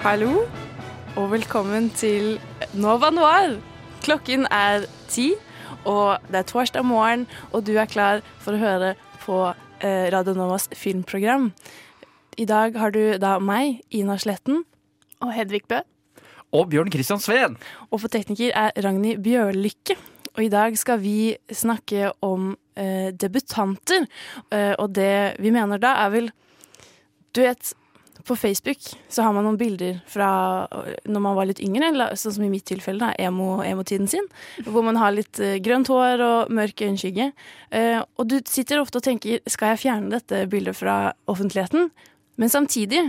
Hallo, 0.00 0.46
og 1.12 1.26
velkommen 1.28 1.90
til 1.92 2.38
Nova 2.72 3.10
Noir. 3.12 3.58
Klokken 4.00 4.46
er 4.48 4.86
ti, 5.12 5.34
og 5.84 6.22
det 6.32 6.38
er 6.40 6.46
torsdag 6.48 6.86
morgen, 6.88 7.26
og 7.52 7.66
du 7.66 7.74
er 7.76 7.84
klar 7.84 8.22
for 8.40 8.56
å 8.56 8.60
høre 8.62 8.94
på 9.20 9.36
eh, 9.84 10.06
Radio 10.14 10.32
Novas 10.38 10.70
filmprogram. 10.72 11.50
I 12.40 12.46
dag 12.48 12.78
har 12.80 12.94
du 12.96 13.18
da 13.20 13.34
meg, 13.44 13.82
Ina 13.92 14.16
Sletten. 14.16 14.62
Og 15.20 15.34
Hedvig 15.36 15.66
Bø. 15.68 15.82
Og 16.56 16.70
Bjørn 16.72 16.88
Kristian 16.88 17.20
Sveen. 17.20 17.58
Og 17.92 18.00
for 18.00 18.08
tekniker 18.08 18.56
er 18.56 18.72
Ragnhild 18.80 19.20
Bjørlykke. 19.26 19.98
Og 20.32 20.46
i 20.46 20.48
dag 20.48 20.78
skal 20.80 21.02
vi 21.04 21.34
snakke 21.52 22.08
om 22.24 22.54
eh, 22.72 23.12
debutanter. 23.12 24.08
Eh, 24.48 24.72
og 24.78 24.94
det 24.96 25.36
vi 25.44 25.52
mener 25.52 25.76
da, 25.76 25.98
er 26.06 26.16
vel 26.16 26.32
Du 27.36 27.44
vet, 27.44 27.74
på 28.30 28.36
Facebook 28.38 28.78
så 29.10 29.24
har 29.26 29.34
man 29.36 29.44
noen 29.46 29.58
bilder 29.60 29.98
fra 30.10 30.28
eh, 30.70 30.92
når 31.10 31.22
man 31.26 31.36
var 31.36 31.48
litt 31.50 31.60
yngre, 31.66 31.88
eller 31.90 32.14
sånn 32.18 32.36
som 32.38 32.44
i 32.46 32.50
mitt 32.52 32.64
tilfelle, 32.70 33.02
da, 33.02 33.10
emo- 33.26 33.60
emo-tiden 33.66 34.06
sin. 34.10 34.26
Hvor 34.66 34.86
man 34.86 34.98
har 35.02 35.12
litt 35.16 35.40
eh, 35.42 35.58
grønt 35.64 35.90
hår 35.90 36.22
og 36.24 36.52
mørk 36.54 36.84
øyenskygge. 36.86 37.30
Eh, 37.74 37.98
og 38.16 38.28
du 38.30 38.38
sitter 38.48 38.80
ofte 38.82 39.02
og 39.02 39.06
tenker 39.08 39.42
skal 39.50 39.74
jeg 39.74 39.82
fjerne 39.88 40.14
dette 40.14 40.44
bildet 40.52 40.78
fra 40.78 41.00
offentligheten? 41.30 41.90
Men 42.40 42.48
samtidig 42.52 43.02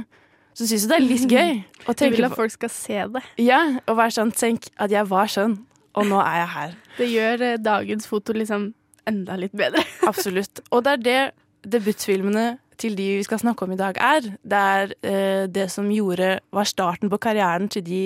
så 0.58 0.66
syns 0.68 0.84
du 0.84 0.90
det 0.92 0.98
er 0.98 1.06
litt 1.08 1.30
gøy 1.32 1.62
å 1.88 1.94
Du 1.96 2.06
vil 2.12 2.28
at 2.28 2.36
folk 2.36 2.52
skal 2.58 2.74
se 2.74 2.98
det. 3.16 3.22
Ja, 3.40 3.62
og 3.88 3.96
være 4.02 4.18
sånn 4.18 4.34
Tenk 4.36 4.68
at 4.82 4.92
jeg 4.92 5.08
var 5.08 5.30
skjønn, 5.32 5.60
og 5.96 6.10
nå 6.10 6.18
er 6.26 6.42
jeg 6.42 6.50
her. 6.58 6.74
Det 6.98 7.08
gjør 7.14 7.46
dagens 7.64 8.10
foto 8.10 8.36
liksom 8.36 8.74
enda 9.10 9.38
litt 9.40 9.56
bedre. 9.58 9.86
Absolutt. 10.12 10.60
Og 10.72 10.84
det 10.86 10.98
er 10.98 11.06
det 11.08 11.22
debutfilmene 11.78 12.58
til 12.82 12.98
de 12.98 13.08
vi 13.20 13.28
skal 13.28 13.42
snakke 13.42 13.66
om 13.66 13.76
i 13.76 13.80
dag 13.80 14.00
er. 14.02 14.32
Det 14.42 14.62
er 14.76 14.96
eh, 15.06 15.46
det 15.52 15.70
som 15.74 15.90
gjorde 15.94 16.40
var 16.54 16.70
starten 16.70 17.12
på 17.12 17.20
karrieren 17.22 17.70
til 17.72 17.86
de 17.86 18.02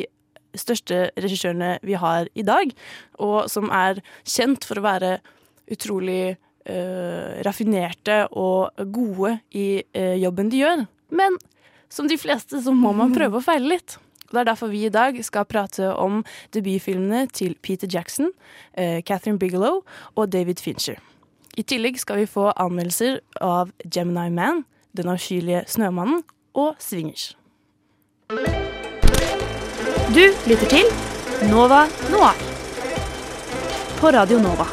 største 0.60 1.10
regissørene 1.20 1.78
vi 1.84 1.98
har 2.00 2.30
i 2.36 2.46
dag, 2.48 2.72
og 3.20 3.50
som 3.52 3.72
er 3.74 4.02
kjent 4.24 4.66
for 4.68 4.80
å 4.80 4.86
være 4.86 5.12
utrolig 5.72 6.36
eh, 6.66 7.44
raffinerte 7.46 8.26
og 8.32 8.86
gode 8.94 9.38
i 9.56 9.84
eh, 9.96 10.16
jobben 10.22 10.52
de 10.52 10.64
gjør. 10.64 10.86
Men 11.16 11.38
som 11.92 12.10
de 12.10 12.18
fleste 12.20 12.62
så 12.64 12.74
må 12.76 12.94
man 12.98 13.16
prøve 13.16 13.40
å 13.40 13.46
feile 13.46 13.76
litt. 13.76 13.98
Og 14.26 14.34
Det 14.34 14.42
er 14.42 14.48
derfor 14.50 14.72
vi 14.74 14.86
i 14.86 14.94
dag 14.94 15.18
skal 15.24 15.46
prate 15.46 15.92
om 15.94 16.24
debutfilmene 16.56 17.28
til 17.32 17.56
Peter 17.62 17.88
Jackson, 17.92 18.32
eh, 18.74 19.02
Catherine 19.04 19.40
Bigelow 19.40 19.84
og 20.16 20.32
David 20.32 20.60
Fincher. 20.60 20.98
I 21.58 21.64
tillegg 21.64 22.00
skal 22.00 22.20
vi 22.20 22.28
få 22.28 22.50
anmeldelser 22.52 23.22
av 23.42 23.72
Gemini 23.86 24.30
Man, 24.30 24.66
Den 24.96 25.10
avskyelige 25.12 25.66
snømannen 25.68 26.22
og 26.56 26.80
Swingers. 26.80 27.34
Du 30.16 30.24
lytter 30.48 30.70
til 30.72 30.88
Nova 31.52 31.82
Noir 32.14 32.40
på 34.00 34.08
Radio 34.16 34.40
Nova. 34.40 34.64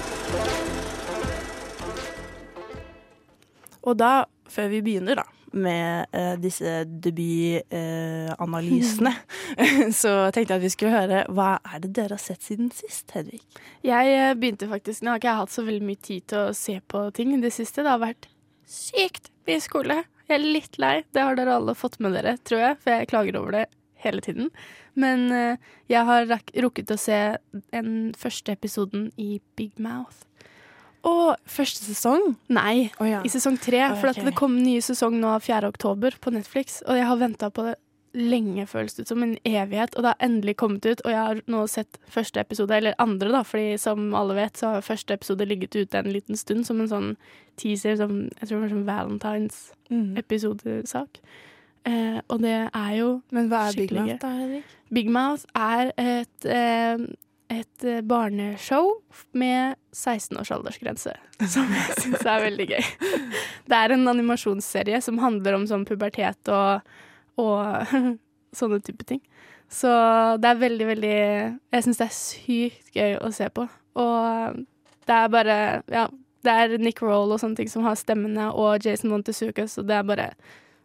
Og 3.83 3.99
da, 3.99 4.31
før 4.47 4.71
vi 4.71 4.79
begynner 4.87 5.19
da, 5.19 5.27
med 5.53 6.09
eh, 6.17 6.41
disse 6.41 6.85
debutanalysene, 6.87 9.13
så 10.03 10.31
tenkte 10.31 10.55
jeg 10.55 10.61
at 10.61 10.63
vi 10.63 10.69
skulle 10.73 10.93
høre 10.95 11.25
hva 11.35 11.59
er 11.67 11.79
det 11.83 11.91
dere 11.99 12.15
har 12.17 12.23
sett 12.23 12.43
siden 12.47 12.71
sist, 12.75 13.11
Hedvig? 13.17 13.41
Jeg 13.85 14.15
eh, 14.15 14.35
begynte 14.39 14.69
faktisk 14.71 15.03
Nå 15.03 15.11
har 15.13 15.19
ikke 15.21 15.33
jeg 15.33 15.41
hatt 15.43 15.57
så 15.57 15.63
veldig 15.67 15.87
mye 15.91 16.03
tid 16.09 16.23
til 16.31 16.39
å 16.47 16.57
se 16.57 16.75
på 16.87 16.99
ting 17.17 17.29
i 17.35 17.43
det 17.43 17.53
siste. 17.55 17.83
Det 17.83 17.91
har 17.91 18.03
vært 18.03 18.25
sykt 18.69 19.31
mye 19.49 19.61
skole. 19.63 20.03
Jeg 20.29 20.39
er 20.39 20.45
litt 20.45 20.79
lei. 20.81 21.03
Det 21.13 21.23
har 21.23 21.37
dere 21.37 21.57
alle 21.59 21.75
fått 21.77 21.99
med 22.01 22.15
dere, 22.17 22.37
tror 22.47 22.63
jeg, 22.63 22.81
for 22.83 22.95
jeg 22.95 23.11
klager 23.11 23.39
over 23.41 23.57
det 23.59 23.65
hele 24.03 24.23
tiden. 24.25 24.51
Men 24.99 25.31
eh, 25.33 25.71
jeg 25.91 26.05
har 26.09 26.27
rukket 26.65 26.91
å 26.93 26.99
se 27.01 27.21
den 27.73 28.13
første 28.19 28.55
episoden 28.55 29.11
i 29.21 29.41
Big 29.59 29.79
Mouth. 29.83 30.27
Og 31.03 31.35
første 31.51 31.83
sesong? 31.83 32.37
Nei, 32.53 32.93
oh, 33.03 33.09
ja. 33.09 33.23
i 33.27 33.31
sesong 33.33 33.57
tre. 33.59 33.81
For 33.99 34.13
Ok. 34.13 34.19
at 34.19 34.29
det 34.29 34.37
kom 34.39 34.55
ny 34.63 34.77
sesong 34.85 35.17
nå 35.19 35.35
4. 35.43 35.67
oktober 35.75 36.15
på 36.23 36.31
Netflix, 36.35 36.79
og 36.87 36.99
jeg 37.01 37.09
har 37.09 37.19
venta 37.19 37.51
på 37.51 37.67
det 37.67 37.77
lenge, 38.13 38.67
føles 38.69 38.93
det 38.95 39.03
ut 39.03 39.09
som 39.13 39.23
en 39.25 39.39
evighet, 39.49 39.95
og 39.97 40.03
det 40.05 40.11
har 40.13 40.25
endelig 40.27 40.55
kommet 40.61 40.85
ut. 40.87 41.01
Og 41.05 41.11
jeg 41.13 41.21
har 41.21 41.37
nå 41.51 41.61
sett 41.71 41.93
første 42.13 42.41
episode, 42.43 42.77
eller 42.77 43.01
andre, 43.03 43.29
da, 43.33 43.41
fordi 43.47 43.79
som 43.81 43.99
alle 44.19 44.35
vet, 44.37 44.55
så 44.59 44.65
har 44.75 44.87
første 44.87 45.15
episode 45.17 45.49
ligget 45.49 45.77
ute 45.77 45.99
en 45.99 46.13
liten 46.13 46.37
stund 46.37 46.63
som 46.69 46.81
en 46.83 46.91
sånn 46.91 47.11
teaser, 47.61 47.95
som 48.01 48.13
jeg 48.29 48.47
tror 48.47 48.57
det 48.59 48.65
var 48.65 48.75
sånn 48.75 48.91
Valentines-episodesak. 48.91 51.11
Eh, 51.89 52.19
og 52.31 52.39
det 52.45 52.61
er 52.71 52.93
jo 52.95 53.09
Men 53.35 53.49
hva 53.51 53.61
er 53.67 53.75
Big 53.75 53.91
Mouth 53.91 54.23
da, 54.23 54.31
Henrik? 54.39 54.67
Big 54.95 55.09
Mouth 55.11 55.43
er 55.59 55.91
et, 55.99 56.39
eh, 56.47 56.95
et 57.51 57.85
eh, 57.85 58.07
barneshow 58.07 59.03
med 59.35 59.75
16 59.91 60.39
års 60.39 60.55
aldersgrense, 60.55 61.11
som 61.43 61.67
jeg 61.75 61.97
syns 61.99 62.23
er 62.23 62.39
veldig 62.45 62.67
gøy. 62.71 62.85
Det 63.73 63.79
er 63.79 63.91
en 63.97 64.07
animasjonsserie 64.13 65.01
som 65.03 65.19
handler 65.19 65.55
om 65.59 65.67
sånn 65.67 65.83
pubertet 65.89 66.49
og, 66.53 66.87
og 67.41 67.87
sånne 68.59 68.81
type 68.85 69.05
ting. 69.09 69.21
Så 69.73 69.89
det 70.43 70.51
er 70.51 70.59
veldig, 70.61 70.87
veldig 70.91 71.13
Jeg 71.73 71.85
syns 71.87 71.97
det 72.03 72.05
er 72.11 72.17
sykt 72.17 72.91
gøy 72.99 73.15
å 73.25 73.31
se 73.33 73.47
på. 73.49 73.65
Og 73.97 74.59
det 75.09 75.15
er 75.17 75.29
bare 75.33 75.57
Ja, 75.89 76.09
det 76.45 76.53
er 76.53 76.75
Nick 76.79 77.01
Roll 77.01 77.33
og 77.33 77.41
sånne 77.41 77.57
ting 77.57 77.69
som 77.73 77.85
har 77.87 77.95
stemmene, 77.97 78.51
og 78.53 78.85
Jason 78.85 79.11
Montezuma, 79.11 79.65
så 79.71 79.85
det 79.87 79.95
er 79.97 80.03
bare 80.05 80.27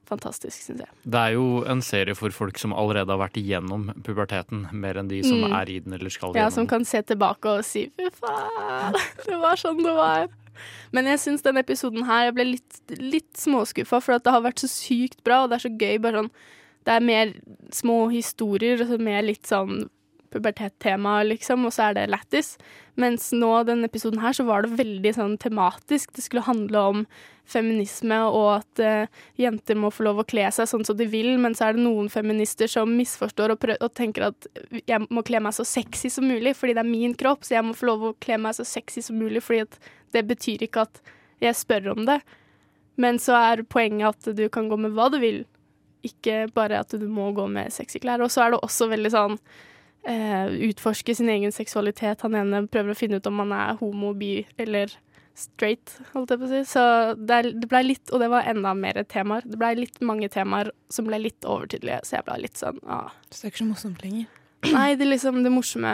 fantastisk, 0.08 0.56
syns 0.64 0.80
jeg. 0.86 0.92
Det 1.04 1.20
er 1.20 1.34
jo 1.36 1.64
en 1.68 1.82
serie 1.84 2.16
for 2.16 2.32
folk 2.32 2.58
som 2.62 2.72
allerede 2.72 3.12
har 3.12 3.20
vært 3.20 3.36
igjennom 3.42 3.90
puberteten, 4.06 4.68
mer 4.72 4.96
enn 5.02 5.10
de 5.12 5.20
som 5.26 5.42
Mm. 5.44 5.56
er 5.60 5.70
i 5.74 5.80
den 5.84 5.94
eller 5.98 6.10
skal 6.14 6.30
igjennom. 6.32 6.46
Ja, 6.46 6.50
som 6.50 6.68
kan 6.68 6.86
se 6.86 7.02
tilbake 7.02 7.46
og 7.58 7.66
si 7.66 7.90
'fy 7.98 8.08
faen, 8.22 8.94
det 9.28 9.36
var 9.42 9.56
sånn 9.60 9.84
det 9.84 9.92
var'. 9.98 10.30
Men 10.96 11.10
jeg 11.12 11.24
syns 11.24 11.46
denne 11.46 11.64
episoden 11.66 12.08
her 12.08 12.28
Jeg 12.28 12.38
ble 12.38 12.48
litt, 12.54 12.80
litt 12.98 13.34
småskuffa, 13.40 14.02
for 14.04 14.18
det 14.18 14.34
har 14.34 14.46
vært 14.46 14.64
så 14.64 14.72
sykt 14.72 15.24
bra, 15.28 15.44
og 15.44 15.52
det 15.52 15.60
er 15.60 15.68
så 15.68 15.74
gøy. 15.74 16.00
Bare 16.04 16.24
sånn 16.24 16.34
Det 16.88 16.96
er 16.96 17.08
mer 17.12 17.36
små 17.76 18.00
historier, 18.14 18.82
og 18.82 18.92
så 18.92 19.00
mer 19.02 19.26
litt 19.28 19.48
sånn 19.50 19.88
pubertettema, 20.32 21.22
liksom, 21.24 21.66
og 21.68 21.74
så 21.74 21.88
er 21.88 21.98
det 21.98 22.10
lættis. 22.12 22.56
Mens 23.00 23.30
nå, 23.32 23.52
denne 23.68 23.88
episoden 23.88 24.20
her, 24.20 24.36
så 24.36 24.44
var 24.48 24.66
det 24.66 24.78
veldig 24.80 25.14
sånn 25.16 25.36
tematisk. 25.40 26.12
Det 26.16 26.26
skulle 26.26 26.48
handle 26.48 26.84
om 26.92 27.04
feminisme 27.48 28.18
og 28.28 28.48
at 28.58 28.82
uh, 28.84 29.22
jenter 29.40 29.78
må 29.80 29.92
få 29.94 30.04
lov 30.08 30.22
å 30.22 30.28
kle 30.28 30.50
seg 30.52 30.68
sånn 30.70 30.86
som 30.88 30.98
de 31.00 31.08
vil, 31.10 31.36
men 31.40 31.56
så 31.56 31.70
er 31.70 31.78
det 31.78 31.86
noen 31.86 32.10
feminister 32.12 32.68
som 32.72 32.92
misforstår 32.98 33.54
og, 33.56 33.70
og 33.78 33.94
tenker 33.96 34.30
at 34.30 34.50
jeg 34.84 35.08
må 35.08 35.24
kle 35.28 35.40
meg 35.44 35.56
så 35.56 35.64
sexy 35.68 36.12
som 36.12 36.28
mulig 36.28 36.58
fordi 36.60 36.76
det 36.76 36.84
er 36.84 36.90
min 36.90 37.16
kropp, 37.18 37.48
så 37.48 37.58
jeg 37.58 37.68
må 37.68 37.76
få 37.78 37.88
lov 37.92 38.04
å 38.10 38.16
kle 38.24 38.40
meg 38.44 38.58
så 38.58 38.68
sexy 38.68 39.06
som 39.06 39.20
mulig 39.22 39.44
fordi 39.46 39.64
at 39.64 39.80
det 40.16 40.26
betyr 40.30 40.66
ikke 40.68 40.86
at 40.88 41.02
jeg 41.44 41.58
spør 41.58 41.94
om 41.94 42.06
det. 42.08 42.20
Men 42.98 43.20
så 43.22 43.38
er 43.38 43.66
poenget 43.70 44.16
at 44.16 44.38
du 44.38 44.48
kan 44.50 44.70
gå 44.72 44.78
med 44.82 44.96
hva 44.98 45.10
du 45.14 45.20
vil, 45.22 45.44
ikke 46.06 46.48
bare 46.56 46.82
at 46.82 46.94
du 46.94 47.08
må 47.10 47.30
gå 47.36 47.46
med 47.52 47.74
sexy 47.74 48.02
klær. 48.02 48.24
Og 48.26 48.32
så 48.34 48.46
er 48.46 48.54
det 48.54 48.62
også 48.66 48.90
veldig 48.90 49.12
sånn 49.14 49.36
eh, 50.08 50.54
utforske 50.70 51.16
sin 51.18 51.30
egen 51.34 51.54
seksualitet. 51.54 52.24
Han 52.26 52.38
ene 52.40 52.66
prøver 52.72 52.94
å 52.94 52.98
finne 52.98 53.20
ut 53.20 53.30
om 53.30 53.44
han 53.44 53.54
er 53.54 53.78
homo, 53.82 54.14
bi 54.18 54.42
eller 54.58 54.94
straight, 55.38 56.00
holdt 56.16 56.34
jeg 56.34 56.42
på 56.42 56.48
å 56.48 56.52
si. 56.52 56.64
Så 56.66 56.84
det, 57.20 57.36
er, 57.38 57.52
det 57.54 57.70
ble 57.70 57.84
litt, 57.86 58.10
og 58.10 58.24
det 58.24 58.32
var 58.34 58.50
enda 58.50 58.74
mer 58.78 58.98
temaer. 59.10 59.46
Det 59.46 59.60
ble 59.62 59.76
litt 59.84 60.02
mange 60.06 60.30
temaer 60.34 60.72
som 60.94 61.10
ble 61.10 61.22
litt 61.28 61.46
overtydelige, 61.46 62.02
så 62.08 62.18
jeg 62.18 62.28
ble 62.30 62.40
litt 62.48 62.58
sånn 62.58 62.82
ah. 62.90 63.14
Så 63.30 63.44
det 63.44 63.46
er 63.46 63.54
ikke 63.54 63.64
så 63.64 63.70
morsomt 63.70 64.06
lenger. 64.06 64.26
Nei, 64.74 64.88
det 64.98 65.06
liksom, 65.06 65.44
det 65.46 65.54
morsomme 65.54 65.92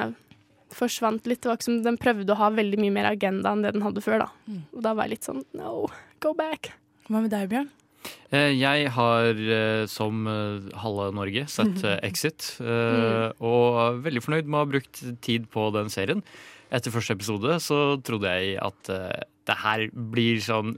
forsvant 0.78 1.26
litt. 1.30 1.42
Det 1.44 1.50
var 1.52 1.58
ikke 1.60 1.68
som 1.70 1.80
Den 1.86 1.98
prøvde 2.02 2.34
å 2.34 2.40
ha 2.40 2.50
veldig 2.54 2.80
mye 2.82 2.94
mer 2.96 3.10
agenda 3.12 3.52
enn 3.54 3.64
det 3.66 3.74
den 3.76 3.86
hadde 3.86 4.02
før, 4.06 4.26
da. 4.26 4.58
Og 4.74 4.82
da 4.86 4.94
var 4.94 5.08
jeg 5.08 5.18
litt 5.18 5.28
sånn 5.30 5.44
no, 5.58 5.88
go 6.24 6.34
back. 6.38 6.72
Hva 7.10 7.22
med 7.24 7.32
deg, 7.34 7.50
Bjørn? 7.52 7.70
Eh, 8.36 8.52
Jeg 8.60 8.90
har, 8.96 9.30
eh, 9.58 9.86
som 9.88 10.26
eh, 10.28 10.72
halve 10.84 11.10
Norge, 11.16 11.46
sett 11.52 11.84
Exit. 12.10 12.58
eh, 12.64 13.30
Og 13.40 13.78
er 13.84 14.02
veldig 14.10 14.24
fornøyd 14.26 14.46
med 14.50 14.58
å 14.60 14.64
ha 14.66 14.72
brukt 14.74 15.04
tid 15.24 15.50
på 15.54 15.70
den 15.76 15.90
serien. 15.94 16.24
Etter 16.74 16.92
første 16.92 17.14
episode 17.16 17.60
så 17.62 17.78
trodde 18.02 18.32
jeg 18.34 18.58
at 18.64 18.88
det 19.46 19.58
her 19.62 19.84
blir 19.94 20.40
sånn 20.42 20.78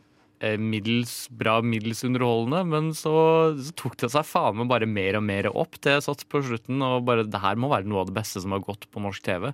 middels 0.60 1.28
bra, 1.32 1.62
middels 1.64 2.04
underholdende, 2.06 2.62
men 2.68 2.92
så, 2.98 3.14
så 3.58 3.72
tok 3.80 3.96
det 4.02 4.10
seg 4.14 4.26
faen 4.28 4.58
meg 4.60 4.68
bare 4.70 4.86
mer 4.90 5.18
og 5.20 5.24
mer 5.26 5.48
opp 5.54 5.80
til 5.80 5.96
jeg 5.96 6.04
satt 6.06 6.26
på 6.30 6.42
slutten, 6.46 6.82
og 6.86 7.06
bare 7.08 7.24
det 7.26 7.42
her 7.44 7.56
må 7.56 7.70
være 7.72 7.88
noe 7.88 8.04
av 8.04 8.10
det 8.12 8.18
beste 8.20 8.42
som 8.44 8.52
har 8.56 8.64
gått 8.66 8.88
på 8.92 9.04
norsk 9.04 9.24
TV. 9.26 9.52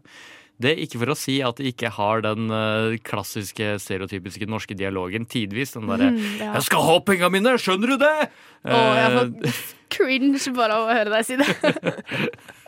Det 0.62 0.76
er 0.76 0.82
ikke 0.84 1.00
for 1.02 1.10
å 1.10 1.18
si 1.18 1.40
at 1.42 1.58
det 1.58 1.72
ikke 1.72 1.90
har 1.96 2.22
den 2.22 2.52
eh, 2.54 2.98
klassiske, 3.02 3.80
stereotypiske 3.82 4.46
norske 4.46 4.76
dialogen 4.78 5.26
tidvis. 5.26 5.72
Den 5.74 5.88
derre 5.90 6.12
Mm, 6.12 6.20
ja. 6.38 6.52
'Jeg 6.54 6.68
skal 6.68 6.84
ha 6.86 7.00
penga 7.02 7.30
mine, 7.34 7.56
skjønner 7.58 7.88
du 7.94 7.98
det?' 7.98 8.30
Å, 8.70 8.78
jeg 8.94 9.08
Eh, 9.10 9.16
får 9.18 9.64
cringe 9.96 10.54
bare 10.54 10.76
av 10.78 10.86
å 10.86 10.94
høre 10.94 11.10
deg 11.16 11.26
si 11.26 11.36
det. 11.42 11.50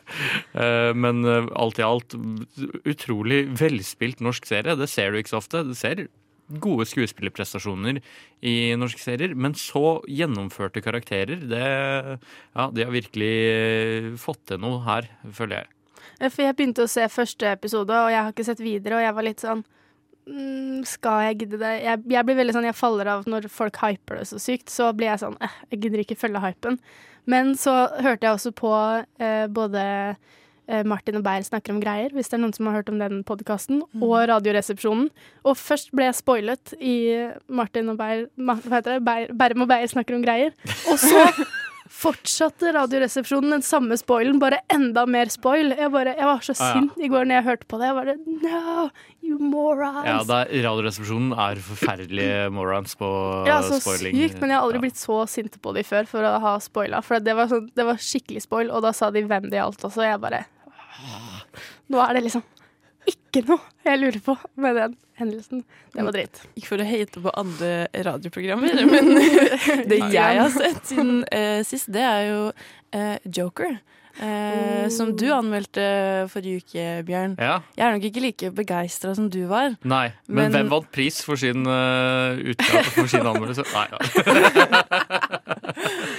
Eh, 0.53 0.91
Men 0.93 1.23
eh, 1.25 1.45
alt 1.55 1.79
i 1.79 1.83
alt 1.85 2.13
utrolig 2.85 3.45
velspilt 3.57 4.19
norsk 4.21 4.45
serie. 4.45 4.75
Det 4.77 4.89
ser 4.91 5.11
du 5.13 5.17
ikke 5.21 5.31
så 5.31 5.39
ofte. 5.39 5.63
Det 5.65 5.77
ser 5.79 6.01
gode 6.61 6.85
skuespillerprestasjoner 6.89 8.01
i 8.45 8.55
norske 8.79 9.01
serier, 9.01 9.35
men 9.35 9.55
så 9.57 9.99
gjennomførte 10.09 10.83
karakterer. 10.83 11.45
Det, 11.49 11.61
ja, 12.53 12.67
de 12.69 12.85
har 12.85 12.93
virkelig 12.93 13.31
eh, 13.53 14.09
fått 14.21 14.43
til 14.51 14.61
noe 14.63 14.81
her, 14.87 15.09
føler 15.31 15.61
jeg. 15.61 15.71
For 16.29 16.43
jeg 16.45 16.55
begynte 16.57 16.85
å 16.85 16.91
se 16.91 17.05
første 17.11 17.53
episode, 17.55 17.95
og 17.95 18.11
jeg 18.11 18.21
har 18.21 18.33
ikke 18.33 18.45
sett 18.47 18.61
videre, 18.63 18.99
og 18.99 19.05
jeg 19.05 19.15
var 19.17 19.25
litt 19.25 19.43
sånn 19.43 19.63
mm, 20.27 20.83
Skal 20.87 21.25
jeg 21.27 21.39
gidde 21.41 21.59
det? 21.63 21.71
Jeg, 21.83 22.03
jeg 22.13 22.27
blir 22.27 22.37
veldig 22.39 22.55
sånn, 22.57 22.67
jeg 22.69 22.77
faller 22.77 23.09
av 23.15 23.25
når 23.29 23.49
folk 23.51 23.79
hyper 23.83 24.21
det 24.21 24.27
så 24.29 24.41
sykt. 24.41 24.69
Så 24.71 24.91
blir 24.97 25.11
jeg 25.13 25.23
sånn 25.23 25.39
eh, 25.43 25.57
Jeg 25.73 25.85
gidder 25.85 26.03
ikke 26.03 26.19
følge 26.19 26.43
hypen. 26.43 26.79
Men 27.29 27.53
så 27.59 27.73
hørte 28.03 28.27
jeg 28.27 28.35
også 28.35 28.51
på 28.55 28.71
eh, 29.23 29.45
både 29.47 29.83
Martin 30.85 31.17
og 31.19 31.23
Beyer 31.25 31.43
snakker 31.43 31.73
om 31.75 31.81
greier, 31.83 32.09
hvis 32.15 32.29
det 32.31 32.37
er 32.37 32.43
noen 32.45 32.53
som 32.55 32.65
har 32.69 32.77
hørt 32.81 32.89
om 32.89 32.99
den 33.01 33.23
podkasten, 33.27 33.81
og 34.01 34.15
Radioresepsjonen. 34.31 35.09
Og 35.43 35.57
først 35.59 35.91
ble 35.91 36.05
jeg 36.09 36.15
spoilet 36.21 36.73
i 36.79 36.95
Martin 37.49 37.89
og 37.91 37.97
Beyer 37.99 38.27
Hva 38.39 38.55
heter 38.63 38.95
det? 38.97 39.03
Beyer, 39.03 39.33
Berm 39.33 39.61
og 39.65 39.67
Beyer 39.73 39.87
snakker 39.91 40.15
om 40.15 40.23
greier. 40.23 40.53
Og 40.91 40.97
så 41.03 41.27
fortsatte 41.93 42.71
Radioresepsjonen 42.73 43.51
den 43.53 43.61
samme 43.65 43.95
spoilen, 43.99 44.39
bare 44.41 44.61
enda 44.73 45.03
mer 45.09 45.29
spoil. 45.31 45.73
Jeg, 45.77 45.91
bare, 45.93 46.15
jeg 46.17 46.25
var 46.25 46.39
så 46.43 46.55
Ah, 46.55 46.63
ja. 46.63 46.79
sint 46.79 46.97
i 47.05 47.09
går 47.11 47.27
når 47.27 47.35
jeg 47.37 47.45
hørte 47.49 47.67
på 47.69 47.79
det. 47.81 47.89
Jeg 47.89 47.97
bare 47.99 48.15
No, 48.43 48.87
you 49.23 49.37
morons! 49.39 50.07
Ja, 50.07 50.17
er, 50.39 50.49
Radioresepsjonen 50.65 51.35
er 51.37 51.61
forferdelige 51.63 52.49
morons 52.55 52.95
på 52.99 53.09
Ja, 53.47 53.59
så 53.65 53.77
spoiling. 53.83 54.17
sykt, 54.23 54.39
men 54.41 54.49
jeg 54.49 54.57
har 54.57 54.65
aldri 54.65 54.79
Ja. 54.81 54.85
blitt 54.87 54.99
så 54.99 55.19
sint 55.29 55.59
på 55.61 55.73
de 55.75 55.83
før 55.85 56.07
for 56.09 56.25
å 56.27 56.39
ha 56.43 56.55
spoila. 56.63 57.03
For 57.03 57.19
det 57.19 57.35
var, 57.37 57.47
sånn, 57.51 57.69
det 57.75 57.85
var 57.85 58.01
skikkelig 58.01 58.41
spoil, 58.47 58.71
og 58.71 58.81
da 58.87 58.91
sa 58.91 59.11
de 59.11 59.21
hvem 59.23 59.49
det 59.51 59.59
gjaldt 59.61 59.85
også. 59.85 60.03
Jeg 60.07 60.19
bare 60.23 60.45
Nå 61.93 62.01
er 62.03 62.17
det 62.17 62.25
liksom 62.27 62.43
ikke 63.09 63.43
noe 63.49 63.59
jeg 63.83 63.99
lurer 63.99 64.19
på 64.23 64.35
med 64.63 64.77
den 64.79 64.93
hendelsen. 65.19 65.63
Det 65.93 66.05
var 66.07 66.15
dritt. 66.15 66.39
Ikke 66.55 66.69
for 66.69 66.83
å 66.83 66.87
hate 66.87 67.23
på 67.23 67.33
andre 67.39 67.71
radioprogrammer, 68.07 68.79
men 68.89 69.11
det 69.89 69.99
jeg 70.13 70.39
har 70.39 70.53
sett 70.53 70.87
siden 70.93 71.25
eh, 71.33 71.59
sist, 71.67 71.91
det 71.93 72.05
er 72.07 72.23
jo 72.29 72.39
eh, 72.95 73.17
Joker. 73.27 73.75
Eh, 74.21 74.89
Som 74.93 75.15
du 75.17 75.25
anmeldte 75.33 75.81
forrige 76.29 76.59
uke, 76.61 76.83
Bjørn. 77.07 77.33
Ja, 77.41 77.55
Jeg 77.77 77.87
er 77.87 77.91
nok 77.95 78.03
ikke 78.05 78.21
like 78.21 78.51
begeistra 78.53 79.15
som 79.15 79.25
du 79.29 79.47
var. 79.49 79.73
Nei, 79.83 80.13
men, 80.27 80.51
Men- 80.51 80.53
hvem 80.53 80.69
vant 80.69 80.91
pris 80.91 81.21
for 81.25 81.35
sin, 81.35 81.65
uh, 81.65 82.37
utgave, 82.37 82.83
for 82.93 83.07
sin 83.07 83.25
anmeldelse? 83.25 83.63
Nei, 83.73 83.87
ja. 83.89 83.97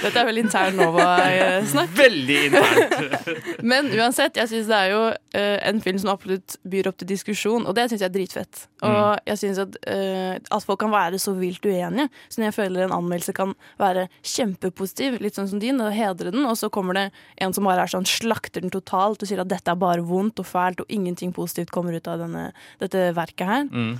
Dette 0.04 0.20
er 0.20 0.26
vel 0.28 0.36
intern 0.42 0.74
Nova-snakk. 0.76 1.92
Veldig 1.96 2.36
internt. 2.48 2.92
Men 3.70 3.86
uansett, 3.96 4.36
jeg 4.36 4.50
syns 4.50 4.66
det 4.68 4.76
er 4.76 4.90
jo 4.92 5.00
uh, 5.14 5.56
en 5.70 5.78
film 5.84 5.98
som 6.02 6.10
absolutt 6.12 6.56
byr 6.68 6.90
opp 6.90 6.98
til 7.00 7.08
diskusjon, 7.14 7.64
og 7.64 7.72
det 7.78 7.86
syns 7.90 8.02
jeg 8.04 8.10
er 8.10 8.14
dritfett. 8.16 8.64
Og 8.84 9.22
jeg 9.30 9.40
synes 9.40 9.58
at, 9.64 9.78
uh, 9.88 10.34
at 10.36 10.66
folk 10.66 10.80
kan 10.82 10.92
være 10.92 11.18
så 11.22 11.32
vilt 11.38 11.64
uenige. 11.64 12.10
Så 12.28 12.40
når 12.42 12.50
jeg 12.50 12.56
føler 12.58 12.84
en 12.88 12.96
anmeldelse 12.98 13.32
kan 13.36 13.54
være 13.80 14.08
kjempepositiv, 14.26 15.10
litt 15.24 15.36
sånn 15.38 15.48
som 15.54 15.62
din, 15.62 15.80
og 15.80 15.94
hedre 15.96 16.34
den, 16.34 16.44
og 16.50 16.56
så 16.60 16.68
kommer 16.74 16.92
det 16.98 17.06
en 17.40 17.54
som 17.56 17.64
bare 17.64 17.83
er 17.83 17.83
sånn, 17.92 18.08
slakter 18.08 18.64
den 18.64 18.72
totalt 18.74 19.22
og 19.22 19.30
sier 19.30 19.42
at 19.42 19.50
dette 19.50 19.70
er 19.70 19.80
bare 19.80 20.04
vondt 20.06 20.40
og 20.42 20.48
fælt, 20.48 20.82
og 20.84 20.92
ingenting 20.92 21.34
positivt 21.36 21.72
kommer 21.74 21.96
ut 21.96 22.10
av 22.10 22.22
denne, 22.24 22.48
dette 22.82 23.10
verket 23.16 23.50
her. 23.50 23.68
Mm. 23.70 23.94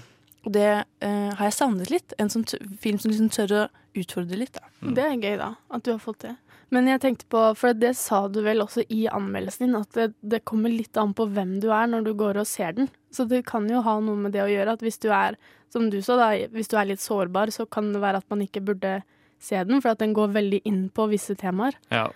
Og 0.45 0.53
det 0.53 0.69
eh, 0.69 1.31
har 1.33 1.49
jeg 1.49 1.57
savnet 1.57 1.93
litt. 1.93 2.15
En 2.21 2.31
sånn 2.33 2.45
t 2.49 2.59
film 2.81 3.01
som 3.01 3.13
liksom 3.13 3.31
tør 3.33 3.55
å 3.57 3.67
utfordre 3.97 4.39
litt. 4.39 4.57
Da. 4.57 4.93
Det 4.97 5.05
er 5.05 5.15
gøy, 5.17 5.37
da, 5.41 5.55
at 5.73 5.87
du 5.87 5.95
har 5.95 6.03
fått 6.03 6.25
det. 6.27 6.35
Men 6.75 6.89
jeg 6.91 7.03
tenkte 7.05 7.27
på, 7.31 7.41
for 7.59 7.77
det 7.77 7.93
sa 7.99 8.25
du 8.33 8.41
vel 8.45 8.65
også 8.65 8.83
i 8.93 9.05
anmeldelsen 9.13 9.69
din, 9.69 9.79
at 9.79 9.97
det, 9.97 10.09
det 10.21 10.43
kommer 10.49 10.73
litt 10.73 10.97
an 11.01 11.13
på 11.17 11.29
hvem 11.31 11.59
du 11.63 11.69
er 11.71 11.87
når 11.91 12.09
du 12.09 12.15
går 12.19 12.41
og 12.41 12.49
ser 12.51 12.75
den. 12.77 12.91
Så 13.15 13.29
det 13.31 13.45
kan 13.47 13.69
jo 13.71 13.83
ha 13.85 13.99
noe 14.03 14.19
med 14.19 14.35
det 14.35 14.43
å 14.43 14.51
gjøre 14.51 14.75
at 14.75 14.83
hvis 14.83 14.99
du 15.05 15.11
er, 15.15 15.39
som 15.73 15.87
du 15.93 16.01
sa, 16.03 16.17
da, 16.19 16.33
hvis 16.55 16.73
du 16.73 16.79
er 16.81 16.91
litt 16.91 17.05
sårbar, 17.05 17.53
så 17.55 17.69
kan 17.71 17.93
det 17.95 18.03
være 18.03 18.23
at 18.23 18.33
man 18.33 18.43
ikke 18.45 18.65
burde 18.65 18.97
se 19.45 19.61
den, 19.69 19.83
for 19.85 19.99
den 20.01 20.15
går 20.17 20.33
veldig 20.35 20.61
inn 20.69 20.81
på 20.95 21.07
visse 21.11 21.37
temaer. 21.39 21.77
Ja, 21.93 22.07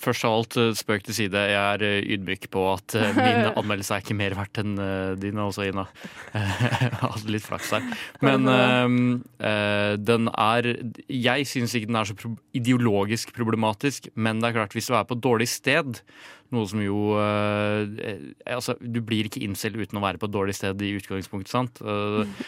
først 0.00 0.26
av 0.26 0.36
alt, 0.38 0.58
eh, 0.60 0.72
spøk 0.76 1.06
til 1.06 1.16
side. 1.16 1.44
Jeg 1.50 1.60
er 1.60 1.84
eh, 1.86 2.10
ydmyk 2.16 2.48
på 2.54 2.66
at 2.72 2.96
eh, 2.98 3.16
min 3.16 3.50
anmeldelse 3.60 3.96
er 3.96 4.04
ikke 4.04 4.18
mer 4.18 4.36
verdt 4.38 4.62
enn 4.62 4.74
din 5.22 5.40
også, 5.40 5.68
Ina. 5.70 5.86
Jeg 6.34 6.92
hadde 7.00 7.32
litt 7.32 7.46
flaks 7.46 7.72
der. 7.74 7.88
Men 8.24 8.48
eh, 8.50 9.94
den 10.00 10.30
er 10.30 10.70
Jeg 11.08 11.48
syns 11.50 11.74
ikke 11.76 11.90
den 11.92 12.00
er 12.00 12.10
så 12.10 12.18
pro 12.18 12.34
ideologisk 12.54 13.34
problematisk, 13.34 14.08
men 14.14 14.40
det 14.40 14.50
er 14.50 14.58
klart, 14.60 14.74
hvis 14.76 14.90
du 14.90 14.94
er 14.94 15.06
på 15.08 15.16
et 15.16 15.24
dårlig 15.24 15.48
sted 15.50 15.98
noe 16.54 16.68
som 16.70 16.82
jo 16.82 17.14
eh, 17.18 18.28
Altså, 18.46 18.76
du 18.80 19.00
blir 19.04 19.28
ikke 19.28 19.42
incel 19.44 19.78
uten 19.80 19.98
å 19.98 20.04
være 20.04 20.20
på 20.20 20.28
et 20.28 20.36
dårlig 20.36 20.56
sted 20.58 20.82
i 20.84 20.94
utgangspunktet, 20.98 21.52
sant? 21.52 21.82
Eh, 21.82 22.44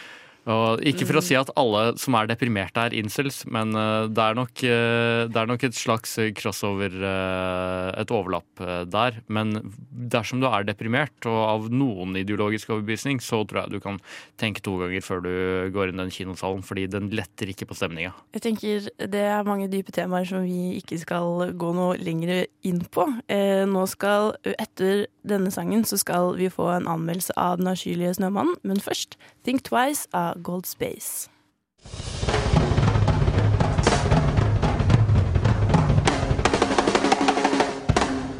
og 0.47 0.83
ikke 0.87 1.05
for 1.09 1.19
å 1.19 1.23
si 1.23 1.35
at 1.35 1.49
alle 1.59 1.81
som 1.99 2.15
er 2.15 2.29
deprimerte 2.29 2.79
er 2.87 2.95
incels, 2.95 3.41
men 3.51 3.75
eh, 3.75 4.07
det, 4.07 4.23
er 4.23 4.37
nok, 4.37 4.63
eh, 4.63 5.23
det 5.27 5.41
er 5.41 5.49
nok 5.49 5.65
et 5.67 5.75
slags 5.75 6.15
crossover, 6.39 6.93
eh, 6.95 7.89
et 7.99 8.13
overlapp 8.15 8.63
der. 8.87 9.19
Men 9.27 9.57
dersom 9.91 10.39
du 10.41 10.47
er 10.49 10.67
deprimert 10.67 11.27
og 11.27 11.39
av 11.41 11.67
noen 11.73 12.15
ideologisk 12.21 12.71
overbevisning, 12.75 13.19
så 13.23 13.41
tror 13.43 13.65
jeg 13.65 13.75
du 13.75 13.83
kan 13.83 13.99
tenke 14.39 14.63
to 14.63 14.77
ganger 14.79 15.03
før 15.03 15.25
du 15.25 15.33
går 15.75 15.91
inn 15.91 16.03
den 16.03 16.13
kinosalen, 16.13 16.63
fordi 16.65 16.87
den 16.95 17.11
letter 17.15 17.51
ikke 17.51 17.67
på 17.67 17.77
stemninga. 17.77 18.13
Jeg 18.37 18.45
tenker 18.47 18.87
Det 18.97 19.23
er 19.27 19.47
mange 19.47 19.67
dype 19.71 19.91
temaer 19.95 20.27
som 20.29 20.45
vi 20.47 20.77
ikke 20.79 20.99
skal 21.01 21.51
gå 21.59 21.73
noe 21.75 21.99
lenger 21.99 22.47
inn 22.67 22.79
på. 22.93 23.05
Nå 23.27 23.83
skal, 23.91 24.33
Etter 24.57 25.07
denne 25.29 25.51
sangen 25.51 25.85
så 25.85 25.97
skal 25.99 26.35
vi 26.37 26.49
få 26.49 26.69
en 26.73 26.87
anmeldelse 26.87 27.35
av 27.37 27.57
Den 27.57 27.67
avskyelige 27.71 28.17
snømannen, 28.17 28.55
men 28.63 28.79
først 28.79 29.17
Think 29.43 29.63
Twice 29.67 30.07
av 30.13 30.41
Gold 30.43 30.65
Space. 30.65 31.29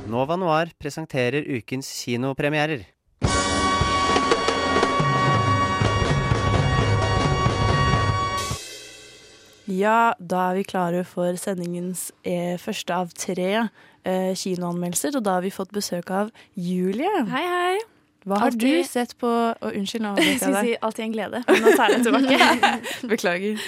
Nova 0.07 0.37
Noir 0.39 0.71
presenterer 0.79 1.43
ukens 1.59 1.89
kinopremierer. 2.03 2.87
Ja, 9.67 10.13
da 10.15 10.45
er 10.49 10.55
vi 10.55 10.63
klare 10.63 11.03
for 11.03 11.35
sendingens 11.35 12.07
eh, 12.23 12.55
første 12.55 12.95
av 12.95 13.11
tre 13.19 13.67
eh, 14.07 14.31
kinoanmeldelser, 14.39 15.19
og 15.19 15.27
da 15.27 15.37
har 15.37 15.45
vi 15.45 15.51
fått 15.53 15.75
besøk 15.75 16.09
av 16.15 16.33
Julie. 16.55 17.11
Hei, 17.33 17.45
hei. 17.51 17.77
Hva 18.27 18.41
har 18.41 18.51
Alltid- 18.51 18.83
du 18.83 18.83
sett 18.83 19.13
på 19.21 19.27
oh, 19.31 19.69
Unnskyld, 19.71 20.03
nå 20.03 20.09
Jeg 20.19 20.41
avbrøt 20.41 20.55
jeg 20.57 20.65
si 20.65 20.71
alltid 20.83 21.03
en 21.05 21.13
glede, 21.13 21.39
men 21.47 21.61
nå 21.63 21.71
tar 21.79 21.93
jeg 21.93 22.01
det 22.01 22.09
tilbake. 22.09 22.71
Beklager. 23.13 23.61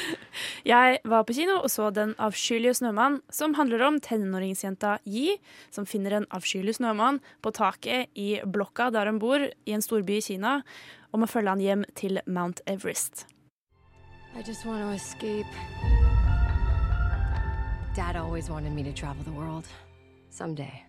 Jeg 0.67 0.99
var 1.07 1.23
på 1.23 1.35
kino 1.37 1.55
og 1.63 1.69
så 1.71 1.87
Den 1.95 2.11
avskyelige 2.19 2.73
snømann, 2.81 3.21
som 3.31 3.55
handler 3.55 3.85
om 3.87 4.01
tenåringsjenta 4.03 4.97
Yi, 5.07 5.37
som 5.71 5.87
finner 5.87 6.17
en 6.17 6.27
avskyelig 6.35 6.75
snømann 6.75 7.21
på 7.39 7.53
taket 7.55 8.11
i 8.19 8.41
blokka 8.43 8.89
der 8.91 9.07
hun 9.07 9.21
bor, 9.23 9.39
i 9.39 9.71
en 9.77 9.85
storby 9.85 10.17
i 10.19 10.25
Kina, 10.27 10.57
og 11.13 11.23
må 11.23 11.29
følge 11.31 11.55
han 11.55 11.63
hjem 11.63 11.87
til 11.95 12.19
Mount 12.27 12.59
Everest. 12.67 13.27
I 14.35 14.43
just 14.45 14.65
want 14.65 14.83
to 14.83 14.89
escape. 14.91 15.47
Dad 17.95 18.15
always 18.17 18.49
wanted 18.49 18.73
me 18.73 18.83
to 18.83 18.91
travel 18.91 19.23
the 19.23 19.31
world. 19.31 19.65
Someday. 20.39 20.83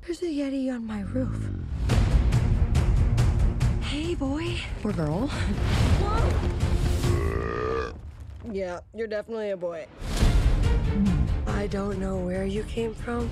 There's 0.00 0.22
a 0.22 0.24
Yeti 0.24 0.72
on 0.72 0.86
my 0.86 1.02
roof. 1.02 1.36
Hey, 3.82 4.14
boy. 4.14 4.56
Or 4.82 4.92
girl. 4.92 5.30
Yeah, 8.50 8.80
you're 8.94 9.06
definitely 9.06 9.50
a 9.50 9.56
boy. 9.56 9.86
I 11.46 11.66
don't 11.68 11.98
know 11.98 12.16
where 12.16 12.44
you 12.44 12.64
came 12.64 12.92
from. 12.92 13.30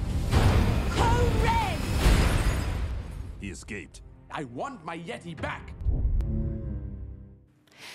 He 3.40 3.48
escaped. 3.48 4.02
I 4.30 4.44
want 4.44 4.84
my 4.84 4.96
Yeti 4.96 5.34
back. 5.34 5.74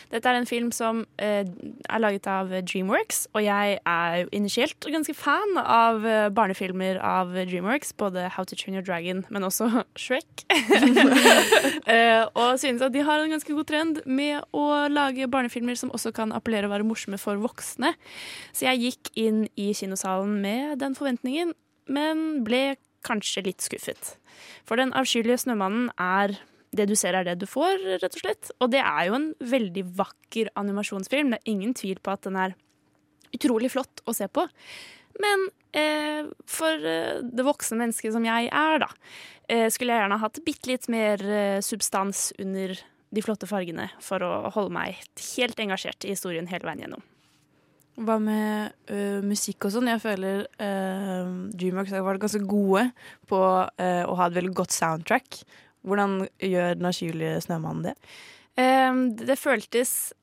Dette 0.10 0.30
er 0.30 0.40
en 0.40 0.48
film 0.50 0.72
som 0.74 1.04
eh, 1.22 1.46
er 1.46 2.02
laget 2.02 2.28
av 2.30 2.50
Dreamworks, 2.66 3.26
og 3.34 3.44
jeg 3.46 3.78
er 3.86 4.30
initielt 4.36 4.88
ganske 4.90 5.14
fan 5.18 5.58
av 5.62 6.06
eh, 6.06 6.30
barnefilmer 6.34 7.00
av 7.04 7.34
Dreamworks. 7.36 7.94
Både 7.98 8.28
How 8.34 8.46
to 8.46 8.58
Train 8.58 8.78
Your 8.78 8.86
Dragon, 8.86 9.24
men 9.30 9.46
også 9.46 9.70
Shrek. 10.02 10.46
eh, 11.94 12.24
og 12.34 12.60
synes 12.62 12.82
at 12.86 12.94
de 12.96 13.06
har 13.06 13.22
en 13.22 13.36
ganske 13.36 13.54
god 13.54 13.70
trend 13.70 14.02
med 14.06 14.42
å 14.56 14.88
lage 14.90 15.30
barnefilmer 15.32 15.78
som 15.80 15.94
også 15.94 16.14
kan 16.16 16.34
appellere 16.36 16.70
og 16.70 16.76
være 16.78 16.90
morsomme 16.90 17.22
for 17.22 17.42
voksne. 17.42 17.94
Så 18.54 18.70
jeg 18.70 18.88
gikk 18.88 19.14
inn 19.20 19.46
i 19.56 19.72
kinosalen 19.78 20.40
med 20.42 20.80
den 20.82 20.98
forventningen, 20.98 21.54
men 21.86 22.44
ble 22.46 22.76
kanskje 23.06 23.46
litt 23.46 23.64
skuffet. 23.66 24.16
For 24.68 24.82
Den 24.82 24.94
avskyelige 24.98 25.46
snømannen 25.46 25.92
er 26.02 26.36
det 26.76 26.90
du 26.90 26.96
ser 27.00 27.16
er 27.16 27.24
det 27.28 27.38
du 27.40 27.48
får, 27.48 27.80
rett 28.02 28.18
og 28.18 28.22
slett. 28.22 28.52
Og 28.60 28.72
det 28.74 28.82
er 28.84 29.08
jo 29.08 29.18
en 29.18 29.30
veldig 29.40 29.86
vakker 29.96 30.52
animasjonsfilm. 30.60 31.32
Det 31.32 31.40
er 31.40 31.54
ingen 31.54 31.76
tvil 31.78 32.02
på 32.04 32.16
at 32.16 32.26
den 32.28 32.40
er 32.40 32.56
utrolig 33.36 33.72
flott 33.74 34.04
å 34.06 34.16
se 34.16 34.28
på. 34.32 34.46
Men 35.24 35.48
eh, 35.76 36.28
for 36.50 36.90
eh, 36.90 37.22
det 37.24 37.48
voksne 37.48 37.80
mennesket 37.80 38.16
som 38.16 38.28
jeg 38.28 38.50
er, 38.52 38.82
da, 38.84 38.90
eh, 39.48 39.70
skulle 39.72 39.96
jeg 39.96 40.04
gjerne 40.04 40.20
hatt 40.26 40.42
bitte 40.48 40.72
litt 40.72 40.90
mer 40.92 41.24
eh, 41.24 41.64
substans 41.64 42.32
under 42.42 42.76
de 43.16 43.24
flotte 43.24 43.48
fargene 43.48 43.88
for 44.04 44.24
å 44.26 44.52
holde 44.56 44.76
meg 44.76 45.00
helt 45.38 45.60
engasjert 45.64 46.04
i 46.04 46.16
historien 46.16 46.50
hele 46.52 46.68
veien 46.68 46.84
gjennom. 46.84 47.06
Hva 47.96 48.18
med 48.20 48.74
uh, 48.92 49.22
musikk 49.24 49.68
og 49.68 49.76
sånn? 49.76 49.88
Jeg 49.88 50.04
føler 50.04 50.44
uh, 50.60 51.30
Dreamworks 51.56 51.94
har 51.96 52.04
vært 52.04 52.26
ganske 52.26 52.42
gode 52.44 52.90
på 53.30 53.40
uh, 53.40 54.04
å 54.04 54.18
ha 54.20 54.28
et 54.28 54.36
veldig 54.36 54.52
godt 54.58 54.76
soundtrack. 54.76 55.40
Hvordan 55.86 56.26
gjør 56.44 56.76
Den 56.76 56.90
avskyelige 56.90 57.40
snømannen 57.46 57.92
det? 57.92 57.96
Eh, 58.58 59.00
det 59.28 59.36
føltes 59.38 60.14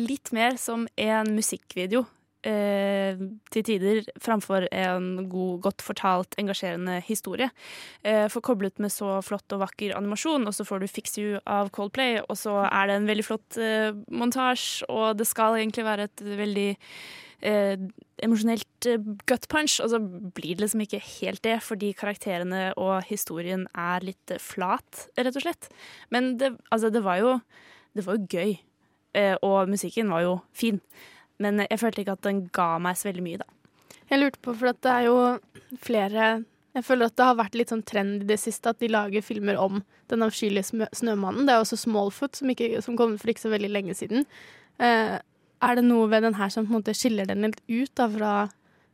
litt 0.00 0.30
mer 0.36 0.58
som 0.60 0.84
en 1.00 1.30
musikkvideo 1.36 2.02
eh, 2.46 3.20
til 3.54 3.66
tider, 3.66 4.02
framfor 4.22 4.68
en 4.70 5.28
god, 5.32 5.60
godt 5.66 5.84
fortalt, 5.84 6.36
engasjerende 6.40 7.00
historie. 7.06 7.50
Eh, 8.04 8.26
for 8.32 8.44
koblet 8.44 8.80
med 8.82 8.92
så 8.92 9.18
flott 9.24 9.56
og 9.56 9.64
vakker 9.64 9.96
animasjon, 9.96 10.46
og 10.46 10.56
så 10.56 10.66
får 10.68 10.84
du 10.84 10.90
Fix 10.90 11.18
You 11.20 11.40
av 11.46 11.72
Coldplay, 11.74 12.20
og 12.22 12.38
så 12.38 12.60
er 12.68 12.90
det 12.90 13.00
en 13.00 13.10
veldig 13.10 13.26
flott 13.26 13.60
eh, 13.60 13.92
montasje, 14.12 14.88
og 14.92 15.18
det 15.18 15.28
skal 15.30 15.58
egentlig 15.60 15.86
være 15.88 16.08
et 16.10 16.24
veldig 16.44 16.70
eh, 17.44 17.76
emosjonelt 18.24 18.88
eh, 18.90 19.08
gut 19.28 19.48
punch, 19.52 19.78
og 19.82 19.92
så 19.92 20.00
blir 20.00 20.54
det 20.54 20.64
liksom 20.64 20.84
ikke 20.84 21.02
helt 21.20 21.44
det, 21.46 21.58
fordi 21.64 21.92
karakterene 21.96 22.66
og 22.80 23.04
historien 23.08 23.66
er 23.72 24.04
litt 24.06 24.34
eh, 24.34 24.42
flat, 24.42 25.08
rett 25.18 25.34
og 25.34 25.46
slett. 25.46 25.70
Men 26.14 26.34
det, 26.40 26.54
altså, 26.70 26.92
det 26.94 27.04
var 27.04 27.20
jo 27.22 27.34
det 27.94 28.02
var 28.02 28.16
jo 28.18 28.26
gøy, 28.26 28.56
og 29.46 29.68
musikken 29.70 30.08
var 30.10 30.24
jo 30.24 30.30
fin. 30.50 30.80
Men 31.44 31.66
jeg 31.66 31.80
følte 31.80 32.02
ikke 32.02 32.16
at 32.16 32.26
den 32.26 32.46
ga 32.54 32.74
meg 32.82 32.98
så 32.98 33.10
veldig 33.10 33.24
mye, 33.26 33.42
da. 33.44 33.48
Jeg 34.10 34.20
lurte 34.20 34.42
på, 34.44 34.52
for 34.56 34.72
at 34.72 34.80
det 34.84 34.92
er 34.92 35.06
jo 35.08 35.18
flere 35.80 36.24
Jeg 36.74 36.84
føler 36.84 37.08
at 37.08 37.14
det 37.16 37.24
har 37.24 37.36
vært 37.38 37.54
litt 37.56 37.70
sånn 37.72 37.84
trend 37.86 38.24
i 38.24 38.28
det 38.28 38.36
siste 38.42 38.72
at 38.72 38.80
de 38.82 38.90
lager 38.90 39.24
filmer 39.24 39.56
om 39.60 39.78
Den 40.10 40.24
avskyelige 40.26 40.88
snømannen. 40.92 41.46
Det 41.46 41.54
er 41.54 41.62
også 41.62 41.78
Smallfoot, 41.80 42.36
som, 42.36 42.50
ikke, 42.50 42.82
som 42.84 42.98
kom 42.98 43.14
for 43.20 43.32
ikke 43.32 43.46
så 43.46 43.52
veldig 43.52 43.70
lenge 43.72 43.94
siden. 43.96 44.26
Eh, 44.82 45.14
er 45.64 45.78
det 45.78 45.84
noe 45.86 46.08
ved 46.12 46.26
den 46.26 46.36
her 46.36 46.50
som 46.52 46.66
på 46.66 46.74
en 46.74 46.80
måte 46.80 46.96
skiller 46.96 47.28
den 47.30 47.46
litt 47.46 47.62
ut 47.70 47.92
da, 47.96 48.08
fra 48.10 48.32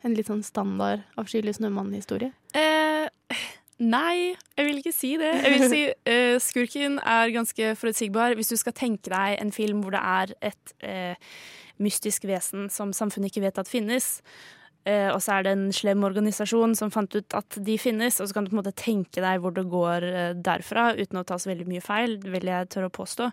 en 0.06 0.14
litt 0.16 0.30
sånn 0.30 0.44
standard 0.46 1.02
avskyelig 1.20 1.56
snømann-historie? 1.58 2.30
Eh, 2.56 3.40
nei, 3.82 4.36
jeg 4.56 4.68
vil 4.68 4.82
ikke 4.82 4.94
si 4.94 5.14
det. 5.20 5.32
Jeg 5.40 5.54
vil 5.56 5.66
si 5.72 5.82
eh, 6.12 6.36
Skurken 6.42 7.00
er 7.02 7.32
ganske 7.34 7.72
forutsigbar. 7.80 8.36
Hvis 8.38 8.52
du 8.52 8.58
skal 8.60 8.76
tenke 8.76 9.12
deg 9.12 9.40
en 9.40 9.52
film 9.56 9.82
hvor 9.84 9.96
det 9.96 10.04
er 10.04 10.36
et 10.52 10.76
eh, 10.86 11.32
mystisk 11.82 12.26
vesen 12.28 12.68
som 12.72 12.94
samfunnet 12.96 13.32
ikke 13.32 13.44
vet 13.46 13.60
at 13.60 13.70
finnes, 13.70 14.20
eh, 14.88 15.08
og 15.10 15.20
så 15.24 15.36
er 15.36 15.46
det 15.46 15.54
en 15.56 15.66
slem 15.74 16.04
organisasjon 16.06 16.76
som 16.78 16.92
fant 16.94 17.14
ut 17.16 17.36
at 17.36 17.58
de 17.66 17.76
finnes, 17.80 18.20
og 18.20 18.28
så 18.28 18.36
kan 18.36 18.46
du 18.46 18.52
på 18.52 18.58
en 18.58 18.62
måte 18.62 18.76
tenke 18.76 19.24
deg 19.24 19.42
hvor 19.42 19.54
det 19.56 19.66
går 19.72 20.08
eh, 20.08 20.32
derfra, 20.36 20.90
uten 20.98 21.22
å 21.22 21.26
ta 21.26 21.40
så 21.40 21.52
veldig 21.52 21.68
mye 21.70 21.84
feil, 21.84 22.18
vil 22.24 22.52
jeg 22.52 22.70
tørre 22.72 22.92
å 22.92 22.96
påstå. 23.00 23.30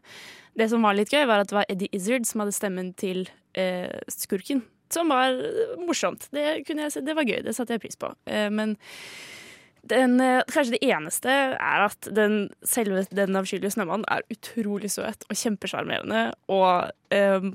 Det 0.57 0.69
som 0.71 0.85
var 0.85 0.97
litt 0.97 1.13
gøy, 1.13 1.25
var 1.29 1.43
at 1.43 1.51
det 1.51 1.59
var 1.59 1.69
Eddie 1.71 1.93
Izzard 1.95 2.27
som 2.29 2.43
hadde 2.43 2.57
stemmen 2.57 2.91
til 2.97 3.25
eh, 3.57 3.91
skurken. 4.11 4.65
Som 4.93 5.11
var 5.11 5.35
morsomt. 5.83 6.29
Det, 6.31 6.63
kunne 6.67 6.85
jeg, 6.87 7.03
det 7.03 7.15
var 7.17 7.27
gøy, 7.27 7.41
det 7.43 7.53
satte 7.57 7.75
jeg 7.75 7.83
pris 7.83 7.99
på. 7.99 8.07
Men 8.55 8.77
den, 9.89 10.19
eh, 10.21 10.43
kanskje 10.51 10.77
det 10.77 10.89
eneste 10.89 11.33
er 11.57 11.83
at 11.87 12.09
den, 12.13 12.49
selve 12.63 13.05
den 13.11 13.37
avskyelige 13.39 13.75
snømannen 13.75 14.07
er 14.11 14.25
utrolig 14.33 14.91
søt 14.93 15.27
og 15.29 15.37
kjempesjarmerende. 15.37 16.23
Og 16.53 16.91
eh, 17.13 17.51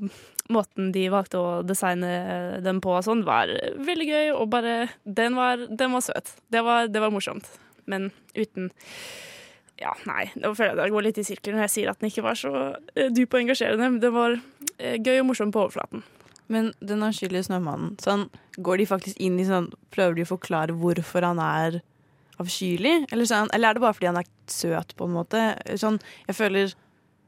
måten 0.53 0.93
de 0.95 1.09
valgte 1.13 1.41
å 1.41 1.51
designe 1.67 2.61
den 2.65 2.81
på 2.85 2.95
og 2.97 3.05
sånn, 3.07 3.25
var 3.27 3.53
veldig 3.83 4.09
gøy. 4.09 4.31
Og 4.37 4.49
bare 4.53 4.89
Den 5.05 5.37
var, 5.39 5.67
den 5.69 5.93
var 5.93 6.05
søt. 6.05 6.35
Det 6.53 6.65
var, 6.65 6.89
det 6.89 7.03
var 7.03 7.15
morsomt. 7.15 7.49
Men 7.87 8.11
uten 8.37 8.71
Ja, 9.81 9.97
nei, 10.07 10.29
nå 10.39 10.53
føler 10.55 10.77
jeg 10.77 10.79
det 10.79 10.95
går 10.95 11.03
litt 11.09 11.17
i 11.19 11.25
sirkler 11.27 11.57
når 11.57 11.65
jeg 11.65 11.73
sier 11.73 11.89
at 11.91 11.99
den 11.99 12.11
ikke 12.13 12.23
var 12.23 12.37
så 12.39 12.53
eh, 12.95 13.09
dyp 13.11 13.35
og 13.35 13.41
engasjerende. 13.41 13.89
Men 13.91 14.03
den 14.03 14.15
var 14.15 14.37
eh, 14.79 14.99
gøy 15.01 15.23
og 15.23 15.33
morsom 15.33 15.55
på 15.55 15.65
overflaten. 15.65 16.05
Men 16.53 16.73
Den 16.85 17.03
avskyelige 17.03 17.49
snømannen, 17.49 17.97
sånn, 18.03 18.29
går 18.63 18.83
de 18.83 18.87
faktisk 18.91 19.21
inn 19.23 19.39
i 19.41 19.47
sånn 19.49 19.71
Prøver 19.95 20.19
de 20.19 20.27
å 20.27 20.33
forklare 20.35 20.77
hvorfor 20.77 21.25
han 21.25 21.41
er 21.43 21.81
avskyelig? 22.43 22.95
Eller, 23.11 23.29
sånn, 23.29 23.51
eller 23.55 23.71
er 23.71 23.79
det 23.79 23.85
bare 23.85 23.97
fordi 23.97 24.11
han 24.11 24.21
er 24.21 24.29
søt, 24.51 24.95
på 24.99 25.09
en 25.09 25.17
måte? 25.17 25.43
Sånn, 25.81 26.01
jeg 26.29 26.39
føler 26.39 26.77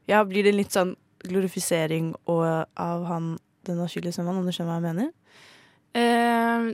Ja, 0.05 0.21
blir 0.27 0.45
det 0.45 0.53
litt 0.53 0.75
sånn 0.75 0.93
glorifisering 1.25 2.11
og, 2.29 2.45
av 2.77 3.05
han 3.09 3.31
den 3.65 3.79
avskyelige 3.81 4.13
snømannen, 4.13 4.43
om 4.43 4.49
du 4.49 4.53
skjønner 4.53 4.75
hva 4.75 4.77
jeg 4.77 4.85
mener? 4.93 5.13
Uh, 5.95 6.67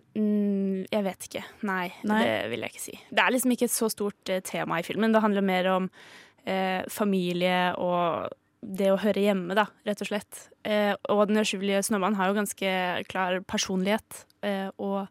jeg 0.92 1.06
vet 1.06 1.28
ikke. 1.30 1.46
Nei, 1.70 1.86
Nei. 2.10 2.20
det 2.26 2.36
vil 2.52 2.66
jeg 2.66 2.74
ikke 2.74 2.84
si. 2.84 2.98
Det 3.08 3.24
er 3.24 3.32
liksom 3.32 3.56
ikke 3.56 3.70
et 3.70 3.76
så 3.78 3.88
stort 3.94 4.34
eh, 4.34 4.42
tema 4.44 4.82
i 4.82 4.84
filmen. 4.84 5.14
Det 5.14 5.22
handler 5.24 5.46
mer 5.46 5.70
om 5.72 5.88
uh, 5.88 6.82
familie 6.92 7.70
og 7.80 8.34
det 8.62 8.92
å 8.94 9.00
høre 9.02 9.24
hjemme, 9.24 9.56
da, 9.58 9.66
rett 9.88 10.04
og 10.04 10.10
slett. 10.12 10.44
Eh, 10.68 10.94
og 11.10 11.26
Den 11.30 11.42
uskyldige 11.42 11.82
snømannen 11.86 12.20
har 12.20 12.30
jo 12.30 12.38
ganske 12.38 12.74
klar 13.10 13.40
personlighet. 13.50 14.26
Eh, 14.46 14.70
og 14.78 15.10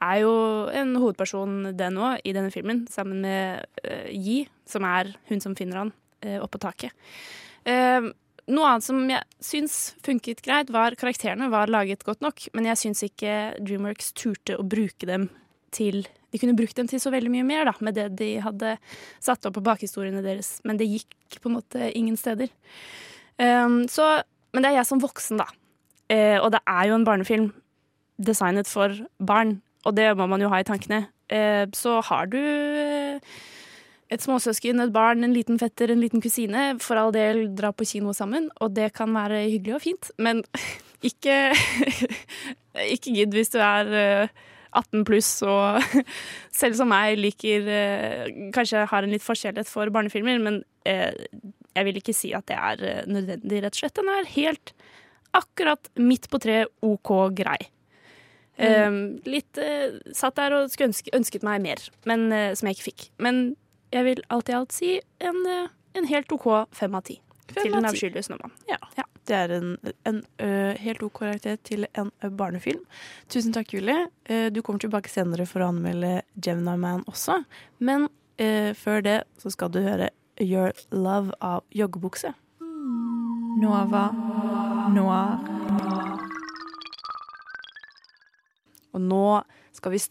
er 0.00 0.22
jo 0.22 0.32
en 0.76 0.94
hovedperson, 1.00 1.74
den 1.76 1.98
òg, 2.00 2.22
i 2.24 2.34
denne 2.36 2.52
filmen, 2.54 2.84
sammen 2.90 3.20
med 3.24 3.66
uh, 3.84 4.08
Yi, 4.08 4.42
som 4.68 4.86
er 4.88 5.12
hun 5.30 5.42
som 5.44 5.56
finner 5.58 5.84
han 5.84 5.92
uh, 6.24 6.38
oppå 6.44 6.60
taket. 6.62 6.94
Uh, 7.68 8.10
noe 8.50 8.70
annet 8.70 8.86
som 8.86 9.02
jeg 9.10 9.44
syns 9.44 9.76
funket 10.04 10.42
greit, 10.44 10.72
var 10.74 10.96
karakterene 10.98 11.50
var 11.52 11.70
laget 11.70 12.04
godt 12.06 12.24
nok, 12.24 12.48
men 12.56 12.66
jeg 12.70 12.80
syns 12.80 13.04
ikke 13.06 13.36
Dreamworks 13.60 14.12
turte 14.18 14.56
å 14.58 14.66
bruke 14.66 15.08
dem 15.08 15.28
til 15.74 16.02
De 16.30 16.38
kunne 16.38 16.54
brukt 16.54 16.76
dem 16.78 16.86
til 16.86 17.00
så 17.02 17.10
veldig 17.10 17.30
mye 17.30 17.44
mer 17.46 17.66
da, 17.66 17.72
med 17.82 17.96
det 17.98 18.04
de 18.20 18.28
hadde 18.38 18.76
satt 19.18 19.46
opp 19.48 19.56
på 19.56 19.64
bakhistoriene 19.66 20.22
deres, 20.22 20.60
men 20.62 20.78
det 20.78 20.86
gikk 20.86 21.40
på 21.42 21.50
en 21.50 21.56
måte 21.56 21.88
ingen 21.98 22.14
steder. 22.18 22.52
Um, 23.34 23.88
så, 23.90 24.20
men 24.54 24.62
det 24.62 24.70
er 24.70 24.76
jeg 24.78 24.86
som 24.92 25.02
voksen, 25.02 25.42
da. 25.42 25.48
Uh, 26.06 26.38
og 26.38 26.52
det 26.54 26.60
er 26.70 26.84
jo 26.86 26.94
en 27.00 27.06
barnefilm 27.08 27.48
designet 28.22 28.70
for 28.70 28.94
barn, 29.18 29.56
og 29.84 29.96
det 29.96 30.10
må 30.18 30.26
man 30.30 30.42
jo 30.42 30.50
ha 30.52 30.60
i 30.60 30.66
tankene. 30.66 31.06
Eh, 31.30 31.64
så 31.76 32.00
har 32.08 32.30
du 32.32 32.38
eh, 32.40 33.38
et 34.10 34.22
småsøsken, 34.24 34.82
et 34.82 34.92
barn, 34.92 35.24
en 35.24 35.34
liten 35.34 35.58
fetter, 35.60 35.92
en 35.92 36.02
liten 36.02 36.22
kusine, 36.22 36.74
for 36.82 37.00
all 37.00 37.14
del 37.14 37.46
dra 37.56 37.70
på 37.72 37.86
kino 37.86 38.14
sammen, 38.16 38.50
og 38.60 38.74
det 38.76 38.90
kan 38.96 39.14
være 39.14 39.44
hyggelig 39.46 39.78
og 39.78 39.84
fint, 39.86 40.12
men 40.18 40.44
ikke 41.10 41.40
Ikke 42.94 43.10
gidd 43.10 43.34
hvis 43.34 43.50
du 43.50 43.58
er 43.58 43.88
eh, 43.98 44.28
18 44.76 45.04
pluss 45.08 45.30
og 45.46 45.82
selv 46.60 46.78
som 46.78 46.90
meg 46.90 47.18
liker 47.18 47.66
eh, 47.66 48.28
Kanskje 48.54 48.84
har 48.90 49.06
en 49.06 49.14
litt 49.14 49.24
forskjellighet 49.24 49.70
for 49.70 49.90
barnefilmer, 49.94 50.38
men 50.42 50.60
eh, 50.88 51.10
jeg 51.74 51.86
vil 51.86 52.00
ikke 52.00 52.16
si 52.16 52.32
at 52.36 52.46
det 52.50 52.58
er 52.58 52.86
eh, 52.86 53.02
nødvendig, 53.10 53.62
rett 53.64 53.76
og 53.76 53.82
slett. 53.82 53.98
Den 53.98 54.12
er 54.14 54.32
helt 54.36 54.72
akkurat 55.36 55.90
midt 55.98 56.30
på 56.30 56.40
treet, 56.42 56.70
OK 56.86 57.12
grei. 57.38 57.58
Eh, 58.60 59.00
litt 59.30 59.60
eh, 59.60 59.98
satt 60.16 60.36
der 60.40 60.58
og 60.58 60.70
skulle 60.72 60.90
ønske, 60.90 61.12
ønsket 61.16 61.46
meg 61.46 61.64
mer, 61.64 61.82
men 62.08 62.28
eh, 62.32 62.52
som 62.58 62.68
jeg 62.68 62.78
ikke 62.78 62.88
fikk. 62.90 63.08
Men 63.22 63.42
jeg 63.94 64.06
vil 64.06 64.22
alt 64.30 64.50
i 64.50 64.56
alt 64.56 64.76
si 64.76 64.92
en, 65.24 65.42
eh, 65.48 65.72
en 65.98 66.08
helt 66.10 66.32
OK 66.36 66.48
fem 66.76 66.94
av 66.94 67.08
ti 67.08 67.20
til 67.50 67.72
Den 67.74 67.88
avskyelige 67.88 68.28
snømannen. 68.28 68.52
Ja. 68.70 68.78
Det 69.26 69.36
er 69.36 69.52
en, 69.54 69.72
en 70.08 70.20
ø, 70.42 70.50
helt 70.80 71.02
ok 71.06 71.20
karakter 71.20 71.58
til 71.66 71.86
en 71.98 72.10
ø, 72.24 72.30
barnefilm. 72.34 72.82
Tusen 73.30 73.54
takk, 73.54 73.74
Julie. 73.74 74.08
Uh, 74.30 74.48
du 74.50 74.62
kommer 74.62 74.82
tilbake 74.82 75.10
senere 75.12 75.46
for 75.46 75.62
å 75.62 75.70
anmelde 75.70 76.20
Gemini 76.38 76.76
Man 76.80 77.04
også. 77.10 77.40
Men 77.78 78.08
eh, 78.38 78.72
før 78.78 79.04
det 79.06 79.18
så 79.42 79.52
skal 79.54 79.74
du 79.74 79.82
høre 79.84 80.10
Your 80.40 80.74
Love 80.90 81.36
av 81.42 81.62
Joggebukse. 81.74 82.32
Nova 83.60 84.08
Noir. 84.94 85.59
Og 88.94 89.02
nå 89.04 89.24
skal 89.76 89.94
vi 89.94 90.02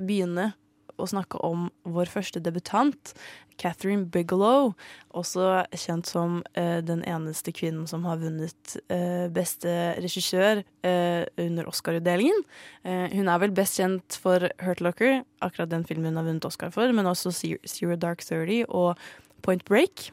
begynne 0.00 0.52
å 1.00 1.08
snakke 1.08 1.40
om 1.44 1.68
vår 1.88 2.10
første 2.12 2.40
debutant, 2.42 3.12
Catherine 3.60 4.06
Bigelow, 4.12 4.72
også 5.16 5.64
kjent 5.76 6.08
som 6.08 6.40
eh, 6.58 6.80
den 6.84 7.02
eneste 7.08 7.52
kvinnen 7.54 7.86
som 7.90 8.06
har 8.08 8.20
vunnet 8.22 8.76
eh, 8.92 9.28
beste 9.32 9.72
regissør 10.02 10.62
eh, 10.86 11.22
under 11.40 11.68
Oscar-utdelingen. 11.70 12.42
Eh, 12.88 13.12
hun 13.14 13.30
er 13.30 13.42
vel 13.42 13.54
best 13.56 13.78
kjent 13.80 14.18
for 14.22 14.48
Hurt 14.62 14.82
Locker, 14.84 15.22
akkurat 15.44 15.72
den 15.72 15.86
filmen 15.88 16.12
hun 16.12 16.22
har 16.22 16.28
vunnet 16.28 16.48
Oscar 16.48 16.72
for, 16.74 16.92
men 16.96 17.08
også 17.08 17.34
Zero 17.36 17.60
Zero 17.68 17.98
Dark 18.00 18.24
Thirty 18.24 18.62
og 18.68 18.98
Point 19.44 19.64
Break. 19.68 20.10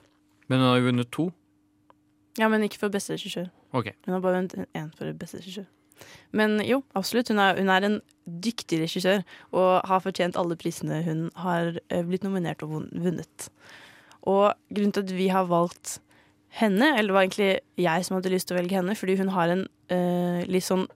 Men 0.49 0.61
hun 0.61 0.71
har 0.71 0.79
jo 0.81 0.89
vunnet 0.89 1.11
to. 1.15 1.29
Ja, 2.39 2.47
men 2.51 2.63
ikke 2.65 2.81
for 2.81 2.93
beste 2.93 3.15
regissør. 3.15 3.49
Okay. 3.75 3.95
Hun 4.05 4.15
har 4.15 4.23
bare 4.23 4.41
vunnet 4.41 4.69
én 4.77 4.89
for 4.97 5.11
beste 5.17 5.41
regissør. 5.41 5.67
Men 6.31 6.59
jo, 6.65 6.81
absolutt. 6.97 7.31
Hun 7.31 7.41
er, 7.41 7.57
hun 7.57 7.71
er 7.73 7.87
en 7.87 7.99
dyktig 8.29 8.81
regissør 8.83 9.23
og 9.55 9.87
har 9.89 10.03
fortjent 10.03 10.37
alle 10.37 10.57
prisene 10.59 11.01
hun 11.05 11.23
har 11.39 11.79
eh, 11.89 12.03
blitt 12.05 12.25
nominert 12.25 12.61
og 12.65 12.75
vunnet. 12.91 13.49
Og 14.29 14.53
grunnen 14.69 14.93
til 14.93 15.07
at 15.07 15.15
vi 15.15 15.29
har 15.33 15.49
valgt 15.49 15.97
henne, 16.59 16.93
eller 16.97 17.09
det 17.09 17.15
var 17.15 17.25
egentlig 17.25 17.49
jeg 17.77 18.05
som 18.05 18.17
hadde 18.17 18.33
lyst 18.33 18.49
til 18.49 18.57
å 18.57 18.59
velge 18.59 18.77
henne, 18.77 18.95
fordi 18.97 19.15
hun 19.19 19.31
har 19.33 19.53
en 19.53 19.65
uh, 19.93 20.41
litt 20.49 20.65
sånn 20.65 20.87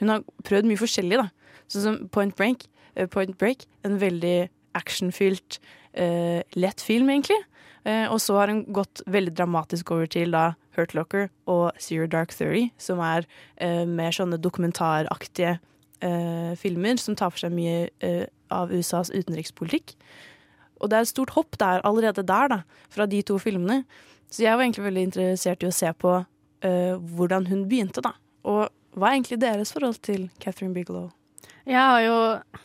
Hun 0.00 0.08
har 0.08 0.22
prøvd 0.46 0.68
mye 0.68 0.80
forskjellig, 0.80 1.18
da. 1.20 1.26
Sånn 1.68 1.82
som 1.84 1.96
Point 2.14 2.36
Break. 2.38 2.62
Uh, 2.94 3.04
Point 3.10 3.34
Break 3.40 3.66
en 3.84 3.98
veldig 4.00 4.48
actionfylt, 4.78 5.58
uh, 5.98 6.40
lett 6.56 6.84
film, 6.84 7.10
egentlig. 7.12 7.36
Eh, 7.88 8.06
og 8.12 8.20
så 8.20 8.36
har 8.36 8.52
hun 8.52 8.64
gått 8.76 9.02
veldig 9.08 9.32
dramatisk 9.38 9.92
over 9.94 10.08
til 10.10 10.34
da 10.34 10.52
Hurt 10.76 10.92
Locker 10.96 11.28
og 11.50 11.70
Zero 11.80 12.08
Dark 12.10 12.34
Theory, 12.36 12.68
som 12.80 13.00
er 13.04 13.26
eh, 13.56 13.86
mer 13.88 14.14
sånne 14.14 14.40
dokumentaraktige 14.40 15.56
eh, 16.04 16.52
filmer 16.60 17.00
som 17.00 17.16
tar 17.16 17.32
for 17.32 17.44
seg 17.44 17.54
mye 17.56 18.26
av 18.50 18.72
USAs 18.74 19.12
utenrikspolitikk. 19.14 19.94
Og 20.80 20.90
det 20.90 20.98
er 20.98 21.06
et 21.06 21.12
stort 21.12 21.34
hopp 21.36 21.58
der 21.60 21.84
allerede 21.86 22.24
der, 22.26 22.52
da, 22.52 22.60
fra 22.92 23.06
de 23.08 23.20
to 23.26 23.38
filmene. 23.40 23.82
Så 24.30 24.44
jeg 24.44 24.56
var 24.56 24.64
egentlig 24.64 24.86
veldig 24.86 25.06
interessert 25.10 25.64
i 25.64 25.68
å 25.68 25.74
se 25.74 25.90
på 25.92 26.20
hvordan 26.60 27.46
hun 27.48 27.62
begynte, 27.68 28.02
da. 28.04 28.12
Og 28.44 28.68
hva 28.96 29.08
er 29.08 29.16
egentlig 29.16 29.38
deres 29.40 29.72
forhold 29.72 30.00
til 30.04 30.26
Catherine 30.42 30.76
Bigelow? 30.76 31.08
Jeg 31.70 31.78
har 31.78 32.00
jo, 32.02 32.14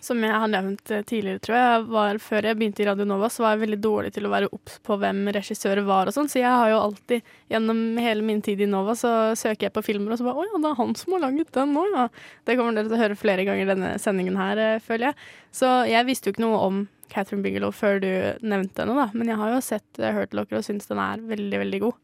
som 0.01 0.23
jeg 0.25 0.33
har 0.33 0.49
nevnt 0.49 0.89
eh, 0.89 1.03
tidligere, 1.05 1.41
tror 1.45 1.55
jeg, 1.59 1.81
var, 1.93 2.19
før 2.25 2.47
jeg 2.49 2.57
begynte 2.57 2.81
i 2.81 2.87
Radio 2.87 3.05
Nova, 3.05 3.27
så 3.29 3.43
var 3.43 3.53
jeg 3.53 3.61
veldig 3.61 3.77
dårlig 3.83 4.09
til 4.15 4.25
å 4.25 4.31
være 4.33 4.47
obs 4.55 4.79
på 4.81 4.97
hvem 4.97 5.19
regissører 5.35 5.85
var 5.85 6.09
og 6.09 6.15
sånn, 6.15 6.29
så 6.31 6.39
jeg 6.39 6.49
har 6.49 6.71
jo 6.71 6.79
alltid, 6.87 7.27
gjennom 7.53 7.83
hele 8.01 8.25
min 8.25 8.41
tid 8.45 8.63
i 8.65 8.69
Nova, 8.71 8.95
så 8.97 9.11
søker 9.37 9.67
jeg 9.67 9.75
på 9.75 9.83
filmer 9.85 10.15
og 10.15 10.17
så 10.17 10.25
bare 10.25 10.41
Å 10.41 10.47
ja, 10.47 10.61
det 10.63 10.71
er 10.71 10.79
han 10.79 10.97
som 10.97 11.13
har 11.13 11.21
laget 11.27 11.53
den 11.53 11.77
nå, 11.77 11.85
ja. 11.93 12.07
Det 12.49 12.57
kommer 12.57 12.79
dere 12.79 12.89
til 12.89 12.97
å 12.97 13.03
høre 13.03 13.19
flere 13.21 13.45
ganger 13.45 13.71
denne 13.75 13.93
sendingen 14.01 14.41
her, 14.41 14.63
eh, 14.65 14.81
føler 14.89 15.11
jeg. 15.11 15.29
Så 15.61 15.69
jeg 15.91 16.09
visste 16.09 16.31
jo 16.31 16.33
ikke 16.33 16.47
noe 16.47 16.65
om 16.65 16.83
Catherine 17.13 17.45
Bigelow 17.45 17.77
før 17.77 18.01
du 18.01 18.09
nevnte 18.41 18.87
henne, 18.87 18.97
da, 18.97 19.07
men 19.13 19.29
jeg 19.29 19.41
har 19.43 19.53
jo 19.53 19.63
sett 19.69 20.03
Hurt 20.17 20.33
Locker 20.33 20.63
og 20.63 20.65
syns 20.65 20.89
den 20.89 21.05
er 21.05 21.21
veldig, 21.29 21.61
veldig 21.67 21.85
god. 21.85 22.03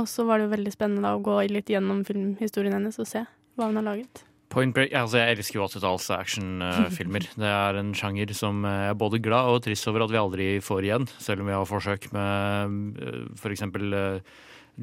Og 0.00 0.08
så 0.08 0.24
var 0.24 0.40
det 0.40 0.48
jo 0.48 0.56
veldig 0.56 0.76
spennende 0.80 1.04
da, 1.04 1.12
å 1.12 1.24
gå 1.28 1.42
litt 1.52 1.76
gjennom 1.76 2.06
filmhistorien 2.08 2.80
hennes 2.80 2.96
og 2.96 3.16
se 3.18 3.26
hva 3.28 3.68
hun 3.68 3.82
har 3.82 3.90
laget. 3.92 4.24
Point 4.52 4.74
Break, 4.76 4.92
altså 4.92 5.22
Jeg 5.22 5.38
elsker 5.38 5.58
jo 5.58 5.66
80-talls 5.66 6.10
actionfilmer. 6.12 7.24
det 7.40 7.48
er 7.48 7.78
en 7.80 7.94
sjanger 7.96 8.34
som 8.36 8.66
jeg 8.68 8.90
er 8.90 8.98
både 9.00 9.20
glad 9.24 9.48
og 9.48 9.62
trist 9.64 9.88
over 9.88 10.04
at 10.04 10.12
vi 10.12 10.20
aldri 10.20 10.48
får 10.64 10.88
igjen, 10.88 11.06
selv 11.22 11.40
om 11.40 11.48
vi 11.48 11.56
har 11.56 11.68
forsøk 11.68 12.10
med 12.12 13.00
eh, 13.00 13.22
f.eks. 13.38 13.64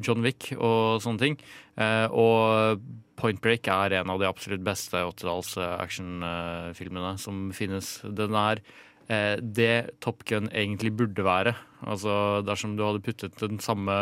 John 0.00 0.22
Wick 0.26 0.52
og 0.56 1.00
sånne 1.02 1.22
ting. 1.22 1.38
Eh, 1.78 2.06
Og 2.10 2.82
Point 3.20 3.40
Break 3.44 3.68
er 3.70 3.98
en 4.00 4.10
av 4.10 4.20
de 4.22 4.28
absolutt 4.28 4.62
beste 4.66 4.96
80-talls 4.96 5.56
actionfilmene 5.60 7.14
som 7.20 7.50
finnes. 7.54 7.98
Den 8.06 8.34
er 8.38 8.62
eh, 9.06 9.36
det 9.38 9.98
Top 10.02 10.24
Gun 10.26 10.50
egentlig 10.50 10.94
burde 10.98 11.26
være. 11.26 11.54
Altså 11.86 12.40
Dersom 12.46 12.74
du 12.78 12.86
hadde 12.86 13.04
puttet 13.06 13.38
den 13.42 13.62
samme 13.62 13.94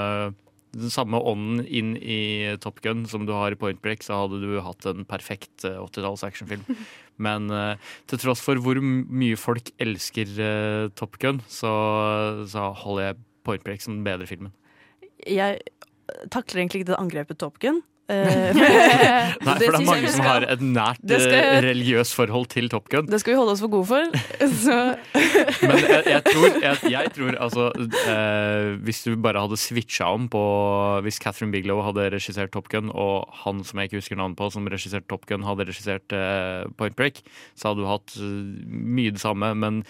den 0.77 0.93
samme 0.93 1.21
ånden 1.21 1.63
inn 1.65 1.95
i 1.97 2.57
Top 2.63 2.83
Gun 2.85 3.07
som 3.09 3.25
du 3.29 3.33
har 3.37 3.55
i 3.55 3.59
Point 3.59 3.81
Break, 3.85 4.05
så 4.05 4.23
hadde 4.23 4.41
du 4.43 4.59
hatt 4.65 4.87
en 4.89 5.07
perfekt 5.09 5.65
eh, 5.65 5.79
80-talls 5.81 6.25
actionfilm. 6.27 6.65
Men 7.25 7.49
uh, 7.51 7.75
til 8.07 8.21
tross 8.23 8.43
for 8.45 8.61
hvor 8.63 8.79
mye 8.79 9.39
folk 9.41 9.73
elsker 9.83 10.31
uh, 10.39 10.85
Top 10.99 11.19
Gun, 11.23 11.41
så, 11.51 11.73
så 12.47 12.69
holder 12.85 13.09
jeg 13.09 13.21
Point 13.49 13.65
Break 13.67 13.83
som 13.83 13.97
den 13.97 14.07
bedre 14.07 14.29
filmen. 14.31 14.55
Jeg 15.27 15.59
takler 16.31 16.63
egentlig 16.63 16.85
ikke 16.85 16.93
det 16.93 17.01
angrepet 17.01 17.41
Top 17.41 17.59
Gun. 17.63 17.83
Eh, 18.09 18.55
Nei, 18.57 19.35
for 19.45 19.59
det 19.61 19.67
er 19.69 19.85
mange 19.85 20.09
som 20.15 20.23
har 20.25 20.45
et 20.49 20.63
nært 20.65 21.01
Det 21.05 21.19
skal- 21.21 21.35
eh, 21.45 21.59
religiøst 21.67 22.15
forhold 22.17 22.47
til 22.55 22.71
Top 22.73 22.87
Gun. 22.89 23.05
Det 23.11 23.19
skal 23.21 23.35
vi 23.35 23.39
holde 23.39 23.53
oss 23.53 23.61
for 23.61 23.69
gode 23.69 23.87
for. 23.91 24.07
Så 24.65 24.77
Men 25.61 25.83
jeg, 25.83 26.03
jeg 26.15 26.23
tror, 26.31 26.47
jeg, 26.63 26.93
jeg 26.95 27.13
tror 27.19 27.37
altså 27.37 27.67
eh, 28.09 28.71
Hvis 28.87 29.03
du 29.05 29.13
bare 29.21 29.43
hadde 29.45 29.59
switcha 29.61 30.09
om 30.17 30.25
på 30.33 30.41
Hvis 31.05 31.21
Catherine 31.21 31.53
Bigelow 31.53 31.83
hadde 31.85 32.09
regissert 32.17 32.53
Top 32.57 32.71
Gun, 32.73 32.89
og 32.95 33.29
han 33.45 33.61
som 33.69 33.79
jeg 33.83 33.91
ikke 33.91 34.01
husker 34.01 34.17
navnet 34.21 34.39
på, 34.41 34.49
som 34.57 34.67
regisserte 34.73 35.09
Top 35.13 35.27
Gun, 35.29 35.45
hadde 35.45 35.69
regissert 35.69 36.17
eh, 36.17 36.65
Point 36.81 36.97
Break, 36.97 37.21
så 37.59 37.71
hadde 37.75 37.85
du 37.85 37.91
hatt 37.93 38.17
eh, 38.17 38.65
mye 38.69 39.13
det 39.15 39.21
samme. 39.23 39.53
Men 39.59 39.83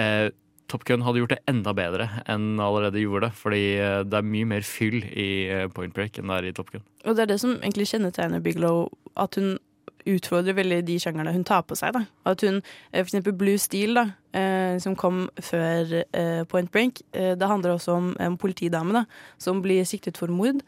eh, 0.00 0.30
Top 0.68 0.84
Gun 0.84 1.04
hadde 1.06 1.20
gjort 1.22 1.34
det 1.36 1.42
enda 1.50 1.72
bedre 1.76 2.08
enn 2.30 2.58
allerede 2.62 3.02
gjorde 3.02 3.28
det. 3.28 3.38
Fordi 3.38 3.62
eh, 3.78 4.00
det 4.06 4.18
er 4.18 4.26
mye 4.34 4.48
mer 4.54 4.66
fyll 4.66 4.98
i 5.04 5.28
eh, 5.52 5.68
Point 5.72 5.94
Break 5.94 6.18
enn 6.18 6.32
det 6.32 6.40
er 6.40 6.50
i 6.50 6.56
Top 6.56 6.72
Gun. 6.74 6.84
Og 7.06 7.16
det 7.16 7.26
er 7.26 7.32
det 7.34 7.40
som 7.42 7.56
egentlig 7.60 7.88
kjennetegner 7.92 8.42
Bigelow, 8.42 8.86
at 9.16 9.38
hun 9.38 9.56
utfordrer 10.06 10.54
veldig 10.54 10.84
de 10.86 11.00
sjangerne 11.02 11.32
hun 11.34 11.46
tar 11.46 11.64
på 11.66 11.74
seg. 11.78 11.94
Da. 11.96 12.04
At 12.30 12.42
hun, 12.46 12.60
eh, 12.92 13.00
For 13.00 13.06
eksempel 13.06 13.34
Blue 13.38 13.58
Steel, 13.62 13.98
da, 13.98 14.06
som 14.82 14.92
kom 15.00 15.30
før 15.40 16.02
Point 16.50 16.68
Break, 16.70 17.00
det 17.12 17.46
handler 17.48 17.72
også 17.72 17.94
om 17.96 18.10
en 18.20 18.36
politidame 18.36 18.92
da, 18.92 19.06
som 19.40 19.62
blir 19.64 19.86
siktet 19.88 20.18
for 20.20 20.28
mord, 20.28 20.60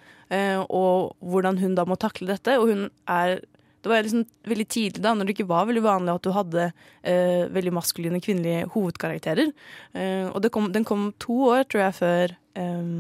og 0.73 1.13
hvordan 1.21 1.59
hun 1.61 1.75
da 1.77 1.85
må 1.85 1.99
takle 2.01 2.31
dette. 2.31 2.55
Og 2.57 2.71
hun 2.73 2.87
er 3.05 3.43
det 3.83 3.91
var 3.91 4.03
liksom 4.03 4.25
veldig 4.51 4.67
tidlig 4.67 5.03
da, 5.05 5.13
når 5.15 5.29
det 5.29 5.37
ikke 5.37 5.51
var 5.51 5.69
veldig 5.69 5.85
vanlig 5.85 6.15
at 6.17 6.27
du 6.27 6.33
hadde 6.35 6.65
eh, 7.07 7.45
veldig 7.55 7.75
maskuline 7.77 8.21
kvinnelige 8.25 8.67
hovedkarakterer. 8.75 9.53
Eh, 9.95 10.27
og 10.33 10.49
kom, 10.55 10.73
den 10.75 10.87
kom 10.89 11.13
to 11.23 11.37
år, 11.53 11.63
tror 11.71 11.85
jeg, 11.85 11.99
før 12.01 12.35
eh, 12.59 12.91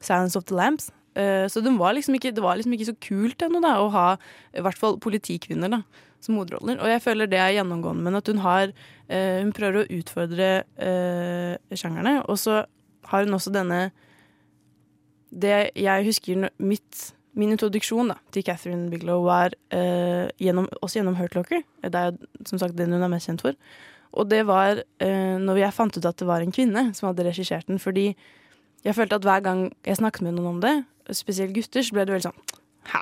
Silence 0.00 0.38
of 0.38 0.48
the 0.48 0.56
Lambs. 0.56 0.88
Eh, 1.14 1.44
så 1.48 1.60
var 1.76 1.92
liksom 1.92 2.16
ikke, 2.16 2.32
det 2.32 2.42
var 2.42 2.56
liksom 2.56 2.72
ikke 2.72 2.88
så 2.88 2.96
kult 3.04 3.44
ennå 3.44 3.60
da, 3.60 3.76
å 3.82 3.92
ha 3.92 4.08
i 4.56 4.64
hvert 4.64 4.80
fall 4.80 4.98
politikvinner 5.02 5.68
da, 5.68 5.82
som 6.24 6.38
hovedroller. 6.40 6.80
Og 6.80 6.88
jeg 6.88 7.04
føler 7.04 7.28
det 7.28 7.40
er 7.42 7.56
gjennomgående, 7.58 8.06
men 8.06 8.16
at 8.16 8.28
hun 8.32 8.40
har 8.40 8.72
eh, 9.08 9.42
Hun 9.42 9.52
prøver 9.52 9.82
å 9.82 9.98
utfordre 9.98 10.52
eh, 10.80 11.76
sjangerne. 11.76 12.22
Og 12.32 12.40
så 12.40 12.62
har 13.10 13.26
hun 13.26 13.36
også 13.36 13.52
denne 13.52 13.90
Det 15.32 15.72
jeg 15.76 16.06
husker 16.06 16.48
mitt 16.58 17.12
Min 17.38 17.54
introduksjon 17.54 18.10
da, 18.12 18.18
til 18.34 18.44
Catherine 18.44 18.90
Bigelow 18.92 19.22
var 19.24 19.54
eh, 19.72 20.28
gjennom, 20.42 20.66
også 20.84 20.98
gjennom 21.00 21.16
Hurt 21.16 21.34
Locker. 21.38 21.62
Det 21.80 21.94
er 21.96 22.16
som 22.48 22.60
sagt 22.60 22.76
den 22.76 22.92
hun 22.92 23.02
er 23.02 23.08
mest 23.12 23.30
kjent 23.30 23.40
for. 23.46 23.56
Og 24.12 24.28
det 24.28 24.42
var 24.44 24.82
eh, 25.00 25.38
når 25.40 25.62
jeg 25.62 25.72
fant 25.72 25.96
ut 25.96 26.04
at 26.10 26.18
det 26.20 26.28
var 26.28 26.44
en 26.44 26.52
kvinne 26.52 26.90
som 26.94 27.08
hadde 27.08 27.24
regissert 27.24 27.66
den. 27.70 27.80
Fordi 27.80 28.10
jeg 28.84 28.94
følte 28.98 29.16
at 29.16 29.24
hver 29.24 29.40
gang 29.46 29.62
jeg 29.88 29.96
snakket 29.96 30.26
med 30.26 30.36
noen 30.36 30.56
om 30.56 30.60
det, 30.60 30.74
spesielt 31.16 31.54
gutter, 31.56 31.82
så 31.86 31.96
ble 31.96 32.04
det 32.08 32.14
veldig 32.18 32.28
sånn 32.28 32.58
Hæ? 32.92 33.00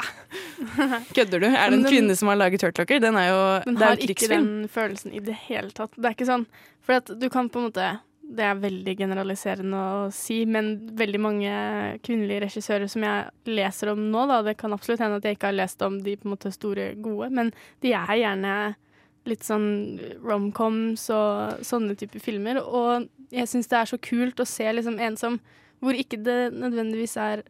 Kødder 1.16 1.40
du? 1.40 1.46
Er 1.48 1.70
det 1.72 1.78
en 1.78 1.82
den- 1.82 1.88
kvinne 1.88 2.14
som 2.16 2.28
har 2.28 2.36
laget 2.36 2.62
Hurt 2.62 2.78
Locker? 2.78 3.00
Den 3.00 3.16
er 3.16 3.30
jo, 3.30 3.40
Den 3.64 3.78
det 3.78 3.82
er 3.82 3.88
har 3.94 3.96
jo 3.96 4.08
ikke 4.12 4.28
den 4.28 4.48
følelsen 4.68 5.14
i 5.16 5.22
det 5.24 5.34
hele 5.48 5.70
tatt. 5.74 5.90
Det 5.96 6.04
er 6.04 6.14
ikke 6.14 6.28
sånn 6.28 6.44
For 6.84 6.98
at 7.00 7.10
du 7.18 7.26
kan 7.32 7.48
på 7.50 7.58
en 7.62 7.66
måte 7.70 7.86
Det 8.30 8.44
er 8.46 8.60
veldig 8.62 8.92
generaliserende 8.98 9.78
å 9.80 10.02
si, 10.14 10.44
men 10.46 10.76
veldig 10.98 11.20
mange 11.22 11.54
kvinnelige 12.06 12.44
regissører 12.44 12.90
som 12.90 13.02
jeg 13.02 13.50
leser 13.50 13.90
om 13.90 14.04
nå, 14.12 14.26
da, 14.30 14.38
det 14.46 14.54
kan 14.60 14.74
absolutt 14.76 15.02
hende 15.02 15.18
at 15.18 15.26
jeg 15.26 15.38
ikke 15.38 15.50
har 15.50 15.58
lest 15.58 15.82
om 15.82 15.98
de 16.04 16.14
på 16.14 16.28
en 16.28 16.34
måte 16.36 16.52
store 16.54 16.92
gode, 17.02 17.30
men 17.34 17.50
de 17.82 17.94
er 17.98 18.20
gjerne 18.20 18.54
litt 19.28 19.44
sånn 19.44 19.70
romcoms 20.24 21.08
og 21.12 21.64
sånne 21.66 21.96
typer 21.98 22.22
filmer. 22.22 22.60
Og 22.62 23.08
jeg 23.34 23.50
syns 23.50 23.68
det 23.70 23.80
er 23.80 23.90
så 23.90 23.98
kult 24.00 24.40
å 24.40 24.48
se 24.48 24.68
liksom 24.72 25.00
en 25.00 25.18
som 25.20 25.40
Hvor 25.80 25.96
ikke 25.96 26.18
det 26.20 26.50
nødvendigvis 26.52 27.14
er 27.16 27.40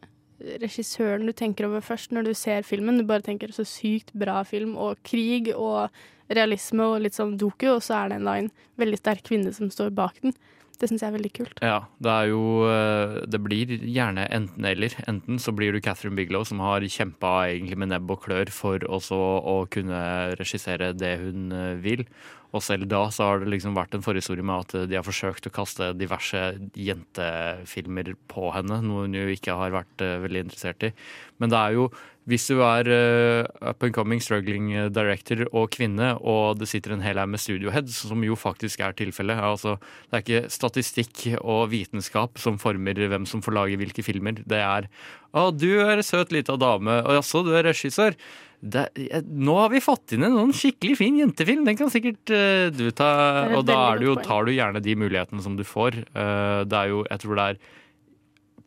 regissøren 0.61 1.27
du 1.27 1.33
tenker 1.35 1.67
over 1.67 1.83
først 1.83 2.13
når 2.15 2.29
du 2.29 2.33
ser 2.37 2.63
filmen. 2.63 2.97
Du 2.97 3.03
bare 3.03 3.25
tenker 3.25 3.51
så 3.51 3.65
sykt 3.67 4.13
bra 4.15 4.41
film, 4.47 4.77
og 4.79 5.01
krig 5.03 5.51
og 5.51 5.91
realisme 6.31 6.87
og 6.87 7.01
litt 7.03 7.17
sånn 7.17 7.37
doku, 7.39 7.67
og 7.73 7.81
så 7.83 7.97
er 7.97 8.11
det 8.11 8.21
en, 8.21 8.29
da 8.29 8.37
en 8.39 8.49
veldig 8.79 8.99
sterk 9.01 9.25
kvinne 9.27 9.51
som 9.51 9.71
står 9.73 9.91
bak 9.97 10.21
den. 10.23 10.35
Det 10.81 10.89
syns 10.89 11.03
jeg 11.03 11.11
er 11.11 11.13
veldig 11.13 11.31
kult. 11.37 11.59
Ja, 11.61 11.77
det 12.01 12.09
er 12.09 12.27
jo 12.31 12.41
eh, 12.65 13.19
Det 13.29 13.39
blir 13.45 13.69
gjerne 13.85 14.25
enten-eller. 14.33 14.95
Enten 15.11 15.37
så 15.41 15.53
blir 15.53 15.75
du 15.75 15.81
Catherine 15.83 16.17
Bigelow, 16.17 16.45
som 16.47 16.63
har 16.65 16.81
kjempa 16.81 17.35
egentlig 17.51 17.77
med 17.77 17.91
nebb 17.93 18.09
og 18.09 18.23
klør 18.25 18.49
for 18.53 18.81
også 18.89 19.17
å 19.53 19.57
kunne 19.71 20.01
regissere 20.41 20.91
det 20.97 21.17
hun 21.21 21.51
eh, 21.53 21.75
vil. 21.85 22.07
Og 22.51 22.63
selv 22.65 22.87
da 22.91 23.05
så 23.13 23.29
har 23.29 23.41
det 23.41 23.51
liksom 23.53 23.77
vært 23.77 23.93
en 23.95 24.03
forhistorie 24.03 24.43
med 24.43 24.65
at 24.65 24.89
de 24.89 24.97
har 24.97 25.05
forsøkt 25.07 25.47
å 25.47 25.53
kaste 25.55 25.91
diverse 25.95 26.39
jentefilmer 26.75 28.11
på 28.31 28.49
henne, 28.55 28.81
noe 28.83 29.05
hun 29.05 29.15
jo 29.15 29.27
ikke 29.31 29.55
har 29.59 29.75
vært 29.75 30.03
eh, 30.03 30.17
veldig 30.25 30.47
interessert 30.47 30.89
i. 30.89 30.91
Men 31.39 31.53
det 31.53 31.61
er 31.61 31.77
jo, 31.77 31.87
hvis 32.29 32.45
du 32.51 32.59
er 32.61 32.87
uh, 32.91 33.69
up 33.71 33.81
and 33.83 33.95
coming 33.95 34.21
struggling 34.21 34.69
director 34.93 35.41
og 35.49 35.71
kvinne, 35.73 36.13
og 36.21 36.59
det 36.59 36.69
sitter 36.69 36.93
en 36.93 37.01
hel 37.01 37.17
haug 37.17 37.31
med 37.33 37.41
studioheads, 37.41 38.03
som 38.09 38.21
jo 38.25 38.37
faktisk 38.37 38.83
er 38.85 38.93
tilfellet 38.97 39.41
altså, 39.41 39.77
Det 40.09 40.19
er 40.19 40.25
ikke 40.25 40.53
statistikk 40.53 41.25
og 41.41 41.71
vitenskap 41.71 42.37
som 42.41 42.61
former 42.61 43.01
hvem 43.01 43.25
som 43.25 43.41
får 43.41 43.57
lage 43.57 43.81
hvilke 43.81 44.05
filmer. 44.05 44.37
Det 44.45 44.61
er 44.61 44.87
'Å, 45.31 45.49
du 45.55 45.79
er 45.79 46.01
søt 46.03 46.31
lita 46.35 46.57
dame', 46.59 47.01
og 47.07 47.15
'jaså, 47.15 47.43
du 47.45 47.53
er 47.55 47.63
regissør'. 47.63 48.17
Det, 48.61 48.89
eh, 48.95 49.23
nå 49.25 49.55
har 49.57 49.71
vi 49.73 49.81
fått 49.81 50.13
inn 50.13 50.23
en 50.27 50.37
sånn 50.37 50.53
skikkelig 50.53 50.97
fin 50.99 51.17
jentefilm, 51.17 51.63
den 51.65 51.77
kan 51.79 51.89
sikkert 51.89 52.29
uh, 52.29 52.69
du 52.69 52.91
ta. 52.93 53.49
Og 53.57 53.65
da 53.65 53.95
er 53.95 54.03
jo, 54.05 54.15
tar 54.21 54.45
du 54.45 54.53
gjerne 54.53 54.83
de 54.83 54.93
mulighetene 54.95 55.41
som 55.41 55.55
du 55.57 55.63
får. 55.65 55.97
Uh, 56.13 56.61
det 56.69 56.77
er 56.77 56.91
jo, 56.91 57.01
jeg 57.09 57.23
tror 57.23 57.39
det 57.39 57.47
er 57.47 57.61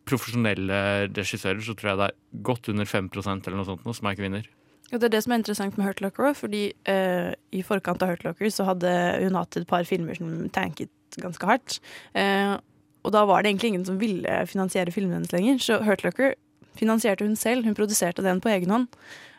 profesjonelle 0.08 0.80
regissører, 1.14 1.62
så 1.64 1.74
tror 1.76 1.90
jeg 1.90 2.00
det 2.00 2.10
er 2.10 2.42
godt 2.44 2.68
under 2.72 2.88
5% 2.88 3.48
eller 3.48 3.60
noe 3.60 3.68
sånt 3.68 3.86
nå, 3.86 3.94
som 3.96 4.10
er 4.10 4.18
kvinner. 4.18 4.46
Og 4.92 5.00
det 5.00 5.08
er 5.08 5.14
det 5.16 5.22
som 5.24 5.32
er 5.34 5.40
interessant 5.40 5.78
med 5.78 5.88
Hurt 5.88 6.02
Locker 6.04 6.28
òg, 6.28 6.36
fordi 6.38 6.64
uh, 6.90 7.32
i 7.56 7.64
forkant 7.66 8.02
av 8.04 8.12
Hurt 8.12 8.24
Locker 8.26 8.50
så 8.52 8.66
hadde 8.68 8.92
hun 9.22 9.38
hatt 9.38 9.56
et 9.58 9.66
par 9.68 9.86
filmer 9.88 10.18
som 10.18 10.30
tanket 10.54 10.92
ganske 11.22 11.48
hardt. 11.48 11.78
Uh, 12.12 12.60
og 13.04 13.14
da 13.16 13.24
var 13.28 13.42
det 13.42 13.52
egentlig 13.52 13.72
ingen 13.72 13.86
som 13.88 13.98
ville 14.00 14.36
finansiere 14.48 14.92
filmene 14.94 15.18
hennes 15.18 15.32
lenger, 15.34 15.58
så 15.64 15.80
Hurt 15.84 16.04
Locker 16.04 16.36
finansierte 16.76 17.26
hun 17.26 17.36
selv. 17.38 17.64
Hun 17.64 17.76
produserte 17.76 18.24
den 18.24 18.42
på 18.44 18.52
egen 18.52 18.72
hånd. 18.72 18.86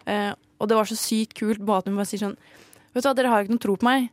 Uh, 0.10 0.34
og 0.60 0.70
det 0.72 0.80
var 0.80 0.90
så 0.90 0.98
sykt 0.98 1.38
kult 1.38 1.64
bare 1.66 1.84
at 1.84 1.90
hun 1.90 1.98
bare 2.00 2.10
sier 2.10 2.26
sånn 2.26 2.38
Vet 2.96 3.04
du 3.04 3.10
hva, 3.10 3.16
dere 3.18 3.32
har 3.34 3.44
ikke 3.44 3.52
noe 3.52 3.60
tro 3.60 3.74
på 3.76 3.84
meg, 3.84 4.06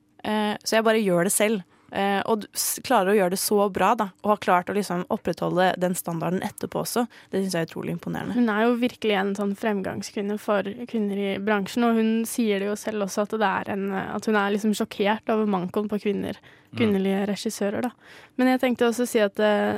så 0.67 0.75
jeg 0.75 0.83
bare 0.83 0.99
gjør 0.99 1.29
det 1.29 1.31
selv. 1.31 1.61
Eh, 1.93 2.23
og 2.25 2.47
klarer 2.87 3.13
å 3.13 3.17
gjøre 3.19 3.35
det 3.35 3.41
så 3.43 3.67
bra, 3.69 3.91
da, 4.01 4.07
og 4.25 4.31
har 4.31 4.39
klart 4.41 4.71
å 4.73 4.77
liksom 4.77 5.03
opprettholde 5.13 5.75
den 5.83 5.93
standarden 5.99 6.41
etterpå 6.47 6.81
også. 6.87 7.05
Det 7.29 7.43
syns 7.43 7.57
jeg 7.59 7.67
er 7.67 7.69
utrolig 7.69 7.93
imponerende. 7.99 8.37
Hun 8.39 8.49
er 8.49 8.63
jo 8.65 8.79
virkelig 8.81 9.19
en 9.21 9.35
sånn 9.37 9.53
fremgangskvinne 9.61 10.39
for 10.41 10.65
kvinner 10.89 11.21
i 11.21 11.31
bransjen, 11.45 11.85
og 11.85 12.01
hun 12.01 12.11
sier 12.29 12.65
det 12.65 12.71
jo 12.71 12.79
selv 12.81 13.05
også 13.05 13.27
at, 13.27 13.37
det 13.43 13.51
er 13.51 13.73
en, 13.75 13.85
at 13.93 14.29
hun 14.29 14.41
er 14.41 14.55
liksom 14.57 14.73
sjokkert 14.79 15.29
over 15.35 15.53
mankoen 15.53 15.93
på 15.93 16.01
kvinner, 16.07 16.41
kvinnelige 16.73 17.27
regissører. 17.29 17.85
Da. 17.85 17.93
Men 18.41 18.55
jeg 18.55 18.65
tenkte 18.65 18.89
også 18.89 19.05
å 19.05 19.13
si 19.13 19.21
at 19.21 19.45
eh, 19.45 19.77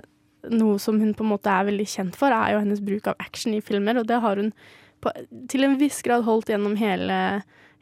noe 0.55 0.79
som 0.79 1.03
hun 1.03 1.17
på 1.19 1.27
en 1.27 1.33
måte 1.35 1.51
er 1.51 1.67
veldig 1.67 1.91
kjent 1.97 2.19
for, 2.19 2.31
er 2.31 2.55
jo 2.55 2.63
hennes 2.63 2.83
bruk 2.85 3.11
av 3.11 3.19
action 3.27 3.59
i 3.59 3.63
filmer, 3.65 3.99
og 3.99 4.07
det 4.07 4.23
har 4.23 4.39
hun 4.39 4.53
på, 5.03 5.11
til 5.51 5.67
en 5.67 5.79
viss 5.83 5.99
grad 6.07 6.23
holdt 6.29 6.55
gjennom 6.55 6.77
hele, 6.79 7.19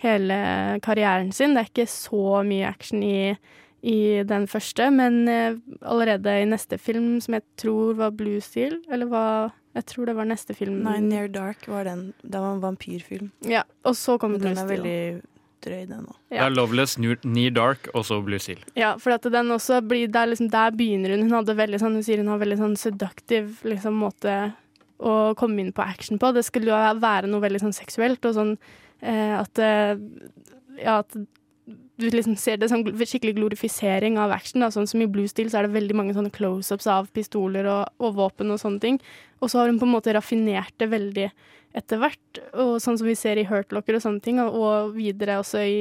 hele 0.01 0.39
karrieren 0.85 1.35
sin. 1.37 1.53
Det 1.53 1.67
er 1.67 1.71
ikke 1.75 1.91
så 1.91 2.41
mye 2.47 2.71
action 2.73 3.05
i, 3.05 3.35
i 3.83 4.23
den 4.23 4.45
første, 4.47 4.87
men 4.95 5.27
eh, 5.29 5.57
allerede 5.83 6.37
i 6.39 6.47
neste 6.47 6.79
film, 6.79 7.17
som 7.21 7.35
jeg 7.35 7.43
tror 7.59 7.97
var 7.99 8.13
Blue 8.15 8.39
Steel, 8.41 8.79
eller 8.91 9.11
hva 9.11 9.25
Jeg 9.75 9.87
tror 9.89 10.05
det 10.07 10.15
var 10.19 10.27
neste 10.29 10.53
film. 10.55 10.83
Nei, 10.85 10.99
Near 11.01 11.29
Dark 11.33 11.63
var 11.67 11.87
den. 11.89 12.13
Det 12.21 12.37
var 12.37 12.59
en 12.59 12.61
vampyrfilm. 12.61 13.31
Ja, 13.49 13.63
og 13.89 13.95
så 13.97 14.19
kom 14.21 14.35
Blue 14.37 14.43
den 14.45 14.59
er 14.59 14.67
Steel. 14.67 14.83
veldig 14.83 15.23
drøy, 15.65 15.87
den 15.89 16.07
òg. 16.11 16.17
Det 16.29 16.43
er 16.45 16.53
Loveless, 16.53 16.99
Near 17.01 17.55
Dark 17.57 17.89
og 17.95 18.05
så 18.05 18.19
Blue 18.23 18.39
Seal. 18.39 18.61
Ja, 18.77 18.91
for 19.01 19.15
at 19.17 19.25
den 19.33 19.49
også 19.55 19.81
blir, 19.81 20.11
der, 20.13 20.29
liksom, 20.29 20.51
der 20.53 20.71
begynner 20.77 21.15
hun. 21.17 21.25
Hun 21.25 21.39
hadde 21.39 21.57
veldig 21.57 21.81
sånn, 21.81 21.97
hun 21.97 22.05
sier 22.05 22.21
hun 22.21 22.29
har 22.29 22.43
veldig 22.43 22.59
sånn 22.61 22.77
seductive 22.77 23.65
liksom, 23.73 23.97
måte 23.97 24.37
å 25.03 25.35
komme 25.41 25.65
inn 25.65 25.73
på 25.73 25.83
action 25.83 26.21
på. 26.21 26.35
Det 26.37 26.45
skulle 26.47 26.69
jo 26.71 27.01
være 27.01 27.27
noe 27.33 27.41
veldig 27.43 27.65
sånn 27.65 27.75
seksuelt 27.75 28.23
og 28.29 28.37
sånn 28.37 28.53
eh, 29.01 29.39
at 29.41 29.59
eh, 29.59 29.97
Ja, 30.83 31.01
at 31.01 31.17
du 32.03 32.17
liksom 32.17 32.37
ser 32.41 32.59
det 32.61 32.69
som 32.73 32.83
gl- 32.85 32.99
skikkelig 33.09 33.37
glorifisering 33.39 34.19
av 34.21 34.35
action. 34.35 34.63
Da. 34.65 34.71
Sånn 34.75 34.89
som 34.91 35.03
i 35.03 35.09
Blue 35.11 35.31
Steel 35.31 35.51
så 35.53 35.61
er 35.61 35.69
det 35.69 35.77
veldig 35.77 35.97
mange 35.99 36.15
sånne 36.17 36.33
close-ups 36.35 36.89
av 36.91 37.09
pistoler 37.15 37.69
og, 37.71 37.93
og 38.03 38.17
våpen 38.19 38.53
og 38.55 38.61
sånne 38.63 38.83
ting. 38.83 39.01
Og 39.41 39.51
så 39.51 39.63
har 39.63 39.71
hun 39.71 39.81
på 39.81 39.89
en 39.89 39.95
måte 39.95 40.15
raffinert 40.15 40.75
det 40.83 40.91
veldig 40.93 41.29
etter 41.79 42.03
hvert, 42.03 42.43
og 42.53 42.75
sånn 42.85 42.99
som 43.01 43.09
vi 43.09 43.15
ser 43.17 43.39
i 43.41 43.47
Hurt 43.49 43.73
Locker 43.73 43.97
og 43.97 44.03
sånne 44.05 44.21
ting, 44.21 44.43
og, 44.43 44.53
og 44.53 44.91
videre 44.99 45.39
også 45.41 45.63
i 45.65 45.79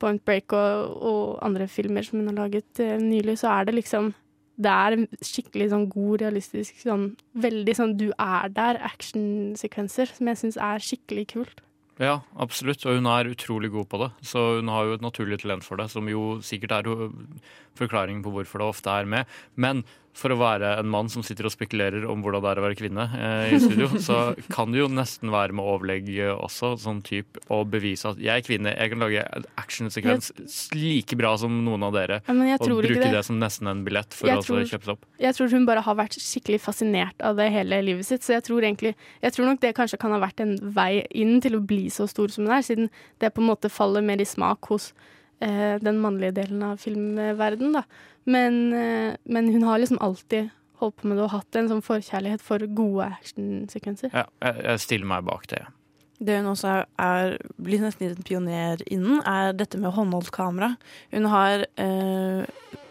Point 0.00 0.22
Break 0.24 0.54
og, 0.56 0.96
og 1.04 1.20
andre 1.44 1.66
filmer 1.68 2.06
som 2.06 2.20
hun 2.22 2.30
har 2.30 2.38
laget 2.46 2.80
eh, 2.80 2.96
nylig, 3.02 3.34
så 3.42 3.50
er 3.52 3.68
det 3.68 3.74
liksom 3.80 4.12
Det 4.58 4.70
er 4.72 4.94
en 4.96 5.04
skikkelig 5.22 5.68
sånn 5.70 5.84
god, 5.92 6.22
realistisk 6.22 6.80
sånn 6.82 7.10
Veldig 7.38 7.74
sånn 7.76 7.96
du 7.98 8.08
er 8.14 8.48
der, 8.54 8.80
actionsekvenser, 8.88 10.14
som 10.16 10.30
jeg 10.30 10.40
syns 10.40 10.56
er 10.56 10.82
skikkelig 10.82 11.26
kult. 11.34 11.60
Ja, 11.98 12.20
absolutt. 12.38 12.84
Og 12.86 12.98
hun 12.98 13.08
er 13.10 13.30
utrolig 13.32 13.72
god 13.74 13.88
på 13.90 13.98
det. 14.04 14.10
Så 14.22 14.42
hun 14.60 14.70
har 14.70 14.86
jo 14.86 14.98
et 14.98 15.04
naturlig 15.04 15.40
talent 15.42 15.66
for 15.66 15.80
det, 15.80 15.88
som 15.90 16.06
jo 16.10 16.38
sikkert 16.46 16.76
er 16.78 16.90
forklaringen 17.78 18.22
på 18.22 18.32
hvorfor 18.34 18.62
det 18.62 18.68
ofte 18.70 18.94
er 18.94 19.08
med. 19.10 19.38
Men 19.56 19.82
for 20.18 20.32
å 20.34 20.38
være 20.40 20.78
en 20.80 20.88
mann 20.90 21.08
som 21.12 21.22
sitter 21.22 21.46
og 21.46 21.52
spekulerer 21.54 22.02
om 22.10 22.22
hvordan 22.24 22.42
det 22.42 22.50
er 22.50 22.58
å 22.60 22.64
være 22.64 22.78
kvinne 22.78 23.04
eh, 23.14 23.52
i 23.54 23.58
studio, 23.62 23.86
så 24.08 24.34
kan 24.50 24.72
det 24.72 24.80
jo 24.80 24.88
nesten 24.90 25.30
være 25.30 25.54
med 25.54 25.62
overlegg 25.64 26.08
også, 26.34 26.72
sånn 26.82 27.02
type 27.06 27.38
å 27.54 27.60
bevise 27.68 28.08
at 28.10 28.18
jeg 28.18 28.32
er 28.34 28.46
kvinne, 28.46 28.72
jeg 28.74 28.90
kan 28.90 28.98
lage 29.04 29.22
en 29.22 29.46
actionsekvens 29.60 30.32
like 30.74 31.16
bra 31.20 31.34
som 31.38 31.54
noen 31.64 31.84
av 31.86 31.94
dere, 31.94 32.20
Ja, 32.26 32.56
og 32.58 32.66
bruke 32.82 32.98
det. 32.98 33.12
det. 33.14 33.24
som 33.28 33.38
nesten 33.38 33.68
en 33.70 33.84
billett 33.86 34.14
for 34.16 34.26
Jeg 34.30 34.38
å 34.40 34.42
tror- 34.46 34.64
kjøpe 34.66 34.84
seg 34.88 34.94
opp. 34.96 35.06
Jeg 35.22 35.34
tror 35.38 35.50
hun 35.54 35.66
bare 35.66 35.82
har 35.86 35.94
vært 35.98 36.18
skikkelig 36.18 36.60
fascinert 36.64 37.20
av 37.22 37.36
det 37.38 37.50
hele 37.52 37.78
livet 37.82 38.06
sitt. 38.06 38.22
Så 38.22 38.34
jeg 38.34 38.44
tror 38.44 38.62
egentlig 38.62 38.94
Jeg 39.22 39.32
tror 39.32 39.46
nok 39.46 39.60
det 39.60 39.74
kanskje 39.76 39.98
kan 39.98 40.12
ha 40.12 40.18
vært 40.18 40.40
en 40.40 40.56
vei 40.74 41.06
inn 41.14 41.40
til 41.40 41.54
å 41.56 41.60
bli 41.64 41.88
så 41.90 42.08
stor 42.08 42.28
som 42.28 42.44
hun 42.46 42.54
er, 42.54 42.62
siden 42.62 42.90
det 43.20 43.32
på 43.34 43.42
en 43.42 43.48
måte 43.50 43.70
faller 43.70 44.02
mer 44.02 44.18
i 44.20 44.24
smak 44.26 44.66
hos 44.72 44.92
den 45.38 46.00
mannlige 46.02 46.34
delen 46.40 46.62
av 46.66 46.80
filmverden 46.82 47.76
da. 47.76 47.84
Men, 48.28 48.72
eh, 48.72 49.16
men 49.24 49.52
hun 49.52 49.62
har 49.62 49.78
liksom 49.78 49.98
alltid 50.04 50.50
holdt 50.78 50.96
på 50.96 51.08
med 51.08 51.18
det 51.18 51.24
og 51.24 51.32
hatt 51.32 51.58
en 51.58 51.70
sånn 51.70 51.84
forkjærlighet 51.84 52.44
for 52.44 52.62
gode 52.76 53.08
actionsekvenser. 53.16 54.12
Ja, 54.12 54.26
jeg, 54.44 54.64
jeg 54.66 54.82
stiller 54.84 55.10
meg 55.10 55.24
bak 55.26 55.48
det. 55.50 55.64
Det 56.18 56.38
hun 56.40 56.50
også 56.50 56.70
er, 56.70 56.86
er 56.98 57.36
blir 57.62 57.82
nesten 57.82 58.10
litt 58.10 58.24
pioner 58.26 58.80
innen, 58.90 59.20
er 59.22 59.52
dette 59.54 59.78
med 59.78 59.94
håndholdt 59.94 60.32
kamera. 60.34 60.72
Hun 61.14 61.28
har 61.30 61.62
eh, 61.78 62.42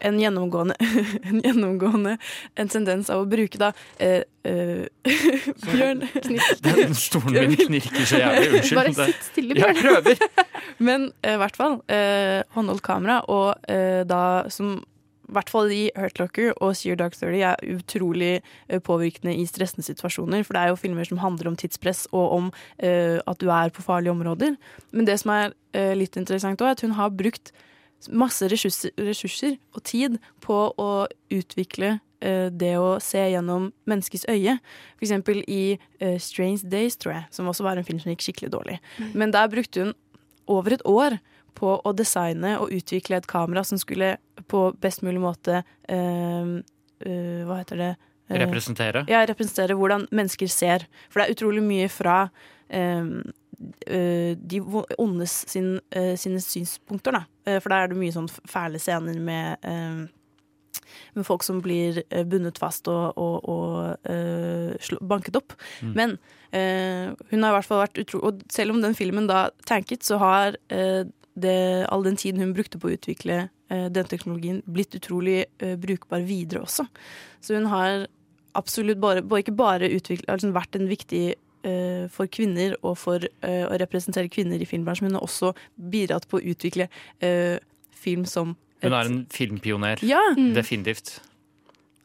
en 0.07 0.19
gjennomgående 0.21 0.75
en 1.27 1.41
gjennomgående 1.43 2.15
en 2.55 2.71
tendens 2.71 3.11
av 3.11 3.25
å 3.25 3.29
bruke 3.29 3.59
da 3.59 3.73
eh, 3.99 4.23
eh, 4.47 4.85
Bjørn 5.67 6.05
Den 6.67 6.95
stolen 6.97 7.51
min 7.51 7.63
knirker 7.67 8.07
så 8.07 8.21
jævlig. 8.21 8.61
Unnskyld. 8.61 8.79
Bare 8.79 9.11
sitt 9.11 9.31
stille, 9.31 9.57
Bjørn. 9.57 9.75
Jeg 9.75 9.83
prøver. 9.83 10.45
Men 10.77 11.09
eh, 11.21 11.35
i 11.35 11.41
hvert 11.41 11.59
fall 11.59 11.81
eh, 11.91 12.43
håndholdt 12.55 12.85
kamera, 12.85 13.21
og 13.27 13.71
eh, 13.71 14.03
da 14.07 14.21
som 14.53 14.77
i 15.27 15.35
hvert 15.35 15.51
fall 15.51 15.71
i 15.75 15.83
Hurt 15.97 16.21
Locker 16.21 16.53
og 16.63 16.75
Sear 16.79 16.97
Dark 16.99 17.15
30 17.17 17.41
er 17.43 17.75
utrolig 17.75 18.31
eh, 18.39 18.79
påvirkende 18.79 19.35
i 19.35 19.43
stressende 19.49 19.83
situasjoner. 19.83 20.45
For 20.47 20.55
det 20.55 20.61
er 20.61 20.71
jo 20.71 20.79
filmer 20.79 21.07
som 21.07 21.19
handler 21.19 21.51
om 21.51 21.57
tidspress 21.59 22.05
og 22.13 22.25
om 22.37 22.49
uh, 22.49 23.19
at 23.19 23.39
du 23.41 23.49
er 23.51 23.73
på 23.75 23.83
farlige 23.83 24.13
områder. 24.15 24.55
Men 24.95 25.07
det 25.09 25.19
som 25.19 25.33
er 25.35 25.51
uh, 25.75 25.93
litt 25.99 26.15
interessant 26.19 26.63
òg, 26.63 26.71
er 26.71 26.77
at 26.77 26.85
hun 26.85 26.95
har 26.95 27.11
brukt 27.11 27.51
masse 28.13 28.47
ressurser, 28.47 28.93
ressurser 29.01 29.57
og 29.75 29.83
tid 29.89 30.19
på 30.45 30.59
å 30.79 30.91
utvikle 31.33 31.97
uh, 31.97 32.47
det 32.47 32.75
å 32.79 32.95
se 33.03 33.27
gjennom 33.33 33.71
menneskets 33.89 34.27
øye. 34.31 34.55
For 34.95 35.09
eksempel 35.09 35.43
i 35.43 35.77
Strange 36.23 36.63
Days, 36.71 36.95
tror 36.95 37.17
jeg, 37.17 37.31
som 37.35 37.51
også 37.51 37.67
var 37.67 37.79
en 37.79 37.87
film 37.87 37.99
som 37.99 38.13
gikk 38.13 38.29
skikkelig 38.29 38.53
dårlig. 38.55 38.79
Men 39.11 39.35
der 39.35 39.51
brukte 39.51 39.83
hun 39.83 39.97
over 40.47 40.77
et 40.77 40.85
år 40.87 41.19
på 41.57 41.73
å 41.77 41.93
designe 41.97 42.55
og 42.61 42.73
utvikle 42.75 43.19
et 43.19 43.29
kamera 43.29 43.63
som 43.67 43.79
skulle 43.81 44.15
på 44.51 44.67
best 44.81 45.03
mulig 45.05 45.21
måte 45.23 45.61
eh, 45.89 46.51
eh, 47.01 47.41
Hva 47.47 47.61
heter 47.61 47.81
det? 47.81 47.93
Eh, 48.29 48.41
Representere? 48.43 49.05
Ja, 49.09 49.23
representere 49.27 49.77
hvordan 49.77 50.07
mennesker 50.11 50.51
ser. 50.51 50.87
For 51.09 51.21
det 51.21 51.27
er 51.27 51.37
utrolig 51.37 51.63
mye 51.65 51.89
fra 51.91 52.19
eh, 52.69 53.09
de 53.57 54.59
ondes 55.01 55.39
sin, 55.49 55.79
sine 55.89 56.41
synspunkter, 56.43 57.15
da. 57.15 57.55
For 57.57 57.73
da 57.73 57.79
er 57.81 57.89
det 57.89 57.97
mye 57.97 58.13
sånn 58.13 58.27
fæle 58.29 58.77
scener 58.77 59.17
med 59.17 59.65
eh, 59.65 60.03
med 61.17 61.25
folk 61.25 61.43
som 61.43 61.61
blir 61.63 62.01
bundet 62.29 62.59
fast 62.61 62.87
og, 62.91 63.17
og, 63.17 63.47
og 63.49 64.09
uh, 64.09 64.99
banket 65.09 65.39
opp. 65.39 65.55
Mm. 65.81 65.93
Men 65.97 66.15
uh, 66.53 67.15
hun 67.31 67.43
har 67.43 67.51
i 67.51 67.57
hvert 67.57 67.69
fall 67.69 67.83
vært 67.83 68.01
utro... 68.03 68.21
Og 68.29 68.43
selv 68.53 68.75
om 68.75 68.81
den 68.83 68.97
filmen 68.97 69.29
da 69.29 69.47
tanket, 69.67 70.05
så 70.07 70.19
har 70.21 70.59
eh, 70.73 71.03
det, 71.37 71.85
all 71.93 72.05
den 72.05 72.17
tiden 72.17 72.41
hun 72.41 72.53
brukte 72.57 72.79
på 72.81 72.89
å 72.89 72.95
utvikle 72.95 73.39
eh, 73.45 73.87
den 73.93 74.09
teknologien, 74.09 74.61
blitt 74.65 74.95
utrolig 74.97 75.43
eh, 75.61 75.75
brukbar 75.79 76.25
videre 76.25 76.63
også. 76.65 76.87
Så 77.43 77.57
hun 77.57 77.69
har 77.71 78.07
absolutt 78.57 79.01
bare, 79.01 79.21
bare 79.21 79.45
ikke 79.45 79.57
bare 79.57 79.91
utviklet, 79.93 80.29
altså 80.33 80.51
vært 80.55 80.79
en 80.79 80.89
viktig 80.89 81.23
eh, 81.67 82.05
for 82.13 82.29
kvinner 82.33 82.75
og 82.81 82.97
for 82.99 83.23
eh, 83.23 83.63
å 83.67 83.77
representere 83.77 84.31
kvinner 84.33 84.61
i 84.61 84.69
filmbransjen, 84.69 85.09
men 85.09 85.19
har 85.19 85.27
også 85.27 85.53
bidratt 85.75 86.27
på 86.29 86.39
å 86.39 86.45
utvikle 86.53 86.89
eh, 87.21 87.57
film 87.97 88.25
som 88.29 88.55
Hun 88.81 88.93
er 88.93 89.09
en 89.09 89.23
filmpioner. 89.33 90.01
Ja. 90.05 90.21
Mm. 90.37 90.53
Definitivt. 90.53 91.19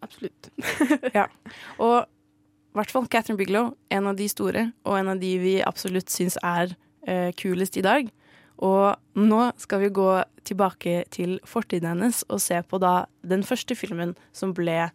Absolutt. 0.02 0.48
ja. 1.18 1.26
Og 1.78 2.02
i 2.72 2.78
hvert 2.80 2.92
fall 2.94 3.08
Catherine 3.12 3.36
Bigelow, 3.36 3.74
en 3.92 4.08
av 4.08 4.16
de 4.16 4.28
store, 4.32 4.70
og 4.88 4.96
en 4.96 5.12
av 5.12 5.20
de 5.20 5.32
vi 5.40 5.58
absolutt 5.60 6.08
syns 6.12 6.38
er 6.40 6.72
eh, 7.04 7.28
kulest 7.36 7.76
i 7.76 7.84
dag. 7.84 8.08
Og 8.62 8.94
nå 9.18 9.40
skal 9.58 9.82
vi 9.82 9.88
gå 9.90 10.10
tilbake 10.46 11.02
til 11.10 11.40
fortiden 11.48 11.88
hennes 11.90 12.22
og 12.30 12.40
se 12.42 12.60
på 12.62 12.78
da 12.82 13.06
den 13.26 13.42
første 13.46 13.74
filmen 13.78 14.14
som 14.32 14.54
ble 14.54 14.92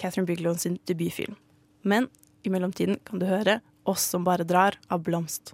Catherine 0.00 0.26
Bigelow 0.28 0.56
sin 0.56 0.78
debutfilm. 0.88 1.36
Men 1.82 2.08
i 2.44 2.48
mellomtiden 2.52 2.98
kan 3.04 3.20
du 3.20 3.26
høre 3.28 3.60
Oss 3.86 4.02
som 4.10 4.24
bare 4.26 4.42
drar 4.42 4.74
av 4.90 5.04
Blomst. 5.06 5.52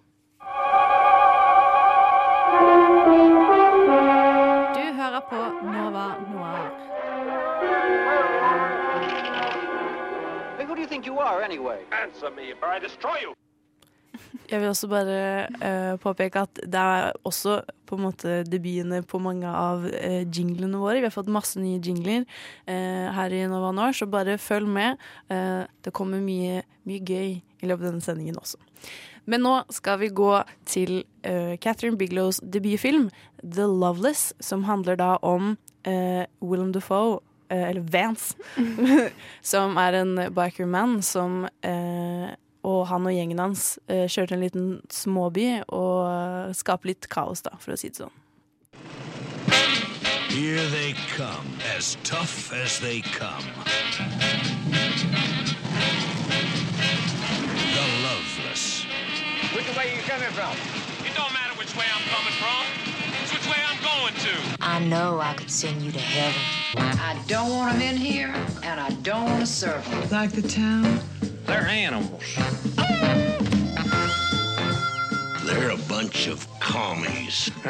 Du 4.73 4.85
hører 4.97 5.21
på 5.29 5.43
Nova 5.67 6.07
Noir. 6.31 6.71
Hey, 10.57 10.65
who 10.65 10.75
do 10.75 10.81
you 10.81 10.87
think 10.87 11.05
you 11.07 11.19
are, 11.19 11.43
anyway? 11.43 11.81
Answer 11.93 12.31
me, 12.31 12.55
or 12.63 12.69
I 12.69 12.79
destroy 12.79 13.19
you. 13.21 13.35
Jeg 14.51 14.61
vil 14.61 14.69
også 14.69 14.89
bare 14.91 15.19
uh, 15.63 15.95
påpeke 16.03 16.43
at 16.45 16.61
det 16.61 16.81
er 16.81 17.17
også 17.29 17.61
på 17.89 17.97
en 17.97 18.05
måte 18.07 18.41
debutene 18.49 19.03
på 19.09 19.21
mange 19.23 19.49
av 19.49 19.87
uh, 19.87 20.23
jinglene 20.25 20.81
våre. 20.81 21.01
Vi 21.01 21.09
har 21.09 21.15
fått 21.15 21.31
masse 21.33 21.61
nye 21.61 21.81
jingler 21.83 22.27
uh, 22.69 23.09
her 23.17 23.37
i 23.37 23.45
Nova 23.51 23.73
Noir, 23.77 23.97
så 23.97 24.09
bare 24.11 24.39
følg 24.41 24.69
med. 24.69 25.01
Det 25.29 25.93
kommer 25.97 26.21
mye, 26.23 26.63
mye 26.89 27.01
gøy 27.01 27.33
i 27.41 27.69
løpet 27.69 27.87
av 27.87 27.91
denne 27.91 28.05
sendingen 28.05 28.39
også. 28.41 28.61
Men 29.31 29.45
nå 29.47 29.55
skal 29.73 30.01
vi 30.01 30.11
gå 30.13 30.31
til 30.67 31.05
Catherine 31.23 31.97
Biglows 31.97 32.41
debutfilm, 32.43 33.07
The 33.43 33.69
Loveless, 33.71 34.33
som 34.43 34.65
handler 34.67 34.99
da 34.99 35.15
om 35.23 35.55
Willem 35.87 36.73
Dafoe, 36.75 37.21
eh, 37.53 37.71
eller 37.71 37.81
Vance, 37.81 38.35
som 39.53 39.79
er 39.81 40.01
en 40.01 40.17
bikerman 40.35 41.01
som 41.07 41.45
eh, 41.63 42.33
og 42.63 42.87
han 42.87 43.07
og 43.07 43.15
gjengen 43.15 43.41
hans 43.43 43.79
eh, 43.91 44.07
kjørte 44.11 44.37
en 44.37 44.45
liten 44.45 44.67
småby 44.93 45.47
og 45.67 45.99
uh, 46.07 46.53
skaper 46.55 46.93
litt 46.93 47.09
kaos, 47.11 47.43
da, 47.43 47.57
for 47.59 47.75
å 47.75 47.79
si 47.79 47.91
det 47.91 48.05
sånn. 48.05 48.19
Here 50.33 50.65
they 50.73 50.95
come, 51.13 51.45
as 51.77 51.97
tough 52.05 52.53
as 52.55 52.79
they 52.81 53.03
come. 53.03 53.45
The 57.75 57.87
Loveless. 58.07 58.87
Which 59.53 59.69
way 59.77 59.95
you 59.95 60.01
coming 60.09 60.33
from? 60.33 60.57
It 61.05 61.15
don't 61.15 61.35
matter 61.35 61.55
which 61.59 61.77
way 61.77 61.85
I'm 61.93 62.07
coming 62.09 62.33
from. 62.41 62.65
It's 63.21 63.33
which 63.35 63.47
way 63.51 63.61
I'm 63.61 63.83
going 63.85 64.15
to. 64.15 64.57
I 64.63 64.79
know 64.79 65.21
I 65.21 65.35
could 65.35 65.51
send 65.51 65.83
you 65.83 65.93
to 65.93 66.01
heaven. 66.01 66.41
I 66.79 67.21
don't 67.27 67.51
want 67.51 67.79
them 67.79 67.83
in 67.83 67.97
here, 67.97 68.33
and 68.63 68.81
I 68.81 68.89
don't 69.03 69.25
want 69.25 69.41
to 69.41 69.47
serve 69.47 69.85
them. 69.91 70.09
Like 70.11 70.33
the 70.33 70.49
town? 70.49 71.01
They're 71.47 71.67
animals. 71.67 72.37
They're 75.47 75.71
a 75.71 75.83
bunch 75.89 76.29
of 76.29 76.47
commies. 76.61 77.51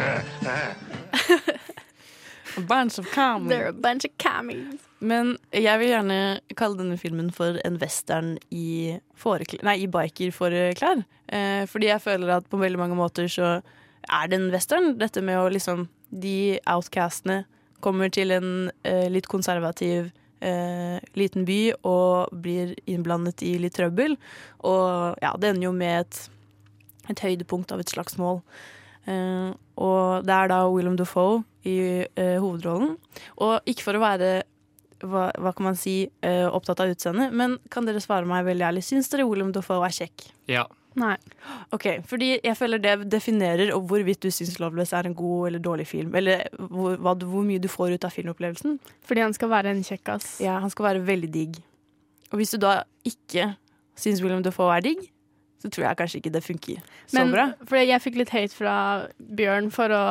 A 2.56 2.60
bunch 2.60 2.98
of 2.98 3.10
commies. 3.10 3.48
They're 3.48 3.68
a 3.68 3.72
bunch 3.72 4.04
of 4.04 4.10
commies. 4.18 4.80
Men 5.00 5.38
jeg 5.56 5.78
vil 5.80 5.88
gjerne 5.88 6.18
kalle 6.58 6.76
denne 6.78 6.98
filmen 7.00 7.30
for 7.32 7.56
en 7.64 7.78
western 7.80 8.34
i, 8.52 8.98
nei, 9.64 9.76
i 9.80 9.88
bikerforklær. 9.88 11.00
Eh, 11.32 11.64
fordi 11.70 11.88
jeg 11.88 12.04
føler 12.04 12.34
at 12.36 12.50
på 12.52 12.60
veldig 12.60 12.78
mange 12.78 12.98
måter 12.98 13.30
så 13.32 13.54
er 14.04 14.28
det 14.28 14.36
en 14.36 14.50
western. 14.52 14.98
Dette 15.00 15.24
med 15.24 15.40
å 15.40 15.48
liksom 15.52 15.88
De 16.12 16.58
outcastene 16.68 17.46
kommer 17.80 18.10
til 18.12 18.30
en 18.36 18.70
eh, 18.84 19.08
litt 19.08 19.26
konservativ 19.32 20.10
eh, 20.42 20.98
liten 21.18 21.46
by 21.48 21.60
og 21.88 22.34
blir 22.44 22.74
innblandet 22.90 23.44
i 23.46 23.54
litt 23.62 23.76
trøbbel. 23.78 24.16
Og 24.68 25.18
ja, 25.22 25.32
det 25.38 25.52
ender 25.52 25.68
jo 25.68 25.74
med 25.76 26.04
et, 26.04 26.20
et 27.14 27.24
høydepunkt 27.24 27.74
av 27.74 27.82
et 27.82 27.92
slagsmål. 27.92 28.42
Eh, 29.06 29.50
og 29.82 30.26
det 30.26 30.36
er 30.36 30.52
da 30.52 30.62
Willem 30.70 30.98
Dafoe 31.00 31.42
i 31.66 31.76
eh, 32.04 32.38
hovedrollen. 32.42 32.96
Og 33.42 33.70
ikke 33.70 33.86
for 33.86 33.98
å 33.98 34.04
være 34.04 34.32
hva, 35.02 35.30
hva 35.34 35.52
kan 35.56 35.70
man 35.70 35.78
si, 35.78 36.04
eh, 36.22 36.46
opptatt 36.46 36.82
av 36.84 36.92
utseendet, 36.92 37.34
men 37.34 37.58
kan 37.72 37.86
dere 37.88 38.02
svare 38.02 38.28
meg 38.28 38.46
veldig 38.46 38.68
ærlig, 38.68 38.84
syns 38.86 39.10
dere 39.10 39.26
Willem 39.26 39.50
Dafoe 39.54 39.82
er 39.86 39.96
kjekk? 39.96 40.28
Ja. 40.50 40.66
Nei. 40.98 41.14
Ok, 41.72 41.86
fordi 42.08 42.34
jeg 42.44 42.56
føler 42.58 42.80
det 42.82 42.94
definerer 43.12 43.72
hvorvidt 43.72 44.22
du 44.24 44.30
syns 44.34 44.58
Loveless 44.60 44.92
er 44.96 45.08
en 45.08 45.16
god 45.16 45.48
eller 45.48 45.62
dårlig 45.64 45.86
film. 45.88 46.14
Eller 46.18 46.44
hvor, 46.58 46.98
hva, 47.00 47.14
hvor 47.16 47.46
mye 47.46 47.62
du 47.62 47.68
får 47.72 47.96
ut 47.96 48.06
av 48.08 48.12
filmopplevelsen. 48.14 48.78
Fordi 49.08 49.24
han 49.24 49.36
skal 49.36 49.52
være 49.52 49.72
en 49.72 49.84
kjekkas. 49.86 50.34
Ja, 50.44 50.58
han 50.60 50.72
skal 50.72 50.90
være 50.90 51.06
veldig 51.08 51.32
digg. 51.32 51.58
Og 52.32 52.40
hvis 52.40 52.52
du 52.54 52.60
da 52.60 52.82
ikke 53.08 53.52
syns 53.98 54.22
William 54.24 54.44
Defoe 54.44 54.76
er 54.76 54.84
digg, 54.84 55.08
så 55.62 55.70
tror 55.70 55.84
jeg 55.86 55.96
kanskje 56.00 56.18
ikke 56.20 56.32
det 56.34 56.42
funker 56.44 56.80
så 57.06 57.14
Men 57.20 57.30
bra. 57.32 57.44
fordi 57.64 57.86
jeg 57.88 58.02
fikk 58.02 58.16
litt 58.18 58.32
hate 58.34 58.54
fra 58.58 58.74
Bjørn 59.38 59.70
for 59.72 59.88
å 59.94 60.02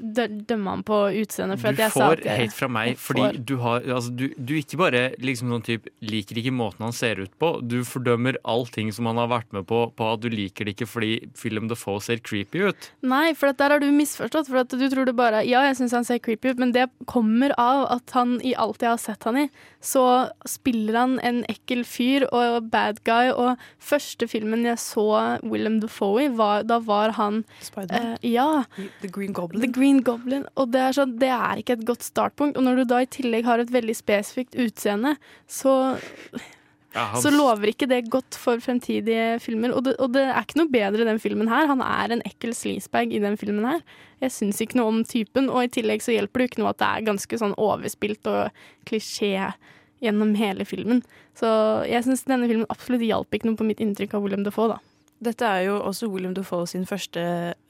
dø 0.00 0.26
dømme 0.50 0.72
ham 0.74 0.82
på 0.86 0.98
utseendet. 1.22 1.60
Du 1.62 1.68
at 1.68 1.78
jeg 1.78 1.92
sa 1.94 2.00
får 2.08 2.18
at 2.18 2.24
jeg- 2.26 2.40
hate 2.42 2.56
fra 2.56 2.68
meg 2.68 2.96
fordi 2.98 3.22
får- 3.22 3.44
du 3.46 3.56
har 3.62 3.80
altså, 3.80 4.10
du, 4.16 4.28
du 4.36 4.54
ikke 4.58 4.76
bare 4.80 5.02
liksom 5.22 5.48
noen 5.48 5.62
typ, 5.62 5.86
liker 6.02 6.36
ikke 6.42 6.52
måten 6.52 6.80
han 6.86 6.92
ser 6.92 7.20
ut 7.22 7.30
på, 7.38 7.52
du 7.66 7.80
fordømmer 7.84 8.36
allting 8.44 8.92
som 8.92 9.06
han 9.06 9.16
har 9.22 9.28
vært 9.28 9.52
med 9.52 9.66
på, 9.66 9.84
på 9.96 10.12
at 10.12 10.20
du 10.20 10.28
liker 10.28 10.64
det 10.66 10.74
ikke 10.76 10.88
fordi 10.88 11.12
Film 11.36 11.68
Defoe 11.68 12.00
ser 12.00 12.18
creepy 12.18 12.66
ut. 12.68 12.90
Nei, 13.02 13.32
for 13.34 13.48
at 13.52 13.58
der 13.58 13.70
har 13.76 13.78
du 13.80 13.86
misforstått. 13.92 14.48
For 14.48 14.58
at 14.64 14.68
du 14.72 14.88
tror 14.90 15.04
det 15.06 15.14
bare 15.16 15.44
Ja, 15.46 15.60
jeg 15.68 15.76
syns 15.76 15.92
han 15.92 16.04
ser 16.04 16.18
creepy 16.18 16.50
ut, 16.50 16.58
men 16.58 16.72
det 16.72 16.88
kommer 17.06 17.52
av 17.58 17.86
at 17.98 18.10
han 18.16 18.40
i 18.42 18.54
alt 18.54 18.80
jeg 18.82 18.88
har 18.90 18.98
sett 18.98 19.22
han 19.28 19.36
i, 19.36 19.50
så 19.82 20.30
spiller 20.48 20.96
han 20.98 21.18
en 21.22 21.44
ekkel 21.52 21.84
fyr 21.84 22.24
og 22.32 22.70
bad 22.72 23.02
guy. 23.04 23.28
Og 23.36 23.58
første 23.78 24.26
filmen 24.28 24.64
jeg 24.64 24.78
så 24.82 24.95
Willem 25.44 25.80
Dafoe 25.82 26.24
i, 26.24 26.28
var, 26.38 26.62
da 26.64 26.78
var 26.80 27.12
han 27.18 27.42
Spiderman? 27.60 28.16
eh, 28.22 28.30
ja. 28.32 28.64
The 29.02 29.08
Green 29.12 29.32
Goblin. 29.36 29.60
The 29.62 29.72
Green 29.72 30.02
Goblin. 30.02 30.44
Og 30.56 30.70
det 30.72 30.80
er, 30.80 30.92
så, 30.96 31.04
det 31.06 31.28
er 31.30 31.62
ikke 31.62 31.76
et 31.78 31.86
godt 31.86 32.02
startpunkt. 32.06 32.56
Og 32.56 32.64
når 32.64 32.76
du 32.82 32.84
da 32.94 33.02
i 33.04 33.06
tillegg 33.06 33.44
har 33.44 33.58
et 33.62 33.70
veldig 33.74 33.94
spesifikt 33.98 34.56
utseende, 34.56 35.16
så 35.46 35.98
Ja, 36.96 37.02
han- 37.12 37.20
så 37.20 37.28
lover 37.30 37.68
ikke 37.68 37.86
det 37.90 38.08
godt 38.08 38.34
for 38.40 38.56
fremtidige 38.56 39.38
filmer. 39.44 39.74
Og 39.76 39.84
det, 39.84 39.96
og 40.00 40.12
det 40.14 40.22
er 40.32 40.40
ikke 40.40 40.56
noe 40.62 40.70
bedre 40.72 41.02
i 41.02 41.08
den 41.10 41.18
filmen 41.20 41.48
her. 41.48 41.66
Han 41.68 41.82
er 41.84 42.12
en 42.14 42.22
ekkel 42.24 42.54
sleazebag 42.56 43.12
i 43.12 43.18
den 43.20 43.36
filmen 43.36 43.66
her. 43.68 43.82
Jeg 44.22 44.30
syns 44.32 44.62
ikke 44.64 44.76
noe 44.80 44.88
om 44.88 45.02
typen, 45.04 45.50
og 45.52 45.60
i 45.66 45.68
tillegg 45.68 46.00
så 46.00 46.14
hjelper 46.16 46.40
det 46.40 46.46
jo 46.46 46.50
ikke 46.54 46.62
noe 46.62 46.70
at 46.72 46.78
det 46.80 46.88
er 46.88 47.04
ganske 47.12 47.36
sånn 47.42 47.52
overspilt 47.60 48.26
og 48.32 48.48
klisjé 48.88 49.52
gjennom 50.04 50.34
hele 50.36 50.66
filmen. 50.68 51.02
Så 51.36 51.48
jeg 51.88 52.04
syns 52.04 52.24
denne 52.28 52.48
filmen 52.50 52.68
absolutt 52.72 53.04
hjalp 53.06 53.32
ikke 53.34 53.48
noe 53.48 53.58
på 53.58 53.66
mitt 53.68 53.80
inntrykk 53.80 54.16
av 54.16 54.24
William 54.26 54.44
Defoe, 54.46 54.74
da. 54.74 54.78
Dette 55.24 55.48
er 55.48 55.62
jo 55.70 55.78
også 55.80 56.10
William 56.12 56.34
Dafoe 56.36 56.66
sin 56.68 56.84
første 56.88 57.22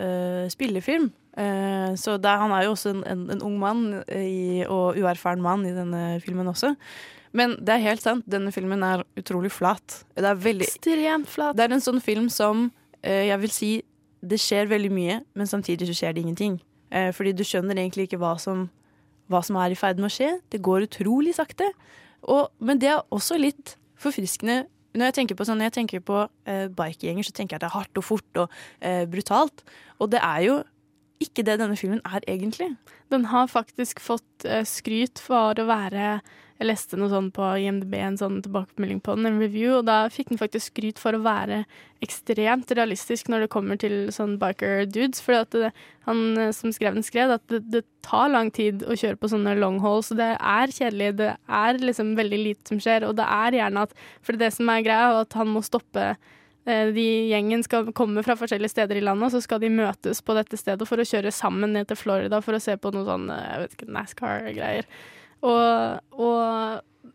uh, 0.03 0.47
spillefilm. 0.51 1.13
Uh, 1.39 1.93
så 1.95 2.17
er- 2.17 2.41
han 2.43 2.51
er 2.57 2.65
jo 2.67 2.73
også 2.75 2.91
en, 2.97 3.05
en, 3.07 3.27
en 3.37 3.43
ung 3.47 3.59
mann 3.63 3.85
i, 4.11 4.65
og 4.67 4.99
uerfaren 4.99 5.43
mann 5.45 5.63
i 5.69 5.75
denne 5.77 6.21
filmen 6.25 6.49
også. 6.51 6.73
Men 7.37 7.55
det 7.61 7.75
er 7.77 7.85
helt 7.85 8.03
sant, 8.03 8.25
denne 8.27 8.51
filmen 8.55 8.83
er 8.83 9.05
utrolig 9.21 9.53
flat. 9.53 10.01
Det 10.17 10.25
er 10.27 10.41
veldig 10.41 10.67
Ekstremt 10.67 11.29
flat. 11.31 11.55
Det 11.59 11.67
er 11.69 11.77
en 11.77 11.85
sånn 11.85 12.03
film 12.03 12.31
som 12.33 12.67
uh, 12.73 13.23
jeg 13.29 13.39
vil 13.45 13.55
si 13.55 13.71
det 14.27 14.39
skjer 14.43 14.67
veldig 14.67 14.91
mye, 14.91 15.21
men 15.39 15.47
samtidig 15.47 15.87
så 15.87 15.95
skjer 15.95 16.17
det 16.17 16.25
ingenting. 16.25 16.57
Eh, 16.91 17.11
fordi 17.15 17.35
du 17.37 17.45
skjønner 17.47 17.79
egentlig 17.79 18.09
ikke 18.09 18.19
hva 18.19 18.33
som, 18.43 18.65
hva 19.31 19.43
som 19.45 19.59
er 19.61 19.71
i 19.75 19.79
ferd 19.79 20.01
med 20.01 20.09
å 20.09 20.15
skje. 20.15 20.31
Det 20.51 20.63
går 20.65 20.87
utrolig 20.89 21.35
sakte. 21.37 21.69
Og, 22.33 22.51
men 22.59 22.81
det 22.83 22.91
er 22.93 23.05
også 23.15 23.39
litt 23.41 23.77
forfriskende. 24.01 24.65
Når 24.97 25.11
jeg 25.11 25.17
tenker 25.21 25.39
på 25.39 25.47
sånn, 25.47 25.63
jeg 25.65 25.75
på 26.05 26.23
eh, 26.49 26.67
bikegjenger, 26.73 27.27
så 27.27 27.35
tenker 27.37 27.57
jeg 27.57 27.61
at 27.61 27.67
det 27.67 27.71
er 27.71 27.79
hardt 27.79 28.01
og 28.01 28.07
fort 28.07 28.41
og 28.43 28.57
eh, 28.81 29.05
brutalt. 29.11 29.65
Og 30.01 30.11
det 30.13 30.23
er 30.25 30.47
jo 30.47 30.57
ikke 31.23 31.45
det 31.47 31.59
denne 31.61 31.77
filmen 31.79 32.03
er 32.05 32.25
egentlig. 32.29 32.75
Den 33.13 33.29
har 33.33 33.49
faktisk 33.49 34.03
fått 34.05 34.45
eh, 34.45 34.65
skryt 34.69 35.23
for 35.23 35.57
å 35.57 35.69
være 35.69 36.19
Jeg 36.57 36.71
leste 36.71 36.97
noe 36.97 37.11
sånn 37.13 37.27
på 37.37 37.45
IMDb, 37.61 37.93
en 38.01 38.15
sånn 38.17 38.39
tilbakemelding 38.41 39.03
på 39.05 39.13
den, 39.19 39.27
en 39.29 39.43
review, 39.43 39.75
og 39.77 39.83
da 39.91 40.07
fikk 40.09 40.31
den 40.31 40.41
faktisk 40.41 40.71
skryt 40.71 40.97
for 40.97 41.13
å 41.13 41.21
være 41.21 41.67
ekstremt 42.01 42.73
realistisk 42.73 43.29
når 43.29 43.45
det 43.45 43.51
kommer 43.53 43.77
til 43.77 44.07
sånn 44.09 44.39
biker 44.41 44.87
dudes. 44.89 45.21
For 45.21 45.37
han 46.09 46.23
eh, 46.41 46.55
som 46.57 46.73
skrev 46.73 46.97
den, 46.97 47.05
skrev 47.05 47.35
at 47.37 47.45
det, 47.53 47.61
det 47.75 47.85
tar 48.07 48.33
lang 48.33 48.49
tid 48.57 48.87
å 48.89 48.97
kjøre 48.97 49.21
på 49.21 49.31
sånne 49.35 49.53
long 49.61 49.83
hauls, 49.85 50.09
og 50.15 50.23
det 50.23 50.31
er 50.33 50.73
kjedelig. 50.73 51.11
Det 51.21 51.35
er 51.61 51.83
liksom 51.85 52.17
veldig 52.17 52.41
lite 52.41 52.73
som 52.73 52.81
skjer, 52.81 53.05
og 53.05 53.19
det 53.21 53.29
er 53.37 53.61
gjerne 53.61 53.85
at 53.85 53.93
For 54.25 54.41
det 54.41 54.53
som 54.57 54.73
er 54.73 54.89
greia, 54.89 55.13
er 55.13 55.27
at 55.27 55.37
han 55.37 55.53
må 55.53 55.61
stoppe 55.65 56.15
De 56.67 57.05
gjengen 57.31 57.63
skal 57.63 57.93
komme 57.95 58.25
fra 58.27 58.35
forskjellige 58.35 58.73
steder 58.73 58.99
i 58.99 59.05
landet, 59.07 59.29
og 59.29 59.37
så 59.37 59.43
skal 59.45 59.61
de 59.63 59.71
møtes 59.71 60.19
på 60.27 60.35
dette 60.35 60.59
stedet 60.59 60.89
for 60.89 60.99
å 60.99 61.07
kjøre 61.07 61.31
sammen 61.31 61.77
ned 61.77 61.87
til 61.87 62.01
Florida 62.01 62.41
for 62.43 62.59
å 62.59 62.63
se 62.63 62.75
på 62.75 62.91
noe 62.91 63.07
sånn 63.07 63.29
eh, 63.31 63.45
jeg 63.53 63.63
vet 63.63 63.77
ikke, 63.77 63.91
NASCAR-greier. 63.95 64.89
Og, 65.47 66.17
og 66.27 67.07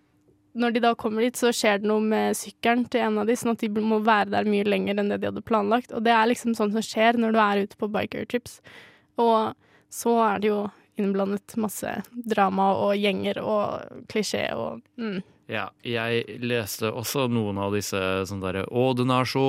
når 0.54 0.76
de 0.76 0.84
da 0.84 0.94
kommer 1.00 1.26
dit, 1.26 1.36
så 1.36 1.52
skjer 1.56 1.82
det 1.82 1.90
noe 1.92 2.04
med 2.04 2.38
sykkelen 2.38 2.86
til 2.92 3.06
en 3.06 3.20
av 3.22 3.28
de, 3.28 3.36
sånn 3.40 3.54
at 3.56 3.64
de 3.64 3.84
må 3.84 4.02
være 4.04 4.32
der 4.34 4.48
mye 4.48 4.68
lenger 4.68 5.00
enn 5.00 5.12
det 5.12 5.22
de 5.22 5.30
hadde 5.30 5.44
planlagt. 5.48 5.92
Og 5.96 6.04
det 6.06 6.14
er 6.16 6.32
liksom 6.32 6.56
sånn 6.58 6.74
som 6.76 6.86
skjer 6.86 7.20
når 7.20 7.36
du 7.36 7.42
er 7.44 7.66
ute 7.66 7.80
på 7.80 7.92
biker-trips. 7.92 8.60
Og 9.22 9.52
så 9.92 10.16
er 10.26 10.42
det 10.44 10.52
jo 10.52 10.62
innblandet 11.00 11.56
masse 11.62 11.94
drama 12.12 12.72
og 12.86 12.96
gjenger 13.00 13.40
og 13.44 14.04
klisjé 14.12 14.46
og 14.56 14.82
mm. 15.00 15.22
Ja, 15.52 15.66
jeg 15.84 16.40
leste 16.40 16.94
også 16.96 17.26
noen 17.28 17.58
av 17.60 17.74
disse 17.76 18.00
sånn 18.30 18.40
derre 18.44 18.64
Å, 18.72 18.86
den 18.96 19.12
er 19.12 19.28
så 19.28 19.44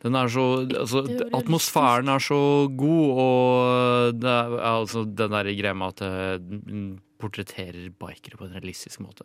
Den 0.00 0.16
er 0.16 0.30
så 0.32 0.46
Altså, 0.64 1.02
atmosfæren 1.36 2.08
er 2.14 2.22
så 2.24 2.40
god, 2.72 3.20
og 3.26 4.22
det 4.22 4.32
er 4.32 4.56
altså 4.70 5.04
den 5.04 5.34
der 5.36 5.52
greia 5.58 5.76
med 5.76 5.96
at 5.96 6.04
eh, 6.06 6.38
den 6.40 6.88
portretterer 7.20 7.90
bikere 7.96 8.40
på 8.40 8.46
en 8.46 8.56
realistisk 8.56 9.00
måte. 9.04 9.24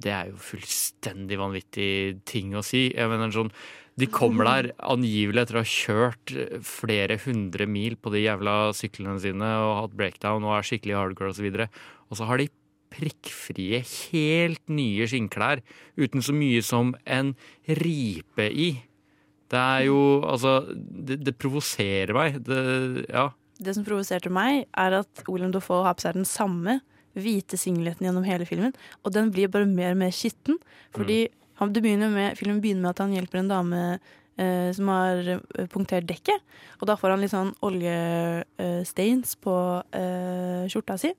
Det 0.00 0.12
er 0.12 0.28
jo 0.32 0.40
fullstendig 0.42 1.38
vanvittig 1.40 2.24
ting 2.28 2.56
å 2.56 2.64
si. 2.64 2.88
Jeg 2.92 3.10
mener 3.10 3.32
sånn 3.34 3.52
De 4.00 4.08
kommer 4.10 4.48
der 4.48 4.72
angivelig 4.82 5.44
etter 5.44 5.60
å 5.60 5.62
ha 5.62 5.70
kjørt 5.70 6.34
flere 6.66 7.20
hundre 7.22 7.68
mil 7.70 7.94
på 7.96 8.10
de 8.14 8.24
jævla 8.24 8.72
syklene 8.74 9.20
sine 9.22 9.52
og 9.62 9.76
hatt 9.82 9.96
breakdown 10.00 10.44
og 10.48 10.56
er 10.56 10.66
skikkelig 10.66 10.96
hardcore 10.98 11.34
osv. 11.36 11.46
Og, 11.52 11.60
så 11.60 11.68
og 12.10 12.18
så 12.18 12.30
har 12.30 12.42
de 12.42 12.50
prikkfrie, 12.94 13.82
helt 13.82 14.62
nye 14.70 15.06
skinnklær 15.10 15.62
uten 16.00 16.24
så 16.24 16.34
mye 16.36 16.62
som 16.64 16.94
en 17.04 17.34
ripe 17.82 18.48
i. 18.48 18.70
Det 19.50 19.60
er 19.60 19.86
jo 19.90 20.00
Altså, 20.24 20.62
det, 20.74 21.20
det 21.26 21.36
provoserer 21.38 22.14
meg. 22.16 22.40
Det, 22.46 23.06
ja. 23.10 23.28
Det 23.60 23.76
som 23.76 23.86
provoserte 23.86 24.32
meg, 24.32 24.66
er 24.72 25.00
at 25.02 25.24
Willem 25.28 25.52
Dafoe 25.54 25.84
har 25.86 25.96
på 25.98 26.06
seg 26.06 26.18
den 26.18 26.28
samme 26.28 26.80
hvite 27.14 27.58
singleten 27.60 28.08
gjennom 28.08 28.26
hele 28.26 28.46
filmen, 28.48 28.74
og 29.04 29.14
den 29.14 29.30
blir 29.34 29.50
bare 29.52 29.68
mer 29.70 29.94
og 29.94 30.00
mer 30.02 30.14
skitten. 30.14 30.58
Fordi 30.94 31.28
han, 31.60 31.70
det 31.74 31.84
begynner 31.84 32.10
med, 32.10 32.38
filmen 32.38 32.60
begynner 32.62 32.88
med 32.88 32.94
at 32.94 33.02
han 33.04 33.14
hjelper 33.14 33.40
en 33.40 33.50
dame 33.52 33.82
eh, 33.94 34.70
som 34.74 34.90
har 34.90 35.30
eh, 35.36 35.68
punktert 35.70 36.08
dekket, 36.08 36.42
og 36.80 36.88
da 36.90 36.98
får 36.98 37.14
han 37.14 37.22
litt 37.22 37.34
sånn 37.34 37.54
oljestains 37.64 39.36
på 39.44 39.56
eh, 39.94 40.64
skjorta 40.72 40.98
si. 40.98 41.14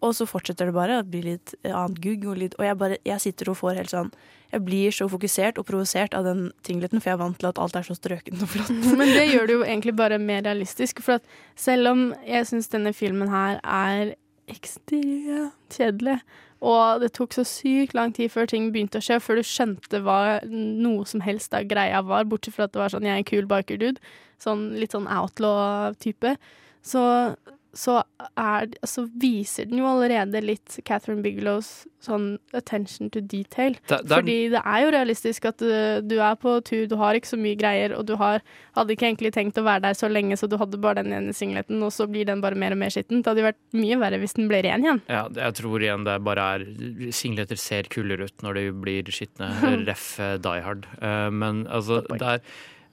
Og 0.00 0.14
så 0.16 0.24
fortsetter 0.28 0.70
det 0.70 0.76
bare. 0.76 1.02
Det 1.02 1.12
blir 1.12 1.26
litt 1.34 1.54
eh, 1.62 1.74
annet 1.76 2.00
gugg. 2.00 2.26
Og, 2.30 2.38
litt, 2.40 2.56
og 2.58 2.64
jeg, 2.64 2.78
bare, 2.80 3.00
jeg 3.04 3.24
sitter 3.26 3.52
og 3.52 3.58
får 3.60 3.80
helt 3.82 3.92
sånn 3.92 4.12
Jeg 4.50 4.64
blir 4.66 4.94
så 4.94 5.06
fokusert 5.12 5.60
og 5.60 5.66
provosert 5.68 6.16
av 6.16 6.24
den 6.26 6.48
tingleten, 6.66 7.02
for 7.02 7.12
jeg 7.12 7.18
er 7.18 7.22
vant 7.22 7.38
til 7.38 7.50
at 7.50 7.60
alt 7.62 7.76
er 7.78 7.86
så 7.86 7.94
strøkent 7.94 8.42
og 8.42 8.50
flott. 8.50 8.72
Men 9.00 9.12
det 9.14 9.28
gjør 9.28 9.46
det 9.46 9.58
jo 9.58 9.66
egentlig 9.66 9.94
bare 10.00 10.18
mer 10.18 10.42
realistisk. 10.48 11.04
For 11.04 11.22
selv 11.54 11.92
om 11.92 12.06
jeg 12.26 12.48
syns 12.50 12.72
denne 12.72 12.94
filmen 12.96 13.30
her 13.30 13.60
er 13.62 14.14
ekstremt 14.50 15.54
kjedelig, 15.70 16.18
og 16.60 17.00
det 17.00 17.12
tok 17.16 17.32
så 17.32 17.44
sykt 17.46 17.94
lang 17.96 18.12
tid 18.16 18.32
før 18.32 18.48
ting 18.50 18.68
begynte 18.74 19.00
å 19.00 19.04
skje, 19.04 19.20
før 19.22 19.38
du 19.40 19.46
skjønte 19.46 20.00
hva 20.04 20.40
noe 20.44 21.06
som 21.08 21.22
helst 21.24 21.54
av 21.56 21.68
greia 21.70 22.02
var, 22.04 22.26
bortsett 22.28 22.56
fra 22.56 22.66
at 22.68 22.74
det 22.74 22.82
var 22.82 22.92
sånn 22.92 23.06
'jeg 23.06 23.14
er 23.14 23.22
en 23.22 23.30
kul 23.30 23.46
biker-dude', 23.48 24.02
sånn 24.38 24.76
litt 24.76 24.92
sånn 24.92 25.08
outlaw-type, 25.08 26.36
så, 26.82 27.36
så, 27.72 28.00
er, 28.36 28.66
så 28.84 29.04
viser 29.22 29.68
den 29.70 29.78
jo 29.78 29.86
allerede 29.86 30.40
litt 30.42 30.80
Catherine 30.84 31.22
Bigelows 31.22 31.86
sånn 32.02 32.38
attention 32.56 33.10
to 33.12 33.20
detail. 33.20 33.74
Det- 33.86 34.00
det 34.06 34.10
er- 34.10 34.16
Fordi 34.22 34.36
det 34.50 34.62
er 34.64 34.80
jo 34.82 34.90
realistisk 34.90 35.44
at 35.50 35.58
du, 35.58 36.00
du 36.02 36.16
er 36.18 36.34
på 36.40 36.56
tur, 36.64 36.86
du 36.88 36.96
har 36.96 37.14
ikke 37.14 37.28
så 37.30 37.38
mye 37.38 37.56
greier, 37.60 37.94
og 37.96 38.06
du 38.06 38.16
har, 38.16 38.40
hadde 38.74 38.90
ikke 38.96 39.06
egentlig 39.12 39.32
tenkt 39.36 39.58
å 39.60 39.64
være 39.66 39.82
der 39.82 39.92
så 39.94 40.08
lenge, 40.10 40.34
så 40.40 40.48
du 40.48 40.56
hadde 40.56 40.80
bare 40.80 41.02
den 41.04 41.12
ene 41.12 41.32
singleten, 41.36 41.82
og 41.82 41.92
så 41.92 42.08
blir 42.10 42.24
den 42.26 42.40
bare 42.40 42.56
mer 42.56 42.72
og 42.72 42.78
mer 42.78 42.88
skitten. 42.90 43.22
Det 43.22 43.26
hadde 43.30 43.44
jo 43.44 43.48
vært 43.52 43.60
mye 43.84 44.00
verre 44.00 44.18
hvis 44.22 44.34
den 44.34 44.48
ble 44.48 44.62
ren 44.64 44.82
igjen. 44.82 45.02
Ja, 45.08 45.28
jeg 45.28 45.54
tror 45.60 45.78
igjen 45.80 46.04
det 46.04 46.18
bare 46.24 46.48
er 46.56 46.66
Singleter 47.12 47.58
ser 47.58 47.82
kulere 47.92 48.24
ut 48.30 48.42
når 48.42 48.54
de 48.54 48.66
blir 48.72 49.04
skitne. 49.14 49.50
Ref 49.86 50.18
eh, 50.18 50.36
Die 50.38 50.60
Hard. 50.64 50.86
Eh, 51.00 51.30
Men 51.30 51.66
altså, 51.66 52.00
det 52.08 52.20
er 52.22 52.40
eh, 52.40 52.40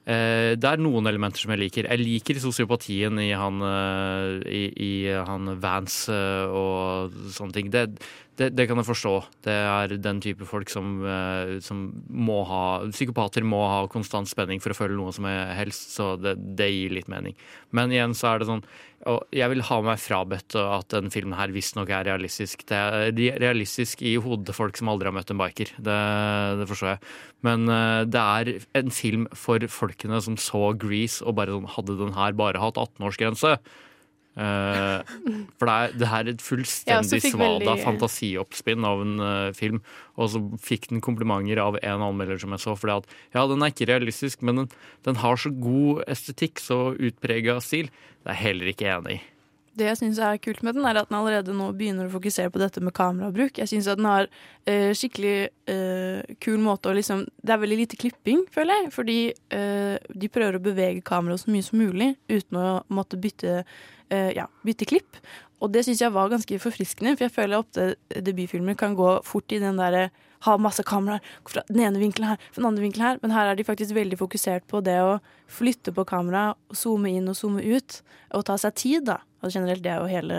det 0.08 0.70
er 0.70 0.80
noen 0.80 1.10
elementer 1.10 1.42
som 1.44 1.52
jeg 1.52 1.60
liker. 1.66 1.90
Jeg 1.92 2.00
liker 2.00 2.40
sosiopatien 2.40 3.20
i 3.20 3.34
han, 3.36 3.60
eh, 3.60 4.30
i, 4.48 4.62
i 4.72 4.92
han 5.12 5.52
Vance 5.60 6.14
eh, 6.14 6.48
og 6.48 7.18
sånne 7.36 7.58
ting. 7.58 7.72
Det, 7.74 7.90
det, 8.38 8.52
det 8.58 8.68
kan 8.70 8.80
jeg 8.80 8.88
forstå. 8.88 9.14
Det 9.46 9.54
er 9.54 9.96
den 10.02 10.20
type 10.24 10.46
folk 10.50 10.70
som, 10.70 11.00
eh, 11.06 11.58
som 11.64 11.88
må 12.08 12.42
ha 12.50 12.66
Psykopater 12.92 13.46
må 13.48 13.64
ha 13.66 13.80
konstant 13.92 14.30
spenning 14.30 14.62
for 14.64 14.74
å 14.74 14.78
føle 14.78 14.98
noe 14.98 15.14
som 15.16 15.26
helst, 15.28 15.96
så 15.98 16.14
det, 16.22 16.38
det 16.60 16.70
gir 16.74 16.94
litt 17.00 17.10
mening. 17.12 17.38
Men 17.76 17.94
igjen 17.94 18.16
så 18.18 18.34
er 18.34 18.42
det 18.44 18.52
sånn 18.52 18.66
jeg 19.32 19.48
vil 19.52 19.62
ha 19.68 19.78
meg 19.86 20.00
frabedt 20.02 20.56
at 20.58 20.90
den 20.92 21.12
filmen 21.14 21.38
her 21.38 21.52
visstnok 21.54 21.92
er 21.94 22.08
realistisk. 22.10 22.66
Det 22.68 22.78
er 22.78 23.38
realistisk 23.40 24.02
i 24.02 24.16
hodet 24.20 24.56
folk 24.58 24.78
som 24.80 24.90
aldri 24.92 25.08
har 25.08 25.16
møtt 25.16 25.32
en 25.32 25.40
biker. 25.40 25.72
Det, 25.78 25.98
det 26.60 26.68
forstår 26.68 26.96
jeg. 26.96 27.02
Men 27.46 27.70
eh, 27.72 28.04
det 28.10 28.24
er 28.24 28.54
en 28.82 28.94
film 28.94 29.28
for 29.38 29.64
folkene 29.72 30.20
som 30.26 30.40
så 30.42 30.72
Grease 30.82 31.22
og 31.24 31.38
bare 31.38 31.54
sånn 31.54 31.70
Hadde 31.78 32.00
den 32.00 32.16
her 32.18 32.34
bare 32.38 32.62
hatt 32.62 32.80
18-årsgrense? 32.82 33.58
Eh, 34.38 35.14
for 35.58 35.70
det 35.70 35.76
er, 35.76 35.94
det 35.98 36.10
her 36.12 36.26
er 36.26 36.36
et 36.36 36.44
fullstendig 36.46 37.22
ja, 37.24 37.32
svada 37.34 37.56
veldig- 37.64 37.86
fantasioppspinn 37.86 38.86
av 38.86 39.02
en 39.02 39.16
uh, 39.22 39.54
film. 39.58 39.82
Og 40.18 40.30
så 40.34 40.42
fikk 40.62 40.90
den 40.92 41.02
komplimenter 41.02 41.62
av 41.64 41.80
en 41.82 42.06
anmelder 42.06 42.42
som 42.42 42.54
jeg 42.54 42.64
så. 42.64 42.76
Fordi 42.78 43.00
at 43.02 43.18
ja, 43.34 43.48
den 43.50 43.66
er 43.66 43.74
ikke 43.74 43.90
realistisk, 43.90 44.46
men 44.46 44.64
den, 44.64 44.70
den 45.08 45.22
har 45.24 45.42
så 45.42 45.54
god 45.54 46.04
estetikk, 46.08 46.62
så 46.62 46.94
utprega 46.94 47.58
stil. 47.66 47.90
Det 48.22 48.32
er 48.32 48.38
jeg 48.38 48.46
heller 48.46 48.74
ikke 48.74 48.94
enig 48.94 49.18
i. 49.18 49.24
Det 49.78 49.86
jeg 49.86 49.98
syns 50.00 50.20
er 50.24 50.40
kult 50.42 50.64
med 50.66 50.78
den, 50.78 50.86
er 50.90 50.98
at 50.98 51.10
den 51.12 51.18
allerede 51.20 51.54
nå 51.56 51.70
begynner 51.78 52.08
å 52.08 52.14
fokusere 52.16 52.50
på 52.54 52.62
dette 52.62 52.82
med 52.82 52.96
kamerabruk. 52.98 53.60
Jeg 53.62 53.70
syns 53.70 53.90
at 53.92 54.00
den 54.00 54.10
har 54.10 54.30
eh, 54.66 54.90
skikkelig 54.98 55.36
eh, 55.70 56.36
kul 56.44 56.58
måte 56.64 56.90
å 56.90 56.96
liksom 56.98 57.26
Det 57.28 57.54
er 57.54 57.62
veldig 57.62 57.80
lite 57.84 58.00
klipping, 58.00 58.46
føler 58.54 58.82
jeg. 58.82 58.94
Fordi 58.96 59.18
eh, 59.54 59.98
de 60.10 60.32
prøver 60.34 60.58
å 60.58 60.64
bevege 60.64 61.06
kameraet 61.06 61.46
så 61.46 61.54
mye 61.54 61.66
som 61.66 61.82
mulig 61.82 62.14
uten 62.32 62.58
å 62.62 62.70
måtte 62.90 63.20
bytte, 63.22 63.60
eh, 64.10 64.32
ja, 64.38 64.48
bytte 64.66 64.90
klipp. 64.90 65.22
Og 65.62 65.74
det 65.74 65.86
syns 65.86 66.02
jeg 66.02 66.14
var 66.14 66.32
ganske 66.34 66.62
forfriskende, 66.62 67.16
for 67.18 67.28
jeg 67.28 67.36
føler 67.38 67.62
ofte 67.62 67.92
debutfilmer 68.10 68.78
kan 68.78 68.98
gå 68.98 69.18
fort 69.26 69.54
i 69.54 69.62
den 69.62 69.78
derre 69.80 70.08
ha 70.46 70.58
masse 70.62 70.84
kameraer 70.86 71.24
fra 71.50 71.64
den 71.70 71.82
ene 71.88 72.02
vinkelen 72.02 72.32
her, 72.34 72.42
fra 72.52 72.62
den 72.62 72.70
andre 72.70 72.86
vinkelen 72.86 73.08
her. 73.08 73.22
Men 73.24 73.34
her 73.36 73.52
er 73.52 73.58
de 73.58 73.66
faktisk 73.68 73.96
veldig 73.98 74.20
fokusert 74.20 74.68
på 74.70 74.82
det 74.86 75.00
å 75.02 75.18
flytte 75.52 75.94
på 75.96 76.06
kameraet, 76.08 76.60
zoome 76.76 77.14
inn 77.16 77.32
og 77.32 77.40
zoome 77.40 77.64
ut. 77.64 78.02
Og 78.38 78.46
ta 78.48 78.58
seg 78.60 78.76
tid, 78.78 79.08
da. 79.08 79.22
Og 79.46 79.54
generelt, 79.54 79.84
det 79.86 79.92
er 79.94 80.02
jo 80.02 80.10
hele 80.10 80.38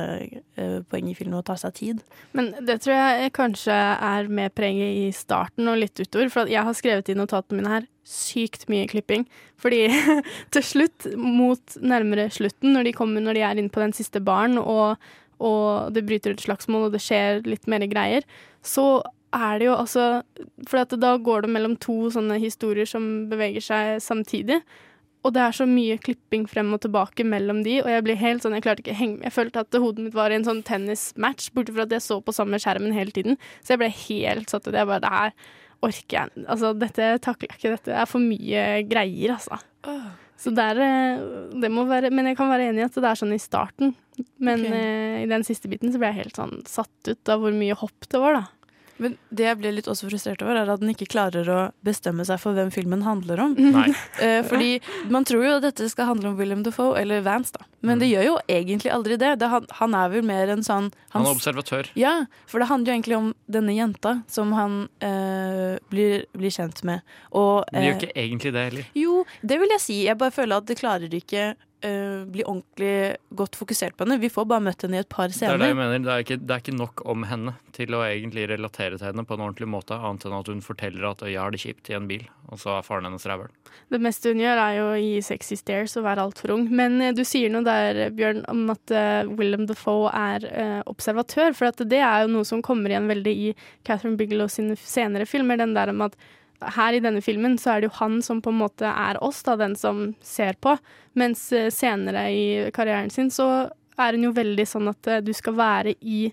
eh, 0.59 0.79
poenget 0.91 1.13
i 1.13 1.19
filmen, 1.21 1.39
å 1.39 1.47
ta 1.47 1.55
seg 1.61 1.77
tid. 1.77 2.01
Men 2.37 2.51
det 2.67 2.81
tror 2.83 2.97
jeg 2.97 3.35
kanskje 3.37 3.75
er 3.75 4.31
med 4.41 4.55
preget 4.59 5.05
i 5.05 5.07
starten 5.15 5.71
og 5.71 5.79
litt 5.85 6.01
utover. 6.03 6.33
For 6.35 6.51
jeg 6.51 6.67
har 6.67 6.77
skrevet 6.77 7.13
i 7.13 7.17
notatene 7.19 7.61
mine 7.61 7.75
her 7.77 7.87
sykt 8.09 8.67
mye 8.73 8.89
klipping. 8.91 9.27
Fordi 9.63 9.87
til 10.55 10.67
slutt, 10.67 11.09
mot 11.15 11.79
nærmere 11.79 12.29
slutten, 12.35 12.75
når 12.75 12.91
de 12.91 12.97
kommer 12.99 13.25
når 13.25 13.39
de 13.39 13.47
er 13.47 13.63
inne 13.63 13.73
på 13.73 13.85
den 13.85 13.95
siste 13.97 14.23
baren, 14.25 14.59
og, 14.59 14.99
og 15.39 15.95
det 15.95 16.05
bryter 16.09 16.35
et 16.35 16.43
slagsmål, 16.43 16.89
og 16.89 16.97
det 16.97 17.05
skjer 17.05 17.45
litt 17.47 17.71
mer 17.71 17.87
greier, 17.91 18.27
så 18.67 18.99
er 19.35 19.59
det 19.61 19.67
jo 19.69 19.77
altså 19.77 20.05
For 20.69 20.97
da 20.97 21.17
går 21.21 21.45
det 21.45 21.51
mellom 21.53 21.75
to 21.83 22.09
sånne 22.15 22.39
historier 22.41 22.89
som 22.89 23.29
beveger 23.31 23.65
seg 23.65 24.03
samtidig. 24.05 24.63
Og 25.27 25.35
det 25.35 25.43
er 25.43 25.57
så 25.57 25.67
mye 25.69 25.99
klipping 26.01 26.47
frem 26.49 26.71
og 26.73 26.81
tilbake 26.85 27.25
mellom 27.27 27.65
de, 27.67 27.81
og 27.83 27.91
jeg 27.91 28.05
blir 28.07 28.21
helt 28.21 28.45
sånn, 28.45 28.55
jeg 28.55 28.65
klarte 28.65 28.85
ikke 28.85 28.95
å 28.95 29.01
henge. 29.01 29.25
Jeg 29.27 29.35
følte 29.35 29.65
at 29.65 29.79
hodet 29.83 30.05
mitt 30.07 30.17
var 30.17 30.31
i 30.31 30.39
en 30.39 30.47
sånn 30.47 30.63
tennismatch, 30.65 31.51
bortsett 31.57 31.75
fra 31.75 31.89
at 31.89 31.95
jeg 31.97 32.05
så 32.07 32.21
på 32.23 32.35
samme 32.37 32.61
skjermen 32.63 32.95
hele 32.95 33.13
tiden. 33.13 33.37
Så 33.61 33.75
jeg 33.75 33.83
ble 33.83 33.91
helt 33.91 34.55
satt 34.55 34.69
ut. 34.69 34.77
Jeg 34.77 34.89
bare, 34.89 35.03
det 35.03 35.11
her 35.13 35.35
orker 35.85 36.17
jeg 36.17 36.47
Altså, 36.47 36.73
dette 36.79 37.11
takler 37.25 37.51
jeg 37.51 37.59
ikke. 37.59 37.75
Dette 37.77 37.99
er 37.99 38.09
for 38.09 38.23
mye 38.23 38.65
greier, 38.89 39.35
altså. 39.37 39.59
Så 40.39 40.53
det 40.55 40.65
er 40.71 40.81
eh, 40.85 41.23
Det 41.59 41.71
må 41.73 41.83
være 41.89 42.13
Men 42.15 42.29
jeg 42.31 42.37
kan 42.39 42.51
være 42.51 42.69
enig 42.71 42.85
i 42.85 42.87
at 42.87 42.95
det 42.95 43.09
er 43.11 43.19
sånn 43.19 43.35
i 43.35 43.41
starten. 43.43 43.97
Men 44.43 44.63
okay. 44.67 44.75
uh, 44.75 45.17
i 45.23 45.27
den 45.31 45.45
siste 45.47 45.71
biten 45.71 45.93
så 45.95 46.01
ble 46.01 46.11
jeg 46.11 46.25
helt 46.25 46.39
sånn 46.39 46.57
satt 46.67 47.11
ut 47.11 47.31
av 47.31 47.43
hvor 47.43 47.55
mye 47.55 47.77
hopp 47.79 48.09
det 48.11 48.19
var, 48.23 48.35
da. 48.35 48.58
Men 48.99 49.17
det 49.31 49.47
jeg 49.47 49.59
ble 49.61 49.73
litt 49.77 49.89
også 49.91 50.09
frustrert 50.11 50.43
over, 50.45 50.59
er 50.59 50.71
at 50.73 50.83
den 50.83 50.93
ikke 50.93 51.09
klarer 51.11 51.49
å 51.51 51.59
bestemme 51.87 52.27
seg 52.27 52.41
for 52.43 52.57
hvem 52.59 52.71
filmen 52.75 53.05
handler 53.07 53.45
om. 53.49 53.57
Nei. 53.59 53.89
Eh, 54.19 54.41
fordi 54.43 54.81
man 55.13 55.23
tror 55.29 55.45
jo 55.45 55.51
at 55.59 55.63
dette 55.63 55.87
skal 55.93 56.09
handle 56.09 56.33
om 56.33 56.39
William 56.41 56.65
Defoe, 56.67 56.97
eller 56.99 57.21
Vance, 57.23 57.53
da. 57.55 57.67
Men 57.87 58.01
det 58.01 58.09
gjør 58.11 58.25
jo 58.27 58.33
egentlig 58.51 58.91
aldri 58.91 59.19
det. 59.21 59.37
det 59.39 59.47
han, 59.53 59.69
han 59.79 59.95
er 59.95 60.09
vel 60.11 60.25
mer 60.27 60.51
en 60.51 60.65
sånn 60.67 60.89
Han 61.15 61.23
er 61.23 61.37
observatør. 61.37 61.91
Ja, 61.99 62.15
for 62.51 62.59
det 62.59 62.67
handler 62.73 62.91
jo 62.91 62.97
egentlig 62.97 63.19
om 63.19 63.29
denne 63.47 63.77
jenta 63.77 64.17
som 64.27 64.51
han 64.59 64.81
eh, 65.05 65.79
blir, 65.93 66.27
blir 66.35 66.55
kjent 66.55 66.83
med. 66.89 67.07
Og, 67.31 67.63
Men 67.71 67.79
det 67.79 67.87
gjør 67.87 67.95
eh, 67.95 68.03
ikke 68.03 68.25
egentlig 68.25 68.55
det 68.57 68.67
heller. 68.71 68.91
jo, 68.99 69.23
det 69.47 69.61
vil 69.63 69.75
jeg 69.77 69.85
si. 69.85 70.01
Jeg 70.09 70.19
bare 70.19 70.35
føler 70.35 70.59
at 70.59 70.67
det 70.67 70.81
klarer 70.83 71.15
ikke 71.21 71.53
eh, 71.85 72.25
bli 72.29 72.45
ordentlig 72.45 73.17
godt 73.39 73.59
fokusert 73.59 73.97
på 73.97 74.05
henne. 74.05 74.19
Vi 74.23 74.31
får 74.33 74.47
bare 74.51 74.65
møtt 74.69 74.85
henne 74.85 74.99
i 74.99 75.03
et 75.03 75.11
par 75.13 75.31
scener. 75.33 75.57
Det 75.57 75.59
er 75.59 75.65
det 75.65 75.71
jeg 75.71 75.79
mener. 75.79 76.05
Det 76.05 76.13
er, 76.15 76.25
ikke, 76.25 76.39
det 76.43 76.55
er 76.55 76.63
ikke 76.65 76.77
nok 76.79 77.03
om 77.09 77.27
henne 77.29 77.55
til 77.77 77.95
å 77.95 78.03
egentlig 78.07 78.49
relatere 78.51 78.99
til 78.99 79.11
henne 79.11 79.25
på 79.29 79.37
en 79.37 79.45
ordentlig 79.47 79.69
måte, 79.71 79.99
annet 79.99 80.27
enn 80.27 80.37
at 80.39 80.51
hun 80.53 80.65
forteller 80.65 81.11
at 81.11 81.25
jeg 81.27 81.39
har 81.39 81.55
det 81.55 81.63
kjipt 81.63 81.91
i 81.93 81.97
en 81.99 82.09
bil, 82.11 82.25
og 82.49 82.63
så 82.63 82.77
er 82.77 82.87
faren 82.87 83.09
hennes 83.09 83.27
rævhøl. 83.29 83.53
Det 83.93 84.01
meste 84.03 84.33
hun 84.33 84.43
gjør, 84.43 84.63
er 84.63 84.79
jo 84.79 84.87
å 84.91 84.99
gi 84.99 85.13
sexy 85.25 85.59
stares 85.61 85.97
og 86.01 86.07
være 86.07 86.25
altfor 86.29 86.55
ung. 86.57 86.67
Men 86.81 86.99
uh, 87.03 87.13
du 87.17 87.23
sier 87.29 87.53
noe 87.53 87.67
der, 87.67 88.09
Bjørn, 88.17 88.43
om 88.51 88.65
at 88.75 88.95
uh, 88.95 89.31
Willem 89.39 89.69
Dafoe 89.69 90.11
er 90.15 90.45
eh, 90.49 90.81
observatør. 90.89 91.55
For 91.57 91.71
at 91.71 91.81
det 91.89 92.01
er 92.03 92.25
jo 92.25 92.33
noe 92.33 92.47
som 92.49 92.63
kommer 92.65 92.93
igjen 92.93 93.09
veldig 93.11 93.35
i 93.49 93.53
Catherine 93.87 94.19
Bigelow 94.21 94.51
sine 94.53 94.77
senere 94.81 95.29
filmer. 95.29 95.61
Den 95.61 95.77
der 95.77 95.93
om 95.93 96.05
at 96.07 96.17
her 96.61 96.97
i 96.97 97.01
denne 97.05 97.23
filmen 97.23 97.57
så 97.61 97.75
er 97.75 97.81
det 97.81 97.91
jo 97.91 97.99
han 98.01 98.21
som 98.25 98.43
på 98.43 98.51
en 98.51 98.61
måte 98.61 98.89
er 98.91 99.21
oss, 99.25 99.43
da, 99.47 99.57
den 99.61 99.77
som 99.79 100.15
ser 100.25 100.59
på. 100.61 100.77
Mens 101.19 101.49
eh, 101.53 101.71
senere 101.75 102.29
i 102.35 102.47
karrieren 102.75 103.11
sin 103.15 103.31
så 103.35 103.49
er 103.99 104.15
hun 104.15 104.29
jo 104.29 104.37
veldig 104.37 104.67
sånn 104.69 104.91
at 104.91 105.11
eh, 105.11 105.25
du 105.25 105.35
skal 105.37 105.59
være 105.59 105.97
i 106.01 106.29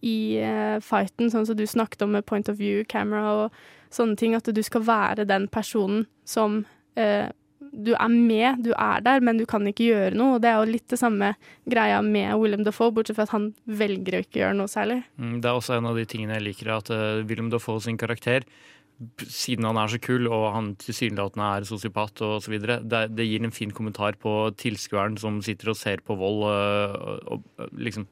i 0.00 0.38
eh, 0.40 0.78
fighten, 0.80 1.28
sånn 1.28 1.44
som 1.44 1.56
du 1.58 1.66
snakket 1.68 2.06
om 2.06 2.14
med 2.16 2.24
point 2.24 2.48
of 2.48 2.56
view 2.56 2.86
camera 2.88 3.34
og 3.36 3.58
sånne 3.92 4.16
ting, 4.16 4.32
at 4.32 4.48
du 4.48 4.62
skal 4.64 4.80
være 4.86 5.26
den 5.28 5.44
personen 5.52 6.06
som 6.24 6.62
eh, 6.96 7.28
du 7.70 7.92
er 7.92 8.08
med, 8.08 8.62
du 8.64 8.70
er 8.72 9.04
der, 9.04 9.20
men 9.20 9.36
du 9.36 9.44
kan 9.44 9.68
ikke 9.68 9.90
gjøre 9.90 10.16
noe. 10.16 10.38
Og 10.38 10.40
det 10.42 10.48
er 10.50 10.56
jo 10.56 10.72
litt 10.72 10.88
det 10.88 10.98
samme 10.98 11.34
greia 11.68 12.00
med 12.02 12.32
William 12.40 12.64
Defoe, 12.64 12.94
bortsett 12.96 13.18
fra 13.18 13.28
at 13.28 13.34
han 13.36 13.50
velger 13.68 14.16
å 14.16 14.22
ikke 14.24 14.40
gjøre 14.40 14.56
noe 14.56 14.72
særlig. 14.72 15.02
Mm, 15.20 15.36
Det 15.44 15.52
er 15.52 15.60
også 15.60 15.76
en 15.76 15.90
av 15.92 16.00
de 16.00 16.06
tingene 16.08 16.38
jeg 16.38 16.46
liker, 16.48 16.72
at 16.78 16.90
William 17.28 17.52
Dafoe 17.52 17.84
sin 17.84 18.00
karakter 18.00 18.48
siden 19.24 19.64
han 19.64 19.78
er 19.80 19.88
så 19.92 20.00
kul 20.02 20.28
og 20.28 20.50
han 20.54 20.72
tilsynelatende 20.80 21.46
er 21.56 21.66
sosiopat 21.68 22.20
osv., 22.26 22.56
det, 22.60 23.02
det 23.16 23.26
gir 23.26 23.44
en 23.44 23.54
fin 23.54 23.72
kommentar 23.72 24.18
på 24.20 24.50
tilskueren 24.60 25.16
som 25.20 25.40
sitter 25.44 25.72
og 25.72 25.78
ser 25.80 26.04
på 26.04 26.16
vold 26.20 26.44
øh, 26.50 26.96
og, 27.00 27.46
og 27.56 27.72
liksom 27.72 28.08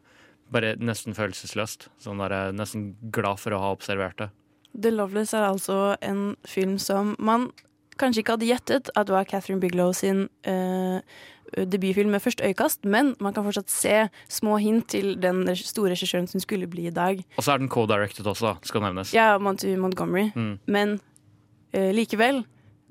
bare 0.53 0.76
nesten 0.80 1.16
følelsesløst. 1.16 1.91
Sånn 2.01 2.22
der, 2.22 2.34
øh, 2.34 2.53
nesten 2.57 2.95
glad 3.12 3.41
for 3.43 3.53
å 3.53 3.62
ha 3.62 3.72
observert 3.76 4.20
det. 4.22 4.30
The 4.72 4.93
Loveless 4.95 5.34
er 5.36 5.49
altså 5.49 5.97
en 6.05 6.36
film 6.49 6.78
som 6.80 7.14
man 7.18 7.51
kanskje 7.99 8.22
ikke 8.22 8.36
hadde 8.36 8.49
gjettet 8.49 8.91
at 8.97 9.11
var 9.12 9.26
Catherine 9.28 9.61
Biglow 9.61 9.93
sin 9.97 10.28
eh, 10.47 11.01
debutfilm 11.57 12.11
med 12.15 12.23
første 12.25 12.45
øyekast, 12.45 12.85
men 12.85 13.15
man 13.21 13.35
kan 13.37 13.47
fortsatt 13.47 13.71
se 13.73 13.97
små 14.29 14.59
hint 14.63 14.89
til 14.95 15.15
den 15.21 15.45
store 15.57 15.95
regissøren 15.95 16.29
som 16.31 16.43
skulle 16.43 16.69
bli 16.71 16.89
i 16.89 16.95
dag. 16.95 17.23
Og 17.37 17.45
så 17.45 17.55
er 17.55 17.63
den 17.63 17.71
co-directed 17.73 18.27
også, 18.27 18.57
skal 18.69 18.85
nevnes. 18.85 19.15
Ja, 19.15 19.39
Monty 19.39 19.75
Montgomery. 19.77 20.31
Mm. 20.35 20.59
Men 20.67 20.99
uh, 21.77 21.91
likevel, 21.95 22.45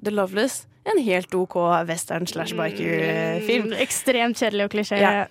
The 0.03 0.13
Loveless, 0.13 0.65
en 0.87 1.03
helt 1.03 1.33
OK 1.35 1.55
western 1.87 2.27
slash 2.27 2.55
biker-film. 2.55 3.71
Mm, 3.71 3.77
ekstremt 3.83 4.39
kjedelig 4.39 4.67
og 4.67 4.75
klisjé. 4.75 5.01
Ja. 5.01 5.25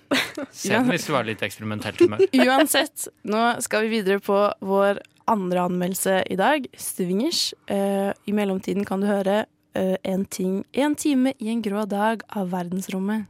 Se 0.51 0.73
den 0.75 0.91
hvis 0.91 1.07
du 1.07 1.13
var 1.15 1.25
litt 1.27 1.41
eksperimentelt 1.45 2.01
humør. 2.03 2.21
Uansett, 2.45 3.07
nå 3.25 3.43
skal 3.65 3.87
vi 3.87 3.97
videre 3.97 4.21
på 4.23 4.37
vår 4.61 5.01
andre 5.27 5.65
anmeldelse 5.67 6.21
i 6.31 6.37
dag, 6.39 6.67
Swingers. 6.77 7.51
Uh, 7.71 8.13
I 8.29 8.35
mellomtiden 8.37 8.85
kan 8.87 9.01
du 9.03 9.09
høre 9.09 9.41
eh, 9.43 9.53
en, 9.73 10.25
ting, 10.25 10.65
en 10.73 10.95
time 10.95 11.33
i 11.39 11.49
en 11.49 11.61
grå 11.61 11.85
dag 11.85 12.23
av 12.29 12.51
verdensrommet. 12.51 13.25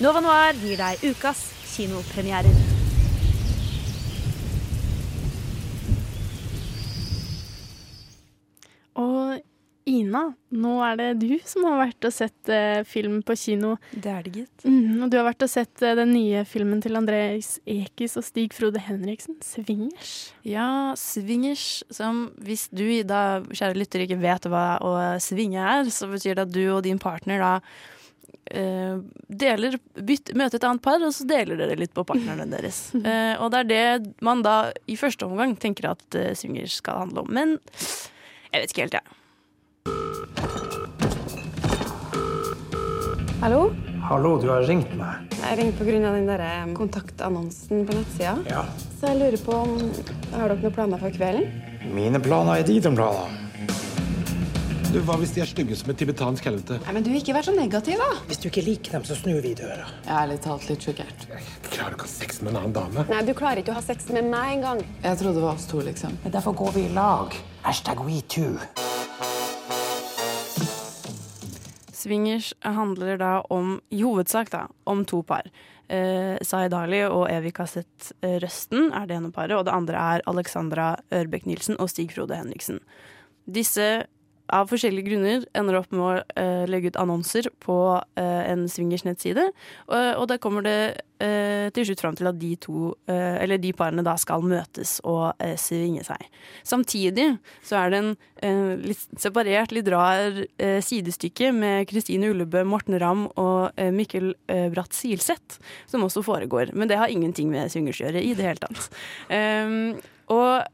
Nova 0.00 0.20
Noir 0.20 0.58
gir 0.60 0.76
deg 0.76 1.04
ukas 1.08 1.46
kinopremierer. 1.72 2.52
Og 8.96 9.40
Ina, 9.86 10.32
nå 10.50 10.72
er 10.82 10.96
det 10.98 11.08
du 11.20 11.36
som 11.46 11.62
har 11.68 11.76
vært 11.78 12.06
og 12.08 12.14
sett 12.14 12.50
eh, 12.50 12.80
film 12.82 13.20
på 13.22 13.36
kino. 13.38 13.76
Det 13.94 14.10
er 14.10 14.24
det, 14.26 14.32
gitt. 14.40 14.64
Mm, 14.66 15.04
og 15.04 15.10
du 15.12 15.16
har 15.20 15.28
vært 15.28 15.44
og 15.46 15.50
sett 15.52 15.82
eh, 15.86 15.94
den 15.94 16.10
nye 16.10 16.40
filmen 16.48 16.80
til 16.82 16.98
Andrés 16.98 17.52
Ekis 17.70 18.16
og 18.18 18.24
Stig 18.26 18.56
Frode 18.56 18.82
Henriksen, 18.82 19.36
'Swingers'. 19.38 20.32
Ja, 20.42 20.68
swingers, 20.98 21.84
som 21.94 22.32
hvis 22.42 22.66
du 22.74 22.82
da, 23.06 23.44
kjære 23.46 23.78
lytter, 23.78 24.02
ikke 24.02 24.18
vet 24.24 24.48
hva 24.50 24.64
å 24.82 24.96
svinge 25.22 25.62
er, 25.62 25.86
så 25.94 26.10
betyr 26.10 26.34
det 26.34 26.48
at 26.48 26.56
du 26.56 26.64
og 26.64 26.82
din 26.86 26.98
partner 26.98 27.44
da 27.44 27.52
eh, 28.50 28.96
deler, 29.28 29.76
byt, 29.94 30.32
møter 30.34 30.58
et 30.58 30.66
annet 30.66 30.82
par, 30.82 30.98
og 30.98 31.14
så 31.14 31.26
deler 31.30 31.60
dere 31.60 31.78
litt 31.78 31.94
på 31.94 32.06
partnerne 32.08 32.48
deres. 32.50 32.88
Eh, 33.06 33.36
og 33.38 33.52
det 33.54 33.60
er 33.60 33.70
det 33.70 34.14
man 34.24 34.42
da 34.42 34.72
i 34.90 34.96
første 34.98 35.28
omgang 35.28 35.54
tenker 35.62 35.92
at 35.92 36.18
eh, 36.18 36.32
swingers 36.34 36.80
skal 36.80 37.04
handle 37.04 37.22
om. 37.22 37.30
Men 37.30 37.54
jeg 38.50 38.64
vet 38.64 38.74
ikke 38.74 38.86
helt, 38.88 38.98
jeg. 38.98 39.16
Hallo? 43.40 43.70
Hallo, 44.08 44.36
du 44.42 44.48
har 44.50 44.62
ringt 44.66 44.92
meg. 44.98 45.32
Jeg 45.36 45.58
ringte 45.60 45.84
pga. 45.84 46.10
den 46.14 46.26
der 46.28 46.42
eh, 46.42 46.66
kontaktannonsen 46.74 47.86
på 47.86 47.96
nettsida. 47.98 48.36
Ja. 48.50 48.62
Så 49.00 49.10
jeg 49.12 49.18
lurer 49.20 49.42
på 49.44 49.52
om 49.54 49.74
Har 50.32 50.48
dere 50.48 50.60
noen 50.62 50.74
planer 50.74 51.02
for 51.02 51.14
kvelden? 51.14 51.50
Mine 51.94 52.20
planer 52.22 52.60
er 52.62 52.66
dine 52.66 52.92
planer. 52.96 53.42
Du, 54.92 55.00
Hva 55.04 55.16
hvis 55.20 55.34
de 55.36 55.42
er 55.44 55.50
stygge 55.50 55.76
som 55.76 55.90
et 55.92 55.98
tibetansk 56.00 56.46
helvete? 56.48 56.78
Nei, 56.86 56.92
men 56.96 57.04
du, 57.04 57.10
Ikke 57.18 57.34
vær 57.36 57.44
så 57.44 57.52
negativ, 57.52 57.98
da. 58.00 58.20
Hvis 58.30 58.40
du 58.40 58.46
ikke 58.48 58.62
liker 58.64 58.96
dem, 58.96 59.04
så 59.04 59.18
snur 59.18 59.42
vi 59.44 59.52
døra. 59.58 59.84
Jeg 60.06 60.08
er 60.08 60.20
ærlig 60.22 60.38
talt 60.46 60.68
litt 60.70 60.86
sjokkert. 60.86 61.26
Klarer 61.68 61.98
ikke 61.98 62.06
å 62.06 62.08
ha 62.08 62.12
sex 62.14 62.40
med 62.42 62.54
en 62.54 62.60
annen 62.62 62.76
dame? 62.78 63.04
Nei, 63.10 63.22
Du 63.26 63.34
klarer 63.36 63.60
ikke 63.60 63.74
å 63.74 63.78
ha 63.80 63.84
sex 63.84 64.08
med 64.14 64.30
meg 64.30 64.54
engang. 64.56 64.80
Jeg 65.02 65.20
trodde 65.20 65.36
det 65.42 65.44
var 65.44 65.58
oss 65.58 65.68
to, 65.68 65.82
liksom. 65.84 66.16
Men 66.24 66.32
Derfor 66.38 66.56
går 66.62 66.72
vi 66.78 66.86
i 66.88 66.94
lag. 66.96 67.36
Hashtag 67.66 68.00
we 68.06 68.22
too. 68.22 68.54
Swingers 72.06 72.52
handler 72.62 73.18
da 73.18 73.40
om, 73.50 73.80
i 73.90 74.04
hovedsak 74.04 74.52
da, 74.52 74.66
om 74.86 75.02
to 75.04 75.24
par. 75.26 75.48
Eh, 75.90 76.36
Zaid 76.46 76.74
Ali 76.74 77.02
og 77.06 77.26
Evik 77.30 77.58
Kassett 77.58 78.12
eh, 78.20 78.38
Røsten 78.42 78.92
er 78.94 79.08
det 79.08 79.18
ene 79.18 79.32
paret, 79.34 79.56
og 79.58 79.66
det 79.66 79.74
andre 79.74 80.02
er 80.14 80.24
Alexandra 80.30 80.92
Ørbekk 81.14 81.48
Nilsen 81.50 81.78
og 81.82 81.90
Stig 81.90 82.14
Frode 82.14 82.38
Henriksen. 82.38 82.78
Disse, 83.46 84.06
av 84.54 84.68
forskjellige 84.70 85.10
grunner, 85.10 85.44
ender 85.56 85.80
opp 85.80 85.92
med 85.94 86.02
å 86.04 86.12
uh, 86.22 86.64
legge 86.70 86.92
ut 86.92 87.00
annonser 87.00 87.48
på 87.62 87.76
uh, 87.98 88.42
en 88.46 88.66
swingers 88.70 89.06
nettside, 89.06 89.48
og, 89.86 90.24
da 90.30 90.38
kommer 90.42 90.64
det 90.66 90.78
uh, 91.22 91.68
til 91.74 91.86
slutt 91.88 92.02
fram 92.02 92.16
til 92.18 92.28
at 92.30 92.38
de 92.40 92.52
to, 92.60 92.90
eller 93.06 93.60
de 93.62 93.72
parene 93.76 94.04
da 94.04 94.16
skal 94.20 94.44
møtes 94.44 94.96
og 95.06 95.38
svinge 95.60 96.02
seg. 96.06 96.26
Samtidig 96.66 97.28
så 97.64 97.78
er 97.80 97.92
det 97.92 98.00
en 98.02 98.82
litt 98.82 99.20
separert, 99.20 99.72
litt 99.74 99.88
rar 99.92 100.40
sidestykke 100.84 101.52
med 101.56 101.86
Kristine 101.90 102.30
Ullebø, 102.32 102.64
Morten 102.68 102.98
Ramm 103.00 103.26
og 103.40 103.78
Mikkel 103.94 104.32
Bratt 104.74 104.96
Silseth, 104.96 105.60
som 105.90 106.04
også 106.06 106.24
foregår. 106.26 106.74
Men 106.74 106.90
det 106.90 107.00
har 107.00 107.12
ingenting 107.12 107.52
med 107.54 107.72
swingers 107.72 108.02
å 108.02 108.08
gjøre 108.08 108.24
i 108.24 108.34
det 108.36 108.50
hele 108.50 108.66
tatt. 108.66 108.90
Um, 109.30 109.94
og 110.32 110.66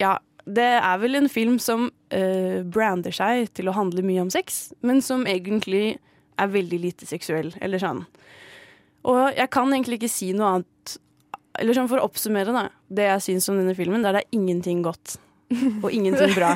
ja, 0.00 0.16
det 0.44 0.70
er 0.78 0.98
vel 1.02 1.18
en 1.18 1.28
film 1.30 1.58
som 1.62 1.88
uh, 1.90 2.58
brander 2.62 3.14
seg 3.14 3.52
til 3.56 3.70
å 3.70 3.76
handle 3.76 4.04
mye 4.06 4.24
om 4.24 4.32
sex, 4.32 4.72
men 4.82 5.02
som 5.04 5.26
egentlig 5.30 5.98
er 6.40 6.50
veldig 6.50 6.80
lite 6.82 7.06
seksuell, 7.06 7.52
eller 7.62 7.82
sånn. 7.82 8.04
Og 9.08 9.36
jeg 9.36 9.50
kan 9.52 9.70
egentlig 9.72 9.98
ikke 10.00 10.12
si 10.12 10.28
noe 10.36 10.50
annet 10.54 10.92
Eller 11.58 11.74
sånn 11.74 11.88
for 11.90 11.98
å 11.98 12.04
oppsummere 12.06 12.52
da, 12.54 12.60
det 12.88 13.08
jeg 13.08 13.24
syns 13.26 13.48
om 13.50 13.58
denne 13.58 13.74
filmen, 13.76 14.04
der 14.04 14.14
det 14.16 14.22
er 14.22 14.36
ingenting 14.38 14.80
godt 14.86 15.18
og 15.82 15.90
ingenting 15.92 16.32
bra 16.32 16.54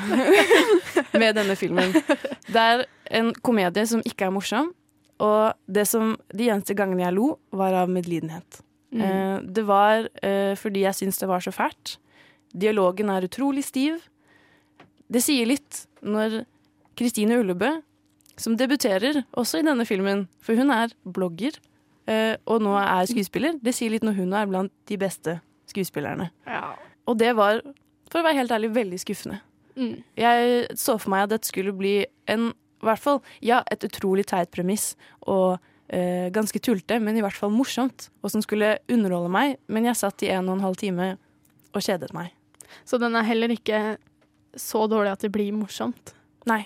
med 1.20 1.36
denne 1.36 1.52
filmen. 1.58 1.92
Det 2.48 2.62
er 2.62 2.86
en 3.18 3.34
komedie 3.44 3.84
som 3.90 4.00
ikke 4.08 4.30
er 4.30 4.32
morsom, 4.32 4.70
og 5.20 5.52
det 5.68 5.84
som, 5.90 6.14
de 6.32 6.48
eneste 6.48 6.72
gangene 6.78 7.04
jeg 7.04 7.16
lo, 7.18 7.34
var 7.52 7.76
av 7.82 7.92
medlidenhet. 7.92 8.62
Mm. 8.94 9.02
Uh, 9.02 9.36
det 9.58 9.66
var 9.68 10.08
uh, 10.08 10.54
fordi 10.56 10.86
jeg 10.86 11.00
syns 11.02 11.20
det 11.20 11.28
var 11.28 11.44
så 11.44 11.52
fælt. 11.52 11.98
Dialogen 12.56 13.10
er 13.12 13.26
utrolig 13.28 13.66
stiv. 13.66 14.00
Det 15.12 15.22
sier 15.22 15.48
litt 15.48 15.84
når 16.02 16.42
Kristine 16.96 17.38
Ullebø, 17.42 17.68
som 18.40 18.56
debuterer 18.58 19.22
også 19.36 19.60
i 19.60 19.66
denne 19.66 19.86
filmen, 19.88 20.26
for 20.44 20.58
hun 20.58 20.72
er 20.72 20.92
blogger 21.04 21.56
eh, 22.08 22.36
og 22.44 22.62
nå 22.64 22.74
er 22.80 23.08
skuespiller, 23.08 23.56
det 23.62 23.74
sier 23.76 23.92
litt 23.92 24.04
når 24.06 24.18
hun 24.18 24.34
er 24.36 24.48
blant 24.50 24.72
de 24.90 24.98
beste 25.00 25.38
skuespillerne. 25.70 26.30
Og 27.06 27.18
det 27.20 27.32
var, 27.38 27.62
for 28.10 28.20
å 28.20 28.26
være 28.26 28.40
helt 28.40 28.54
ærlig, 28.54 28.72
veldig 28.76 29.00
skuffende. 29.02 29.40
Mm. 29.76 29.96
Jeg 30.16 30.76
så 30.80 30.96
for 31.00 31.12
meg 31.12 31.26
at 31.26 31.34
dette 31.36 31.48
skulle 31.50 31.74
bli 31.76 31.98
en, 32.32 32.50
i 32.52 32.88
hvert 32.88 33.02
fall, 33.02 33.20
ja, 33.44 33.62
et 33.72 33.84
utrolig 33.86 34.26
teit 34.30 34.52
premiss 34.54 34.94
og 35.26 35.58
eh, 35.88 36.28
ganske 36.34 36.60
tullete, 36.60 37.00
men 37.02 37.18
i 37.18 37.24
hvert 37.24 37.36
fall 37.36 37.52
morsomt, 37.54 38.08
og 38.22 38.32
som 38.32 38.44
skulle 38.44 38.76
underholde 38.92 39.32
meg, 39.32 39.60
men 39.68 39.88
jeg 39.90 40.00
satt 40.00 40.24
i 40.24 40.32
en 40.34 40.48
og 40.48 40.58
en 40.58 40.66
halv 40.68 40.80
time 40.80 41.14
og 41.72 41.84
kjedet 41.84 42.12
meg. 42.16 42.35
Så 42.84 43.00
den 43.02 43.16
er 43.16 43.26
heller 43.26 43.54
ikke 43.54 43.96
så 44.56 44.86
dårlig 44.90 45.14
at 45.14 45.24
det 45.24 45.32
blir 45.34 45.54
morsomt? 45.56 46.14
Nei. 46.48 46.64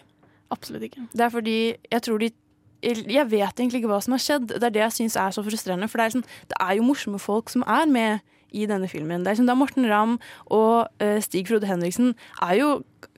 Absolutt 0.50 0.88
ikke. 0.88 1.06
Det 1.14 1.26
er 1.26 1.32
fordi 1.32 1.58
jeg 1.92 2.02
tror 2.02 2.18
de 2.18 2.32
Jeg 2.80 3.26
vet 3.28 3.60
egentlig 3.60 3.82
ikke 3.82 3.90
hva 3.90 4.00
som 4.00 4.14
har 4.16 4.22
skjedd. 4.24 4.46
Det 4.56 4.64
er 4.64 4.72
det 4.72 4.80
jeg 4.80 4.92
syns 4.96 5.16
er 5.20 5.34
så 5.36 5.42
frustrerende. 5.44 5.84
For 5.84 6.00
det 6.00 6.04
er, 6.06 6.12
sånn, 6.14 6.28
det 6.48 6.56
er 6.64 6.78
jo 6.78 6.86
morsomme 6.86 7.18
folk 7.20 7.52
som 7.52 7.60
er 7.68 7.84
med 7.84 8.22
i 8.56 8.64
denne 8.64 8.88
filmen. 8.88 9.20
Det 9.20 9.34
er, 9.34 9.36
sånn, 9.36 9.50
det 9.50 9.52
er 9.52 9.60
Morten 9.60 9.84
Ramm 9.90 10.14
og 10.48 10.88
uh, 11.02 11.18
Stig 11.20 11.50
Frode 11.50 11.68
Henriksen 11.68 12.14
er 12.40 12.54
jo 12.56 12.70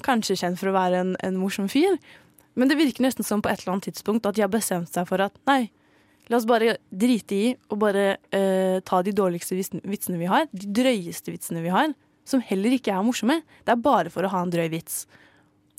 kanskje 0.03 0.35
kjent 0.41 0.59
for 0.59 0.73
å 0.73 0.75
være 0.75 1.05
en, 1.05 1.15
en 1.23 1.39
morsom 1.39 1.71
fyr. 1.71 1.95
Men 2.59 2.73
det 2.73 2.81
virker 2.81 3.07
nesten 3.07 3.23
som 3.23 3.39
på 3.39 3.53
et 3.53 3.63
eller 3.63 3.77
annet 3.77 3.93
tidspunkt 3.93 4.27
at 4.27 4.35
de 4.35 4.43
har 4.43 4.51
bestemt 4.51 4.91
seg 4.91 5.07
for 5.09 5.23
at 5.23 5.39
nei, 5.49 5.71
la 6.27 6.41
oss 6.41 6.49
bare 6.51 6.77
drite 6.91 7.39
i 7.39 7.49
og 7.71 7.81
bare 7.87 8.17
uh, 8.35 8.83
ta 8.83 8.99
de 9.07 9.15
dårligste 9.15 9.57
vitsene, 9.57 10.19
vi 10.19 10.31
har. 10.31 10.51
De 10.51 10.75
drøyeste 10.83 11.33
vitsene 11.33 11.63
vi 11.65 11.71
har. 11.71 11.95
Som 12.29 12.43
heller 12.47 12.77
ikke 12.77 12.95
er 12.95 13.03
morsomme. 13.05 13.41
Det 13.67 13.75
er 13.75 13.83
bare 13.83 14.13
for 14.13 14.25
å 14.25 14.31
ha 14.33 14.45
en 14.45 14.53
drøy 14.53 14.69
vits. 14.73 15.05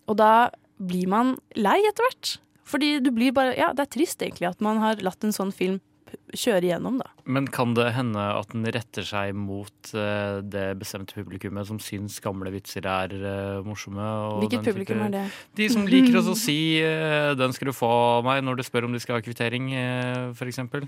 Og 0.09 0.17
da 0.19 0.51
blir 0.81 1.07
man 1.11 1.37
lei 1.55 1.79
etter 1.87 2.07
hvert. 2.07 2.35
Fordi 2.67 2.97
du 3.03 3.11
blir 3.15 3.35
bare 3.35 3.55
Ja, 3.57 3.71
det 3.75 3.87
er 3.87 3.95
trist 3.99 4.21
egentlig 4.23 4.49
at 4.49 4.63
man 4.63 4.79
har 4.83 5.01
latt 5.03 5.23
en 5.23 5.35
sånn 5.35 5.53
film 5.55 5.81
kjøre 6.33 6.67
igjennom, 6.67 6.99
da. 7.01 7.09
Men 7.25 7.47
kan 7.49 7.73
det 7.77 7.87
hende 7.95 8.21
at 8.21 8.51
den 8.53 8.65
retter 8.73 9.05
seg 9.07 9.33
mot 9.37 9.93
uh, 9.97 10.41
det 10.45 10.65
bestemte 10.81 11.15
publikummet 11.17 11.67
som 11.69 11.79
syns 11.81 12.19
gamle 12.23 12.51
vitser 12.53 12.85
er 12.89 13.15
uh, 13.17 13.63
morsomme? 13.65 14.09
Hvilket 14.43 14.67
publikum 14.67 14.99
type- 14.99 15.07
er 15.07 15.15
det? 15.15 15.23
De 15.57 15.69
som 15.73 15.87
liker 15.89 16.19
å 16.21 16.35
si 16.47 16.57
uh, 16.85 17.33
'den 17.37 17.55
skal 17.55 17.71
du 17.71 17.75
få 17.77 17.89
av 18.19 18.27
meg' 18.27 18.43
når 18.45 18.61
du 18.61 18.65
spør 18.67 18.89
om 18.89 18.93
de 18.93 19.01
skal 19.01 19.17
ha 19.17 19.25
kvittering, 19.25 19.73
uh, 19.73 20.45
eksempel. 20.45 20.87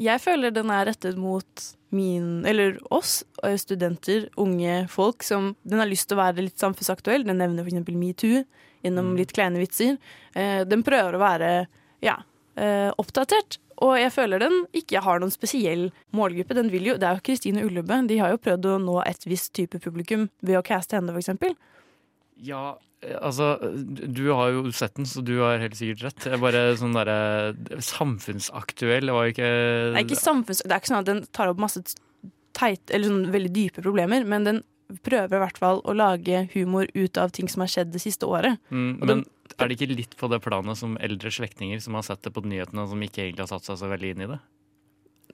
Jeg 0.00 0.22
føler 0.24 0.54
den 0.54 0.70
er 0.72 0.86
rettet 0.88 1.18
mot 1.20 1.64
min, 1.92 2.44
eller 2.48 2.78
oss, 2.94 3.22
eh, 3.44 3.56
studenter, 3.60 4.28
unge 4.40 4.88
folk, 4.88 5.22
som 5.22 5.54
den 5.62 5.82
har 5.82 5.90
lyst 5.90 6.08
til 6.08 6.16
å 6.16 6.22
være 6.22 6.46
litt 6.46 6.58
samfunnsaktuell. 6.58 7.26
Den 7.28 7.42
nevner 7.42 7.66
f.eks. 7.66 7.92
metoo 7.92 8.44
gjennom 8.82 9.12
litt 9.18 9.34
kleine 9.36 9.60
vitser. 9.60 9.98
Eh, 10.34 10.62
den 10.64 10.82
prøver 10.86 11.14
å 11.16 11.20
være 11.20 11.50
ja, 12.00 12.16
eh, 12.56 12.88
oppdatert. 12.96 13.58
Og 13.82 13.96
jeg 13.98 14.12
føler 14.14 14.38
den 14.38 14.64
ikke 14.78 15.02
har 15.02 15.20
noen 15.20 15.32
spesiell 15.34 15.90
målgruppe. 16.14 16.54
Den 16.54 16.70
vil 16.72 16.86
jo, 16.92 16.96
det 16.96 17.08
er 17.08 17.18
jo 17.18 17.26
Kristine 17.26 17.64
Ullebø. 17.66 17.98
De 18.08 18.18
har 18.22 18.32
jo 18.32 18.40
prøvd 18.40 18.68
å 18.70 18.78
nå 18.80 19.00
et 19.04 19.26
visst 19.26 19.52
type 19.58 19.80
publikum 19.82 20.28
ved 20.40 20.60
å 20.60 20.64
caste 20.66 20.96
henne, 20.96 21.12
f.eks. 21.12 21.56
Ja, 22.42 22.62
eh, 23.04 23.16
altså 23.18 23.54
Du 23.62 24.24
har 24.32 24.50
jo 24.54 24.72
sett 24.74 24.96
den, 24.98 25.08
så 25.08 25.22
du 25.24 25.36
har 25.40 25.62
helt 25.62 25.78
sikkert 25.78 26.08
rett. 26.08 26.26
Jeg 26.26 26.38
er 26.38 26.42
bare 26.42 26.64
sånn 26.80 26.96
derre 26.96 27.78
Samfunnsaktuell 27.82 29.10
det 29.10 29.16
var 29.16 29.28
jo 29.28 29.36
ikke 29.36 29.52
Det 29.52 30.00
er 30.00 30.06
ikke 30.06 30.20
samfunns... 30.22 30.64
Det 30.66 30.74
er 30.74 30.82
ikke 30.82 30.92
sånn 30.92 31.02
at 31.04 31.10
den 31.10 31.24
tar 31.30 31.52
opp 31.52 31.62
masse 31.62 31.84
teit, 32.52 32.84
eller 32.90 33.08
sånn 33.08 33.32
veldig 33.32 33.52
dype 33.54 33.84
problemer, 33.84 34.26
men 34.28 34.44
den 34.44 34.62
prøver 35.06 35.38
i 35.38 35.40
hvert 35.40 35.56
fall 35.56 35.78
å 35.88 35.94
lage 35.96 36.42
humor 36.52 36.90
ut 36.92 37.16
av 37.16 37.30
ting 37.32 37.48
som 37.48 37.62
har 37.64 37.70
skjedd 37.72 37.94
det 37.94 38.02
siste 38.02 38.28
året. 38.28 38.60
Mm, 38.68 38.98
men 39.00 39.08
men 39.08 39.22
er 39.58 39.68
det 39.68 39.76
ikke 39.78 39.94
litt 39.94 40.16
på 40.18 40.28
det 40.32 40.40
planet 40.44 40.78
som 40.80 40.96
eldre 41.00 41.32
slektninger 41.32 41.80
som 41.82 41.96
har 41.98 42.04
sett 42.06 42.22
det 42.24 42.32
på 42.34 42.44
nyhetene, 42.44 42.86
som 42.88 43.04
ikke 43.04 43.26
egentlig 43.26 43.44
har 43.44 43.52
satt 43.52 43.68
seg 43.68 43.80
så 43.80 43.90
veldig 43.90 44.12
inn 44.14 44.24
i 44.24 44.30
det? 44.30 44.38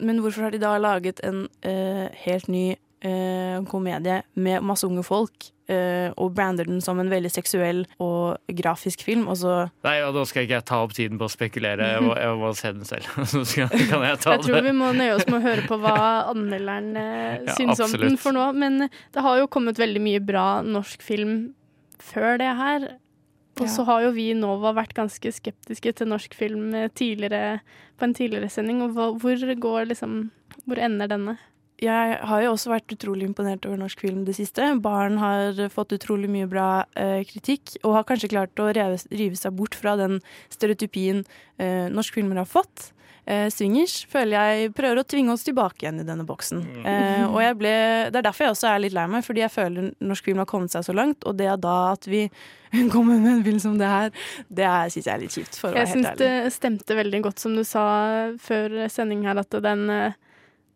Men 0.05 0.21
hvorfor 0.23 0.47
har 0.47 0.55
de 0.55 0.61
da 0.63 0.77
laget 0.79 1.23
en 1.27 1.47
eh, 1.67 2.07
helt 2.25 2.51
ny 2.51 2.67
eh, 3.05 3.59
komedie 3.69 4.23
med 4.35 4.63
masse 4.67 4.87
unge 4.87 5.03
folk, 5.07 5.49
eh, 5.71 6.09
og 6.17 6.33
brander 6.35 6.65
den 6.69 6.81
som 6.85 6.99
en 7.03 7.11
veldig 7.13 7.31
seksuell 7.31 7.85
og 8.03 8.39
grafisk 8.59 9.03
film, 9.07 9.27
og 9.29 9.37
så 9.41 9.57
Nei, 9.87 9.97
og 10.07 10.15
da 10.17 10.25
skal 10.29 10.47
ikke 10.47 10.57
jeg 10.59 10.67
ta 10.71 10.81
opp 10.85 10.95
tiden 10.97 11.19
på 11.21 11.29
å 11.29 11.33
spekulere, 11.33 11.91
jeg 11.95 12.05
må, 12.07 12.15
jeg 12.19 12.39
må 12.41 12.53
se 12.59 12.73
den 12.73 12.89
selv. 12.89 13.11
Så 13.33 13.45
skal, 13.47 13.69
kan 13.91 14.03
jeg 14.07 14.21
ta 14.23 14.37
Jeg 14.37 14.47
tror 14.47 14.59
det. 14.59 14.65
vi 14.71 14.77
må 14.79 14.93
nøye 14.97 15.15
oss 15.19 15.27
med 15.29 15.39
å 15.41 15.45
høre 15.47 15.67
på 15.69 15.79
hva 15.83 15.97
anmelderen 16.33 16.89
eh, 16.97 17.43
Ja, 17.47 17.55
syns 17.59 17.83
om 17.85 17.93
den 18.01 18.17
for 18.21 18.35
nå. 18.37 18.49
Men 18.59 18.87
det 18.89 19.25
har 19.27 19.39
jo 19.43 19.51
kommet 19.53 19.79
veldig 19.79 20.01
mye 20.03 20.23
bra 20.25 20.47
norsk 20.65 21.03
film 21.05 21.37
før 22.03 22.39
det 22.41 22.51
her. 22.59 22.89
Og 23.59 23.67
Ja. 23.67 23.73
så 23.75 23.83
har 23.89 24.05
jo 24.05 24.13
vi 24.15 24.29
i 24.31 24.35
Nova 24.39 24.71
vært 24.77 24.93
ganske 24.95 25.33
skeptiske 25.35 25.91
til 25.99 26.07
norsk 26.11 26.35
film 26.39 26.73
eh, 26.79 26.89
tidligere, 26.95 27.61
på 27.99 28.07
en 28.07 28.15
tidligere 28.15 28.51
sending. 28.55 28.83
Og 28.87 28.93
hva, 28.95 29.09
hvor 29.19 29.55
går 29.59 29.89
liksom 29.93 30.31
Hvor 30.69 30.79
ender 30.79 31.09
denne? 31.11 31.37
Jeg 31.79 32.19
har 32.27 32.43
jo 32.43 32.53
også 32.57 32.73
vært 32.73 32.91
utrolig 32.97 33.29
imponert 33.29 33.67
over 33.69 33.79
norsk 33.79 34.01
film 34.03 34.25
det 34.27 34.35
siste. 34.35 34.65
Barn 34.83 35.19
har 35.23 35.59
fått 35.71 35.95
utrolig 35.95 36.27
mye 36.33 36.49
bra 36.51 36.69
eh, 36.99 37.21
kritikk, 37.29 37.77
og 37.85 37.95
har 38.01 38.07
kanskje 38.09 38.33
klart 38.33 38.59
å 38.59 38.71
rive, 38.75 38.99
rive 39.15 39.39
seg 39.39 39.55
bort 39.59 39.77
fra 39.79 39.95
den 40.01 40.19
stereotypien 40.51 41.25
eh, 41.63 41.87
norsk 41.95 42.19
filmer 42.19 42.41
har 42.43 42.49
fått. 42.51 42.91
Eh, 43.29 43.47
swingers 43.53 44.07
føler 44.09 44.35
jeg 44.41 44.71
prøver 44.75 45.03
å 45.03 45.07
tvinge 45.07 45.35
oss 45.35 45.43
tilbake 45.45 45.85
igjen 45.85 46.01
i 46.01 46.07
denne 46.09 46.25
boksen. 46.27 46.63
Eh, 46.83 47.25
og 47.29 47.39
jeg 47.45 47.59
ble, 47.61 47.73
Det 48.11 48.23
er 48.23 48.25
derfor 48.27 48.47
jeg 48.49 48.55
også 48.57 48.71
er 48.71 48.83
litt 48.87 48.95
lei 48.97 49.05
meg, 49.13 49.27
fordi 49.27 49.43
jeg 49.45 49.53
føler 49.53 49.91
norsk 50.01 50.25
film 50.31 50.41
har 50.43 50.49
kommet 50.49 50.73
seg 50.73 50.87
så 50.87 50.95
langt. 50.97 51.27
Og 51.29 51.37
det 51.39 51.47
er 51.53 51.61
da 51.61 51.75
at 51.93 52.09
vi 52.09 52.25
kommer 52.95 53.21
med 53.21 53.37
en 53.37 53.45
film 53.45 53.59
som 53.63 53.77
det 53.79 53.87
her, 53.89 54.11
det 54.51 54.71
syns 54.95 55.05
jeg 55.05 55.13
er 55.15 55.23
litt 55.23 55.37
kjipt, 55.37 55.61
for 55.61 55.71
å 55.71 55.77
Jeg 55.77 55.85
være 55.85 55.93
helt 55.93 55.99
syns 55.99 56.09
ærlig. 56.15 56.25
det 56.25 56.55
stemte 56.57 56.97
veldig 56.99 57.21
godt, 57.29 57.45
som 57.45 57.55
du 57.55 57.63
sa 57.69 57.85
før 58.43 58.81
sending 58.91 59.23
her, 59.29 59.39
at 59.45 59.61
den, 59.69 59.85
eh, 59.93 60.17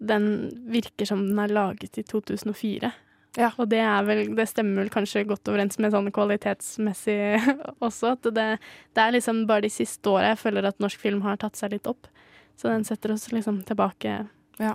den 0.03 0.26
virker 0.72 1.09
som 1.09 1.22
den 1.28 1.38
er 1.38 1.53
laget 1.55 1.98
i 2.00 2.05
2004. 2.07 2.92
Og 3.57 3.68
det, 3.70 3.80
er 3.80 4.05
vel, 4.05 4.26
det 4.36 4.44
stemmer 4.50 4.82
vel 4.82 4.90
kanskje 4.92 5.24
godt 5.24 5.48
overens 5.48 5.78
med 5.80 5.94
sånn 5.94 6.11
kvalitetsmessig 6.12 7.16
også. 7.86 8.12
At 8.16 8.28
det, 8.36 8.48
det 8.92 9.05
er 9.05 9.16
liksom 9.16 9.46
bare 9.48 9.64
de 9.64 9.72
siste 9.72 10.12
åra 10.12 10.34
jeg 10.34 10.42
føler 10.42 10.68
at 10.68 10.82
norsk 10.82 11.00
film 11.00 11.22
har 11.24 11.40
tatt 11.40 11.57
seg 11.57 11.72
litt 11.76 11.88
opp. 11.88 12.11
Så 12.61 12.68
den 12.68 12.84
setter 12.84 13.14
oss 13.14 13.30
liksom 13.32 13.62
tilbake 13.68 14.20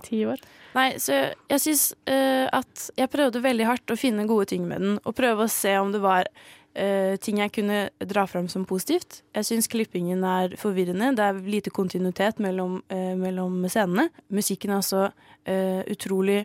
ti 0.04 0.24
år. 0.26 0.40
Nei, 0.74 0.88
så 1.00 1.14
jeg, 1.14 1.34
jeg 1.52 1.62
syns 1.62 1.84
uh, 2.10 2.46
at 2.58 2.88
jeg 2.98 3.10
prøvde 3.12 3.42
veldig 3.44 3.68
hardt 3.68 3.94
å 3.94 3.98
finne 3.98 4.26
gode 4.28 4.50
ting 4.50 4.66
med 4.68 4.82
den, 4.82 4.98
og 5.04 5.16
prøve 5.16 5.46
å 5.46 5.52
se 5.52 5.72
om 5.78 5.94
det 5.94 6.02
var 6.02 6.28
eh, 6.74 7.16
ting 7.22 7.40
jeg 7.42 7.52
kunne 7.54 7.80
dra 8.00 8.26
fram 8.26 8.48
som 8.52 8.66
positivt. 8.68 9.22
Jeg 9.36 9.48
syns 9.48 9.70
klippingen 9.70 10.24
er 10.24 10.56
forvirrende. 10.60 11.14
Det 11.16 11.24
er 11.24 11.42
lite 11.44 11.72
kontinuitet 11.74 12.40
mellom, 12.42 12.80
uh, 12.92 13.14
mellom 13.18 13.62
scenene. 13.68 14.08
Musikken 14.34 14.74
er 14.74 14.82
også 14.82 15.06
uh, 15.08 15.82
utrolig 15.88 16.42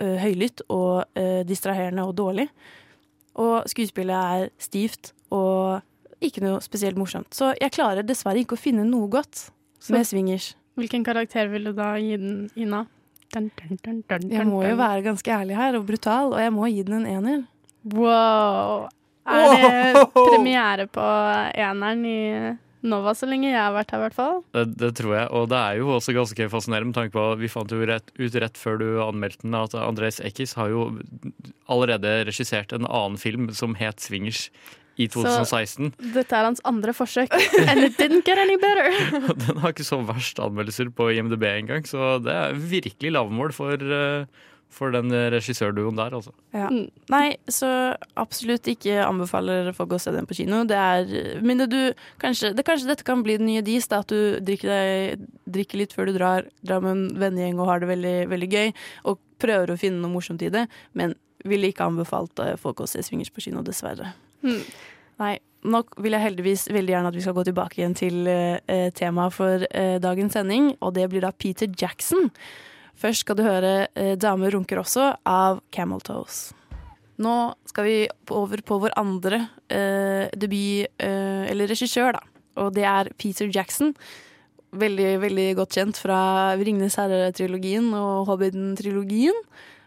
høylytt 0.00 0.64
og 0.72 1.18
eh, 1.18 1.42
distraherende 1.46 2.04
og 2.06 2.14
dårlig. 2.16 2.48
Og 3.40 3.68
skuespillet 3.70 4.16
er 4.16 4.50
stivt 4.60 5.12
og 5.32 5.82
ikke 6.22 6.42
noe 6.44 6.60
spesielt 6.64 6.98
morsomt. 7.00 7.32
Så 7.34 7.52
jeg 7.58 7.72
klarer 7.74 8.06
dessverre 8.06 8.42
ikke 8.42 8.56
å 8.56 8.60
finne 8.60 8.84
noe 8.86 9.08
godt 9.10 9.48
med 9.90 10.06
swingers. 10.06 10.52
Hvilken 10.78 11.04
karakter 11.04 11.50
vil 11.52 11.68
du 11.68 11.72
da 11.76 11.94
gi 12.00 12.16
den, 12.20 12.46
Ina? 12.56 12.84
Dun, 13.32 13.48
dun, 13.56 13.78
dun, 13.80 14.02
dun, 14.08 14.28
Jeg 14.32 14.44
må 14.48 14.60
jo 14.64 14.76
være 14.76 15.04
ganske 15.06 15.32
ærlig 15.32 15.56
her 15.56 15.78
og 15.78 15.86
brutal, 15.88 16.34
og 16.34 16.40
jeg 16.40 16.52
må 16.52 16.68
gi 16.68 16.82
den 16.84 17.00
en 17.00 17.08
ener. 17.16 17.44
Wow! 17.88 18.90
Er 19.26 19.94
det 19.94 20.08
premiere 20.14 20.86
på 20.90 21.06
eneren 21.54 22.04
i 22.08 22.20
Nova 22.82 23.12
så 23.14 23.28
lenge 23.30 23.46
jeg 23.46 23.60
har 23.60 23.74
vært 23.76 23.92
her, 23.94 24.00
i 24.00 24.04
hvert 24.08 24.16
fall? 24.16 24.40
Det, 24.56 24.64
det 24.80 24.90
tror 24.98 25.14
jeg, 25.14 25.26
og 25.30 25.48
det 25.52 25.60
er 25.60 25.78
jo 25.78 25.92
også 25.94 26.14
ganske 26.16 26.48
fascinerende 26.50 26.90
med 26.90 26.96
tanke 26.98 27.14
på 27.14 27.26
Vi 27.38 27.50
fant 27.52 27.70
jo 27.70 27.78
rett, 27.86 28.10
ut 28.18 28.38
rett 28.42 28.58
før 28.58 28.80
du 28.82 28.86
anmeldte 29.04 29.46
den 29.46 29.54
at 29.58 29.76
Andres 29.78 30.18
Eckis 30.24 30.56
har 30.58 30.72
jo 30.72 30.88
allerede 31.70 32.22
regissert 32.26 32.74
en 32.74 32.88
annen 32.88 33.20
film 33.22 33.52
som 33.54 33.78
het 33.78 34.02
'Swingers' 34.02 34.48
i 35.00 35.06
2016. 35.08 35.92
Så 35.96 36.12
dette 36.12 36.36
er 36.36 36.44
hans 36.44 36.60
andre 36.68 36.92
forsøk, 36.92 37.32
and 37.64 37.86
it 37.86 37.96
didn't 37.96 38.26
get 38.26 38.40
any 38.40 38.58
better. 38.60 38.90
Den 39.46 39.62
har 39.62 39.72
ikke 39.72 39.86
så 39.88 40.02
verst 40.04 40.40
anmeldelser 40.42 40.90
på 40.92 41.08
IMDb 41.14 41.46
engang, 41.48 41.86
så 41.88 42.18
det 42.22 42.34
er 42.34 42.58
virkelig 42.58 43.14
lavmål 43.16 43.54
for, 43.56 43.72
eh, 43.72 44.26
for 44.72 44.94
den 44.94 45.12
regissørduoen 45.34 45.98
der, 45.98 46.14
altså. 46.16 46.32
Ja. 46.56 46.68
Nei, 47.12 47.26
så 47.52 47.68
absolutt 48.20 48.68
ikke 48.70 49.02
anbefaler 49.04 49.72
folk 49.76 49.96
å 49.96 50.00
se 50.02 50.14
den 50.14 50.28
på 50.28 50.36
kino. 50.38 50.62
Det 50.68 50.78
er 50.78 51.42
mindre 51.44 51.68
du 51.70 51.80
kanskje, 52.22 52.52
det, 52.56 52.64
kanskje 52.68 52.90
dette 52.90 53.06
kan 53.06 53.24
bli 53.24 53.38
den 53.40 53.50
nye 53.50 53.64
dis, 53.66 53.88
da, 53.90 54.00
at 54.02 54.12
du 54.12 54.40
drikker, 54.42 54.72
deg, 54.72 55.28
drikker 55.58 55.82
litt 55.82 55.96
før 55.96 56.08
du 56.08 56.16
drar, 56.16 56.48
drar 56.64 56.82
med 56.84 56.96
en 56.96 57.04
vennegjeng 57.22 57.60
og 57.60 57.70
har 57.70 57.82
det 57.82 57.92
veldig, 57.92 58.16
veldig 58.32 58.50
gøy, 58.52 58.72
og 59.12 59.20
prøver 59.42 59.74
å 59.74 59.78
finne 59.80 60.02
noe 60.02 60.14
morsomt 60.14 60.42
i 60.44 60.50
det, 60.52 60.66
men 60.98 61.16
ville 61.48 61.70
ikke 61.72 61.86
anbefalt 61.88 62.42
eh, 62.42 62.56
folk 62.60 62.82
å 62.82 62.90
se 62.90 63.02
Swingers 63.04 63.32
på 63.34 63.42
kino, 63.44 63.64
dessverre. 63.66 64.12
Mm. 64.46 64.60
Nei, 65.22 65.36
nå 65.62 65.82
vil 66.02 66.16
jeg 66.16 66.24
heldigvis 66.24 66.66
veldig 66.74 66.94
gjerne 66.96 67.12
at 67.12 67.16
vi 67.16 67.24
skal 67.24 67.36
gå 67.36 67.46
tilbake 67.46 67.80
igjen 67.80 67.96
til 67.98 68.28
eh, 68.30 68.88
temaet 68.98 69.34
for 69.36 69.66
eh, 69.70 69.96
dagens 70.02 70.38
sending, 70.38 70.72
og 70.80 70.94
det 70.98 71.08
blir 71.12 71.24
da 71.24 71.32
Peter 71.34 71.70
Jackson. 71.70 72.30
Først 72.98 73.24
skal 73.24 73.38
du 73.38 73.42
høre 73.42 73.88
eh, 73.94 74.14
'Damer 74.16 74.52
runker 74.54 74.78
også' 74.82 75.16
av 75.26 75.60
Camel 75.74 76.00
Toes. 76.00 76.52
Nå 77.22 77.54
skal 77.68 77.86
vi 77.86 77.96
over 78.30 78.62
på 78.66 78.78
vår 78.82 78.94
andre 78.98 79.48
eh, 79.70 80.28
debut, 80.38 80.88
eh, 80.98 81.44
eller 81.50 81.70
regissør, 81.70 82.16
da. 82.16 82.22
Og 82.62 82.72
det 82.76 82.84
er 82.84 83.10
Peter 83.18 83.48
Jackson. 83.52 83.94
Veldig, 84.72 85.20
veldig 85.20 85.48
godt 85.58 85.76
kjent 85.76 85.98
fra 86.00 86.18
Ringenes 86.56 86.96
herre-trilogien 87.00 87.90
og 87.96 88.26
Hobbiten-trilogien. 88.30 89.36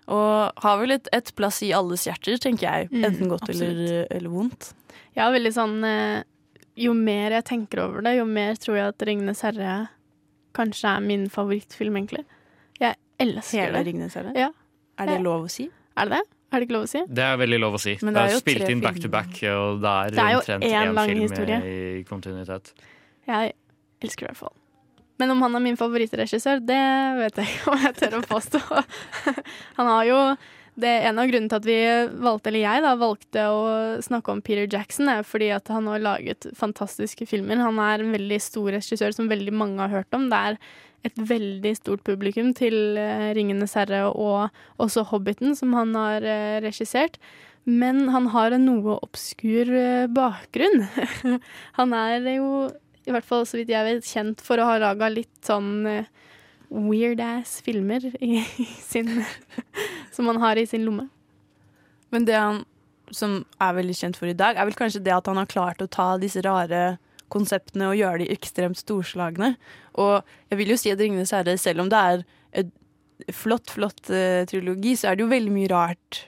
Og 0.05 0.61
har 0.61 0.77
vel 0.77 0.93
et, 0.93 1.09
et 1.15 1.31
plass 1.37 1.63
i 1.65 1.71
alles 1.73 2.05
hjerter, 2.05 2.37
tenker 2.41 2.67
jeg. 2.67 2.91
Mm, 2.93 3.05
Enten 3.09 3.31
godt 3.31 3.49
eller, 3.49 4.05
eller 4.13 4.29
vondt. 4.29 4.73
Ja, 5.17 5.31
veldig 5.33 5.51
sånn 5.55 5.79
eh, 5.87 6.21
Jo 6.77 6.93
mer 6.93 7.37
jeg 7.37 7.47
tenker 7.47 7.85
over 7.85 8.05
det, 8.05 8.17
jo 8.19 8.25
mer 8.29 8.57
tror 8.59 8.77
jeg 8.77 8.93
at 8.93 9.05
'Ringenes 9.05 9.41
herre' 9.47 9.87
kanskje 10.55 10.87
er 10.87 11.03
min 11.03 11.25
favorittfilm, 11.31 11.97
egentlig. 11.99 12.23
Elsker 13.19 13.61
Hele 13.61 13.77
det. 13.79 13.85
'Ringenes 13.87 14.15
herre'? 14.17 14.33
Ja. 14.35 14.49
Er 14.99 15.11
det 15.11 15.21
lov 15.23 15.45
å 15.45 15.51
si? 15.51 15.69
Er 15.95 16.09
det 16.09 16.17
det? 16.19 16.23
Er 16.51 16.59
det 16.61 16.67
ikke 16.67 16.75
lov 16.77 16.85
å 16.85 16.89
si? 16.91 17.01
Det 17.07 17.23
er 17.25 17.39
veldig 17.41 17.59
lov 17.59 17.77
å 17.77 17.79
si. 17.81 17.95
Men 18.01 18.13
det 18.13 18.19
det 18.21 18.25
er, 18.31 18.35
er 18.35 18.43
spilt 18.43 18.69
inn 18.71 18.83
back 18.83 18.99
to 19.01 19.09
back, 19.11 19.31
og 19.51 19.81
det 19.83 19.93
er, 19.93 20.11
Det 20.15 20.25
er 20.25 20.37
omtrent 20.39 20.67
én 20.67 20.99
film 21.05 21.23
historie. 21.23 21.57
i 21.63 22.03
kontinuitet. 22.07 22.73
Jeg 23.27 23.55
elsker 24.01 24.27
det 24.27 24.29
i 24.29 24.33
hvert 24.33 24.43
fall. 24.45 24.55
Men 25.19 25.31
om 25.31 25.41
han 25.45 25.55
er 25.55 25.63
min 25.63 25.79
favorittregissør, 25.79 26.59
det 26.67 26.83
vet 27.21 27.39
jeg 27.39 27.55
ikke 27.55 27.71
om 27.71 27.83
jeg 27.87 27.97
tør 28.01 28.17
å 28.19 28.21
påstå. 28.27 28.61
Han 29.79 29.87
har 29.87 30.05
jo 30.09 30.19
det 30.75 30.89
er 30.91 31.05
En 31.07 31.19
av 31.21 31.29
grunnene 31.29 31.47
til 31.47 31.55
at 31.61 31.67
vi 31.67 31.75
valgte, 32.19 32.51
eller 32.51 32.65
jeg 32.65 32.81
da, 32.83 32.89
valgte 32.99 33.43
å 33.47 33.59
snakke 34.03 34.33
om 34.33 34.41
Peter 34.43 34.67
Jackson, 34.67 35.07
er 35.07 35.23
fordi 35.23 35.47
at 35.55 35.71
han 35.71 35.87
har 35.87 36.03
laget 36.03 36.49
fantastiske 36.51 37.23
filmer. 37.29 37.61
Han 37.63 37.79
er 37.79 38.03
en 38.03 38.11
veldig 38.11 38.39
stor 38.43 38.73
regissør 38.75 39.15
som 39.15 39.31
veldig 39.31 39.53
mange 39.55 39.79
har 39.79 39.93
hørt 40.01 40.17
om. 40.17 40.27
Det 40.27 40.41
er 40.49 40.59
et 41.05 41.19
veldig 41.29 41.73
stort 41.77 42.03
publikum 42.07 42.53
til 42.57 42.97
eh, 42.97 43.31
'Ringenes 43.35 43.75
herre' 43.77 44.09
og 44.09 44.49
også 44.81 45.05
'Hobbiten', 45.05 45.55
som 45.55 45.73
han 45.73 45.93
har 45.95 46.25
eh, 46.25 46.61
regissert. 46.65 47.19
Men 47.65 48.09
han 48.13 48.27
har 48.33 48.53
en 48.53 48.65
noe 48.65 48.97
obskur 49.01 49.69
eh, 49.69 50.07
bakgrunn. 50.07 50.85
han 51.79 51.93
er 51.93 52.21
jo, 52.35 52.69
i 53.05 53.13
hvert 53.13 53.25
fall 53.25 53.45
så 53.45 53.57
vidt 53.57 53.73
jeg 53.73 53.85
vet, 53.87 54.05
kjent 54.05 54.41
for 54.41 54.61
å 54.61 54.69
ha 54.69 54.77
laga 54.81 55.09
litt 55.09 55.33
sånn 55.45 55.85
eh, 55.89 56.11
weird 56.69 57.21
ass 57.21 57.59
filmer 57.65 58.05
sin, 58.81 59.25
som 60.15 60.29
han 60.29 60.41
har 60.41 60.57
i 60.57 60.67
sin 60.69 60.85
lomme. 60.85 61.09
Men 62.13 62.25
det 62.25 62.37
han 62.37 62.63
som 63.13 63.43
er 63.61 63.75
veldig 63.77 63.95
kjent 63.97 64.17
for 64.17 64.29
i 64.29 64.37
dag, 64.37 64.57
er 64.57 64.65
vel 64.65 64.77
kanskje 64.77 65.03
det 65.05 65.13
at 65.13 65.27
han 65.29 65.37
har 65.37 65.49
klart 65.49 65.81
å 65.83 65.89
ta 65.91 66.15
disse 66.21 66.41
rare 66.45 66.97
konseptene 67.33 67.89
og 67.89 67.99
gjøre 67.99 68.23
de 68.23 68.31
ekstremt 68.33 68.79
storslagne. 68.79 69.55
Og 70.01 70.21
jeg 70.51 70.59
vil 70.59 70.73
jo 70.73 70.77
si 70.79 70.91
at 70.93 70.99
'Ringenes 70.99 71.33
herre', 71.35 71.57
selv 71.57 71.81
om 71.81 71.89
det 71.89 71.99
er 71.99 72.23
et 72.53 72.71
flott, 73.31 73.71
flott 73.71 74.09
uh, 74.09 74.45
trilogi, 74.45 74.95
så 74.95 75.09
er 75.09 75.15
det 75.15 75.25
jo 75.25 75.33
veldig 75.33 75.51
mye 75.51 75.71
rart 75.71 76.25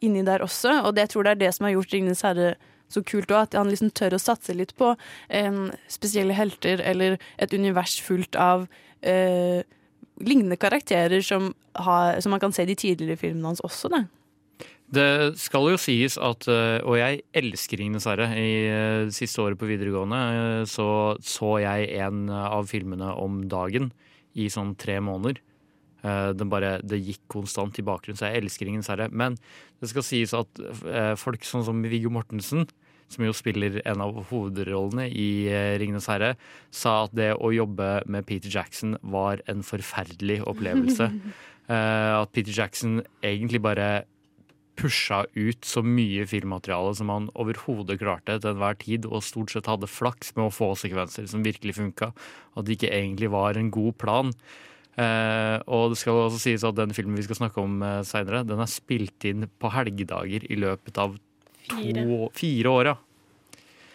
inni 0.00 0.24
der 0.24 0.42
også. 0.42 0.82
Og 0.84 0.94
det, 0.94 1.06
jeg 1.06 1.14
tror 1.14 1.22
det 1.22 1.30
er 1.30 1.42
det 1.44 1.54
som 1.54 1.64
har 1.64 1.76
gjort 1.76 1.94
'Ringenes 1.94 2.24
herre' 2.26 2.54
så 2.90 3.02
kult 3.06 3.30
òg, 3.30 3.46
at 3.46 3.54
han 3.54 3.70
liksom 3.70 3.92
tør 3.94 4.16
å 4.16 4.22
satse 4.22 4.54
litt 4.56 4.74
på 4.78 4.94
um, 4.94 5.66
spesielle 5.86 6.34
helter 6.34 6.82
eller 6.82 7.18
et 7.38 7.52
univers 7.54 8.00
fullt 8.02 8.34
av 8.34 8.66
uh, 8.66 9.60
lignende 10.20 10.58
karakterer 10.60 11.22
som, 11.24 11.52
har, 11.78 12.20
som 12.20 12.34
man 12.34 12.42
kan 12.42 12.52
se 12.52 12.66
de 12.66 12.74
tidligere 12.74 13.20
filmene 13.20 13.52
hans 13.52 13.62
også. 13.66 13.92
Da. 13.92 14.04
Det 14.90 15.38
skal 15.38 15.68
jo 15.70 15.78
sies 15.78 16.16
at, 16.18 16.48
eh, 16.50 16.80
og 16.82 16.96
jeg 16.98 17.22
elsker 17.38 17.78
Ringenes 17.78 18.08
herre, 18.10 18.26
i 18.34 18.54
eh, 18.66 19.10
siste 19.14 19.38
året 19.42 19.58
på 19.60 19.68
videregående 19.68 20.18
eh, 20.34 20.62
så 20.66 21.14
så 21.22 21.60
jeg 21.62 21.92
en 22.02 22.26
av 22.30 22.66
filmene 22.70 23.12
om 23.22 23.44
dagen 23.50 23.92
i 24.34 24.48
sånn 24.50 24.74
tre 24.78 24.98
måneder. 25.02 25.40
Bare, 26.00 26.78
det 26.80 26.96
gikk 27.04 27.26
konstant 27.28 27.76
i 27.76 27.84
bakgrunnen, 27.84 28.16
så 28.16 28.30
jeg 28.30 28.40
elsker 28.40 28.64
Ringenes 28.64 28.88
herre. 28.88 29.10
Men 29.12 29.34
det 29.82 29.90
skal 29.90 30.04
sies 30.06 30.32
at 30.32 30.60
folk 31.20 31.44
sånn 31.44 31.66
som 31.66 31.82
Viggo 31.84 32.08
Mortensen, 32.14 32.64
som 33.10 33.26
jo 33.26 33.34
spiller 33.36 33.82
en 33.82 34.00
av 34.00 34.16
hovedrollene 34.30 35.10
i 35.10 35.50
Ringenes 35.82 36.08
herre, 36.08 36.30
sa 36.72 37.02
at 37.04 37.12
det 37.18 37.34
å 37.36 37.50
jobbe 37.52 37.90
med 38.08 38.24
Peter 38.30 38.48
Jackson 38.48 38.96
var 39.02 39.42
en 39.50 39.66
forferdelig 39.66 40.40
opplevelse. 40.48 41.10
At 41.70 42.32
Peter 42.34 42.54
Jackson 42.54 43.02
egentlig 43.20 43.60
bare 43.62 43.90
pusha 44.80 45.24
ut 45.36 45.66
så 45.68 45.82
mye 45.84 46.24
filmmateriale 46.28 46.94
som 46.96 47.12
han 47.12 47.28
overhodet 47.38 48.00
klarte 48.00 48.38
til 48.40 48.54
enhver 48.54 48.78
tid, 48.80 49.06
og 49.08 49.24
stort 49.26 49.52
sett 49.52 49.68
hadde 49.70 49.90
flaks 49.90 50.32
med 50.38 50.48
å 50.48 50.54
få 50.54 50.72
sekvenser 50.78 51.28
som 51.30 51.44
virkelig 51.44 51.76
funka. 51.78 52.10
At 52.56 52.66
det 52.66 52.78
ikke 52.78 52.94
egentlig 52.96 53.30
var 53.32 53.60
en 53.60 53.70
god 53.74 53.98
plan. 54.00 54.32
Eh, 55.00 55.58
og 55.70 55.92
det 55.92 56.00
skal 56.00 56.24
også 56.26 56.40
sies 56.42 56.64
at 56.66 56.78
den 56.78 56.94
filmen 56.96 57.18
vi 57.18 57.24
skal 57.28 57.38
snakke 57.38 57.62
om 57.62 57.78
uh, 57.84 58.00
seinere, 58.06 58.42
den 58.48 58.60
er 58.60 58.70
spilt 58.70 59.28
inn 59.28 59.46
på 59.60 59.70
helgedager 59.72 60.44
i 60.50 60.58
løpet 60.58 60.98
av 61.00 61.14
to, 61.70 61.78
Fire. 61.78 62.26
fire 62.36 62.74
år. 62.74 62.90
Ja. 62.90 62.96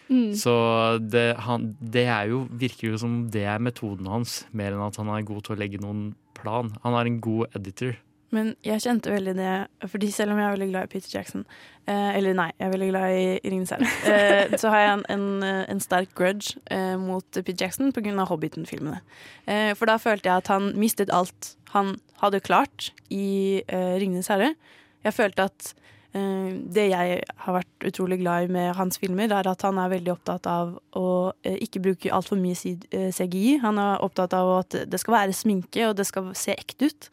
Mm. 0.06 0.30
Så 0.38 0.54
det, 1.02 1.28
han, 1.42 1.72
det 1.82 2.06
er 2.06 2.30
jo, 2.30 2.44
virker 2.54 2.92
jo 2.92 3.00
som 3.02 3.24
det 3.34 3.42
er 3.50 3.62
metoden 3.62 4.08
hans, 4.10 4.44
mer 4.54 4.74
enn 4.74 4.86
at 4.86 4.98
han 5.02 5.10
er 5.12 5.26
god 5.26 5.46
til 5.46 5.56
å 5.56 5.60
legge 5.60 5.82
noen 5.82 6.08
plan. 6.38 6.70
Han 6.84 6.96
er 6.96 7.10
en 7.10 7.20
god 7.22 7.58
editor. 7.58 7.96
Men 8.34 8.54
jeg 8.66 8.82
kjente 8.82 9.12
veldig 9.12 9.36
det, 9.38 9.54
fordi 9.86 10.10
selv 10.10 10.34
om 10.34 10.40
jeg 10.40 10.46
er 10.48 10.54
veldig 10.56 10.68
glad 10.72 10.88
i 10.88 10.90
Peter 10.90 11.12
Jackson 11.14 11.44
eh, 11.86 12.16
Eller 12.18 12.34
nei, 12.34 12.48
jeg 12.58 12.66
er 12.66 12.72
veldig 12.72 12.88
glad 12.90 13.14
i 13.14 13.28
Ringenes 13.44 13.74
herre. 13.74 13.92
Eh, 14.16 14.56
så 14.58 14.72
har 14.72 14.82
jeg 14.82 14.96
en, 14.96 15.04
en, 15.14 15.46
en 15.70 15.82
sterk 15.82 16.10
grudge 16.18 16.58
eh, 16.70 16.96
mot 16.98 17.26
Peter 17.38 17.66
Jackson 17.66 17.92
pga. 17.94 18.26
Hobbiten-filmene. 18.26 18.98
Eh, 19.46 19.72
for 19.78 19.86
da 19.90 19.96
følte 20.02 20.30
jeg 20.30 20.42
at 20.42 20.50
han 20.50 20.72
mistet 20.78 21.12
alt 21.14 21.54
han 21.74 21.96
hadde 22.22 22.42
klart 22.44 22.90
i 23.12 23.62
eh, 23.68 23.96
Ringenes 24.00 24.30
herre. 24.32 24.54
Jeg 25.06 25.14
følte 25.14 25.46
at 25.46 25.72
eh, 26.16 26.50
det 26.74 26.88
jeg 26.90 27.20
har 27.44 27.56
vært 27.58 27.88
utrolig 27.90 28.20
glad 28.22 28.46
i 28.48 28.52
med 28.56 28.72
hans 28.78 28.98
filmer, 29.02 29.30
er 29.30 29.50
at 29.50 29.64
han 29.66 29.78
er 29.78 29.92
veldig 29.92 30.14
opptatt 30.16 30.48
av 30.50 30.76
å 30.98 31.06
eh, 31.46 31.58
ikke 31.66 31.84
bruke 31.88 32.12
altfor 32.14 32.40
mye 32.40 32.76
eh, 32.90 33.10
CGI. 33.14 33.58
Han 33.64 33.78
er 33.82 34.02
opptatt 34.06 34.34
av 34.36 34.54
at 34.60 34.78
det 34.90 35.02
skal 35.02 35.20
være 35.20 35.36
sminke, 35.36 35.88
og 35.90 35.98
det 36.00 36.08
skal 36.08 36.32
se 36.38 36.56
ekte 36.56 36.90
ut. 36.90 37.10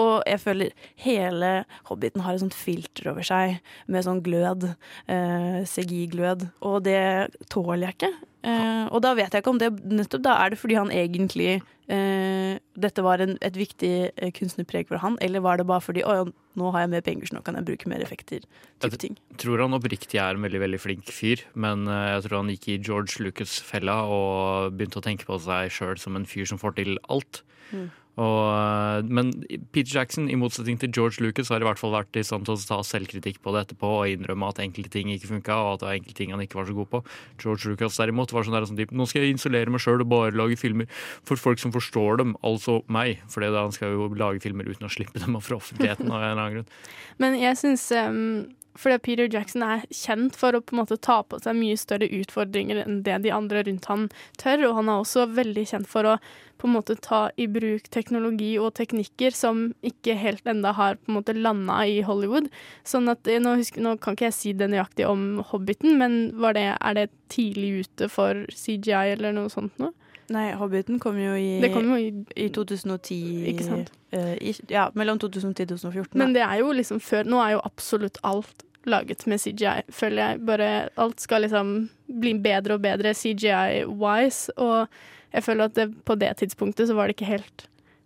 Og 0.00 0.24
jeg 0.26 0.40
føler 0.42 0.72
hele 1.04 1.50
Hobbiten 1.88 2.24
har 2.24 2.34
et 2.34 2.42
sånt 2.42 2.56
filter 2.56 3.12
over 3.12 3.26
seg 3.26 3.60
med 3.86 4.06
sånn 4.06 4.22
glød. 4.26 4.70
Eh, 5.06 5.60
CGI-glød. 5.70 6.48
Og 6.66 6.80
det 6.86 7.34
tåler 7.52 7.88
jeg 7.88 7.98
ikke. 7.98 8.12
Eh, 8.44 8.84
og 8.90 9.00
da 9.04 9.14
vet 9.16 9.32
jeg 9.32 9.44
ikke 9.44 9.54
om 9.54 9.60
det 9.62 9.70
nettopp 9.88 10.24
da 10.24 10.34
er 10.42 10.52
det 10.52 10.58
fordi 10.60 10.76
han 10.76 10.90
egentlig 10.92 11.62
eh, 11.88 12.58
Dette 12.76 13.04
var 13.06 13.22
en, 13.24 13.38
et 13.40 13.56
viktig 13.56 13.92
eh, 14.12 14.32
kunstnerpreg 14.36 14.90
for 14.90 15.00
han, 15.00 15.16
eller 15.24 15.40
var 15.44 15.56
det 15.56 15.64
bare 15.70 15.80
fordi 15.84 16.04
å, 16.04 16.26
nå 16.58 16.72
har 16.74 16.84
jeg 16.84 16.92
mer 16.92 17.06
penger, 17.06 17.30
så 17.30 17.38
nå 17.38 17.44
kan 17.46 17.56
jeg 17.56 17.66
bruke 17.70 17.88
mer 17.88 18.04
effekter. 18.04 18.44
Type 18.84 19.00
ting. 19.00 19.16
Jeg 19.32 19.40
tror 19.46 19.64
han 19.64 19.76
oppriktig 19.78 20.20
er 20.20 20.36
en 20.36 20.44
veldig 20.44 20.60
veldig 20.60 20.82
flink 20.82 21.08
fyr, 21.08 21.46
men 21.56 21.88
eh, 21.88 22.10
jeg 22.16 22.26
tror 22.26 22.40
han 22.42 22.52
gikk 22.52 22.68
i 22.68 22.78
George 22.82 23.24
Lucas-fella 23.24 23.96
og 24.12 24.76
begynte 24.76 25.00
å 25.00 25.06
tenke 25.08 25.28
på 25.30 25.40
seg 25.46 25.72
sjøl 25.72 25.96
som 26.02 26.20
en 26.20 26.28
fyr 26.28 26.50
som 26.50 26.60
får 26.60 26.76
til 26.82 26.98
alt. 27.08 27.44
Mm. 27.72 27.88
Og, 28.14 28.42
eh, 28.54 29.08
men 29.10 29.32
Peter 29.74 29.98
Jackson, 29.98 30.28
i 30.30 30.38
motsetning 30.38 30.78
til 30.78 30.92
George 30.94 31.22
Lucas, 31.24 31.50
har 31.50 31.62
i 31.62 31.66
hvert 31.66 31.80
fall 31.80 31.94
vært 31.94 32.14
i 32.20 32.22
stand 32.26 32.46
til 32.46 32.54
å 32.54 32.66
ta 32.68 32.78
selvkritikk 32.86 33.40
på 33.42 33.54
det 33.54 33.64
etterpå 33.64 33.90
og 33.90 34.12
innrømme 34.12 34.50
at 34.52 34.62
enkelte 34.62 34.92
ting 34.94 35.10
ikke 35.10 35.32
funka, 35.32 35.56
og 35.58 35.72
at 35.74 35.82
det 35.82 35.88
var 35.88 35.98
enkelte 35.98 36.18
ting 36.20 36.34
han 36.34 36.44
ikke 36.44 36.60
var 36.60 36.68
så 36.70 36.76
god 36.78 36.90
på. 36.92 37.02
George 37.42 37.72
Lucas 37.72 37.98
derimot 37.98 38.34
var 38.34 38.46
sånn 38.46 38.54
der 38.54 38.68
sånn 38.70 38.82
nå 38.94 39.08
skal 39.10 39.26
jeg 39.26 39.34
installere 39.34 39.74
meg 39.74 39.82
sjøl 39.82 40.04
og 40.04 40.10
bare 40.12 40.34
lage 40.36 40.58
filmer 40.60 40.90
for 41.26 41.40
folk 41.40 41.62
som 41.62 41.74
forstår 41.74 42.22
dem, 42.22 42.36
altså 42.46 42.82
meg. 42.86 43.24
For 43.32 43.42
han 43.42 43.74
skal 43.74 43.96
jo 43.96 44.10
lage 44.14 44.42
filmer 44.44 44.68
uten 44.70 44.86
å 44.86 44.92
slippe 44.92 45.18
dem 45.18 45.40
fra 45.42 45.58
offentligheten 45.58 46.10
av 46.10 46.20
en 46.20 46.30
eller 46.30 46.44
annen 46.44 46.60
grunn. 46.60 46.76
Men 47.18 47.38
jeg 47.40 47.58
syns 47.58 47.88
um, 47.98 48.46
Fordi 48.74 48.98
Peter 48.98 49.28
Jackson 49.30 49.62
er 49.62 49.84
kjent 49.94 50.34
for 50.38 50.56
å 50.56 50.62
på 50.62 50.74
en 50.74 50.80
måte 50.82 50.98
ta 50.98 51.20
på 51.22 51.38
seg 51.42 51.54
mye 51.58 51.78
større 51.78 52.08
utfordringer 52.10 52.82
enn 52.82 53.02
det 53.06 53.20
de 53.22 53.30
andre 53.34 53.62
rundt 53.68 53.86
han 53.90 54.08
tør, 54.40 54.66
og 54.68 54.80
han 54.80 54.90
er 54.90 55.04
også 55.04 55.28
veldig 55.36 55.64
kjent 55.70 55.90
for 55.90 56.10
å 56.10 56.16
på 56.58 56.68
en 56.68 56.74
måte 56.74 56.96
ta 57.02 57.28
i 57.36 57.46
bruk 57.50 57.90
teknologi 57.94 58.54
og 58.62 58.74
teknikker 58.78 59.34
som 59.34 59.66
ikke 59.86 60.16
helt 60.18 60.46
enda 60.48 60.72
har 60.74 60.96
på 60.96 61.10
en 61.10 61.18
måte 61.18 61.34
landa 61.36 61.80
i 61.86 61.98
Hollywood. 62.06 62.48
Sånn 62.86 63.10
at 63.12 63.26
eh, 63.30 63.42
nå, 63.42 63.56
husker, 63.60 63.82
nå 63.84 63.96
kan 64.02 64.16
ikke 64.16 64.30
jeg 64.30 64.38
si 64.38 64.54
det 64.58 64.70
nøyaktig 64.72 65.06
om 65.06 65.42
Hobbiten, 65.50 65.98
men 66.00 66.16
det, 66.56 66.70
er 66.74 66.98
det 66.98 67.10
tidlig 67.34 67.84
ute 67.84 68.08
for 68.10 68.46
CGI 68.54 69.14
eller 69.16 69.36
noe 69.36 69.52
sånt 69.52 69.76
noe? 69.82 69.94
Nei, 70.32 70.52
Hobbiten 70.56 70.98
kom 71.02 71.18
jo 71.20 71.34
i, 71.36 71.60
Det 71.60 71.72
kom 71.74 71.88
jo 71.90 71.96
i, 72.00 72.10
i 72.40 72.48
2010 72.48 73.18
Ikke 73.50 73.64
sant? 73.66 73.90
eh, 74.12 74.34
i, 74.40 74.54
ja, 74.70 74.86
mellom 74.94 75.18
2010 75.20 75.66
og 75.74 75.80
2014. 75.82 76.18
Men 76.18 76.32
det 76.36 76.42
er 76.46 76.62
jo 76.62 76.70
liksom 76.72 77.00
før 77.04 77.28
Nå 77.28 77.42
er 77.44 77.56
jo 77.56 77.60
absolutt 77.64 78.18
alt 78.24 78.64
laget 78.86 79.26
med 79.26 79.40
CGI, 79.40 79.82
føler 79.88 80.22
jeg. 80.22 80.40
Bare 80.44 80.70
alt 81.00 81.20
skal 81.20 81.40
liksom 81.46 81.88
bli 82.20 82.34
bedre 82.44 82.74
og 82.76 82.82
bedre 82.84 83.14
CGI-wise, 83.16 84.52
og 84.60 84.88
jeg 85.32 85.42
føler 85.46 85.64
at 85.70 85.74
det, 85.78 85.86
på 86.04 86.14
det 86.20 86.34
tidspunktet 86.36 86.88
så 86.88 86.94
var 86.94 87.08
det 87.08 87.16
ikke 87.16 87.30
helt 87.30 87.64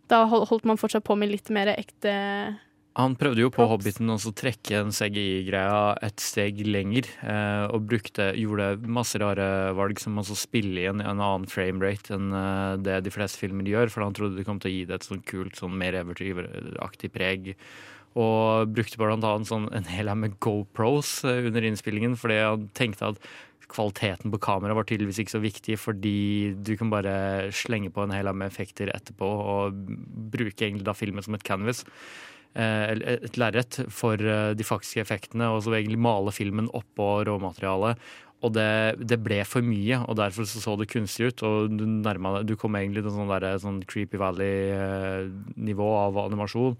Da 0.08 0.22
holdt 0.30 0.64
man 0.64 0.78
fortsatt 0.78 1.04
på 1.04 1.16
med 1.18 1.28
litt 1.32 1.50
mer 1.50 1.68
ekte 1.74 2.12
Han 2.98 3.14
prøvde 3.14 3.44
jo 3.44 3.50
på 3.54 3.62
Hobbiten 3.70 4.10
også 4.10 4.32
å 4.32 4.34
trekke 4.40 4.80
en 4.80 4.88
CGI-greia 4.90 5.92
et 6.02 6.18
steg 6.18 6.64
lenger, 6.66 7.06
eh, 7.22 7.66
og 7.70 7.84
brukte, 7.86 8.32
gjorde 8.34 8.72
masse 8.90 9.20
rare 9.22 9.70
valg, 9.78 10.00
som 10.02 10.18
også 10.18 10.34
spille 10.40 10.82
i 10.82 10.88
en, 10.90 10.98
en 11.04 11.22
annen 11.22 11.46
framerate 11.46 12.16
enn 12.16 12.32
eh, 12.34 12.72
det 12.82 12.96
de 13.06 13.12
fleste 13.14 13.38
filmer 13.38 13.68
gjør, 13.70 13.92
for 13.94 14.02
han 14.02 14.16
trodde 14.18 14.40
det 14.40 14.46
kom 14.48 14.58
til 14.58 14.72
å 14.72 14.72
gi 14.74 14.80
det 14.88 14.96
et 14.98 15.06
sånn 15.06 15.22
kult, 15.30 15.54
sånn 15.60 15.76
mer 15.78 15.94
eventyraktig 16.00 17.12
preg. 17.14 17.52
Og 18.18 18.72
brukte 18.74 18.98
blant 18.98 19.26
annet 19.28 19.46
sånn 19.46 19.68
en 19.78 19.86
hel 19.86 20.10
haug 20.10 20.18
med 20.24 20.34
GoPros 20.42 21.20
eh, 21.28 21.46
under 21.46 21.68
innspillingen, 21.68 22.16
fordi 22.18 22.40
han 22.42 22.64
tenkte 22.74 23.12
at 23.12 23.28
kvaliteten 23.70 24.32
på 24.32 24.40
kameraet 24.42 24.74
var 24.74 24.88
tydeligvis 24.88 25.20
ikke 25.22 25.36
så 25.36 25.42
viktig, 25.44 25.76
fordi 25.78 26.16
du 26.66 26.72
kan 26.80 26.90
bare 26.90 27.14
slenge 27.54 27.92
på 27.94 28.02
en 28.02 28.16
hel 28.16 28.26
haug 28.26 28.40
med 28.42 28.50
effekter 28.50 28.90
etterpå 28.90 29.30
og 29.54 29.78
bruke 30.34 30.66
egentlig 30.66 30.88
da 30.88 30.96
filmen 30.98 31.22
som 31.22 31.38
et 31.38 31.46
canvas. 31.46 31.84
Eh, 32.54 33.18
Et 33.18 33.36
lerret 33.40 33.80
for 33.92 34.20
eh, 34.20 34.54
de 34.54 34.66
faktiske 34.66 35.02
effektene, 35.02 35.50
og 35.52 35.64
så 35.64 35.76
egentlig 35.76 36.00
male 36.00 36.34
filmen 36.34 36.70
oppå 36.76 37.10
råmaterialet. 37.28 38.00
Og 38.46 38.52
det, 38.54 39.02
det 39.02 39.18
ble 39.18 39.40
for 39.48 39.66
mye, 39.66 39.98
og 40.06 40.14
derfor 40.20 40.46
så, 40.46 40.60
så 40.62 40.76
det 40.78 40.90
kunstig 40.92 41.32
ut. 41.32 41.42
Og 41.46 41.74
du, 41.74 41.84
nærma 41.88 42.44
du 42.46 42.54
kom 42.58 42.76
egentlig 42.78 43.02
til 43.02 43.16
sånn, 43.16 43.32
der, 43.32 43.58
sånn 43.58 43.82
Creepy 43.90 44.20
Valley-nivå 44.20 45.88
av 46.04 46.20
animasjon. 46.28 46.78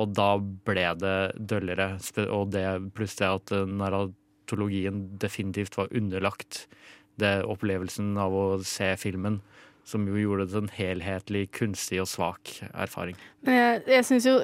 Og 0.00 0.14
da 0.16 0.30
ble 0.38 0.86
det 1.02 1.18
døllere. 1.50 1.92
Og 2.30 2.52
det 2.54 2.64
pluss 2.96 3.18
det 3.18 3.28
at 3.28 3.54
eh, 3.56 3.66
narratologien 3.82 5.08
definitivt 5.20 5.76
var 5.80 5.90
underlagt 5.90 6.64
det 7.20 7.40
opplevelsen 7.44 8.14
av 8.20 8.32
å 8.32 8.44
se 8.64 8.94
filmen. 9.00 9.40
Som 9.90 10.04
jo 10.06 10.14
gjorde 10.20 10.44
det 10.46 10.52
til 10.54 10.62
en 10.62 10.72
helhetlig, 10.76 11.44
kunstig 11.56 11.98
og 12.02 12.06
svak 12.10 12.52
erfaring. 12.70 13.16
Men 13.46 13.56
jeg, 13.58 13.80
jeg 13.96 14.06
syns 14.06 14.28
jo, 14.28 14.34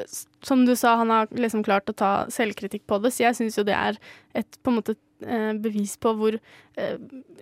som 0.42 0.64
du 0.66 0.72
sa, 0.78 0.96
han 0.98 1.12
har 1.14 1.28
liksom 1.38 1.62
klart 1.66 1.92
å 1.92 1.94
ta 1.94 2.12
selvkritikk 2.34 2.82
på 2.90 2.98
det, 3.04 3.12
så 3.14 3.28
jeg 3.28 3.38
syns 3.38 3.58
jo 3.60 3.66
det 3.68 3.76
er 3.78 4.00
et 4.34 4.58
på 4.64 4.72
en 4.72 4.80
måte 4.80 4.96
eh, 5.22 5.52
bevis 5.62 5.94
på 6.02 6.16
hvor 6.18 6.34
eh, 6.40 6.96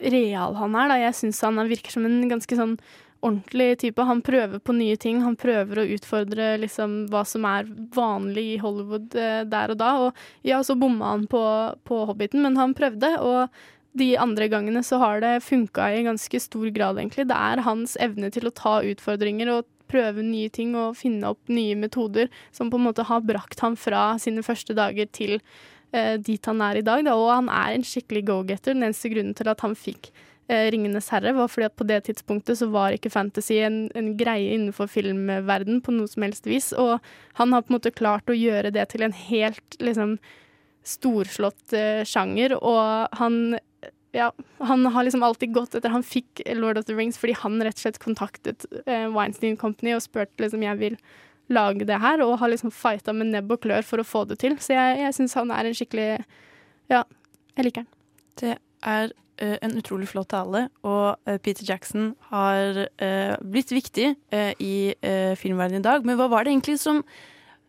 real 0.05 0.59
han 0.61 0.77
er. 0.77 0.93
Da. 0.93 1.01
Jeg 1.07 1.17
syns 1.23 1.41
han 1.47 1.59
er- 1.63 1.73
virker 1.73 1.95
som 1.97 2.05
en 2.09 2.21
ganske 2.29 2.59
sånn 2.61 2.77
ordentlig 3.25 3.79
type. 3.81 4.05
Han 4.05 4.21
prøver 4.21 4.61
på 4.61 4.75
nye 4.77 4.99
ting. 5.01 5.23
Han 5.25 5.37
prøver 5.41 5.81
å 5.81 5.87
utfordre 5.97 6.59
liksom 6.61 7.07
hva 7.09 7.23
som 7.25 7.47
er 7.49 7.71
vanlig 7.97 8.45
i 8.51 8.59
Hollywood 8.61 9.15
eh, 9.17 9.45
der 9.49 9.73
og 9.73 9.79
da. 9.81 9.93
Og 10.11 10.25
ja, 10.45 10.59
så 10.67 10.77
bomma 10.77 11.15
han 11.15 11.25
på, 11.33 11.41
på 11.89 12.03
Hobbiten, 12.11 12.45
men 12.45 12.59
han 12.61 12.77
prøvde. 12.77 13.15
og 13.25 13.49
de 13.95 14.17
andre 14.19 14.49
gangene 14.51 14.83
så 14.83 14.99
har 15.03 15.23
det 15.23 15.37
funka 15.47 15.87
i 15.95 16.03
ganske 16.07 16.41
stor 16.43 16.67
grad, 16.75 16.99
egentlig. 16.99 17.29
Det 17.31 17.39
er 17.39 17.63
hans 17.63 17.95
evne 18.03 18.31
til 18.35 18.49
å 18.49 18.55
ta 18.55 18.81
utfordringer 18.83 19.53
og 19.55 19.69
prøve 19.91 20.25
nye 20.27 20.51
ting 20.51 20.75
og 20.79 20.97
finne 20.99 21.31
opp 21.35 21.53
nye 21.53 21.77
metoder 21.79 22.31
som 22.55 22.73
på 22.73 22.81
en 22.81 22.89
måte 22.89 23.07
har 23.07 23.25
brakt 23.27 23.63
ham 23.63 23.77
fra 23.79 24.15
sine 24.19 24.43
første 24.43 24.75
dager 24.75 25.07
til 25.15 25.37
eh, 25.95 26.17
dit 26.19 26.51
han 26.51 26.63
er 26.65 26.81
i 26.81 26.87
dag. 26.87 27.05
Da. 27.07 27.17
Og 27.19 27.31
han 27.31 27.51
er 27.53 27.75
en 27.77 27.87
skikkelig 27.87 28.25
go-getter. 28.31 28.75
Den 28.75 28.89
eneste 28.89 29.13
grunnen 29.13 29.37
til 29.39 29.51
at 29.53 29.63
han 29.63 29.77
fikk 29.79 30.11
eh, 30.49 30.71
'Ringenes 30.73 31.13
herre', 31.15 31.37
var 31.37 31.51
fordi 31.53 31.69
at 31.69 31.77
på 31.79 31.87
det 31.87 32.01
tidspunktet 32.09 32.59
så 32.59 32.71
var 32.75 32.97
ikke 32.97 33.13
fantasy 33.15 33.61
en, 33.63 33.85
en 33.95 34.15
greie 34.19 34.57
innenfor 34.57 34.91
filmverden 34.91 35.83
på 35.85 35.95
noe 35.95 36.11
som 36.11 36.27
helst 36.27 36.49
vis. 36.51 36.73
Og 36.73 36.99
han 37.39 37.55
har 37.55 37.63
på 37.63 37.71
en 37.71 37.79
måte 37.79 37.95
klart 37.95 38.27
å 38.31 38.39
gjøre 38.39 38.75
det 38.75 38.89
til 38.91 39.07
en 39.07 39.15
helt 39.15 39.79
liksom 39.79 40.19
storslått 40.85 41.73
eh, 41.73 42.03
sjanger, 42.05 42.59
og 42.61 43.15
han 43.17 43.57
ja, 44.15 44.33
han 44.59 44.87
har 44.87 45.05
liksom 45.05 45.23
alltid 45.27 45.55
gått 45.55 45.75
etter 45.75 45.91
Han 45.91 46.05
fikk 46.07 46.43
Lord 46.55 46.79
of 46.79 46.87
the 46.87 46.95
Rings 46.95 47.19
fordi 47.19 47.35
han 47.41 47.59
rett 47.63 47.81
og 47.81 47.83
slett 47.83 47.99
kontaktet 48.03 48.67
eh, 48.87 49.09
Weinstein 49.11 49.57
Company 49.59 49.97
og 49.97 50.05
spurte 50.05 50.45
liksom 50.45 50.63
jeg 50.63 50.79
vil 50.79 50.99
lage 51.53 51.85
det 51.85 51.99
her, 52.01 52.23
og 52.25 52.39
har 52.41 52.49
liksom 52.49 52.73
fighta 52.73 53.13
med 53.13 53.33
nebb 53.35 53.51
og 53.53 53.61
klør 53.67 53.85
for 53.85 54.01
å 54.01 54.07
få 54.07 54.23
det 54.31 54.39
til. 54.41 54.55
Så 54.63 54.73
jeg, 54.73 55.01
jeg 55.03 55.17
syns 55.17 55.37
han 55.37 55.53
er 55.53 55.69
en 55.69 55.77
skikkelig 55.77 56.09
Ja, 56.89 57.03
jeg 57.59 57.67
liker 57.67 57.85
han. 57.85 57.91
Det 58.41 58.55
er 58.55 59.13
uh, 59.13 59.57
en 59.61 59.77
utrolig 59.77 60.09
flott 60.09 60.31
tale, 60.33 60.67
og 60.87 61.19
uh, 61.29 61.37
Peter 61.45 61.67
Jackson 61.69 62.15
har 62.31 62.81
uh, 62.87 63.35
blitt 63.45 63.75
viktig 63.75 64.15
i 64.65 64.75
filmverdenen 65.37 65.83
i 65.83 65.85
dag. 65.85 66.09
Men 66.09 66.17
hva 66.17 66.31
var 66.33 66.45
det 66.45 66.55
egentlig 66.55 66.79
som 66.81 67.03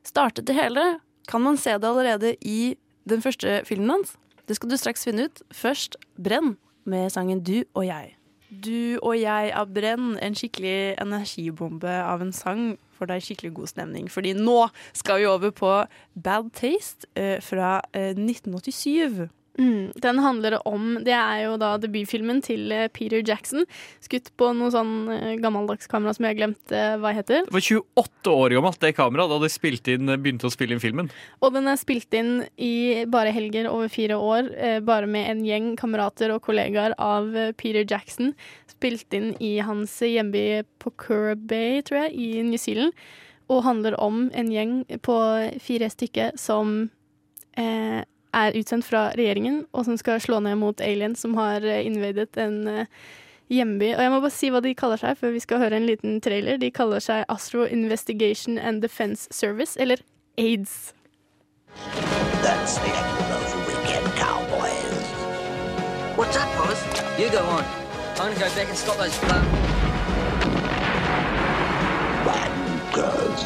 startet 0.07 0.47
det 0.47 0.55
hele? 0.55 0.85
Kan 1.27 1.43
man 1.43 1.59
se 1.59 1.75
det 1.75 1.89
allerede 1.89 2.37
i 2.39 2.77
den 3.09 3.21
første 3.25 3.59
filmen 3.67 3.91
hans? 3.97 4.15
Det 4.47 4.55
skal 4.57 4.69
du 4.69 4.77
straks 4.77 5.05
finne 5.07 5.27
ut. 5.27 5.41
Først 5.51 5.97
Brenn 6.21 6.57
med 6.85 7.09
sangen 7.09 7.43
Du 7.43 7.63
og 7.73 7.85
jeg. 7.87 8.15
Du 8.49 8.99
og 9.01 9.15
jeg 9.17 9.51
av 9.57 9.71
Brenn, 9.73 10.17
en 10.21 10.35
skikkelig 10.37 10.95
energibombe 11.01 11.89
av 11.89 12.21
en 12.21 12.33
sang 12.33 12.75
for 12.95 13.09
deg 13.09 13.23
skikkelig 13.25 13.53
god 13.57 13.71
stemning. 13.73 14.11
Fordi 14.11 14.35
nå 14.37 14.67
skal 14.93 15.19
vi 15.19 15.29
over 15.29 15.51
på 15.55 15.71
Bad 16.13 16.51
Taste 16.55 17.09
eh, 17.17 17.41
fra 17.43 17.79
eh, 17.91 18.13
1987. 18.13 19.25
Mm, 19.55 19.93
den 20.03 20.19
handler 20.19 20.57
om 20.67 20.97
Det 21.05 21.13
er 21.15 21.45
jo 21.45 21.55
da 21.59 21.75
debutfilmen 21.79 22.41
til 22.43 22.71
eh, 22.75 22.87
Peter 22.91 23.21
Jackson. 23.23 23.63
Skutt 24.03 24.31
på 24.39 24.49
noe 24.57 24.71
sånn 24.73 24.93
eh, 25.13 25.35
gammeldags 25.39 25.87
kamera 25.91 26.11
som 26.15 26.27
jeg 26.27 26.39
glemte 26.39 26.81
hva 26.99 27.13
heter. 27.15 27.45
Det 27.47 27.55
var 27.55 27.63
28 27.63 28.33
år 28.33 28.55
gammelt, 28.57 28.79
det 28.83 28.95
kameraet, 28.97 29.31
da 29.31 29.39
de 29.45 29.93
inn, 29.95 30.11
begynte 30.23 30.49
å 30.49 30.53
spille 30.53 30.75
inn 30.75 30.83
filmen. 30.83 31.11
Og 31.39 31.53
den 31.55 31.69
er 31.71 31.79
spilt 31.79 32.13
inn 32.17 32.33
i 32.59 33.05
bare 33.11 33.33
helger 33.35 33.69
over 33.71 33.91
fire 33.91 34.17
år, 34.19 34.49
eh, 34.55 34.79
bare 34.83 35.07
med 35.07 35.29
en 35.31 35.45
gjeng 35.47 35.75
kamerater 35.79 36.33
og 36.35 36.43
kollegaer 36.45 36.95
av 36.99 37.35
eh, 37.35 37.53
Peter 37.55 37.85
Jackson. 37.87 38.33
Spilt 38.71 39.15
inn 39.15 39.33
i 39.39 39.57
hans 39.63 39.93
hjemby 40.03 40.65
Pocura 40.83 41.35
Bay, 41.35 41.79
tror 41.85 42.05
jeg, 42.05 42.15
i 42.15 42.43
New 42.43 42.59
Zealand. 42.59 42.91
Og 43.47 43.63
handler 43.63 43.95
om 44.01 44.27
en 44.33 44.51
gjeng 44.51 44.79
på 45.05 45.15
fire 45.61 45.89
stykker 45.93 46.35
som 46.41 46.89
eh, 47.55 48.01
er 48.35 48.57
utsendt 48.59 48.87
fra 48.87 49.07
regjeringen, 49.15 49.63
og 49.73 49.85
som 49.87 49.97
skal 49.99 50.21
slå 50.23 50.41
ned 50.43 50.59
mot 50.61 50.81
aliens 50.83 51.21
som 51.23 51.35
har 51.39 51.63
eh, 51.65 51.85
invadet 51.87 52.35
en 52.41 52.67
eh, 52.67 52.91
hjemby. 53.53 53.93
Og 53.95 54.01
jeg 54.03 54.11
må 54.11 54.19
bare 54.19 54.33
si 54.33 54.51
hva 54.51 54.61
de 54.63 54.75
kaller 54.77 55.01
seg, 55.01 55.17
før 55.19 55.35
vi 55.35 55.43
skal 55.43 55.61
høre 55.63 55.79
en 55.79 55.87
liten 55.87 56.19
trailer. 56.23 56.59
De 56.61 56.71
kaller 56.73 57.03
seg 57.03 57.25
Astro 57.31 57.65
Investigation 57.65 58.57
and 58.57 58.81
Defense 58.81 59.27
Service, 59.31 59.79
eller 59.79 60.03
AIDS. 60.37 60.93
That's 62.43 62.77
the 62.77 62.91
end 62.91 63.11
of 63.19 63.27
those 63.33 63.55
weekend 63.67 64.07
cowboys. 64.15 65.07
What's 66.17 66.37
up, 66.37 66.49
boss? 66.57 66.79
You 67.19 67.29
go 67.31 67.43
on. 67.43 67.63
I'm 68.15 68.31
gonna 68.31 68.39
go 68.39 68.55
back 68.55 68.69
and 68.69 68.77
stop 68.77 68.97
those 68.97 69.17
blood. 69.19 69.43
Wankers. 72.25 73.43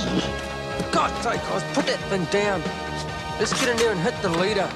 God's 0.91 1.23
sake, 1.23 1.51
Oz, 1.51 1.63
put 1.73 1.85
that 1.87 1.99
thing 2.09 2.25
down. 2.25 2.88
Let's 3.39 3.53
get 3.55 3.69
in 3.69 3.77
there 3.77 3.91
and 3.91 4.01
hit 4.01 4.15
the 4.21 4.27
leader. 4.27 4.67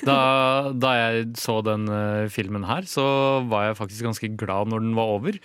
Da, 0.00 0.72
da 0.72 0.94
jeg 0.96 1.26
så 1.36 1.60
den 1.60 1.84
eh, 1.92 2.30
filmen 2.32 2.64
her, 2.64 2.88
så 2.88 3.04
var 3.52 3.68
jeg 3.68 3.76
faktisk 3.76 4.08
ganske 4.08 4.32
glad 4.40 4.72
når 4.72 4.80
den 4.80 4.96
var 4.96 5.12
over. 5.12 5.36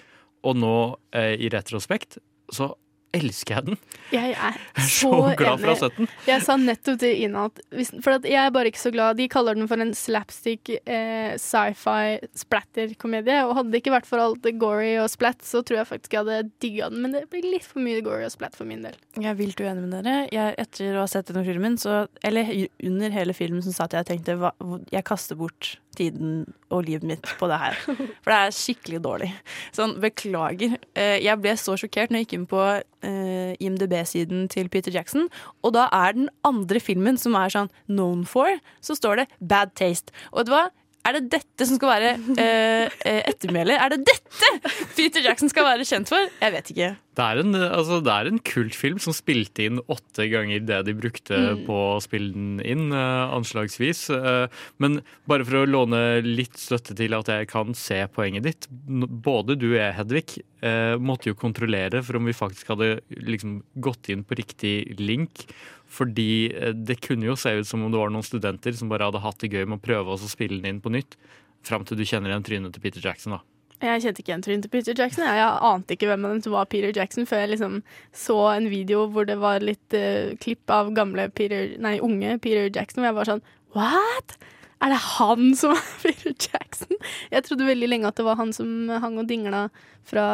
Og 0.48 0.56
nå, 0.56 0.96
eh, 1.12 1.36
i 1.36 1.52
retrospekt, 1.52 2.22
så 2.56 2.72
elsker 3.16 3.56
jeg 3.56 3.66
den. 3.70 3.78
Jeg 4.14 4.34
er 4.34 4.58
så, 4.82 5.10
så 5.10 5.20
glad 5.38 5.62
for 5.62 5.70
å 5.70 5.74
ha 5.74 5.78
sett 5.80 6.00
den. 6.00 6.10
Jeg 6.28 6.44
sa 6.46 6.56
nettopp 6.60 7.00
til 7.02 7.24
Ina 7.26 7.46
at 7.50 7.62
hvis, 7.76 7.92
For 8.04 8.18
at 8.18 8.28
jeg 8.28 8.40
er 8.42 8.54
bare 8.54 8.70
ikke 8.72 8.82
så 8.82 8.92
glad 8.94 9.18
De 9.20 9.28
kaller 9.32 9.58
den 9.58 9.70
for 9.70 9.82
en 9.82 9.94
slapstick 9.98 10.72
eh, 10.76 11.36
sci-fi 11.42 12.20
splatter-komedie. 12.38 13.40
Og 13.48 13.56
hadde 13.60 13.74
det 13.74 13.82
ikke 13.84 13.96
vært 13.96 14.10
for 14.10 14.24
alt 14.24 14.42
det 14.46 14.56
gory 14.62 14.96
og 15.02 15.10
splatt, 15.14 15.46
så 15.46 15.64
tror 15.66 15.82
jeg 15.82 15.90
faktisk 15.92 16.18
jeg 16.18 16.26
hadde 16.26 16.52
digga 16.64 16.92
den. 16.94 17.06
Men 17.06 17.16
det 17.16 17.26
blir 17.32 17.48
litt 17.48 17.68
for 17.68 17.84
mye 17.86 18.04
gory 18.06 18.28
og 18.28 18.36
splatt 18.36 18.58
for 18.58 18.68
min 18.70 18.86
del. 18.86 18.98
Jeg 19.18 19.32
er 19.32 19.40
vilt 19.40 19.62
uenig 19.62 19.86
med 19.86 19.96
dere. 19.98 20.18
Jeg, 20.34 20.58
etter 20.66 21.00
å 21.00 21.06
ha 21.06 21.10
sett 21.12 21.32
denne 21.32 21.46
filmen, 21.48 21.80
så, 21.82 22.06
eller 22.26 22.52
under 22.84 23.16
hele 23.16 23.38
filmen, 23.38 23.64
så 23.66 23.74
satt 23.76 23.96
jeg 23.96 24.06
og 24.06 24.12
tenkte 24.12 24.38
hva, 24.42 24.54
jeg 24.92 25.08
kaster 25.08 25.40
bort 25.40 25.76
tiden 25.98 26.38
og 26.74 26.86
livet 26.88 27.04
mitt 27.08 27.30
på 27.40 27.48
det 27.52 27.58
her. 27.62 27.78
For 27.86 28.32
det 28.32 28.38
er 28.38 28.56
skikkelig 28.56 29.02
dårlig. 29.06 29.30
Sånn, 29.76 29.96
beklager. 30.04 30.78
Eh, 30.96 31.18
Jeg 31.24 31.40
ble 31.44 31.54
så 31.60 31.76
sjokkert 31.80 32.12
når 32.14 32.22
jeg 32.24 32.28
gikk 32.28 32.38
inn 32.40 32.48
på 32.52 32.62
eh, 32.66 33.52
IMDb-siden 33.64 34.48
til 34.54 34.70
Peter 34.74 34.92
Jackson, 34.96 35.30
og 35.64 35.76
da 35.78 35.88
er 35.96 36.18
den 36.18 36.30
andre 36.48 36.82
filmen 36.84 37.18
som 37.22 37.36
er 37.40 37.54
sånn 37.54 37.72
known 37.88 38.26
for, 38.30 38.50
så 38.84 38.98
står 38.98 39.24
det 39.24 39.28
Bad 39.40 39.76
Taste. 39.80 40.14
Og 40.34 40.44
vet 40.44 40.52
du 40.52 40.56
hva? 40.58 40.66
Er 41.06 41.20
det 41.20 41.28
dette 41.36 41.66
som 41.70 41.78
skal 41.78 41.92
være 41.92 42.12
eh, 42.42 42.94
eh, 43.06 43.20
ettermælet? 43.30 43.78
Er 43.78 43.92
det 43.94 44.00
dette 44.08 44.72
Peter 44.98 45.22
Jackson 45.22 45.52
skal 45.54 45.68
være 45.68 45.86
kjent 45.86 46.10
for? 46.10 46.32
Jeg 46.42 46.56
vet 46.56 46.72
ikke. 46.74 46.88
Det 47.16 47.24
er, 47.24 47.40
en, 47.40 47.56
altså, 47.56 48.02
det 48.04 48.12
er 48.12 48.28
en 48.28 48.42
kultfilm 48.44 48.98
som 49.00 49.16
spilte 49.16 49.64
inn 49.70 49.80
åtte 49.92 50.26
ganger 50.32 50.66
det 50.68 50.82
de 50.90 50.96
brukte 50.98 51.38
Mm. 51.56 51.62
på 51.68 51.76
å 51.96 52.02
spille 52.04 52.34
den 52.34 52.60
inn, 52.60 52.90
uh, 52.92 53.32
anslagsvis. 53.36 54.10
Uh, 54.12 54.52
men 54.84 55.00
bare 55.30 55.46
for 55.48 55.62
å 55.62 55.70
låne 55.70 56.02
litt 56.26 56.60
støtte 56.60 56.96
til 56.98 57.16
at 57.16 57.32
jeg 57.32 57.48
kan 57.52 57.72
se 57.78 58.02
poenget 58.12 58.44
ditt. 58.44 58.68
Både 58.68 59.56
du 59.56 59.70
og 59.72 59.80
jeg, 59.80 59.96
Hedvig, 59.96 60.36
uh, 60.66 60.98
måtte 61.00 61.32
jo 61.32 61.40
kontrollere 61.40 62.04
for 62.04 62.20
om 62.20 62.28
vi 62.28 62.36
faktisk 62.36 62.74
hadde 62.74 63.00
liksom, 63.16 63.62
gått 63.80 64.12
inn 64.12 64.26
på 64.28 64.36
riktig 64.42 64.76
link. 65.00 65.48
Fordi 65.88 66.52
det 66.74 67.00
kunne 67.06 67.30
jo 67.30 67.40
se 67.40 67.54
ut 67.56 67.68
som 67.70 67.84
om 67.86 67.92
det 67.94 68.00
var 68.02 68.12
noen 68.12 68.26
studenter 68.26 68.76
som 68.76 68.90
bare 68.92 69.08
hadde 69.08 69.22
hatt 69.24 69.40
det 69.40 69.54
gøy 69.54 69.68
med 69.70 69.80
å 69.80 69.86
prøve 69.86 70.16
å 70.16 70.20
spille 70.28 70.60
den 70.60 70.76
inn 70.76 70.84
på 70.84 70.92
nytt. 70.92 71.16
Fram 71.64 71.86
til 71.86 71.96
du 71.98 72.04
kjenner 72.04 72.34
igjen 72.34 72.44
trynet 72.44 72.76
til 72.76 72.84
Peter 72.84 73.06
Jackson, 73.06 73.38
da. 73.38 73.46
Jeg 73.84 74.02
kjente 74.06 74.22
ikke 74.22 74.32
igjen 74.32 74.44
trynet 74.46 74.66
til 74.66 74.72
Peter 74.72 74.96
Jackson. 74.98 75.26
Jeg, 75.28 75.40
jeg 75.42 75.60
ante 75.68 75.96
ikke 75.96 76.08
hvem 76.10 76.26
av 76.26 76.36
dem 76.36 76.42
som 76.46 76.56
var 76.56 76.68
Peter 76.72 76.96
Jackson, 76.96 77.28
før 77.28 77.44
jeg 77.44 77.54
liksom 77.54 77.80
så 78.16 78.38
en 78.54 78.70
video 78.72 79.06
hvor 79.12 79.28
det 79.28 79.38
var 79.42 79.66
litt 79.66 79.98
uh, 79.98 80.32
klipp 80.42 80.72
av 80.72 80.94
gamle 80.96 81.28
Peter, 81.36 81.74
nei, 81.84 81.98
unge 82.04 82.38
Peter 82.44 82.70
Jackson, 82.70 83.04
og 83.04 83.10
jeg 83.10 83.18
var 83.20 83.32
sånn 83.34 83.46
What? 83.76 84.38
Er 84.84 84.92
det 84.94 85.00
han 85.18 85.56
som 85.58 85.74
er 85.76 85.88
Peter 86.04 86.36
Jackson? 86.36 87.00
Jeg 87.32 87.48
trodde 87.48 87.68
veldig 87.68 87.90
lenge 87.90 88.12
at 88.12 88.20
det 88.20 88.28
var 88.28 88.40
han 88.40 88.54
som 88.56 88.92
hang 89.02 89.20
og 89.22 89.28
dingla 89.30 89.66
fra 90.08 90.28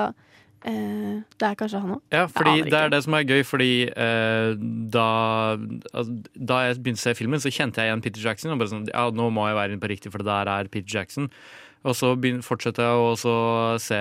eh, 0.67 1.21
Det 1.21 1.47
er 1.47 1.57
kanskje 1.57 1.81
han 1.81 1.95
òg? 1.97 2.03
Ja, 2.13 2.27
fordi 2.29 2.69
det 2.69 2.77
er 2.77 2.93
det 2.93 3.01
som 3.05 3.17
er 3.17 3.25
gøy, 3.25 3.41
fordi 3.47 3.71
eh, 3.89 4.53
da, 4.93 5.09
altså, 5.93 6.19
da 6.35 6.61
jeg 6.67 6.79
begynte 6.81 7.01
å 7.01 7.05
se 7.07 7.17
filmen, 7.17 7.41
så 7.43 7.53
kjente 7.53 7.81
jeg 7.81 7.91
igjen 7.91 8.05
Peter 8.05 8.29
Jackson. 8.29 8.53
Og 8.53 8.61
bare 8.61 8.73
sånn, 8.73 8.87
ja, 8.91 9.09
nå 9.15 9.29
må 9.33 9.49
jeg 9.49 9.59
være 9.59 9.75
inne 9.75 9.83
på 9.83 9.91
riktig, 9.93 10.13
for 10.13 10.23
det 10.23 10.29
der 10.29 10.53
er 10.53 10.71
Peter 10.73 10.99
Jackson. 10.99 11.29
Og 11.81 11.95
så 11.97 12.11
fortsetter 12.45 12.85
jeg 12.85 13.25
å 13.25 13.77
se 13.81 13.97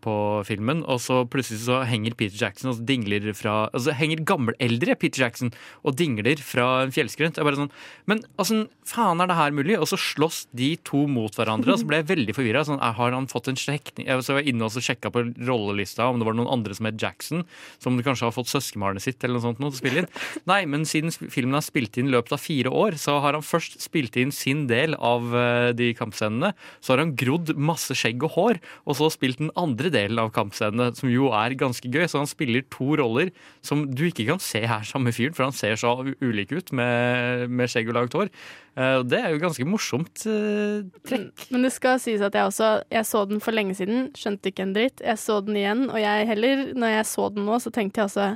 på 0.00 0.14
filmen, 0.48 0.80
og 0.88 0.96
så 1.04 1.18
plutselig 1.28 1.60
så 1.66 1.82
henger 1.84 2.14
Peter 2.16 2.38
Jackson 2.40 2.70
og 2.72 2.80
dingler 2.88 3.26
fra 3.36 3.56
Altså 3.68 3.92
henger 3.98 4.22
gammeldre 4.24 4.94
Peter 4.96 5.26
Jackson 5.26 5.50
og 5.84 5.96
dingler 5.98 6.40
fra 6.40 6.84
en 6.86 6.92
fjellskrent. 6.94 7.36
Jeg 7.36 7.44
bare 7.44 7.58
sånn 7.60 7.72
Men 8.08 8.22
åssen 8.40 8.64
faen 8.88 9.20
er 9.20 9.28
det 9.28 9.36
her 9.36 9.52
mulig? 9.52 9.76
Og 9.76 9.84
så 9.90 9.98
slåss 10.00 10.46
de 10.56 10.70
to 10.88 11.02
mot 11.10 11.34
hverandre, 11.36 11.74
og 11.74 11.82
så 11.82 11.88
ble 11.90 12.00
jeg 12.00 12.08
veldig 12.08 12.36
forvirra. 12.38 12.64
Sånn, 12.64 12.80
er- 12.80 12.96
har 12.98 13.12
han 13.12 13.26
fått 13.28 13.48
en 13.52 13.60
slektning 13.60 14.06
Jeg 14.08 14.24
var 14.24 14.40
inne 14.48 14.64
og 14.64 14.72
så 14.72 14.80
sjekka 14.80 15.12
på 15.12 15.26
rollelista 15.46 16.08
om 16.08 16.18
det 16.18 16.24
var 16.26 16.34
noen 16.38 16.48
andre 16.50 16.74
som 16.74 16.86
het 16.88 16.96
Jackson, 17.00 17.44
som 17.78 18.00
kanskje 18.00 18.24
har 18.24 18.32
fått 18.32 18.48
søskenbarnet 18.48 19.02
sitt 19.04 19.22
eller 19.22 19.36
noe 19.36 19.44
sånt 19.44 19.60
noe 19.60 19.70
til 19.70 19.76
å 19.76 19.82
spille 19.84 20.02
inn. 20.04 20.08
Nei, 20.48 20.62
men 20.64 20.86
siden 20.88 21.12
filmen 21.12 21.52
har 21.58 21.66
spilt 21.66 21.98
inn 22.00 22.08
i 22.08 22.14
løpet 22.16 22.32
av 22.32 22.40
fire 22.40 22.72
år, 22.72 22.96
så 22.96 23.20
har 23.20 23.36
han 23.36 23.44
først 23.44 23.78
spilt 23.84 24.16
inn 24.16 24.32
sin 24.32 24.66
del 24.66 24.94
av 24.96 25.28
eh, 25.36 25.72
de 25.76 25.92
kampscenene. 25.98 26.54
Så 26.80 26.94
har 26.94 27.04
han 27.04 27.14
grodd 27.18 27.50
masse 27.58 27.94
skjegg 27.98 28.22
og 28.26 28.32
hår, 28.36 28.60
og 28.88 28.96
så 28.98 29.08
spilt 29.12 29.40
den 29.42 29.50
andre 29.58 29.90
delen 29.94 30.20
av 30.22 30.30
kampscenene, 30.36 30.90
som 30.98 31.10
jo 31.12 31.28
er 31.36 31.56
ganske 31.58 31.90
gøy. 31.90 32.06
Så 32.08 32.22
han 32.22 32.30
spiller 32.30 32.64
to 32.72 32.94
roller 33.00 33.32
som 33.64 33.84
du 33.90 34.04
ikke 34.08 34.26
kan 34.30 34.40
se 34.42 34.62
her 34.70 34.86
samme 34.88 35.12
fyren, 35.16 35.34
for 35.36 35.48
han 35.48 35.56
ser 35.56 35.76
så 35.80 35.92
ulik 36.22 36.54
ut 36.56 36.72
med, 36.78 37.48
med 37.50 37.70
skjegg 37.72 37.90
og 37.92 37.98
langt 38.00 38.16
hår. 38.18 38.30
Eh, 38.78 39.02
Det 39.10 39.18
er 39.20 39.32
jo 39.34 39.42
ganske 39.42 39.66
morsomt 39.68 40.24
eh, 40.30 40.82
trekk. 41.08 41.48
Men 41.54 41.66
det 41.66 41.72
skal 41.74 41.98
sies 42.02 42.22
at 42.22 42.34
jeg 42.38 42.46
også 42.52 42.68
Jeg 42.94 43.06
så 43.08 43.24
den 43.28 43.40
for 43.44 43.52
lenge 43.56 43.74
siden, 43.78 44.10
skjønte 44.16 44.52
ikke 44.52 44.64
en 44.68 44.74
dritt. 44.76 45.02
Jeg 45.04 45.18
så 45.18 45.40
den 45.44 45.58
igjen, 45.58 45.86
og 45.90 45.98
jeg 46.00 46.28
heller, 46.30 46.66
når 46.78 46.94
jeg 46.98 47.08
så 47.10 47.28
den 47.34 47.48
nå, 47.48 47.58
så 47.62 47.74
tenkte 47.74 48.00
jeg 48.04 48.10
altså 48.10 48.28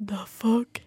The 0.00 0.22
fuck? 0.30 0.80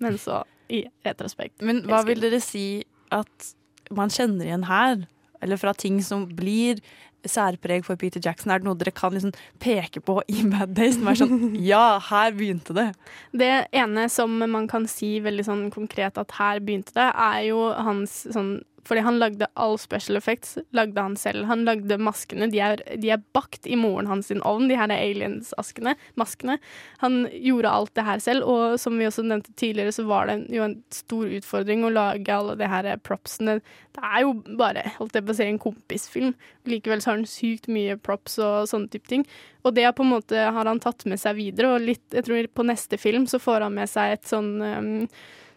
Men 0.00 0.16
så, 0.18 0.40
i 0.72 0.84
retrospekt 1.04 1.60
Men 1.66 1.82
hva 1.86 2.00
vil 2.06 2.22
dere 2.22 2.38
si 2.42 2.82
at 3.12 3.50
man 3.94 4.10
kjenner 4.14 4.46
igjen 4.46 4.64
her? 4.70 5.00
Eller 5.40 5.60
fra 5.60 5.74
ting 5.76 6.00
som 6.04 6.26
blir 6.36 6.80
særpreg 7.28 7.84
for 7.84 7.98
Peter 8.00 8.20
Jackson? 8.22 8.52
Er 8.52 8.60
det 8.60 8.68
noe 8.68 8.78
dere 8.80 8.94
kan 8.96 9.12
liksom 9.14 9.34
peke 9.60 10.02
på 10.04 10.20
i 10.30 10.44
Bad 10.48 10.74
Days? 10.76 10.96
Som 10.96 11.10
er 11.10 11.20
sånn 11.20 11.42
Ja, 11.70 11.98
her 12.10 12.32
begynte 12.36 12.76
det. 12.76 12.88
Det 13.36 13.50
ene 13.76 14.08
som 14.12 14.38
man 14.40 14.68
kan 14.70 14.88
si 14.90 15.18
veldig 15.24 15.46
sånn 15.48 15.66
konkret 15.74 16.20
at 16.20 16.36
her 16.38 16.62
begynte 16.64 16.96
det, 16.96 17.10
er 17.10 17.44
jo 17.50 17.70
hans 17.76 18.22
sånn 18.32 18.60
fordi 18.86 19.02
han 19.04 19.18
lagde 19.20 19.48
all 19.60 19.76
special 19.78 20.16
effects, 20.16 20.56
lagde 20.76 21.00
han 21.00 21.16
selv. 21.18 21.44
Han 21.50 21.64
lagde 21.68 21.98
maskene. 22.00 22.48
De 22.50 22.60
er, 22.64 22.82
de 23.00 23.12
er 23.12 23.22
bakt 23.36 23.66
i 23.68 23.76
moren 23.78 24.08
hans 24.10 24.30
sin 24.30 24.42
ovn, 24.46 24.68
de 24.70 24.78
her 24.78 24.92
aliens-askene, 24.94 25.94
maskene. 26.20 26.56
Han 27.02 27.22
gjorde 27.30 27.72
alt 27.72 27.94
det 27.98 28.06
her 28.06 28.22
selv, 28.24 28.48
og 28.48 28.78
som 28.80 28.96
vi 28.98 29.08
også 29.08 29.24
nevnte 29.26 29.54
tidligere, 29.60 29.94
så 29.94 30.06
var 30.08 30.30
det 30.30 30.38
jo 30.54 30.64
en 30.64 30.78
stor 30.94 31.28
utfordring 31.40 31.84
å 31.84 31.92
lage 31.92 32.34
alle 32.34 32.56
de 32.60 32.70
her 32.70 32.90
propsene. 33.04 33.58
Det 33.96 34.04
er 34.06 34.24
jo 34.24 34.34
bare, 34.58 34.86
holdt 34.98 35.18
jeg 35.18 35.26
på 35.26 35.34
å 35.34 35.38
si, 35.38 35.48
en 35.50 35.62
kompisfilm. 35.62 36.34
Likevel 36.70 37.02
så 37.02 37.12
har 37.12 37.20
han 37.20 37.28
sykt 37.28 37.68
mye 37.72 37.98
props 38.00 38.38
og 38.40 38.70
sånne 38.70 38.90
type 38.92 39.10
ting. 39.10 39.26
Og 39.66 39.76
det 39.76 39.88
på 39.96 40.06
en 40.06 40.14
måte 40.14 40.46
har 40.54 40.70
han 40.70 40.80
tatt 40.80 41.04
med 41.10 41.20
seg 41.20 41.36
videre, 41.38 41.74
og 41.74 41.84
litt, 41.84 42.06
jeg 42.14 42.26
tror 42.26 42.48
på 42.54 42.66
neste 42.70 43.00
film 43.00 43.28
så 43.30 43.42
får 43.42 43.66
han 43.66 43.76
med 43.76 43.90
seg 43.90 44.16
et 44.16 44.30
sånn 44.30 44.54
um, 44.62 44.94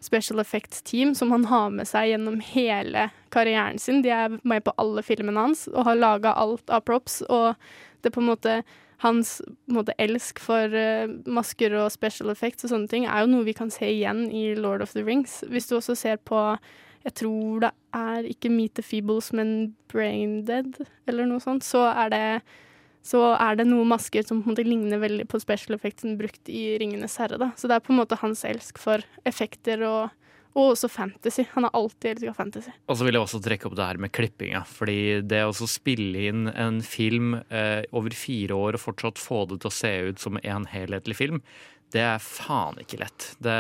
special 0.03 0.41
effects-team 0.43 1.15
som 1.15 1.31
han 1.31 1.47
har 1.49 1.71
med 1.73 1.87
seg 1.89 2.11
gjennom 2.11 2.39
hele 2.43 3.07
karrieren 3.33 3.79
sin. 3.79 4.03
De 4.03 4.11
er 4.13 4.37
med 4.43 4.63
på 4.65 4.75
alle 4.81 5.03
filmene 5.05 5.47
hans 5.47 5.65
og 5.71 5.87
har 5.87 5.99
laga 5.99 6.35
alt 6.39 6.69
av 6.69 6.85
props. 6.87 7.21
Og 7.29 7.53
det 8.01 8.11
er 8.11 8.17
på 8.17 8.23
en 8.23 8.31
måte 8.33 8.61
hans 9.03 9.41
på 9.43 9.73
en 9.73 9.79
måte, 9.81 9.95
elsk 9.99 10.39
for 10.39 10.71
uh, 10.71 11.11
masker 11.27 11.75
og 11.75 11.91
special 11.91 12.31
effects 12.31 12.63
og 12.63 12.71
sånne 12.71 12.91
ting 12.91 13.07
er 13.07 13.23
jo 13.23 13.33
noe 13.33 13.47
vi 13.47 13.55
kan 13.57 13.71
se 13.73 13.89
igjen 13.89 14.29
i 14.31 14.53
Lord 14.55 14.83
of 14.85 14.93
the 14.95 15.03
Rings. 15.03 15.41
Hvis 15.51 15.67
du 15.67 15.75
også 15.79 15.97
ser 15.99 16.21
på 16.23 16.39
jeg 17.03 17.17
tror 17.19 17.65
det 17.65 17.71
er 17.99 18.27
ikke 18.29 18.51
Meet 18.53 18.77
the 18.79 18.83
Feebles, 18.85 19.33
men 19.35 19.73
Braindead 19.91 20.85
eller 21.09 21.27
noe 21.27 21.43
sånt, 21.43 21.65
så 21.67 21.89
er 21.91 22.13
det 22.13 22.27
så 23.03 23.21
er 23.35 23.59
det 23.59 23.67
noen 23.67 23.89
masker 23.91 24.23
som 24.23 24.39
på 24.39 24.47
en 24.47 24.55
måte 24.55 24.63
ligner 24.63 25.01
veldig 25.01 25.27
på 25.31 25.39
special 25.43 25.75
effectsen 25.75 26.15
brukt 26.19 26.47
i 26.47 26.77
Ringenes 26.79 27.17
herre. 27.19 27.39
Da. 27.41 27.51
Så 27.59 27.67
det 27.67 27.75
er 27.75 27.83
på 27.83 27.91
en 27.91 27.99
måte 27.99 28.19
hans 28.21 28.45
elsk 28.47 28.79
for 28.79 29.03
effekter 29.27 29.83
og, 29.83 30.13
og 30.55 30.69
også 30.71 30.87
fantasy. 30.87 31.43
Han 31.51 31.67
har 31.67 31.75
alltid 31.75 32.13
elska 32.13 32.35
fantasy. 32.37 32.71
Og 32.87 32.95
så 32.95 33.07
vil 33.07 33.19
jeg 33.19 33.25
også 33.25 33.41
trekke 33.43 33.67
opp 33.67 33.75
det 33.75 33.89
her 33.89 33.99
med 34.05 34.13
klippinga. 34.15 34.63
Fordi 34.69 35.19
det 35.27 35.41
å 35.43 35.67
spille 35.67 36.29
inn 36.29 36.47
en 36.53 36.79
film 36.85 37.35
eh, 37.49 37.83
over 37.91 38.15
fire 38.15 38.55
år 38.55 38.79
og 38.79 38.85
fortsatt 38.85 39.19
få 39.19 39.43
det 39.51 39.59
til 39.59 39.73
å 39.73 39.77
se 39.81 39.93
ut 40.07 40.23
som 40.23 40.39
en 40.39 40.67
helhetlig 40.71 41.19
film, 41.19 41.43
det 41.93 42.01
er 42.01 42.23
faen 42.23 42.79
ikke 42.81 43.01
lett. 43.03 43.25
Det, 43.43 43.57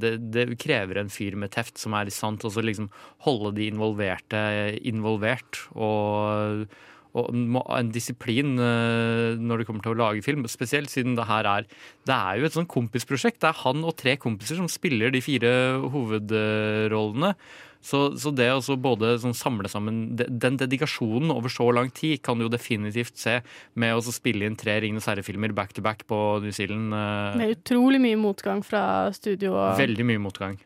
det, 0.00 0.12
det 0.32 0.46
krever 0.62 1.02
en 1.02 1.10
fyr 1.12 1.34
med 1.36 1.50
teft 1.52 1.76
som 1.82 1.92
er 1.98 2.08
i 2.08 2.14
stand 2.14 2.40
til 2.40 2.54
å 2.54 2.64
liksom 2.64 2.86
holde 3.26 3.52
de 3.58 3.66
involverte 3.68 4.38
involvert. 4.86 5.66
og 5.74 6.70
og 7.16 7.30
en 7.74 7.92
disiplin 7.94 8.54
uh, 8.60 9.38
når 9.38 9.62
det 9.62 9.68
kommer 9.68 9.84
til 9.84 9.94
å 9.94 10.00
lage 10.00 10.24
film. 10.26 10.46
Spesielt 10.50 10.92
siden 10.92 11.16
det 11.18 11.26
her 11.30 11.48
er 11.48 11.66
Det 12.06 12.14
er 12.14 12.38
jo 12.38 12.46
et 12.46 12.58
sånn 12.58 12.70
kompisprosjekt. 12.70 13.40
Det 13.42 13.50
er 13.50 13.64
han 13.64 13.82
og 13.84 13.96
tre 13.98 14.16
kompiser 14.20 14.60
som 14.60 14.70
spiller 14.70 15.10
de 15.10 15.24
fire 15.24 15.50
hovedrollene. 15.90 17.34
Så, 17.80 18.10
så 18.20 18.28
det 18.36 18.50
å 18.52 18.74
både 18.76 19.14
sånn 19.22 19.32
samle 19.32 19.64
sammen 19.72 20.12
Den 20.12 20.58
dedikasjonen 20.60 21.30
over 21.32 21.48
så 21.48 21.64
lang 21.72 21.88
tid 21.96 22.20
kan 22.20 22.36
du 22.36 22.44
jo 22.44 22.52
definitivt 22.52 23.16
se 23.16 23.38
med 23.72 23.96
å 23.96 24.02
spille 24.04 24.44
inn 24.44 24.58
tre 24.60 24.74
Ringenes 24.84 25.08
herre-filmer 25.08 25.54
back 25.56 25.72
to 25.72 25.80
back 25.80 26.04
på 26.10 26.18
New 26.44 26.52
Zealand. 26.52 26.92
Med 27.40 27.56
utrolig 27.56 28.02
mye 28.04 28.20
motgang 28.20 28.60
fra 28.66 28.82
studio. 29.16 29.56
Veldig 29.80 30.06
mye 30.12 30.20
motgang. 30.20 30.60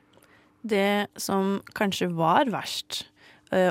Det 0.65 1.07
som 1.21 1.61
kanskje 1.77 2.09
var 2.17 2.49
verst, 2.51 3.05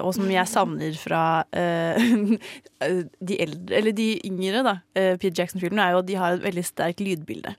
og 0.03 0.13
som 0.15 0.29
jeg 0.31 0.49
savner 0.49 0.97
fra 0.99 1.23
uh, 1.43 2.35
de 3.29 3.39
eldre, 3.43 3.75
eller 3.79 3.95
de 3.97 4.07
yngre, 4.29 4.63
da, 4.65 4.77
uh, 4.97 5.15
Peter 5.17 5.43
Jackson-filmene, 5.43 5.83
er 5.83 5.97
jo 5.97 6.03
at 6.03 6.09
de 6.09 6.19
har 6.19 6.37
et 6.37 6.45
veldig 6.45 6.65
sterkt 6.67 7.03
lydbilde. 7.03 7.55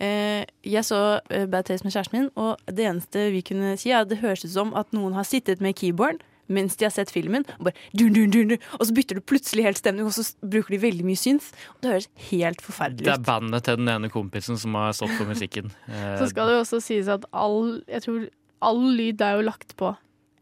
jeg 0.00 0.84
så 0.84 1.20
Bad 1.28 1.66
Taste 1.68 1.84
med 1.84 1.92
kjæresten 1.92 2.16
min, 2.16 2.30
og 2.34 2.56
det 2.66 2.86
eneste 2.88 3.26
vi 3.34 3.42
kunne 3.44 3.76
si, 3.76 3.90
er 3.92 4.00
at 4.00 4.08
det 4.08 4.22
høres 4.22 4.46
ut 4.46 4.54
som 4.54 4.72
at 4.74 4.94
noen 4.96 5.12
har 5.12 5.28
sittet 5.28 5.60
med 5.60 5.76
keyboard 5.76 6.22
mens 6.50 6.76
de 6.76 6.86
har 6.86 6.94
sett 6.94 7.12
filmen, 7.14 7.46
og 7.58 7.68
bare 7.68 7.88
dun, 7.94 8.12
dun, 8.14 8.32
dun, 8.34 8.56
og 8.78 8.84
så 8.88 8.94
bytter 8.96 9.20
du 9.20 9.24
plutselig 9.32 9.66
helt 9.68 9.80
stemning, 9.80 10.08
og 10.08 10.14
så 10.16 10.26
bruker 10.42 10.74
de 10.74 10.82
veldig 10.82 11.06
mye 11.06 11.20
syns. 11.20 11.50
Og 11.76 11.84
det 11.84 11.94
høres 11.94 12.10
helt 12.30 12.64
forferdelig 12.64 13.06
ut. 13.06 13.08
Det 13.08 13.16
er 13.16 13.26
bandet 13.28 13.66
til 13.66 13.80
den 13.80 13.92
ene 13.94 14.10
kompisen 14.12 14.58
som 14.60 14.76
har 14.78 14.94
stått 14.96 15.14
for 15.14 15.30
musikken. 15.30 15.70
så 16.20 16.28
skal 16.30 16.50
det 16.50 16.58
jo 16.58 16.64
også 16.66 16.82
sies 16.84 17.10
at 17.12 17.26
all, 17.30 17.80
jeg 17.86 18.06
tror, 18.06 18.28
all 18.66 18.82
lyd 18.98 19.22
er 19.24 19.38
jo 19.38 19.46
lagt 19.46 19.76
på 19.80 19.94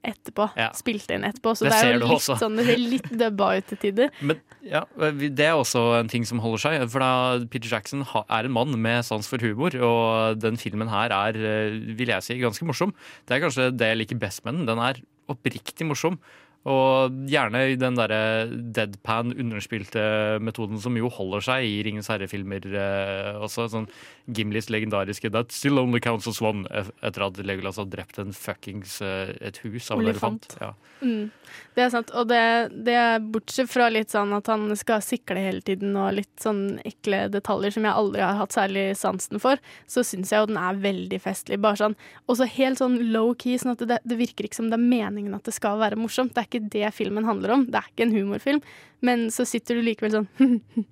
etterpå. 0.07 0.49
Ja. 0.59 0.69
Spilt 0.77 1.11
inn 1.15 1.27
etterpå. 1.27 1.55
Så 1.59 1.67
det, 1.67 1.73
det 1.75 1.81
er 1.81 1.97
jo 1.97 2.01
litt 2.05 2.15
også. 2.19 2.39
sånn 2.41 2.59
det 2.59 2.67
ser 2.71 2.81
litt 2.83 3.11
dubba 3.21 3.51
ut 3.59 3.69
til 3.71 3.81
tider. 3.83 4.13
Men 4.21 4.41
ja, 4.65 4.85
det 5.19 5.47
er 5.47 5.59
også 5.59 5.83
en 5.99 6.11
ting 6.13 6.27
som 6.29 6.43
holder 6.45 6.65
seg. 6.65 6.87
For 6.93 7.05
da 7.05 7.13
Peter 7.51 7.71
Jackson 7.73 8.05
er 8.07 8.49
en 8.49 8.55
mann 8.55 8.75
med 8.79 9.07
sans 9.09 9.29
for 9.31 9.43
humor, 9.43 9.75
og 9.75 10.43
den 10.43 10.61
filmen 10.61 10.91
her 10.93 11.15
er, 11.15 11.39
eh, 11.39 11.79
vil 11.99 12.15
jeg 12.15 12.27
si, 12.27 12.39
ganske 12.43 12.69
morsom. 12.69 12.95
Det 13.27 13.37
er 13.37 13.47
kanskje 13.47 13.71
det 13.75 13.93
jeg 13.93 14.03
liker 14.03 14.21
best 14.23 14.45
med 14.47 14.61
den. 14.61 14.69
Den 14.71 14.83
er 14.83 15.03
oppriktig 15.29 15.87
morsom. 15.89 16.19
Og 16.67 17.15
gjerne 17.31 17.61
i 17.71 17.77
den 17.79 17.97
derre 17.97 18.49
deadpan, 18.51 19.31
underspilte 19.39 20.03
metoden 20.43 20.81
som 20.83 20.97
jo 20.99 21.09
holder 21.13 21.45
seg 21.45 21.69
i 21.69 21.79
Ringens 21.87 22.11
herre-filmer 22.11 22.67
eh, 22.73 23.39
også. 23.39 23.69
Sånn 23.73 23.87
Gimlis 24.27 24.69
legendariske 24.69 25.31
'That 25.31 25.55
still 25.55 25.79
only 25.79 26.01
counts 26.01 26.29
as 26.29 26.43
one' 26.43 26.67
etter 26.69 27.25
at 27.25 27.39
Legolas 27.41 27.79
har 27.81 27.87
drept 27.89 28.19
en 28.19 28.35
fuckings 28.37 29.01
eh, 29.01 29.33
et 29.41 29.63
hus 29.65 29.91
av 29.91 30.03
en 30.03 30.11
elefant. 30.11 30.51
Ja. 30.61 30.75
Mm. 31.01 31.31
Det 31.79 31.85
er 31.85 31.93
sant. 31.95 32.11
Og 32.19 32.27
det, 32.29 32.43
det, 32.75 32.97
er 32.99 33.23
bortsett 33.23 33.71
fra 33.71 33.87
litt 33.93 34.13
sånn 34.13 34.35
at 34.37 34.51
han 34.51 34.67
skal 34.77 35.01
sikle 35.05 35.41
hele 35.41 35.63
tiden 35.65 35.97
og 35.97 36.17
litt 36.19 36.43
sånn 36.43 36.81
ekle 36.89 37.27
detaljer 37.33 37.77
som 37.77 37.87
jeg 37.87 38.01
aldri 38.03 38.25
har 38.25 38.37
hatt 38.41 38.57
særlig 38.57 38.85
sansen 38.99 39.41
for, 39.43 39.63
så 39.87 40.05
syns 40.05 40.35
jeg 40.35 40.43
jo 40.43 40.51
den 40.51 40.61
er 40.61 40.83
veldig 40.83 41.21
festlig. 41.23 41.61
Bare 41.63 41.81
sånn, 41.81 41.97
Og 42.27 42.41
så 42.41 42.49
helt 42.51 42.83
sånn 42.83 42.99
low-key, 43.15 43.57
sånn 43.63 43.77
at 43.77 43.87
det, 43.89 44.01
det 44.05 44.19
virker 44.19 44.49
ikke 44.49 44.59
som 44.59 44.69
det 44.69 44.77
er 44.77 44.85
meningen 44.91 45.39
at 45.39 45.47
det 45.49 45.55
skal 45.57 45.81
være 45.81 45.97
morsomt. 46.01 46.35
Det 46.35 46.43
er 46.43 46.48
ikke 46.49 46.65
det 46.75 46.93
filmen 46.97 47.29
handler 47.29 47.57
om. 47.57 47.67
Det 47.69 47.81
er 47.81 47.91
ikke 47.91 48.09
en 48.09 48.17
humorfilm. 48.17 48.63
Men 49.05 49.29
så 49.35 49.47
sitter 49.47 49.79
du 49.79 49.87
likevel 49.87 50.17
sånn 50.19 50.31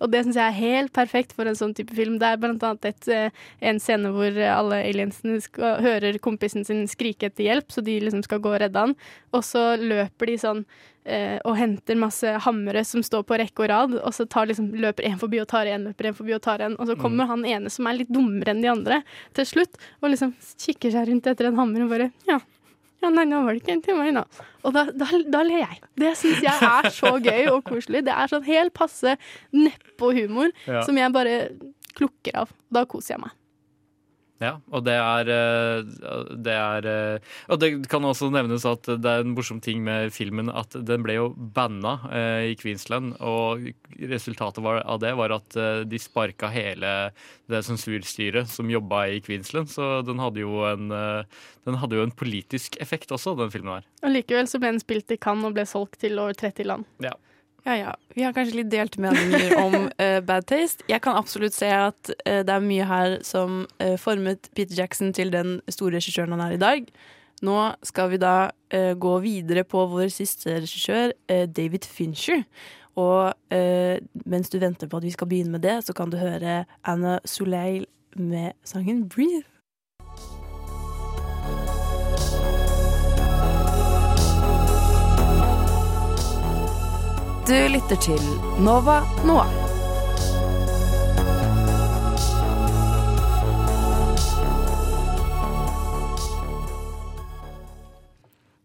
og 0.00 0.10
det 0.10 0.22
syns 0.24 0.38
jeg 0.38 0.44
er 0.44 0.56
helt 0.56 0.92
perfekt 0.96 1.34
for 1.36 1.48
en 1.48 1.56
sånn 1.58 1.74
type 1.76 1.94
film. 1.96 2.16
Det 2.20 2.28
er 2.30 2.40
blant 2.40 2.62
annet 2.64 2.88
et, 2.88 3.08
eh, 3.12 3.48
en 3.70 3.80
scene 3.82 4.12
hvor 4.14 4.38
alle 4.48 4.82
aliensene 4.86 5.40
skal, 5.44 5.82
hører 5.84 6.18
kompisen 6.24 6.64
sin 6.66 6.86
skrike 6.90 7.28
etter 7.28 7.48
hjelp, 7.48 7.68
så 7.72 7.84
de 7.84 7.98
liksom 8.02 8.24
skal 8.26 8.42
gå 8.44 8.54
og 8.54 8.62
redde 8.62 8.86
han. 8.86 8.94
Og 9.36 9.44
så 9.46 9.64
løper 9.80 10.32
de 10.32 10.38
sånn 10.40 10.64
eh, 11.04 11.38
og 11.44 11.56
henter 11.58 11.98
masse 12.00 12.34
hammere 12.46 12.84
som 12.88 13.04
står 13.04 13.24
på 13.28 13.38
rekke 13.40 13.64
og 13.64 13.70
rad, 13.72 13.96
og 14.00 14.14
så 14.16 14.26
tar 14.30 14.48
liksom, 14.50 14.70
løper 14.80 15.08
en 15.10 15.20
forbi 15.20 15.42
og 15.42 15.48
tar 15.50 15.70
en, 15.70 15.88
løper 15.90 16.10
en 16.10 16.18
forbi 16.18 16.36
og 16.36 16.44
tar 16.44 16.64
en, 16.64 16.76
og 16.78 16.90
så 16.90 16.98
kommer 16.98 17.28
mm. 17.28 17.32
han 17.32 17.48
ene 17.56 17.72
som 17.72 17.88
er 17.88 18.00
litt 18.00 18.12
dummere 18.12 18.54
enn 18.54 18.64
de 18.64 18.72
andre, 18.72 19.02
til 19.36 19.48
slutt, 19.48 19.80
og 20.02 20.12
liksom 20.12 20.34
kikker 20.64 20.94
seg 20.94 21.10
rundt 21.10 21.28
etter 21.30 21.50
en 21.50 21.60
hammer 21.60 21.84
og 21.86 21.92
bare 21.94 22.10
Ja, 22.28 22.40
ja, 22.98 23.10
nei, 23.14 23.24
nå 23.30 23.44
var 23.46 23.54
det 23.54 23.62
ikke 23.62 23.74
en 23.76 23.82
til 23.84 23.98
meg, 23.98 24.10
nå. 24.16 24.24
Og 24.66 24.74
da, 24.74 24.84
da, 24.90 25.06
da 25.30 25.42
ler 25.46 25.62
jeg. 25.62 25.80
Det 26.02 26.12
syns 26.18 26.42
jeg 26.42 26.68
er 26.68 26.90
så 26.94 27.14
gøy 27.22 27.50
og 27.52 27.62
koselig. 27.68 28.02
Det 28.08 28.14
er 28.14 28.30
sånn 28.32 28.46
helt 28.48 28.74
passe 28.74 29.14
nedpå-humor 29.54 30.50
ja. 30.66 30.82
som 30.86 30.98
jeg 30.98 31.14
bare 31.14 31.36
klukker 31.98 32.42
av. 32.42 32.54
Da 32.74 32.82
koser 32.90 33.14
jeg 33.14 33.22
meg. 33.28 33.37
Ja, 34.38 34.52
og 34.70 34.84
det 34.86 34.94
er, 34.94 35.28
eh, 35.34 36.28
det 36.38 36.54
er 36.54 36.86
eh, 36.86 37.30
Og 37.50 37.58
det 37.58 37.70
kan 37.90 38.04
også 38.06 38.28
nevnes 38.30 38.62
at 38.68 38.86
det 38.86 39.10
er 39.10 39.24
en 39.24 39.34
morsom 39.34 39.58
ting 39.62 39.82
med 39.82 40.12
filmen 40.14 40.46
at 40.46 40.76
den 40.78 41.02
ble 41.02 41.16
jo 41.16 41.26
banna 41.34 41.96
eh, 42.14 42.52
i 42.52 42.54
Queensland. 42.58 43.16
Og 43.18 43.66
resultatet 43.98 44.62
av 44.62 45.02
det 45.02 45.12
var 45.18 45.34
at 45.34 45.58
de 45.90 45.98
sparka 45.98 46.52
hele 46.54 47.10
det 47.50 47.64
sensurstyret 47.66 48.50
som 48.50 48.70
jobba 48.70 49.06
i 49.10 49.22
Queensland. 49.24 49.72
Så 49.72 50.02
den 50.06 50.22
hadde 50.22 50.44
jo 50.44 50.62
en, 50.68 50.92
den 50.92 51.80
hadde 51.82 51.98
jo 51.98 52.06
en 52.06 52.14
politisk 52.14 52.78
effekt 52.82 53.10
også, 53.14 53.34
den 53.38 53.50
filmen 53.50 53.78
her. 53.78 53.88
Og 54.04 54.14
likevel 54.14 54.50
så 54.50 54.60
ble 54.62 54.76
den 54.76 54.82
spilt 54.82 55.10
i 55.10 55.18
Cannes 55.18 55.50
og 55.50 55.56
ble 55.58 55.66
solgt 55.66 55.98
til 56.04 56.20
over 56.22 56.36
30 56.38 56.68
land. 56.68 56.86
Ja. 57.02 57.16
Ja, 57.66 57.74
ja. 57.76 57.92
Vi 58.14 58.24
har 58.24 58.34
kanskje 58.36 58.60
litt 58.60 58.70
delte 58.72 59.02
meninger 59.02 59.56
om 59.60 59.74
uh, 59.88 60.20
Bad 60.28 60.46
Taste. 60.48 60.86
Jeg 60.88 61.02
kan 61.04 61.18
absolutt 61.18 61.56
se 61.56 61.68
at 61.68 62.12
uh, 62.22 62.40
det 62.46 62.54
er 62.54 62.64
mye 62.64 62.86
her 62.88 63.18
som 63.26 63.64
uh, 63.82 63.96
formet 64.00 64.50
Peter 64.56 64.78
Jackson 64.78 65.12
til 65.16 65.32
den 65.34 65.58
store 65.68 65.98
regissøren 65.98 66.34
han 66.36 66.44
er 66.46 66.56
i 66.56 66.62
dag. 66.62 66.88
Nå 67.44 67.58
skal 67.86 68.08
vi 68.10 68.18
da 68.18 68.50
gå 68.98 69.10
videre 69.22 69.62
på 69.62 69.84
vår 69.86 70.08
siste 70.10 70.56
regissør, 70.56 71.12
David 71.54 71.86
Fincher. 71.86 72.40
Og 72.98 73.30
mens 74.26 74.50
du 74.50 74.56
venter 74.58 74.90
på 74.90 74.98
at 74.98 75.06
vi 75.06 75.12
skal 75.14 75.30
begynne 75.30 75.54
med 75.54 75.62
det, 75.62 75.76
så 75.86 75.94
kan 75.94 76.10
du 76.10 76.18
høre 76.18 76.64
Anna 76.82 77.20
Soleil 77.22 77.86
med 78.18 78.58
sangen 78.66 79.06
'Breathe'. 79.06 79.57
Du 87.48 87.54
lytter 87.54 87.96
til 87.96 88.20
Nova 88.60 88.98
Noa. 89.24 89.46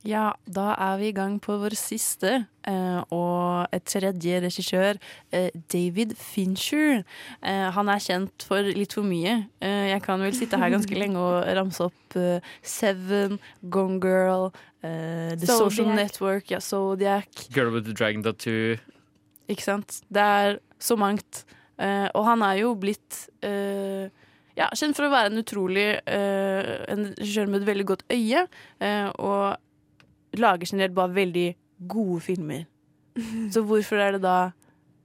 Ja, 0.04 0.34
da 0.44 0.74
er 0.76 0.98
vi 1.00 1.14
i 1.14 1.16
gang 1.16 1.38
på 1.40 1.56
vår 1.62 1.78
siste 1.80 2.34
eh, 2.68 3.00
og 3.08 3.72
et 3.72 3.88
tredje 3.88 4.42
regissør, 4.44 5.00
eh, 5.32 5.48
David 5.72 6.18
Fincher. 6.20 7.06
Eh, 7.40 7.70
han 7.72 7.88
er 7.88 8.04
kjent 8.04 8.44
for 8.50 8.68
litt 8.68 8.98
for 9.00 9.08
mye. 9.08 9.46
Jeg 9.64 10.04
kan 10.04 10.20
vel 10.20 10.36
sitte 10.36 10.60
her 10.60 10.76
ganske 10.76 11.00
lenge 11.00 11.24
og 11.24 11.48
ramse 11.56 11.88
opp 11.88 12.20
Seven, 12.68 13.40
Gone 13.72 14.04
Girl, 14.04 14.52
eh, 14.84 15.34
The 15.40 15.50
Social 15.50 15.90
Network, 15.96 16.52
ja, 16.52 16.60
Zodiac. 16.62 17.48
Girl 17.54 17.74
with 17.74 17.88
the 17.88 17.96
Dragon 17.96 18.24
Tattoo. 18.24 18.78
Ikke 19.52 19.66
sant? 19.66 20.02
Det 20.14 20.22
er 20.22 20.60
så 20.80 20.98
mangt. 21.00 21.46
Uh, 21.74 22.08
og 22.14 22.28
han 22.28 22.44
er 22.46 22.60
jo 22.62 22.76
blitt 22.78 23.24
uh, 23.44 24.06
ja, 24.54 24.68
kjent 24.78 24.96
for 24.96 25.08
å 25.08 25.14
være 25.14 25.32
en 25.32 25.42
utrolig 25.42 25.88
uh, 26.06 26.86
En 26.94 27.08
regissør 27.18 27.50
med 27.50 27.64
et 27.64 27.70
veldig 27.72 27.86
godt 27.90 28.04
øye. 28.14 28.44
eh, 28.78 29.08
og 29.18 29.58
lager 30.38 30.70
generelt 30.70 30.94
bare 30.94 31.16
veldig 31.16 31.48
gode 31.90 32.22
filmer. 32.22 32.64
Så 33.54 33.66
hvorfor 33.66 34.02
er 34.02 34.16
det 34.16 34.24
da 34.24 34.52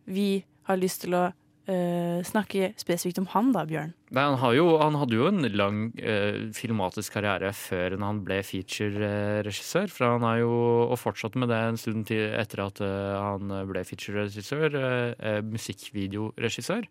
vi 0.09 0.45
har 0.69 0.77
lyst 0.81 1.03
til 1.05 1.17
å 1.17 1.25
eh, 1.69 2.21
snakke 2.27 2.73
spesifikt 2.81 3.21
om 3.23 3.29
han, 3.33 3.51
da, 3.55 3.65
Bjørn? 3.69 3.93
Nei, 4.17 4.25
han, 4.25 4.55
jo, 4.57 4.71
han 4.81 4.97
hadde 4.99 5.19
jo 5.19 5.27
en 5.29 5.45
lang 5.53 5.81
uh, 6.01 6.49
filmatisk 6.57 7.19
karriere 7.19 7.51
før 7.57 7.99
han 8.01 8.23
ble 8.25 8.41
feature-regissør. 8.47 9.93
For 9.93 10.15
han 10.15 10.27
har 10.27 10.41
jo 10.43 10.55
og 10.89 10.97
fortsatt 11.01 11.37
med 11.39 11.53
det 11.53 11.61
en 11.67 11.81
stund 11.81 12.09
til 12.09 12.33
etter 12.39 12.65
at 12.65 12.83
uh, 12.85 13.19
han 13.21 13.53
ble 13.69 13.85
feature-regissør. 13.85 14.79
eh, 14.79 15.41
musikkvideoregissør. 15.45 16.91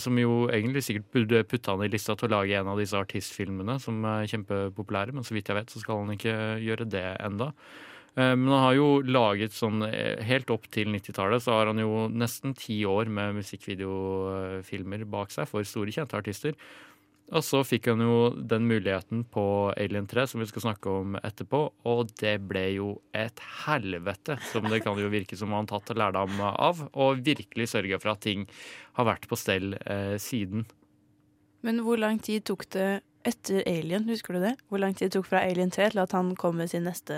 Som 0.00 0.16
jo 0.16 0.46
egentlig 0.48 0.80
sikkert 0.80 1.10
burde 1.12 1.42
putte 1.44 1.74
han 1.74 1.82
i 1.84 1.88
lista 1.92 2.14
til 2.16 2.30
å 2.30 2.38
lage 2.38 2.56
en 2.56 2.70
av 2.72 2.78
disse 2.80 2.96
artistfilmene 2.96 3.74
som 3.84 3.98
er 4.08 4.24
kjempepopulære, 4.30 5.12
men 5.12 5.26
så 5.28 5.36
vidt 5.36 5.50
jeg 5.50 5.58
vet 5.58 5.74
så 5.74 5.82
skal 5.82 6.00
han 6.00 6.14
ikke 6.14 6.36
gjøre 6.64 6.86
det 6.88 7.04
enda. 7.20 7.50
Eh, 8.16 8.36
Men 8.36 8.48
han 8.52 8.64
har 8.66 8.76
jo 8.76 8.88
laget 9.08 9.54
sånn 9.56 9.82
eh, 9.86 10.20
Helt 10.28 10.50
opp 10.52 10.68
til 10.72 10.92
90-tallet 10.92 11.44
så 11.44 11.56
har 11.56 11.70
han 11.72 11.80
jo 11.80 12.06
nesten 12.12 12.54
ti 12.58 12.82
år 12.84 13.08
med 13.08 13.38
musikkvideofilmer 13.40 15.06
bak 15.08 15.32
seg 15.32 15.48
for 15.48 15.64
store, 15.64 15.94
kjente 15.94 16.18
artister. 16.18 16.58
Og 17.32 17.40
så 17.46 17.62
fikk 17.64 17.86
han 17.88 18.02
jo 18.04 18.16
den 18.36 18.66
muligheten 18.68 19.22
på 19.32 19.44
Alien 19.80 20.04
3, 20.10 20.26
som 20.28 20.42
vi 20.42 20.48
skal 20.50 20.66
snakke 20.66 20.92
om 20.92 21.14
etterpå. 21.16 21.62
Og 21.88 22.10
det 22.20 22.34
ble 22.44 22.66
jo 22.74 22.88
et 23.16 23.40
helvete, 23.64 24.36
som 24.50 24.68
det 24.68 24.82
kan 24.84 25.00
jo 25.00 25.08
virke 25.12 25.38
som 25.40 25.54
han 25.56 25.70
tatt 25.70 25.94
lærdom 25.96 26.42
av. 26.50 26.82
Og 26.92 27.22
virkelig 27.24 27.70
sørga 27.72 28.00
for 28.02 28.12
at 28.12 28.24
ting 28.26 28.44
har 28.98 29.08
vært 29.08 29.24
på 29.30 29.38
stell 29.40 29.78
eh, 29.80 30.18
siden. 30.20 30.66
Men 31.64 31.80
hvor 31.86 31.96
lang 32.02 32.20
tid 32.20 32.44
tok 32.50 32.66
det 32.74 32.90
etter 33.28 33.62
Alien, 33.68 34.04
husker 34.10 34.36
du 34.36 34.42
det? 34.42 34.52
Hvor 34.68 34.82
lang 34.82 34.94
tid 34.96 35.08
det 35.08 35.16
tok 35.16 35.28
fra 35.30 35.42
Alien 35.46 35.70
3 35.72 35.92
til 35.92 36.02
at 36.02 36.14
han 36.16 36.34
kom 36.38 36.58
med 36.60 36.70
sin 36.72 36.84
neste 36.88 37.16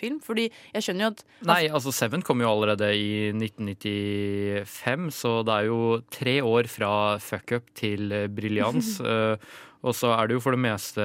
film? 0.00 0.18
Fordi 0.24 0.48
jeg 0.48 0.86
skjønner 0.86 1.06
jo 1.06 1.10
at 1.14 1.24
Nei, 1.48 1.62
altså 1.70 1.94
Seven 1.94 2.24
kom 2.26 2.42
jo 2.42 2.50
allerede 2.50 2.90
i 2.96 3.30
1995, 3.36 5.10
så 5.22 5.34
det 5.46 5.56
er 5.56 5.70
jo 5.70 5.80
tre 6.12 6.36
år 6.44 6.70
fra 6.70 6.92
fuck 7.22 7.56
up 7.58 7.74
til 7.78 8.12
eh, 8.16 8.30
briljans. 8.32 8.96
eh, 9.10 9.50
og 9.80 9.94
så 9.96 10.10
er 10.12 10.28
det 10.28 10.36
jo 10.36 10.42
for 10.44 10.52
det 10.52 10.60
meste 10.60 11.04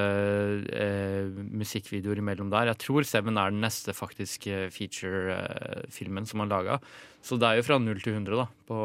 eh, 0.76 1.30
musikkvideoer 1.32 2.20
imellom 2.20 2.50
der. 2.52 2.68
Jeg 2.74 2.82
tror 2.84 3.06
Seven 3.08 3.40
er 3.40 3.54
den 3.54 3.62
neste 3.64 3.94
faktisk 3.96 4.50
eh, 4.52 4.66
feature-filmen 4.72 6.28
som 6.28 6.44
han 6.44 6.52
laga. 6.52 6.76
Så 7.24 7.40
det 7.40 7.48
er 7.48 7.60
jo 7.60 7.66
fra 7.66 7.78
null 7.80 8.02
til 8.04 8.18
100 8.18 8.36
da, 8.36 8.48
på, 8.68 8.80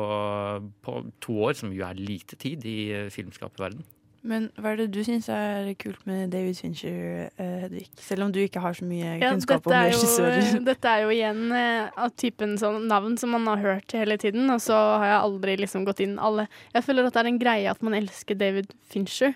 på 0.86 1.02
to 1.24 1.42
år, 1.50 1.58
som 1.60 1.76
jo 1.76 1.84
er 1.86 2.00
lite 2.00 2.40
tid 2.40 2.64
i 2.66 2.78
filmskaperverden. 3.12 3.84
Men 4.22 4.50
hva 4.62 4.76
er 4.76 4.84
det 4.84 4.92
du 4.94 5.00
syns 5.06 5.26
er 5.34 5.72
kult 5.82 6.04
med 6.06 6.30
David 6.34 6.60
Fincher, 6.60 7.30
eh, 7.42 7.54
Hedvig? 7.64 7.88
Selv 7.98 8.28
om 8.28 8.34
du 8.34 8.38
ikke 8.44 8.62
har 8.62 8.76
så 8.78 8.86
mye 8.86 9.16
Ja, 9.18 9.32
kunnskap 9.32 9.66
om 9.66 9.74
dette, 9.74 9.80
er 9.80 9.96
regissører. 9.96 10.60
dette 10.70 10.92
er 10.92 11.06
jo 11.08 11.16
igjen 11.16 11.42
eh, 11.58 11.90
av 11.98 12.14
typen 12.22 12.54
sånn 12.62 12.86
navn 12.92 13.18
som 13.18 13.34
man 13.34 13.50
har 13.50 13.64
hørt 13.64 13.96
hele 13.98 14.20
tiden, 14.22 14.46
og 14.54 14.62
så 14.62 14.78
har 15.02 15.08
jeg 15.10 15.24
aldri 15.24 15.58
liksom 15.64 15.88
gått 15.90 16.04
inn 16.06 16.20
alle 16.22 16.46
Jeg 16.76 16.86
føler 16.86 17.10
at 17.10 17.18
det 17.18 17.24
er 17.24 17.32
en 17.32 17.42
greie 17.42 17.74
at 17.74 17.82
man 17.82 17.98
elsker 17.98 18.38
David 18.38 18.76
Fincher. 18.94 19.34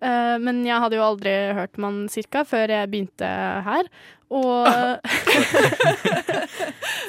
Eh, 0.00 0.36
men 0.40 0.62
jeg 0.64 0.80
hadde 0.80 0.96
jo 0.96 1.04
aldri 1.04 1.32
hørt 1.58 1.76
om 1.78 1.84
han 1.90 1.98
cirka 2.12 2.44
før 2.48 2.72
jeg 2.72 2.88
begynte 2.92 3.28
her. 3.66 3.90
Og 4.30 4.68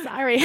Sorry. 0.05 0.39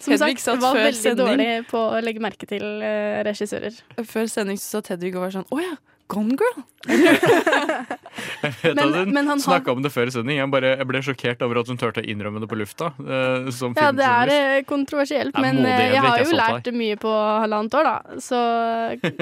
Som 0.00 0.12
Hedvig 0.14 0.40
sagt, 0.40 0.62
var 0.62 0.76
veldig 0.78 1.00
sending. 1.02 1.26
dårlig 1.26 1.50
på 1.70 1.80
å 1.92 2.00
legge 2.04 2.22
merke 2.24 2.48
til 2.48 2.64
eh, 2.82 3.20
regissører. 3.26 3.76
Før 4.08 4.30
sending 4.32 4.58
så 4.60 4.78
satt 4.78 4.92
Hedvig 4.94 5.14
og 5.16 5.26
var 5.26 5.34
sånn 5.36 5.46
Å 5.52 5.60
ja, 5.62 5.74
Gone 6.08 6.36
Girl! 6.40 6.62
Jeg 6.88 8.52
vet 8.62 8.76
Men- 8.78 8.94
at 8.94 9.08
hun 9.10 9.28
han 9.28 9.40
snakka 9.42 9.74
om 9.74 9.82
det 9.84 9.90
før 9.92 10.08
i 10.08 10.14
sending. 10.14 10.38
Jeg, 10.38 10.50
bare, 10.52 10.70
jeg 10.80 10.88
ble 10.88 11.02
sjokkert 11.04 11.42
over 11.44 11.60
at 11.60 11.68
hun 11.68 11.80
turte 11.80 12.00
å 12.00 12.06
innrømme 12.08 12.40
det 12.40 12.48
på 12.48 12.56
lufta. 12.56 12.90
Uh, 12.96 13.50
som 13.54 13.74
Ja, 13.76 13.90
det 13.92 14.06
er 14.06 14.32
eh, 14.32 14.62
kontroversielt, 14.68 15.34
Det 15.34 15.42
er 15.42 15.44
men 15.44 15.60
modig, 15.60 15.74
eh, 15.74 15.92
jeg 15.92 16.04
har 16.04 16.16
jeg 16.22 16.30
jo 16.30 16.38
lært 16.38 16.70
mye 16.80 17.00
på 17.02 17.12
halvannet 17.12 17.76
år, 17.80 17.90
da, 17.90 18.20
så 18.24 18.40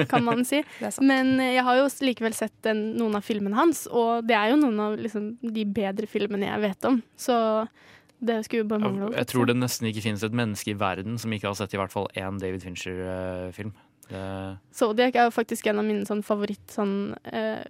kan 0.07 0.23
man 0.27 0.45
si. 0.47 0.61
Men 1.11 1.35
jeg 1.43 1.63
har 1.67 1.81
jo 1.81 1.89
likevel 2.07 2.35
sett 2.37 2.55
den, 2.65 2.93
noen 2.99 3.19
av 3.19 3.25
filmene 3.25 3.57
hans, 3.57 3.85
og 3.91 4.23
det 4.27 4.37
er 4.37 4.53
jo 4.53 4.61
noen 4.61 4.79
av 4.87 4.95
liksom, 5.01 5.33
de 5.43 5.65
bedre 5.67 6.07
filmene 6.09 6.47
jeg 6.47 6.63
vet 6.63 6.87
om. 6.89 7.01
Så 7.19 7.35
det 8.19 8.39
skulle 8.47 8.65
bare 8.69 8.81
mangle. 8.81 9.11
Jeg 9.13 9.29
tror 9.29 9.45
det 9.49 9.57
nesten 9.59 9.89
ikke 9.91 10.01
finnes 10.07 10.23
et 10.25 10.33
menneske 10.33 10.71
i 10.73 10.77
verden 10.79 11.19
som 11.21 11.33
ikke 11.35 11.51
har 11.51 11.57
sett 11.59 11.75
i 11.75 11.81
hvert 11.81 11.93
fall 11.93 12.07
én 12.17 12.39
David 12.41 12.63
Fincher-film. 12.65 13.75
Zodiac 14.71 15.15
er 15.15 15.25
jo 15.27 15.33
faktisk 15.35 15.67
en 15.67 15.81
av 15.81 15.85
mine 15.87 16.05
sånn 16.07 16.23
favoritt 16.23 16.71
sånn, 16.71 17.15
eh, 17.27 17.63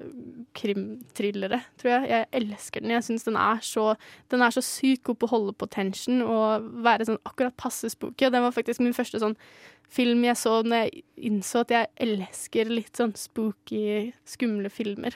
krimthrillere, 0.57 1.61
tror 1.81 1.91
jeg. 1.95 2.09
Jeg 2.11 2.27
elsker 2.41 2.83
den. 2.83 2.93
Jeg 2.93 3.05
syns 3.07 3.25
den 3.25 3.39
er 3.41 3.63
så 3.65 3.95
Den 4.29 4.41
er 4.41 4.51
så 4.51 4.61
sykt 4.61 5.03
god 5.03 5.19
på 5.19 5.27
å 5.27 5.33
holde 5.33 5.53
på 5.53 5.69
tension 5.69 6.21
og 6.21 6.67
være 6.83 7.07
sånn 7.07 7.21
akkurat 7.25 7.57
passe 7.57 7.89
spooky. 7.89 8.27
Og 8.27 8.31
den 8.31 8.43
var 8.43 8.51
faktisk 8.51 8.79
min 8.79 8.93
første 8.93 9.19
sånn 9.19 9.37
film 9.89 10.23
jeg 10.23 10.35
så 10.35 10.61
når 10.63 10.83
jeg 10.83 11.03
innså 11.29 11.63
at 11.63 11.71
jeg 11.71 11.87
elsker 11.97 12.69
litt 12.69 12.95
sånn 12.97 13.15
spooky, 13.15 14.13
skumle 14.27 14.69
filmer. 14.69 15.15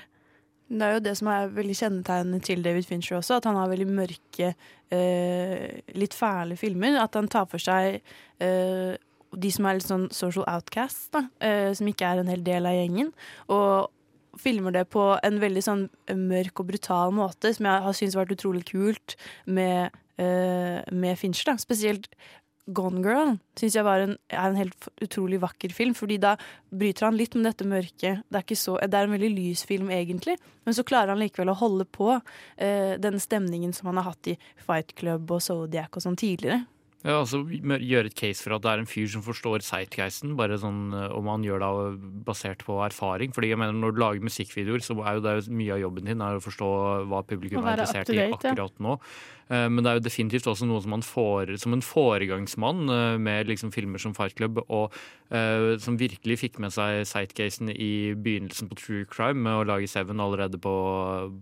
Det 0.71 0.87
er 0.87 0.93
jo 0.95 1.03
det 1.03 1.17
som 1.19 1.27
er 1.27 1.51
veldig 1.51 1.75
kjennetegnende 1.75 2.39
til 2.47 2.61
David 2.63 2.87
Fincher 2.87 3.17
også, 3.17 3.41
at 3.41 3.47
han 3.49 3.57
har 3.59 3.67
veldig 3.67 3.89
mørke, 3.91 4.53
eh, 4.89 5.81
litt 5.99 6.15
fæle 6.15 6.55
filmer. 6.55 6.95
At 7.01 7.17
han 7.19 7.27
tar 7.27 7.49
for 7.51 7.59
seg 7.59 7.99
eh, 8.39 8.95
de 9.31 9.51
som 9.53 9.67
er 9.67 9.79
litt 9.79 9.87
sånn 9.87 10.09
social 10.13 10.45
outcasts, 10.49 11.09
da, 11.13 11.25
eh, 11.43 11.71
som 11.77 11.87
ikke 11.87 12.07
er 12.07 12.21
en 12.21 12.31
hel 12.31 12.43
del 12.43 12.67
av 12.67 12.75
gjengen. 12.75 13.11
Og 13.53 13.91
filmer 14.39 14.75
det 14.75 14.85
på 14.91 15.05
en 15.23 15.39
veldig 15.41 15.63
sånn 15.65 15.87
mørk 16.15 16.63
og 16.63 16.69
brutal 16.71 17.15
måte, 17.15 17.53
som 17.55 17.67
jeg 17.67 17.85
har 17.85 17.97
syntes 17.97 18.17
har 18.17 18.25
vært 18.25 18.37
utrolig 18.37 18.65
kult 18.69 19.15
med, 19.45 19.91
eh, 20.17 20.79
med 20.91 21.19
Fincher. 21.19 21.51
Da. 21.51 21.57
Spesielt 21.57 22.07
Gone 22.67 23.01
Girl 23.01 23.37
syns 23.57 23.75
jeg 23.75 23.85
en, 23.85 24.17
er 24.29 24.47
en 24.47 24.55
helt 24.55 24.87
utrolig 25.01 25.39
vakker 25.41 25.73
film, 25.73 25.93
fordi 25.97 26.19
da 26.21 26.35
bryter 26.69 27.07
han 27.07 27.17
litt 27.17 27.35
med 27.35 27.47
dette 27.49 27.67
mørket. 27.67 28.21
Det 28.29 28.43
er, 28.43 28.55
så, 28.55 28.77
det 28.79 28.97
er 28.97 29.07
en 29.07 29.15
veldig 29.15 29.31
lys 29.33 29.63
film, 29.67 29.89
egentlig, 29.89 30.37
men 30.65 30.77
så 30.77 30.85
klarer 30.87 31.13
han 31.13 31.21
likevel 31.21 31.51
å 31.51 31.57
holde 31.57 31.87
på 31.89 32.13
eh, 32.13 32.97
den 33.01 33.19
stemningen 33.19 33.73
som 33.73 33.91
han 33.91 33.99
har 34.01 34.11
hatt 34.11 34.33
i 34.33 34.37
Fight 34.61 34.93
Club 34.95 35.31
og 35.31 35.41
Zodiac 35.41 35.97
og 35.97 36.05
sånn 36.05 36.19
tidligere. 36.19 36.63
Ja, 37.01 37.15
altså 37.17 37.41
Gjøre 37.49 38.11
et 38.11 38.17
case 38.17 38.43
for 38.43 38.53
at 38.55 38.65
det 38.65 38.71
er 38.71 38.83
en 38.83 38.89
fyr 38.89 39.07
som 39.09 39.23
forstår 39.25 39.63
sightgeisten, 39.65 40.35
bare 40.37 40.59
sånn 40.61 40.93
eh, 40.93 41.07
om 41.17 41.29
han 41.31 41.45
gjør 41.45 41.63
det 41.63 42.11
basert 42.27 42.61
på 42.67 42.77
erfaring. 42.85 43.33
Fordi 43.33 43.49
jeg 43.53 43.61
mener 43.61 43.77
Når 43.77 43.95
du 43.95 44.01
lager 44.03 44.27
musikkvideoer, 44.29 44.85
så 44.85 44.97
er 45.01 45.17
jo 45.17 45.25
det 45.25 45.35
mye 45.49 45.75
av 45.77 45.81
jobben 45.81 46.09
din 46.11 46.21
er 46.21 46.37
å 46.37 46.43
forstå 46.43 46.71
hva 47.09 47.23
publikum 47.25 47.65
er 47.65 47.81
interessert 47.81 48.13
i 48.13 48.21
akkurat 48.27 48.77
nå. 48.83 48.99
Eh, 49.51 49.67
Men 49.67 49.83
det 49.83 49.91
er 49.91 49.99
jo 49.99 50.05
definitivt 50.05 50.47
også 50.47 50.67
noe 50.69 50.81
som 50.83 50.93
man 50.95 51.03
får 51.05 51.55
som 51.61 51.75
en 51.75 51.83
foregangsmann 51.83 52.85
eh, 52.89 53.17
med 53.19 53.49
liksom 53.51 53.73
filmer 53.75 54.01
som 54.01 54.13
Fight 54.15 54.37
Club, 54.37 54.61
og 54.69 54.93
uh, 55.31 55.77
som 55.81 55.97
virkelig 55.99 56.37
fikk 56.41 56.59
med 56.61 56.73
seg 56.75 57.05
sightgeisten 57.07 57.71
i 57.71 58.13
begynnelsen 58.15 58.69
på 58.69 58.77
True 58.79 59.05
Crime 59.09 59.41
med 59.43 59.61
å 59.61 59.65
lage 59.67 59.89
Seven 59.91 60.21
allerede 60.23 60.59
på, 60.61 60.73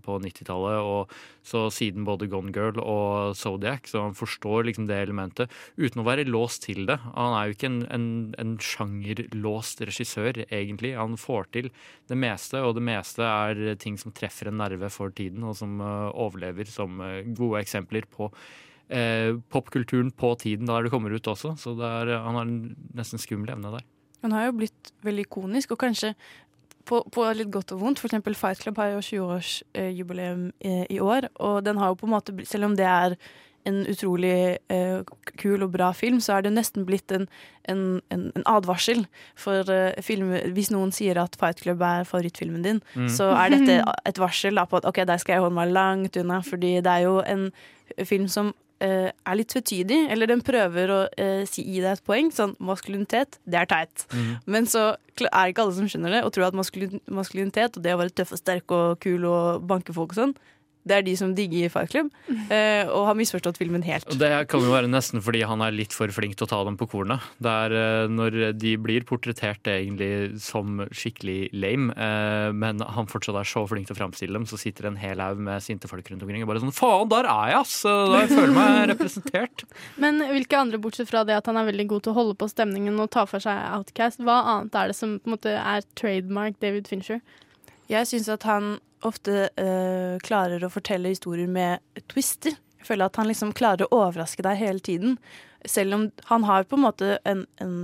på 0.06 0.18
90-tallet, 0.24 0.80
og 0.82 1.14
så 1.46 1.68
siden 1.74 2.06
både 2.08 2.30
Gone 2.30 2.54
Girl 2.56 2.80
og 2.82 3.36
Zodiac, 3.38 3.90
så 3.90 4.06
han 4.08 4.18
forstår 4.18 4.70
liksom 4.70 4.88
det 4.90 5.02
elementet 5.02 5.49
uten 5.80 6.04
å 6.04 6.08
være 6.08 6.28
låst 6.30 6.66
til 6.68 6.86
det. 6.90 7.00
Han 7.16 7.36
er 7.38 7.50
jo 7.50 7.58
ikke 7.58 7.70
en, 7.72 7.82
en, 7.96 8.08
en 8.42 8.56
sjangerlåst 8.64 9.84
regissør, 9.90 10.42
egentlig. 10.48 10.96
Han 11.00 11.18
får 11.20 11.52
til 11.56 11.70
det 12.12 12.18
meste, 12.20 12.64
og 12.64 12.78
det 12.78 12.86
meste 12.88 13.26
er 13.26 13.78
ting 13.82 14.00
som 14.02 14.16
treffer 14.16 14.52
en 14.52 14.60
nerve 14.62 14.92
for 14.94 15.14
tiden, 15.16 15.46
og 15.48 15.58
som 15.60 15.80
eh, 15.84 16.10
overlever 16.14 16.70
som 16.70 17.00
eh, 17.06 17.22
gode 17.38 17.64
eksempler 17.64 18.08
på 18.10 18.32
eh, 18.90 19.38
popkulturen 19.54 20.12
på 20.12 20.34
tiden 20.42 20.70
der 20.70 20.86
det 20.86 20.94
kommer 20.94 21.14
ut 21.14 21.28
også. 21.28 21.56
Så 21.60 21.76
er, 21.78 22.16
han 22.20 22.38
har 22.38 22.46
en 22.46 22.76
nesten 22.98 23.22
skummel 23.22 23.54
evne 23.56 23.74
der. 23.78 23.88
Han 24.24 24.36
har 24.36 24.50
jo 24.50 24.60
blitt 24.60 24.94
veldig 25.06 25.26
ikonisk, 25.28 25.74
og 25.76 25.84
kanskje 25.86 26.14
på, 26.90 27.02
på 27.14 27.26
litt 27.38 27.52
godt 27.54 27.74
og 27.76 27.84
vondt. 27.84 28.02
For 28.02 28.10
eksempel 28.10 28.38
Fight 28.38 28.62
Club 28.64 28.80
har 28.82 28.96
jo 28.96 29.04
20-årsjubileum 29.06 30.50
eh, 30.60 30.86
i 30.90 31.00
år, 31.04 31.30
og 31.40 31.62
den 31.68 31.80
har 31.80 31.94
jo 31.94 32.00
på 32.02 32.10
en 32.10 32.16
måte, 32.16 32.36
selv 32.50 32.70
om 32.70 32.78
det 32.80 32.88
er 32.90 33.16
en 33.68 33.82
utrolig 33.92 34.58
eh, 34.72 35.02
kul 35.42 35.64
og 35.66 35.72
bra 35.74 35.92
film, 35.94 36.20
så 36.24 36.38
er 36.38 36.46
det 36.48 36.54
nesten 36.56 36.86
blitt 36.88 37.12
en, 37.12 37.28
en, 37.70 37.82
en, 38.14 38.24
en 38.36 38.46
advarsel 38.48 39.04
for 39.40 39.68
eh, 39.74 40.00
film. 40.06 40.32
Hvis 40.56 40.72
noen 40.72 40.94
sier 40.96 41.20
at 41.22 41.36
Fight 41.40 41.60
Club 41.66 41.82
er 41.82 42.08
favorittfilmen 42.08 42.64
din, 42.66 42.82
Mm. 42.96 43.10
så 43.12 43.30
er 43.36 43.50
dette 43.58 43.82
et 44.10 44.18
varsel 44.20 44.56
da, 44.56 44.66
på 44.66 44.78
at 44.80 44.86
ok, 44.90 45.04
der 45.08 45.18
skal 45.22 45.34
jeg 45.38 45.42
holde 45.44 45.56
meg 45.60 45.74
langt 45.76 46.18
unna, 46.18 46.40
fordi 46.46 46.78
det 46.82 46.88
er 46.94 47.06
jo 47.06 47.20
en 47.26 47.50
film 48.08 48.28
som 48.32 48.54
eh, 48.82 49.10
er 49.12 49.36
litt 49.36 49.50
tvetydig, 49.52 50.06
eller 50.14 50.30
den 50.32 50.42
prøver 50.46 50.92
å 50.96 51.00
eh, 51.20 51.42
si, 51.50 51.66
gi 51.68 51.82
deg 51.84 51.98
et 51.98 52.04
poeng. 52.08 52.30
Sånn 52.32 52.54
maskulinitet, 52.64 53.38
det 53.46 53.60
er 53.60 53.68
teit. 53.70 54.06
Mm. 54.16 54.30
Men 54.48 54.70
så 54.72 54.86
er 54.96 55.26
det 55.28 55.52
ikke 55.52 55.66
alle 55.66 55.76
som 55.76 55.90
skjønner 55.92 56.16
det, 56.16 56.22
og 56.24 56.32
tror 56.32 56.48
at 56.48 56.56
maskulin 56.56 57.02
maskulinitet 57.12 57.76
og 57.76 57.84
det 57.84 57.92
å 57.94 58.00
være 58.00 58.16
tøff 58.16 58.32
og 58.38 58.40
sterk 58.40 58.72
og 58.72 59.00
kul 59.04 59.26
og 59.28 59.66
banke 59.68 59.92
folk 59.96 60.16
og 60.16 60.22
sånn, 60.22 60.36
det 60.90 60.98
er 60.98 61.06
de 61.06 61.14
som 61.20 61.34
digger 61.38 61.70
Fight 61.72 61.94
Club, 61.94 62.10
eh, 62.50 62.90
og 62.90 63.06
har 63.10 63.18
misforstått 63.18 63.60
filmen 63.62 63.84
helt. 63.86 64.08
Det 64.20 64.32
kan 64.50 64.64
jo 64.66 64.74
være 64.74 64.90
nesten 64.90 65.22
fordi 65.24 65.44
han 65.48 65.62
er 65.66 65.76
litt 65.76 65.94
for 65.96 66.10
flink 66.14 66.38
til 66.40 66.48
å 66.48 66.50
ta 66.50 66.62
dem 66.66 66.78
på 66.80 66.88
kornet. 66.90 67.26
Det 67.42 67.54
er 67.66 67.76
eh, 67.78 68.12
når 68.12 68.40
de 68.58 68.74
blir 68.82 69.06
portrettert 69.10 69.70
egentlig 69.70 70.40
som 70.44 70.82
skikkelig 70.90 71.52
lame, 71.54 71.94
eh, 71.94 72.50
men 72.56 72.82
han 72.82 73.10
fortsatt 73.10 73.38
er 73.40 73.50
så 73.50 73.66
flink 73.70 73.90
til 73.90 73.98
å 73.98 74.00
framstille 74.02 74.36
dem, 74.36 74.48
så 74.50 74.60
sitter 74.60 74.90
en 74.90 75.00
hel 75.00 75.22
haug 75.24 75.42
med 75.46 75.62
sinte 75.64 75.90
folk 75.92 76.10
rundt 76.10 76.26
omkring 76.26 76.46
og 76.46 76.52
bare 76.52 76.64
sånn 76.64 76.76
Faen, 76.80 77.10
der 77.12 77.28
er 77.30 77.54
jeg, 77.54 77.62
ass! 77.62 77.76
Da 77.86 78.24
jeg 78.24 78.34
føler 78.34 78.56
meg 78.56 78.80
representert. 78.94 79.66
Men 80.02 80.24
hvilke 80.32 80.60
andre, 80.60 80.82
bortsett 80.82 81.12
fra 81.12 81.26
det 81.28 81.38
at 81.38 81.50
han 81.50 81.60
er 81.60 81.70
veldig 81.70 81.88
god 81.94 82.06
til 82.06 82.14
å 82.14 82.20
holde 82.22 82.38
på 82.40 82.50
stemningen 82.50 82.98
og 83.04 83.12
ta 83.14 83.26
for 83.30 83.44
seg 83.44 83.62
Outcast, 83.76 84.24
hva 84.26 84.42
annet 84.56 84.78
er 84.80 84.92
det 84.92 84.98
som 84.98 85.18
på 85.20 85.30
en 85.30 85.38
måte 85.38 85.54
er 85.60 85.86
trademark 86.00 86.58
David 86.64 86.90
Fincher? 86.90 87.22
Jeg 87.90 88.06
syns 88.10 88.30
at 88.32 88.46
han 88.46 88.78
ofte 89.08 89.50
eh, 89.60 90.18
klarer 90.26 90.64
å 90.64 90.72
fortelle 90.74 91.14
historier 91.14 91.50
med 91.50 91.84
twister. 92.12 92.58
Jeg 92.80 92.88
føler 92.88 93.10
at 93.10 93.20
han 93.20 93.30
liksom 93.30 93.54
klarer 93.58 93.88
å 93.88 94.04
overraske 94.06 94.44
deg 94.46 94.60
hele 94.60 94.84
tiden. 94.84 95.18
Selv 95.68 95.98
om 95.98 96.10
han 96.32 96.48
har 96.48 96.68
på 96.68 96.80
en 96.80 96.86
måte 96.86 97.18
en, 97.28 97.46
en 97.60 97.78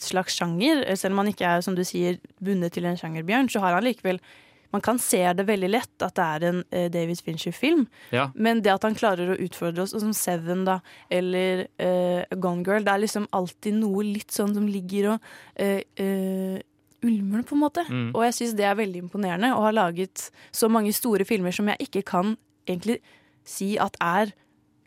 slags 0.00 0.38
sjanger, 0.38 0.84
eh, 0.86 0.98
selv 0.98 1.14
om 1.14 1.24
han 1.24 1.32
ikke 1.32 1.56
er 1.56 1.66
som 1.66 1.78
du 1.78 1.84
sier, 1.86 2.20
bundet 2.42 2.74
til 2.76 2.88
en 2.88 2.98
sjanger, 2.98 3.26
Bjørn, 3.26 3.50
så 3.52 3.62
har 3.64 3.78
han 3.78 3.86
likevel 3.86 4.22
man 4.70 4.80
kan 4.80 4.98
se 5.02 5.32
det 5.34 5.46
veldig 5.48 5.70
lett 5.70 6.04
at 6.04 6.14
det 6.14 6.26
er 6.26 6.44
en 6.46 6.60
eh, 6.70 6.86
David 6.92 7.20
Fincher-film. 7.26 7.86
Ja. 8.14 8.28
Men 8.34 8.62
det 8.62 8.72
at 8.74 8.86
han 8.86 8.94
klarer 8.98 9.32
å 9.32 9.38
utfordre 9.42 9.82
oss, 9.82 9.94
som 9.98 10.12
Seven 10.14 10.62
da, 10.68 10.78
eller 11.10 11.66
eh, 11.82 12.22
Gone 12.38 12.62
Girl, 12.66 12.86
det 12.86 12.94
er 12.94 13.04
liksom 13.04 13.26
alltid 13.34 13.80
noe 13.80 14.06
litt 14.06 14.30
sånn 14.34 14.54
som 14.54 14.68
ligger 14.70 15.16
og 15.16 15.30
eh, 15.58 16.60
eh, 17.02 17.08
ulmer, 17.08 17.42
på 17.42 17.56
en 17.56 17.64
måte. 17.64 17.84
Mm. 17.88 18.10
Og 18.14 18.24
jeg 18.28 18.36
syns 18.38 18.56
det 18.58 18.66
er 18.68 18.78
veldig 18.78 19.04
imponerende 19.06 19.54
å 19.56 19.64
ha 19.66 19.74
laget 19.74 20.30
så 20.52 20.70
mange 20.72 20.92
store 20.96 21.26
filmer 21.28 21.54
som 21.54 21.68
jeg 21.72 21.88
ikke 21.88 22.04
kan 22.12 22.36
egentlig 22.68 23.00
si 23.46 23.76
at 23.80 23.96
er 24.04 24.34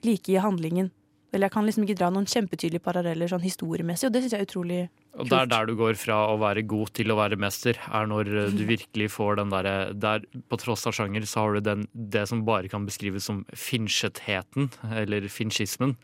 like 0.05 0.31
i 0.31 0.41
handlingen. 0.41 0.91
Eller 1.33 1.49
jeg 1.49 1.55
kan 1.55 1.65
liksom 1.65 1.85
ikke 1.87 1.97
dra 1.97 2.11
noen 2.13 2.27
kjempetydelige 2.29 2.83
paralleller 2.85 3.31
sånn 3.31 3.41
historiemessig, 3.41 4.05
og 4.05 4.13
det 4.13 4.21
syns 4.21 4.35
jeg 4.35 4.43
er 4.43 4.47
utrolig 4.47 4.81
kult. 4.83 5.23
Og 5.23 5.29
det 5.31 5.39
er 5.39 5.49
der 5.49 5.65
du 5.69 5.73
går 5.79 5.97
fra 5.97 6.17
å 6.29 6.35
være 6.41 6.63
god 6.69 6.91
til 6.99 7.09
å 7.09 7.17
være 7.17 7.39
mester, 7.41 7.79
er 7.89 8.09
når 8.09 8.29
eh, 8.29 8.51
du 8.53 8.61
virkelig 8.69 9.09
får 9.15 9.39
den 9.41 9.53
derre 9.53 9.73
Der, 9.97 10.27
på 10.49 10.59
tross 10.61 10.85
av 10.89 10.93
sjanger, 10.93 11.25
så 11.29 11.47
har 11.47 11.57
du 11.57 11.65
den, 11.65 11.87
det 11.93 12.27
som 12.29 12.45
bare 12.45 12.69
kan 12.69 12.85
beskrives 12.85 13.25
som 13.29 13.41
finchetheten, 13.49 14.69
eller 14.93 15.25
finchismen. 15.25 15.97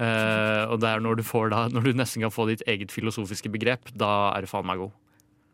Eh, 0.00 0.64
og 0.64 0.80
det 0.80 0.88
er 0.88 1.04
når 1.04 1.20
du 1.20 1.26
får 1.28 1.52
da, 1.52 1.66
når 1.68 1.90
du 1.90 2.00
nesten 2.00 2.24
kan 2.24 2.32
få 2.32 2.48
ditt 2.48 2.64
eget 2.64 2.94
filosofiske 2.94 3.52
begrep, 3.52 3.92
da 3.92 4.30
er 4.32 4.48
du 4.48 4.48
faen 4.48 4.68
meg 4.68 4.80
god. 4.80 4.96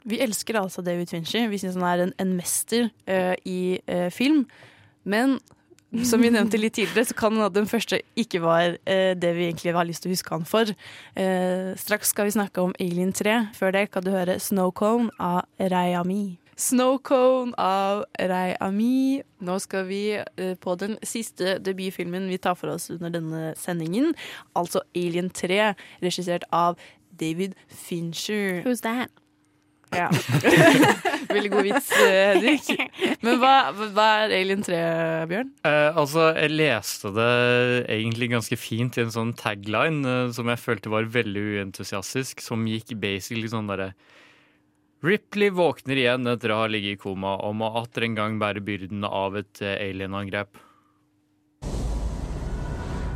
Vi 0.07 0.21
elsker 0.23 0.61
altså 0.61 0.85
David 0.87 1.11
Fincher. 1.11 1.49
Vi 1.51 1.59
syns 1.59 1.77
han 1.79 1.87
er 1.89 2.05
en, 2.05 2.15
en 2.23 2.33
mester 2.39 2.89
uh, 3.11 3.35
i 3.45 3.79
uh, 3.91 4.09
film. 4.15 4.45
Men 5.05 5.39
som 6.07 6.23
vi 6.23 6.31
nevnte 6.31 6.59
litt 6.59 6.77
tidligere, 6.77 7.09
så 7.09 7.17
kan 7.17 7.35
hende 7.35 7.49
at 7.49 7.57
den 7.57 7.69
første 7.71 8.01
ikke 8.19 8.43
var 8.45 8.77
uh, 8.77 9.13
det 9.19 9.33
vi 9.39 9.49
egentlig 9.49 9.75
har 9.75 9.89
lyst 9.89 10.05
til 10.05 10.13
å 10.13 10.17
huske 10.17 10.35
han 10.35 10.47
for. 10.47 10.73
Eh, 11.19 11.71
straks 11.79 12.11
skal 12.15 12.29
vi 12.29 12.37
snakke 12.37 12.63
om 12.63 12.75
Alien 12.83 13.15
3. 13.15 13.37
Før 13.57 13.75
det 13.75 13.87
kan 13.95 14.07
du 14.07 14.13
høre 14.15 14.39
Snowcone 14.43 15.11
av 15.23 15.47
Rayami. 15.59 16.39
Snowcone 16.57 17.57
av 17.61 18.07
Rayami. 18.19 19.23
Nå 19.47 19.59
skal 19.63 19.87
vi 19.91 20.03
på 20.63 20.79
den 20.81 20.97
siste 21.05 21.59
debutfilmen 21.61 22.31
vi 22.31 22.39
tar 22.41 22.57
for 22.57 22.77
oss 22.77 22.89
under 22.95 23.13
denne 23.19 23.53
sendingen. 23.59 24.15
Altså 24.57 24.87
Alien 24.97 25.31
3, 25.35 25.75
regissert 26.05 26.47
av 26.55 26.79
David 27.21 27.59
Fincher. 27.69 28.63
Who's 28.65 28.87
that? 28.87 29.11
Ja. 29.95 30.09
Veldig 31.31 31.51
god 31.53 31.67
vits, 31.67 31.91
eh, 32.01 32.35
Henrik. 32.35 32.69
Men 33.23 33.39
hva, 33.43 33.53
hva 33.95 34.07
er 34.25 34.35
Alien 34.35 34.65
3, 34.67 34.81
Bjørn? 35.31 35.53
Eh, 35.67 35.91
altså, 35.99 36.29
jeg 36.35 36.55
leste 36.57 37.13
det 37.15 37.31
egentlig 37.95 38.31
ganske 38.35 38.59
fint 38.59 38.99
i 38.99 39.05
en 39.05 39.15
sånn 39.15 39.33
tagline 39.39 40.03
eh, 40.11 40.35
som 40.35 40.51
jeg 40.51 40.63
følte 40.63 40.93
var 40.93 41.09
veldig 41.15 41.45
uentusiastisk, 41.57 42.43
som 42.45 42.67
gikk 42.71 42.97
basically 43.03 43.51
sånn 43.53 43.71
derre 43.71 43.93
Ripley 45.05 45.53
våkner 45.53 45.99
igjen 46.01 46.27
etter 46.31 46.51
å 46.51 46.63
ha 46.63 46.69
ligget 46.73 46.97
i 46.97 47.01
koma 47.01 47.37
og 47.45 47.59
må 47.61 47.69
atter 47.79 48.07
en 48.07 48.17
gang 48.17 48.39
bære 48.41 48.63
byrden 48.65 49.05
av 49.07 49.37
et 49.39 49.63
eh, 49.63 49.77
alienangrep. 49.91 50.57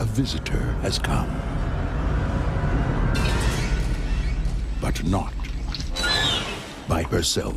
A 0.00 0.06
visitor 0.16 0.60
has 0.84 0.98
come. 0.98 1.28
But 4.80 5.04
not 5.04 5.39
by 6.91 7.05
herself. 7.05 7.55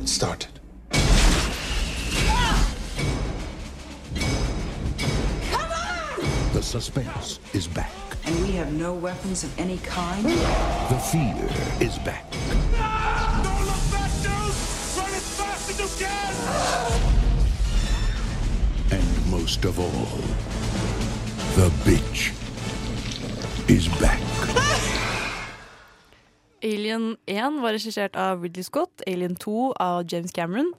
It 0.00 0.08
started. 0.08 0.48
The 6.54 6.62
suspense 6.62 7.40
is 7.52 7.68
back. 7.68 7.92
And 8.24 8.34
we 8.42 8.52
have 8.52 8.72
no 8.72 8.94
weapons 8.94 9.44
of 9.44 9.56
any 9.58 9.76
kind? 9.78 10.24
The 10.24 10.98
fear 11.12 11.36
is 11.78 11.98
back. 11.98 12.24
And 18.90 19.30
most 19.30 19.66
of 19.66 19.78
all, 19.78 20.16
the 21.54 21.68
bitch 21.84 22.32
is 23.68 23.88
back. 24.00 24.95
Alien 26.66 27.14
1 27.30 27.60
var 27.62 27.76
regissert 27.76 28.18
av 28.18 28.42
Ridley 28.42 28.66
Scott. 28.66 29.04
Alien 29.06 29.36
2 29.38 29.70
av 29.82 30.02
James 30.10 30.34
Cameron. 30.34 30.72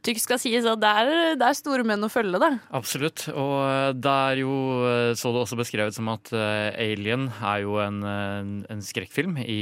Tykt 0.00 0.22
skal 0.22 0.38
sies 0.40 0.64
at 0.64 0.80
det 0.80 0.90
er, 1.02 1.10
det 1.36 1.44
er 1.44 1.56
store 1.58 1.84
menn 1.84 2.00
å 2.06 2.08
følge, 2.08 2.38
da. 2.40 2.48
Absolutt. 2.72 3.26
Og 3.34 3.56
eh, 3.66 3.90
det 3.92 4.12
er 4.30 4.40
jo 4.40 4.54
eh, 4.88 5.10
så 5.18 5.32
det 5.34 5.42
også 5.42 5.58
beskrevet 5.60 5.96
som 5.96 6.08
at 6.08 6.30
eh, 6.32 6.70
Alien 6.86 7.26
er 7.36 7.66
jo 7.66 7.76
en, 7.84 8.00
en, 8.08 8.80
skrekkfilm 8.80 9.36
i 9.44 9.60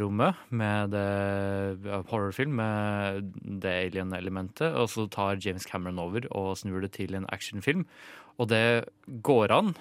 rommet 0.00 0.40
med 0.48 0.94
det 0.94 1.98
horrorfilm 2.08 2.56
med 2.56 3.28
det 3.60 3.74
alien-elementet. 3.90 4.72
Og 4.72 4.88
så 4.94 5.04
tar 5.12 5.42
James 5.44 5.68
Cameron 5.68 6.00
over 6.00 6.24
og 6.32 6.56
snur 6.62 6.80
det 6.80 6.94
til 6.96 7.12
en 7.18 7.28
actionfilm. 7.28 7.84
Og 8.40 8.48
det 8.48 8.88
går 9.26 9.52
an 9.52 9.74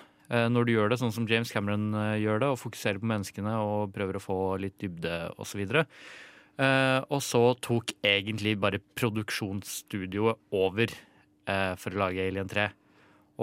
når 0.52 0.68
du 0.68 0.74
gjør 0.74 0.92
det 0.92 1.00
sånn 1.02 1.14
som 1.16 1.28
James 1.30 1.52
Cameron 1.54 1.92
eh, 1.96 2.22
gjør 2.24 2.42
det, 2.44 2.50
og 2.54 2.62
fokuserer 2.62 3.02
på 3.02 3.10
menneskene 3.10 3.54
og 3.64 3.94
prøver 3.96 4.20
å 4.20 4.24
få 4.24 4.40
litt 4.62 4.78
dybde 4.84 5.20
osv. 5.40 5.64
Uh, 6.58 7.06
og 7.14 7.22
så 7.22 7.42
tok 7.62 7.94
egentlig 8.02 8.56
bare 8.58 8.82
produksjonsstudioet 8.98 10.40
over 10.58 10.90
eh, 10.90 11.74
for 11.78 11.94
å 11.94 12.02
lage 12.02 12.26
Alien 12.26 12.50
3. 12.50 12.68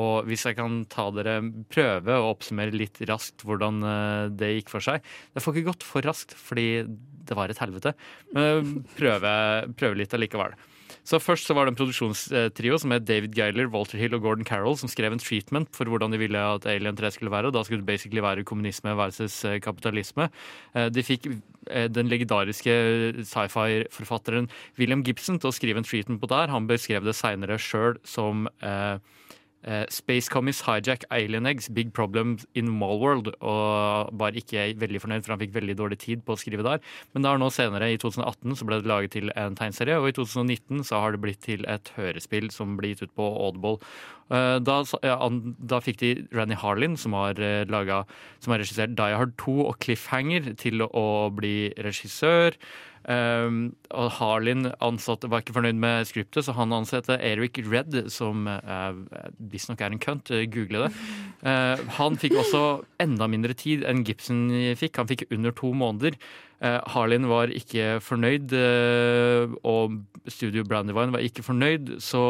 Og 0.02 0.26
hvis 0.26 0.42
jeg 0.48 0.56
kan 0.58 0.80
ta 0.90 1.06
dere 1.14 1.36
prøve 1.70 2.16
å 2.18 2.32
oppsummere 2.32 2.74
litt 2.74 2.98
raskt 3.06 3.44
hvordan 3.46 3.78
eh, 3.86 4.22
det 4.34 4.50
gikk 4.56 4.72
for 4.72 4.82
seg 4.82 5.04
Det 5.34 5.42
får 5.44 5.54
ikke 5.54 5.70
gått 5.70 5.86
for 5.86 6.06
raskt, 6.06 6.34
fordi 6.34 6.82
det 7.24 7.36
var 7.38 7.52
et 7.52 7.60
helvete. 7.62 7.94
Men 8.34 8.82
prøve, 8.98 9.30
prøve 9.78 10.00
litt 10.00 10.16
allikevel. 10.16 10.56
Så 11.04 11.20
Først 11.20 11.44
så 11.44 11.54
var 11.56 11.66
det 11.66 11.74
en 11.74 11.78
produksjonstrio 11.78 12.78
som 12.80 12.92
het 12.94 13.04
David 13.04 13.34
Geiler, 13.36 13.68
Walter 13.68 14.00
Hill 14.00 14.16
og 14.16 14.22
Gordon 14.24 14.46
Carroll, 14.48 14.76
som 14.80 14.88
skrev 14.88 15.12
en 15.12 15.20
treatment 15.20 15.68
for 15.76 15.88
hvordan 15.90 16.14
de 16.14 16.20
ville 16.20 16.40
at 16.40 16.64
Alien 16.70 16.96
3 16.96 17.10
skulle 17.12 17.32
være. 17.32 17.50
og 17.50 17.56
Da 17.56 17.62
skulle 17.64 17.82
det 17.84 17.90
basically 17.90 18.22
være 18.24 18.44
kommunisme 18.44 18.96
versus 18.96 19.44
eh, 19.44 19.60
kapitalisme. 19.60 20.30
Eh, 20.74 20.88
De 20.88 21.04
fikk 21.04 21.28
eh, 21.68 21.88
den 21.92 22.08
legendariske 22.08 22.72
sci-fi-forfatteren 23.20 24.48
William 24.78 25.04
Gibson 25.04 25.38
til 25.38 25.52
å 25.52 25.56
skrive 25.56 25.82
en 25.82 25.84
treatment 25.84 26.22
på 26.22 26.32
der. 26.32 26.48
Han 26.48 26.66
beskrev 26.66 27.04
det 27.04 27.16
seinere 27.20 27.60
sjøl 27.60 28.00
som 28.08 28.48
eh, 28.64 28.96
eh, 29.64 29.84
Space 29.92 30.30
Commies 30.32 30.62
Hijack 30.66 31.04
Alien 31.10 31.46
Eggs, 31.46 31.68
Big 31.68 31.92
problems 31.96 32.46
in 32.54 32.70
Malworld. 32.70 33.32
Og 33.40 34.12
var 34.20 34.38
ikke 34.38 34.70
veldig 34.80 35.02
fornøyd, 35.02 35.24
for 35.24 35.34
han 35.34 35.42
fikk 35.42 35.54
veldig 35.56 35.76
dårlig 35.80 36.00
tid 36.04 36.24
på 36.24 36.36
å 36.36 36.40
skrive 36.40 36.66
der. 36.66 36.82
Men 37.14 37.26
da 37.26 37.34
er 37.34 37.42
nå 37.42 37.50
senere, 37.54 37.92
i 37.92 38.00
2018, 38.00 38.56
så 38.60 38.68
ble 38.68 38.80
det 38.80 38.90
laget 38.90 39.16
til 39.16 39.32
en 39.36 39.56
tegneserie, 39.58 39.98
og 40.00 40.10
i 40.10 40.16
2019 40.16 40.84
så 40.88 41.02
har 41.02 41.14
det 41.14 41.22
blitt 41.24 41.42
til 41.44 41.64
et 41.70 41.92
hørespill 41.98 42.50
som 42.54 42.76
blir 42.78 42.94
gitt 42.94 43.08
ut 43.08 43.16
på 43.18 43.30
Audible. 43.46 43.78
Eh, 44.30 44.58
Da, 44.64 44.78
ja, 45.04 45.18
da 45.28 45.80
fikk 45.84 45.98
de 46.00 46.14
Ranny 46.32 46.56
Harlin, 46.56 46.96
som 46.96 47.12
har, 47.12 47.34
eh, 47.40 47.64
laget, 47.64 48.06
som 48.40 48.52
har 48.52 48.60
regissert 48.60 48.96
Die 48.96 49.16
Hard 49.16 49.36
2 49.36 49.66
og 49.68 49.78
Cliffhanger, 49.80 50.56
til 50.56 50.80
å 50.80 51.30
bli 51.34 51.72
regissør. 51.76 52.54
Um, 53.04 53.74
og 53.92 54.06
Harlin 54.16 54.70
ansatte, 54.80 55.28
var 55.28 55.42
ikke 55.42 55.52
fornøyd 55.58 55.76
med 55.76 56.06
skriptet, 56.08 56.46
så 56.46 56.54
han 56.56 56.72
ansatte 56.72 57.18
Eric 57.20 57.58
Redd, 57.68 57.98
som 58.08 58.46
uh, 58.48 58.96
visstnok 59.52 59.82
er 59.84 59.92
en 59.92 60.00
kønt. 60.00 60.30
uh, 60.32 60.46
Google 60.48 60.86
det. 60.86 61.02
Uh, 61.44 61.82
han 61.98 62.16
fikk 62.16 62.38
også 62.40 62.62
enda 63.04 63.28
mindre 63.28 63.52
tid 63.52 63.84
enn 63.84 64.00
Gibson 64.08 64.46
fikk. 64.80 64.96
Han 65.02 65.10
fikk 65.10 65.26
under 65.28 65.52
to 65.52 65.74
måneder. 65.76 66.16
Uh, 66.64 66.80
Harlin 66.94 67.28
var 67.28 67.52
ikke 67.52 67.98
fornøyd, 68.00 68.54
og 69.68 69.98
Studio 70.32 70.64
Brandywine 70.64 71.12
var 71.12 71.26
ikke 71.26 71.44
fornøyd, 71.44 71.98
så 72.00 72.22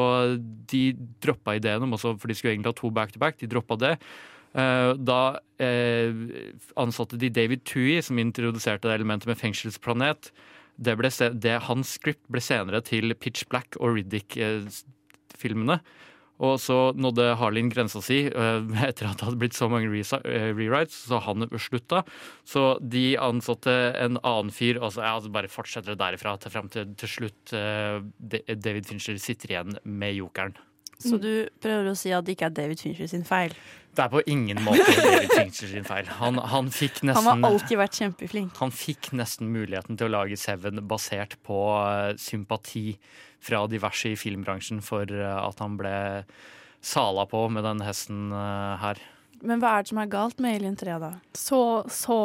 de 0.73 0.89
droppa 1.23 1.55
ideen 1.55 1.87
om 1.87 1.95
også, 1.95 2.17
for 2.19 2.27
de 2.27 2.35
skulle 2.35 2.57
egentlig 2.57 2.73
ha 2.73 2.79
to 2.81 2.91
back-to-back. 2.91 3.39
De 3.39 3.51
droppa 3.53 3.79
det. 3.79 3.93
Da 4.55 5.21
ansatte 6.79 7.19
de 7.19 7.31
David 7.31 7.63
Tui, 7.67 8.01
som 8.03 8.19
introduserte 8.19 8.91
det 8.91 8.99
elementet 8.99 9.31
med 9.31 9.39
fengselsplanet. 9.39 10.33
Det 10.77 10.97
ble 10.99 11.11
det, 11.39 11.59
hans 11.69 11.95
script 11.99 12.25
ble 12.33 12.43
senere 12.43 12.83
til 12.85 13.15
Pitch 13.15 13.47
Black 13.51 13.79
og 13.81 13.95
Riddick-filmene. 13.99 15.79
Og 16.43 16.57
så 16.59 16.91
nådde 16.99 17.37
Harlin 17.39 17.69
grensa 17.71 18.01
si 18.03 18.25
uh, 18.27 18.67
etter 18.89 19.07
at 19.07 19.21
det 19.21 19.29
hadde 19.29 19.39
blitt 19.39 19.55
så 19.55 19.69
mange 19.71 19.87
uh, 19.87 20.51
rewrites, 20.59 20.97
så 21.07 21.23
han 21.23 21.47
slutta. 21.63 22.03
Så 22.43 22.75
de 22.83 23.15
ansatte 23.23 23.73
en 24.03 24.19
annen 24.19 24.51
fyr, 24.55 24.83
og 24.83 24.97
så 24.97 25.07
ja, 25.07 25.15
så 25.23 25.31
bare 25.35 25.53
fortsetter 25.53 25.95
det 25.95 26.03
derifra 26.03 26.35
til 26.43 26.55
frem 26.55 26.71
til, 26.75 26.91
til 26.99 27.15
slutt 27.17 27.55
David 27.55 28.91
Fincher 28.91 29.19
sitter 29.23 29.55
igjen 29.55 29.77
med 29.87 30.19
jokeren. 30.19 30.59
Så 31.05 31.21
du 31.21 31.47
prøver 31.63 31.91
å 31.91 31.97
si 31.99 32.13
at 32.15 32.27
det 32.27 32.37
ikke 32.37 32.49
er 32.49 32.55
David 32.57 32.81
Fincher 32.81 33.11
sin 33.11 33.27
feil? 33.29 33.55
Det 33.95 34.03
er 34.03 34.11
på 34.11 34.23
ingen 34.31 34.59
måte 34.65 34.87
David 34.99 35.31
Fincher 35.31 35.71
sin 35.71 35.87
feil. 35.87 36.09
Han, 36.19 36.41
han 36.51 36.71
fikk 36.75 37.03
Han 37.07 37.29
har 37.29 37.47
alltid 37.51 37.79
vært 37.79 38.01
kjempeflink. 38.01 38.57
han 38.59 38.75
fikk 38.75 39.13
nesten 39.15 39.53
muligheten 39.55 39.99
til 40.01 40.09
å 40.09 40.15
lage 40.17 40.39
Seven 40.41 40.83
basert 40.89 41.37
på 41.47 41.61
eh, 41.79 42.17
sympati 42.19 42.97
fra 43.45 43.65
diverse 43.71 44.15
i 44.15 44.19
filmbransjen 44.19 44.83
for 44.85 45.11
eh, 45.11 45.39
at 45.39 45.63
han 45.63 45.79
ble 45.79 45.97
sala 46.85 47.27
på 47.31 47.47
med 47.53 47.65
den 47.67 47.85
hesten 47.85 48.33
eh, 48.33 48.75
her. 48.83 49.03
Men 49.45 49.61
hva 49.61 49.77
er 49.77 49.85
det 49.85 49.93
som 49.93 50.01
er 50.01 50.11
galt 50.11 50.41
med 50.43 50.59
Alien 50.59 50.77
3, 50.81 50.99
da? 51.03 51.13
Så, 51.37 51.61
så, 51.93 52.19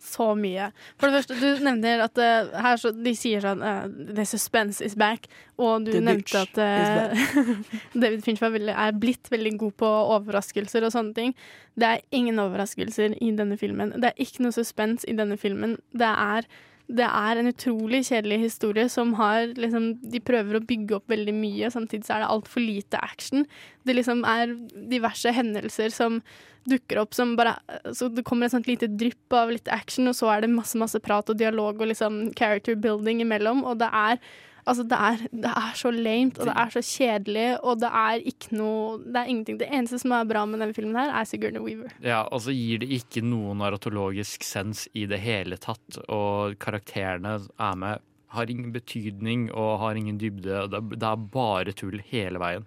så 0.00 0.30
mye. 0.38 0.70
For 0.98 1.08
det 1.08 1.20
første, 1.20 1.36
du 1.38 1.64
nevner 1.64 2.04
at 2.06 2.18
uh, 2.20 2.50
her 2.64 2.80
så, 2.80 2.92
de 2.94 3.12
sier 3.16 3.42
sånn 3.44 3.62
uh, 3.64 3.84
The 3.88 4.24
suspense 4.28 4.84
is 4.84 4.96
back. 4.98 5.28
Og 5.60 5.86
du 5.86 5.92
The 5.92 6.02
nevnte 6.04 6.44
at 6.46 6.60
uh, 6.60 7.52
David 8.02 8.24
Finch 8.24 8.40
veldig, 8.42 8.72
er 8.72 8.96
blitt 8.96 9.30
veldig 9.32 9.54
god 9.60 9.76
på 9.82 9.90
overraskelser 10.16 10.86
og 10.86 10.94
sånne 10.96 11.16
ting. 11.16 11.36
Det 11.80 11.88
er 11.88 12.04
ingen 12.16 12.40
overraskelser 12.42 13.18
i 13.20 13.30
denne 13.36 13.60
filmen. 13.60 13.94
Det 14.00 14.12
er 14.12 14.24
ikke 14.24 14.46
noe 14.46 14.56
suspens 14.56 15.06
i 15.08 15.16
denne 15.16 15.38
filmen. 15.40 15.76
Det 15.92 16.08
er, 16.10 16.48
det 16.90 17.06
er 17.06 17.38
en 17.38 17.50
utrolig 17.50 18.02
kjedelig 18.08 18.38
historie 18.42 18.88
som 18.90 19.12
har 19.18 19.52
liksom 19.58 19.92
De 20.12 20.20
prøver 20.22 20.58
å 20.58 20.64
bygge 20.66 20.96
opp 20.98 21.10
veldig 21.12 21.34
mye, 21.36 21.68
og 21.68 21.74
samtidig 21.76 22.06
så 22.06 22.16
er 22.16 22.24
det 22.24 22.30
altfor 22.34 22.64
lite 22.64 23.00
action. 23.00 23.46
Det 23.86 23.94
liksom 23.96 24.24
er 24.28 24.56
diverse 24.90 25.32
hendelser 25.34 25.94
som 25.94 26.20
dukker 26.68 27.00
opp 27.00 27.14
som 27.16 27.36
bare 27.38 27.54
Så 27.96 28.10
det 28.12 28.26
kommer 28.28 28.46
et 28.46 28.52
sånt 28.52 28.68
lite 28.68 28.90
drypp 28.90 29.32
av 29.32 29.54
litt 29.54 29.70
action, 29.72 30.10
og 30.10 30.18
så 30.18 30.32
er 30.34 30.44
det 30.44 30.52
masse, 30.52 30.78
masse 30.78 31.00
prat 31.00 31.30
og 31.30 31.38
dialog 31.40 31.80
og 31.80 31.92
liksom 31.92 32.22
character 32.38 32.74
building 32.74 33.22
imellom, 33.24 33.64
og 33.64 33.78
det 33.80 33.90
er 33.92 34.20
Altså, 34.68 34.84
det 34.84 34.98
er, 34.98 35.22
det 35.32 35.52
er 35.56 35.72
så 35.78 35.90
lamet, 35.94 36.38
og 36.38 36.50
det 36.50 36.54
er 36.62 36.74
så 36.74 36.82
kjedelig, 36.84 37.46
og 37.64 37.80
det 37.80 37.90
er 38.02 38.24
ikke 38.32 38.52
noe 38.58 38.98
Det 39.00 39.16
er 39.22 39.30
ingenting. 39.32 39.58
Det 39.60 39.68
eneste 39.70 39.98
som 40.02 40.12
er 40.12 40.28
bra 40.28 40.44
med 40.46 40.60
denne 40.60 40.76
filmen 40.76 40.98
her, 40.98 41.12
er 41.16 41.24
Sigourney 41.28 41.62
Weaver. 41.64 41.94
Ja, 42.04 42.22
Og 42.30 42.42
så 42.44 42.54
gir 42.54 42.82
det 42.82 42.90
ikke 43.00 43.22
noe 43.24 43.54
narratologisk 43.58 44.44
sens 44.46 44.86
i 44.94 45.06
det 45.10 45.20
hele 45.24 45.56
tatt, 45.60 46.00
og 46.08 46.58
karakterene 46.62 47.38
er 47.58 47.80
med, 47.80 48.04
har 48.30 48.50
ingen 48.52 48.70
betydning 48.72 49.48
og 49.50 49.80
har 49.82 49.98
ingen 49.98 50.20
dybde. 50.20 50.68
Det 50.70 51.02
er 51.02 51.24
bare 51.32 51.72
tull 51.74 51.98
hele 52.12 52.38
veien. 52.38 52.66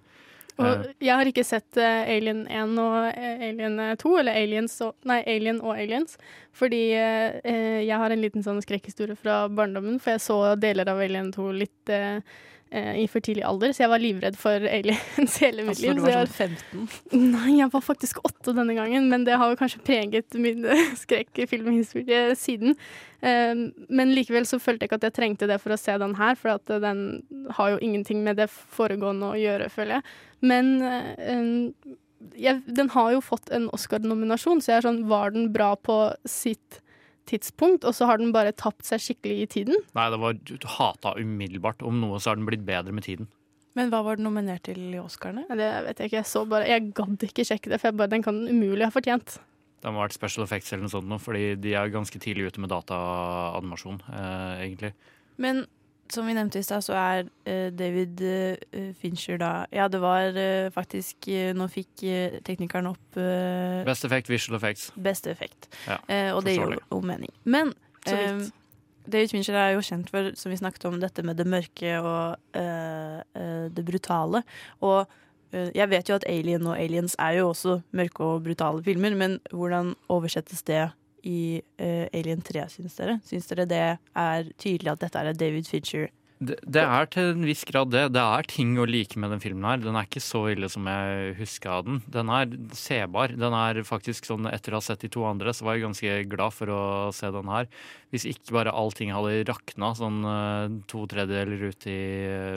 Og 0.58 0.66
Eh, 0.66 0.92
jeg 1.02 1.16
har 1.18 1.26
ikke 1.26 1.44
sett 1.46 1.78
eh, 1.82 2.10
Alien 2.16 2.44
1 2.48 2.78
og 2.82 2.98
eh, 3.18 3.46
Alien 3.50 3.80
2, 3.98 4.12
eller 4.20 4.38
Aliens 4.38 4.76
og, 4.86 4.94
nei, 5.10 5.24
Alien 5.26 5.62
og 5.62 5.74
Aliens, 5.78 6.18
fordi 6.54 6.94
eh, 6.94 7.40
eh, 7.44 7.82
jeg 7.88 7.98
har 7.98 8.14
en 8.14 8.22
liten 8.22 8.46
sånn 8.46 8.62
skrekkhistorie 8.62 9.18
fra 9.18 9.48
barndommen, 9.50 10.00
for 10.00 10.14
jeg 10.14 10.22
så 10.22 10.40
deler 10.62 10.90
av 10.90 11.02
Alien 11.02 11.32
2 11.34 11.52
litt 11.58 11.90
eh, 11.90 12.20
eh, 12.20 12.22
i 12.74 13.04
for 13.12 13.22
tidlig 13.22 13.44
alder, 13.46 13.70
så 13.76 13.84
jeg 13.84 13.92
var 13.92 14.02
livredd 14.02 14.38
for 14.40 14.66
aliens 14.66 15.36
hele 15.44 15.62
mitt 15.68 15.76
Altså, 15.76 15.86
liv. 15.86 16.00
du 16.00 16.02
var 16.08 16.30
sånn 16.32 16.54
15? 17.14 17.24
Nei, 17.36 17.52
jeg 17.60 17.70
var 17.74 17.84
faktisk 17.86 18.22
8 18.26 18.56
denne 18.58 18.74
gangen, 18.78 19.10
men 19.12 19.26
det 19.28 19.38
har 19.38 19.52
jo 19.52 19.60
kanskje 19.60 19.82
preget 19.86 20.34
min 20.42 20.66
skrekkfilmhistorie 21.04 22.36
siden. 22.40 22.76
Eh, 23.22 23.54
men 23.90 24.14
likevel 24.18 24.48
så 24.50 24.60
følte 24.62 24.84
jeg 24.86 24.92
ikke 24.92 25.02
at 25.02 25.08
jeg 25.10 25.18
trengte 25.20 25.50
det 25.50 25.60
for 25.64 25.76
å 25.76 25.80
se 25.80 25.96
den 26.02 26.16
her, 26.20 26.36
for 26.40 26.56
at 26.56 26.74
eh, 26.74 26.82
den 26.84 27.04
har 27.58 27.76
jo 27.76 27.82
ingenting 27.84 28.24
med 28.26 28.42
det 28.42 28.50
foregående 28.52 29.34
å 29.34 29.40
gjøre, 29.40 29.70
føler 29.74 30.00
jeg. 30.00 30.16
Men 30.44 30.74
eh, 30.84 31.68
jeg, 32.40 32.62
den 32.68 32.90
har 32.96 33.12
jo 33.16 33.22
fått 33.24 33.52
en 33.56 33.70
Oscar-nominasjon, 33.76 34.62
så 34.64 34.74
jeg 34.74 34.82
er 34.82 34.88
sånn 34.88 35.04
Var 35.12 35.34
den 35.36 35.50
bra 35.56 35.74
på 35.76 35.98
sitt 36.30 36.80
tidspunkt, 37.30 37.86
og 37.88 37.96
så 37.96 38.08
har 38.10 38.20
den 38.22 38.34
bare 38.36 38.54
tapt 38.56 38.88
seg 38.88 39.02
skikkelig 39.04 39.38
i 39.44 39.48
tiden? 39.60 39.80
Nei, 39.98 40.10
det 40.14 40.20
var 40.22 40.38
hata 40.78 41.16
umiddelbart. 41.20 41.86
Om 41.86 42.02
noe 42.02 42.20
så 42.20 42.32
har 42.32 42.40
den 42.40 42.50
blitt 42.50 42.66
bedre 42.68 42.96
med 42.96 43.08
tiden. 43.08 43.30
Men 43.78 43.90
hva 43.90 44.04
var 44.06 44.20
den 44.20 44.28
nominert 44.28 44.66
til 44.68 44.82
i 44.94 45.02
Oscarene? 45.02 45.48
Det 45.50 45.70
vet 45.88 46.02
jeg 46.02 46.12
ikke. 46.12 46.20
Jeg 46.20 46.30
så 46.30 46.44
bare 46.50 46.70
Jeg 46.70 46.92
gadd 46.94 47.26
ikke 47.26 47.46
sjekke 47.48 47.72
det, 47.72 47.80
for 47.82 47.90
jeg 47.90 48.00
bare, 48.02 48.12
den 48.12 48.26
kan 48.26 48.38
den 48.38 48.54
umulig 48.54 48.86
ha 48.86 48.94
fortjent. 48.94 49.40
Det 49.84 49.92
må 49.92 50.00
ha 50.00 50.06
vært 50.06 50.16
special 50.16 50.46
effects 50.46 50.72
eller 50.72 50.86
noe 50.86 50.94
sånt, 50.94 51.16
fordi 51.20 51.56
de 51.60 51.74
er 51.76 51.92
ganske 51.92 52.20
tidlig 52.22 52.52
ute 52.52 52.62
med 52.64 52.72
dataanimasjon, 52.72 53.98
eh, 54.14 54.62
egentlig. 54.68 54.94
Men 55.42 55.66
som 56.14 56.28
vi 56.28 56.36
nevnte 56.38 56.62
i 56.62 56.66
stad, 56.66 56.84
så 56.86 56.96
er 56.98 57.28
uh, 57.28 57.70
David 57.74 58.22
uh, 58.24 58.90
Fincher 59.00 59.40
da 59.42 59.52
Ja, 59.74 59.88
det 59.92 60.02
var 60.04 60.36
uh, 60.38 60.72
faktisk 60.74 61.30
Nå 61.58 61.68
fikk 61.72 62.04
teknikeren 62.46 62.90
opp 62.92 63.18
Best 63.88 64.06
effect, 64.06 64.30
visual 64.30 64.58
effects. 64.58 64.92
beste 64.96 65.32
effekt. 65.32 65.68
Ja, 65.88 65.98
og 66.34 66.44
det 66.46 66.56
gir 66.58 66.76
jo 66.78 67.00
mening. 67.02 67.32
Men 67.44 67.74
Så 68.06 68.16
eh. 68.16 68.42
David 69.06 69.32
Fincher 69.32 69.56
er 69.60 69.74
jo 69.76 69.84
kjent 69.84 70.10
for, 70.12 70.32
som 70.40 70.52
vi 70.52 70.58
snakket 70.60 70.86
om, 70.90 71.00
dette 71.00 71.24
med 71.24 71.38
det 71.40 71.46
mørke 71.48 71.98
og 72.00 72.38
det 72.54 73.86
brutale. 73.86 74.44
Og 74.82 75.06
jeg 75.52 75.90
vet 75.92 76.10
jo 76.10 76.18
at 76.18 76.28
Alien 76.28 76.68
og 76.68 76.78
Aliens 76.80 77.16
er 77.20 77.40
jo 77.40 77.50
også 77.52 77.82
mørke 77.92 78.26
og 78.26 78.44
brutale 78.48 78.84
filmer, 78.84 79.16
men 79.16 79.40
hvordan 79.52 79.94
oversettes 80.12 80.64
det 80.68 80.90
i 81.24 81.62
uh, 81.80 82.06
Alien 82.14 82.42
3, 82.44 82.66
syns 82.72 82.98
dere? 83.00 83.20
Syns 83.28 83.48
dere 83.50 83.68
det 83.70 83.84
er 83.84 84.52
tydelig 84.60 84.94
at 84.94 85.06
dette 85.06 85.20
er 85.22 85.32
et 85.32 85.40
David 85.40 85.70
Fincher? 85.70 86.10
Det, 86.44 86.58
det 86.76 86.82
er 86.84 87.08
til 87.14 87.30
en 87.34 87.46
viss 87.48 87.64
grad 87.70 87.92
det. 87.94 88.06
Det 88.16 88.22
er 88.24 88.48
ting 88.50 88.76
å 88.82 88.86
like 88.90 89.18
med 89.22 89.32
den 89.34 89.42
filmen 89.44 89.64
her. 89.70 89.82
Den 89.84 89.96
er 90.00 90.08
ikke 90.08 90.22
så 90.24 90.44
ille 90.52 90.70
som 90.72 90.86
jeg 90.90 91.36
huska 91.40 91.80
den. 91.88 92.02
Den 92.12 92.30
er 92.34 92.52
sebar. 92.78 93.34
Den 93.38 93.54
er 93.58 93.82
faktisk 93.88 94.28
sånn 94.30 94.50
Etter 94.52 94.76
å 94.76 94.82
ha 94.82 94.86
sett 94.86 95.04
de 95.06 95.10
to 95.14 95.24
andre, 95.30 95.54
så 95.56 95.66
var 95.68 95.78
jeg 95.78 95.86
ganske 95.88 96.16
glad 96.34 96.54
for 96.56 96.72
å 96.74 96.82
se 97.16 97.30
den 97.34 97.52
her. 97.54 97.68
Hvis 98.14 98.28
ikke 98.30 98.54
bare 98.54 98.70
allting 98.78 99.10
hadde 99.10 99.40
rakna 99.50 99.94
sånn 99.98 100.20
eh, 100.30 100.74
to 100.92 101.06
tredjedeler 101.10 101.64
ut 101.72 101.88
i 101.90 101.98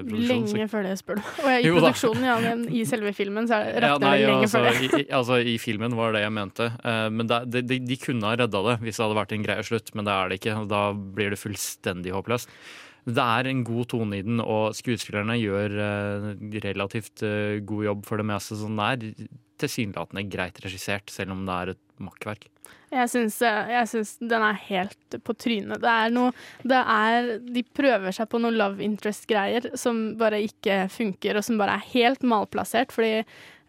produksjonen. 0.05 0.09
produksjon. 0.11 0.47
så- 0.51 0.57
Lenge 0.57 0.69
før 0.73 0.83
det, 0.85 0.95
spør 1.01 1.17
du. 1.17 1.23
Og 1.45 1.49
jeg, 1.49 1.63
i 1.65 1.67
Jo 1.71 1.77
produksjonen, 1.81 2.27
ja, 2.29 2.37
men 2.45 2.67
i 2.69 2.85
selve 2.85 3.13
filmen 3.17 3.49
så 3.49 3.61
rakna 3.65 3.89
Ja, 3.89 3.99
det 3.99 4.27
lenge 4.27 4.43
altså, 4.45 4.61
før 4.61 4.69
det. 4.69 5.01
i, 5.01 5.07
altså, 5.21 5.39
I 5.55 5.57
filmen 5.63 5.97
var 5.97 6.13
det 6.13 6.25
jeg 6.27 6.33
mente. 6.37 6.71
Eh, 6.85 7.09
men 7.09 7.27
det, 7.31 7.41
de, 7.55 7.63
de, 7.63 7.79
de 7.93 7.97
kunne 7.97 8.29
ha 8.29 8.37
redda 8.37 8.63
det 8.71 8.77
hvis 8.85 8.97
det 9.01 9.07
hadde 9.07 9.21
vært 9.23 9.33
en 9.39 9.47
greie 9.49 9.65
slutt, 9.65 9.95
men 9.95 10.05
det 10.05 10.13
er 10.19 10.29
det 10.35 10.41
ikke. 10.43 10.57
Da 10.69 10.83
blir 10.93 11.31
det 11.33 11.41
fullstendig 11.41 12.13
håpløst. 12.13 12.49
Det 13.07 13.23
er 13.23 13.47
en 13.47 13.63
god 13.67 13.87
tone 13.93 14.19
i 14.19 14.25
den, 14.27 14.41
og 14.43 14.75
skuespillerne 14.75 15.37
gjør 15.39 15.77
eh, 15.79 16.31
relativt 16.65 17.23
eh, 17.23 17.63
god 17.63 17.85
jobb 17.87 18.07
for 18.09 18.19
det 18.19 18.27
meste. 18.27 18.59
Sånn 18.59 18.75
den 18.75 18.83
er 18.83 19.29
tilsynelatende 19.63 20.27
greit 20.31 20.59
regissert, 20.65 21.13
selv 21.15 21.37
om 21.37 21.45
det 21.47 21.55
er 21.55 21.75
et 21.77 21.83
makkverk. 22.03 22.49
Eh, 22.91 23.03
jeg 23.03 23.89
syns 23.91 24.17
den 24.19 24.43
er 24.43 24.59
helt 24.69 25.19
på 25.23 25.35
trynet. 25.39 25.81
Det 25.83 25.93
er 25.93 26.15
noe 26.15 26.33
det 26.67 26.79
er, 26.81 27.31
De 27.43 27.63
prøver 27.79 28.15
seg 28.15 28.31
på 28.31 28.41
noe 28.43 28.55
love 28.55 28.83
interest-greier 28.85 29.71
som 29.79 30.17
bare 30.19 30.43
ikke 30.47 30.87
funker, 30.93 31.39
og 31.39 31.47
som 31.47 31.63
bare 31.63 31.79
er 31.79 31.91
helt 31.95 32.27
malplassert. 32.27 32.95
Fordi 32.95 33.23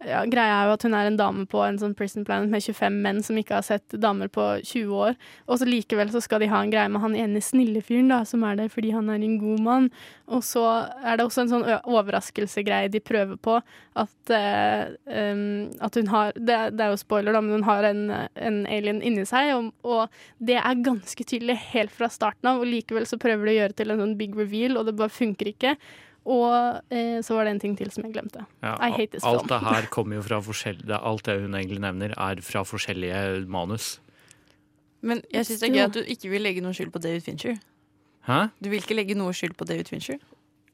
ja, 0.05 0.19
greia 0.29 0.59
er 0.59 0.67
jo 0.69 0.73
at 0.75 0.83
hun 0.85 0.93
er 0.93 1.07
en 1.09 1.17
dame 1.17 1.43
på 1.49 1.61
en 1.65 1.79
sånn 1.81 1.95
prison 1.97 2.25
planet 2.27 2.51
med 2.53 2.61
25 2.61 2.99
menn 3.01 3.21
som 3.25 3.37
ikke 3.39 3.55
har 3.57 3.65
sett 3.65 3.95
damer 3.97 4.29
på 4.29 4.43
20 4.61 4.93
år. 4.93 5.17
Og 5.49 5.57
så 5.57 5.67
likevel 5.67 6.11
så 6.13 6.21
skal 6.21 6.43
de 6.43 6.49
ha 6.51 6.59
en 6.61 6.73
greie 6.73 6.91
med 6.91 7.01
han 7.01 7.17
ene 7.17 7.41
snille 7.41 7.81
fyren 7.85 8.11
da, 8.13 8.21
som 8.27 8.45
er 8.45 8.59
der 8.59 8.69
fordi 8.69 8.93
han 8.93 9.09
er 9.09 9.25
en 9.25 9.39
god 9.41 9.63
mann. 9.65 9.89
Og 10.29 10.43
så 10.45 10.63
er 11.01 11.17
det 11.17 11.25
også 11.25 11.45
en 11.45 11.51
sånn 11.55 11.67
overraskelsegreie 11.89 12.91
de 12.93 13.01
prøver 13.01 13.41
på. 13.41 13.57
At, 13.97 14.15
uh, 14.29 14.93
um, 15.09 15.67
at 15.81 15.97
hun 15.97 16.11
har 16.13 16.33
det, 16.37 16.59
det 16.77 16.85
er 16.85 16.93
jo 16.93 17.01
spoiler, 17.01 17.33
da, 17.33 17.41
men 17.41 17.57
hun 17.57 17.67
har 17.67 17.87
en, 17.89 18.03
en 18.37 18.63
alien 18.69 19.01
inni 19.01 19.25
seg. 19.25 19.55
Og, 19.57 19.71
og 19.87 20.13
det 20.37 20.59
er 20.61 20.83
ganske 20.85 21.25
tydelig 21.25 21.57
helt 21.71 21.95
fra 21.95 22.11
starten 22.13 22.51
av, 22.51 22.61
og 22.61 22.69
likevel 22.69 23.09
så 23.09 23.17
prøver 23.21 23.49
de 23.49 23.55
å 23.55 23.61
gjøre 23.63 23.79
til 23.81 23.95
en 23.95 24.03
sånn 24.03 24.19
big 24.19 24.37
reveal, 24.37 24.77
og 24.77 24.85
det 24.85 24.99
bare 24.99 25.13
funker 25.13 25.55
ikke. 25.55 25.77
Og 26.27 26.81
eh, 26.91 27.21
så 27.23 27.37
var 27.37 27.47
det 27.47 27.53
en 27.55 27.61
ting 27.63 27.77
til 27.79 27.87
som 27.93 28.03
jeg 28.03 28.13
glemte. 28.17 28.41
Ja, 28.61 28.73
I 28.83 28.91
hate 28.91 29.13
this 29.15 29.23
alt 29.23 29.45
film. 29.45 29.53
det 29.53 29.61
her 29.63 29.87
kommer 29.95 30.17
jo 30.19 30.25
fra 30.27 30.41
forskjellige 30.43 30.97
Alt 30.99 31.23
det 31.29 31.37
hun 31.45 31.55
egentlig 31.55 31.79
nevner, 31.85 32.11
er 32.19 32.41
fra 32.43 32.65
forskjellige 32.67 33.45
manus. 33.47 33.93
Men 35.01 35.21
jeg 35.31 35.45
syns 35.47 35.61
det 35.63 35.69
er 35.69 35.75
gøy 35.77 35.85
at 35.85 35.95
du 35.95 36.01
ikke 36.03 36.31
vil 36.33 36.43
legge 36.43 36.63
noe 36.65 36.75
skyld 36.75 36.91
på 36.91 36.99
David 36.99 37.23
Fincher. 37.23 37.55
Hæ? 38.27 38.47
Du 38.59 38.67
vil 38.73 38.81
ikke 38.81 38.97
legge 38.97 39.15
noe 39.15 39.31
skyld 39.37 39.55
på 39.55 39.67
David 39.69 39.87
Fincher? 39.93 40.17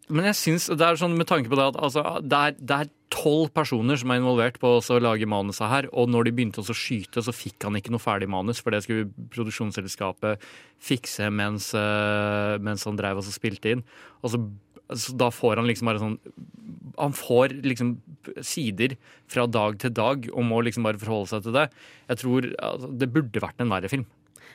Men 0.10 0.26
jeg 0.32 0.36
syns 0.36 0.66
det 0.74 0.84
er 0.84 0.98
sånn 1.00 1.14
med 1.16 1.30
tanke 1.30 1.48
på 1.52 1.56
det 1.60 1.68
at 1.70 1.78
altså, 1.80 2.02
det 2.24 2.40
er- 2.40 2.82
er 2.82 2.90
tolv 3.14 3.54
personer 3.54 3.96
som 3.96 4.10
er 4.12 4.20
involvert 4.20 4.58
på 4.60 4.72
å 4.82 5.00
lage 5.00 5.28
manuset 5.30 5.70
her, 5.70 5.86
og 5.94 6.10
når 6.10 6.26
de 6.26 6.32
begynte 6.34 6.60
å 6.66 6.76
skyte, 6.76 7.22
så 7.24 7.32
fikk 7.32 7.64
han 7.64 7.78
ikke 7.78 7.92
noe 7.94 8.02
ferdig 8.02 8.28
manus, 8.28 8.60
for 8.60 8.72
det 8.74 8.82
skulle 8.84 9.06
produksjonsselskapet 9.32 10.42
fikse 10.82 11.30
mens, 11.32 11.74
eh, 11.78 12.58
mens 12.60 12.84
han 12.84 12.98
drev 12.98 13.18
og 13.22 13.24
spilte 13.24 13.72
inn. 13.78 13.84
Og 14.24 14.32
så, 14.34 14.42
så 15.00 15.16
da 15.18 15.30
får 15.34 15.62
han 15.62 15.70
liksom 15.70 15.90
bare 15.90 16.02
sånn 16.02 16.18
Han 17.00 17.16
får 17.18 17.56
liksom 17.66 17.96
sider 18.46 18.98
fra 19.32 19.48
dag 19.50 19.80
til 19.82 19.94
dag 19.94 20.28
og 20.32 20.46
må 20.46 20.62
liksom 20.64 20.86
bare 20.86 21.02
forholde 21.02 21.32
seg 21.32 21.48
til 21.48 21.56
det. 21.58 21.70
Jeg 22.12 22.22
tror 22.22 22.50
altså, 22.58 22.92
Det 23.02 23.10
burde 23.14 23.42
vært 23.44 23.64
en 23.64 23.74
verre 23.74 23.90
film. 23.92 24.06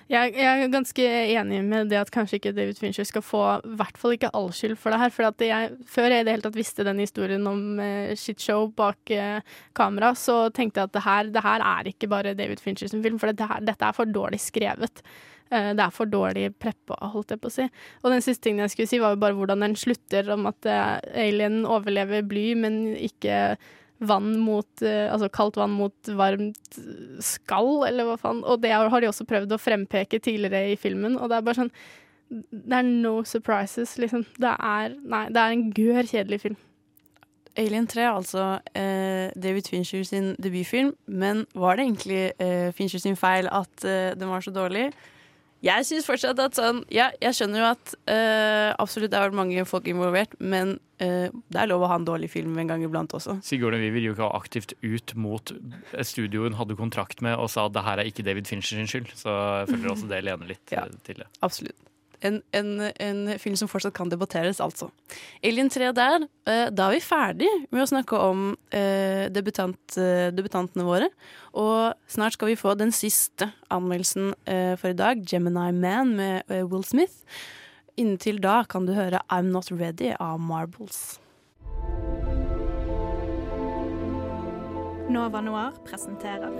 Jeg, 0.09 0.39
jeg 0.41 0.63
er 0.65 0.71
ganske 0.73 1.07
enig 1.37 1.59
med 1.69 1.91
det 1.93 1.99
at 2.01 2.11
kanskje 2.13 2.39
ikke 2.39 2.55
David 2.57 2.79
Fincher 2.81 3.05
skal 3.05 3.21
få 3.21 3.43
i 3.59 3.75
hvert 3.77 3.99
fall 4.01 4.15
ikke 4.15 4.31
all 4.37 4.49
skyld 4.57 4.79
for 4.81 4.95
det 4.95 5.01
her. 5.03 5.13
For 5.13 5.45
jeg, 5.45 5.75
før 5.85 6.09
jeg 6.09 6.25
i 6.25 6.25
det 6.25 6.33
hele 6.33 6.47
tatt 6.47 6.57
visste 6.57 6.87
den 6.89 7.03
historien 7.03 7.45
om 7.51 7.83
eh, 7.85 8.15
shitshow 8.17 8.71
bak 8.79 9.13
eh, 9.13 9.45
kamera, 9.77 10.15
så 10.17 10.47
tenkte 10.57 10.81
jeg 10.81 10.89
at 10.89 10.95
det 10.97 11.05
her, 11.05 11.33
det 11.35 11.43
her 11.45 11.65
er 11.75 11.91
ikke 11.93 12.09
bare 12.09 12.33
David 12.39 12.65
Fincher 12.65 12.89
sin 12.89 13.05
film, 13.05 13.21
for 13.21 13.37
det 13.37 13.51
her, 13.51 13.61
dette 13.69 13.85
er 13.85 13.97
for 13.97 14.09
dårlig 14.09 14.41
skrevet. 14.41 15.05
Eh, 15.51 15.71
det 15.77 15.85
er 15.85 15.95
for 15.95 16.11
dårlig 16.11 16.51
preppa, 16.61 16.99
holdt 17.15 17.33
jeg 17.33 17.43
på 17.43 17.51
å 17.51 17.55
si. 17.55 17.67
Og 18.03 18.13
den 18.13 18.25
siste 18.25 18.49
tingen 18.49 18.67
jeg 18.67 18.75
skulle 18.75 18.91
si, 18.91 19.01
var 19.03 19.15
jo 19.15 19.23
bare 19.23 19.37
hvordan 19.39 19.65
den 19.65 19.77
slutter, 19.81 20.29
om 20.35 20.49
at 20.51 20.69
eh, 20.69 20.99
alien 21.29 21.63
overlever 21.69 22.27
bly, 22.29 22.47
men 22.65 22.81
ikke 22.97 23.57
vann 23.99 24.37
mot 24.39 24.83
eh, 24.87 25.09
Altså 25.11 25.27
kaldt 25.35 25.57
vann 25.59 25.75
mot 25.75 26.13
varmt 26.19 26.79
skall, 27.25 27.83
eller 27.89 28.07
hva 28.07 28.19
faen. 28.21 28.45
Og 28.45 28.61
det 28.63 28.75
har 28.77 29.01
de 29.01 29.11
også 29.11 29.27
prøvd 29.29 29.57
å 29.57 29.63
frempeke 29.63 30.21
tidligere 30.23 30.75
i 30.75 30.79
filmen, 30.79 31.19
og 31.19 31.31
det 31.31 31.39
er 31.39 31.49
bare 31.49 31.63
sånn 31.65 31.75
Det 32.29 32.79
er 32.79 32.87
no 32.87 33.23
surprises, 33.25 33.97
liksom. 33.99 34.27
Det 34.39 34.55
er 34.55 34.97
Nei, 35.01 35.27
det 35.33 35.43
er 35.43 35.57
en 35.57 35.69
gør 35.75 36.03
kjedelig 36.05 36.43
film. 36.45 36.59
Alien 37.59 37.89
3 37.91 38.03
er 38.05 38.13
altså 38.13 38.43
eh, 38.79 39.33
David 39.35 39.67
Fincher 39.67 40.05
sin 40.07 40.35
debutfilm, 40.39 40.93
men 41.11 41.43
var 41.59 41.75
det 41.75 41.89
egentlig 41.89 42.21
eh, 42.39 42.69
Fincher 42.77 43.03
sin 43.03 43.17
feil 43.19 43.49
at 43.51 43.83
eh, 43.85 44.13
den 44.15 44.31
var 44.31 44.45
så 44.45 44.53
dårlig? 44.55 44.93
Jeg 45.65 45.87
syns 45.89 46.07
fortsatt 46.07 46.39
at 46.39 46.55
sånn 46.55 46.85
Ja, 46.95 47.09
jeg 47.23 47.35
skjønner 47.35 47.65
jo 47.65 47.69
at 47.73 47.95
uh, 48.07 48.75
absolutt 48.79 49.11
det 49.11 49.19
har 49.19 49.27
vært 49.31 49.39
mange 49.41 49.65
folk 49.67 49.89
involvert, 49.91 50.37
men 50.39 50.77
uh, 51.03 51.27
det 51.51 51.59
er 51.59 51.71
lov 51.71 51.83
å 51.83 51.91
ha 51.91 51.97
en 51.99 52.07
dårlig 52.07 52.31
film 52.31 52.55
en 52.63 52.71
gang 52.71 52.85
iblant 52.87 53.15
også. 53.19 53.39
Sigourney 53.47 53.83
Weaver 53.83 54.05
gikk 54.05 54.23
jo 54.23 54.31
aktivt 54.39 54.77
ut 54.85 55.17
mot 55.19 55.51
studioen 55.51 56.29
studio 56.29 56.45
hun 56.47 56.57
hadde 56.59 56.77
kontrakt 56.79 57.23
med 57.25 57.39
og 57.39 57.51
sa 57.53 57.67
at 57.69 57.75
det 57.77 57.85
her 57.87 58.01
er 58.03 58.09
ikke 58.11 58.25
David 58.27 58.49
Fincher 58.51 58.79
sin 58.79 58.89
skyld. 58.91 59.13
Så 59.19 59.33
jeg 59.33 59.71
føler 59.73 59.93
også 59.93 60.09
det 60.11 60.23
lener 60.27 60.51
litt 60.51 60.73
Ja. 60.75 60.85
eh, 60.87 60.97
til 61.07 61.23
det. 61.23 61.29
Absolutt. 61.43 61.77
En, 62.21 62.41
en, 62.51 62.71
en 62.83 63.21
film 63.39 63.55
som 63.57 63.69
fortsatt 63.71 63.95
kan 63.95 64.11
debatteres, 64.11 64.59
altså. 64.61 64.91
Alien 65.45 65.71
3 65.71 65.93
der. 65.95 66.27
eh, 66.51 66.67
da 66.75 66.89
er 66.89 66.97
vi 66.97 67.05
ferdig 67.05 67.51
med 67.71 67.85
å 67.85 67.91
snakke 67.91 68.19
om 68.19 68.57
eh, 68.75 69.29
debutant, 69.31 69.79
eh, 70.01 70.33
debutantene 70.35 70.87
våre. 70.87 71.11
Og 71.55 71.95
snart 72.11 72.35
skal 72.35 72.51
vi 72.51 72.59
få 72.59 72.75
den 72.79 72.91
siste 72.95 73.53
anmeldelsen 73.71 74.35
for 74.79 74.91
i 74.91 74.99
dag, 74.99 75.23
'Gemini 75.23 75.71
Man' 75.73 76.17
med 76.17 76.43
Will 76.71 76.85
Smith. 76.85 77.25
Inntil 77.97 78.41
da 78.41 78.65
kan 78.65 78.87
du 78.87 78.95
høre 78.95 79.21
'I'm 79.31 79.51
Not 79.53 79.71
Ready' 79.71 80.17
av 80.19 80.41
Marbles. 80.41 81.21
Nova 85.09 85.41
Noir 85.41 85.73
presenterer 85.87 86.53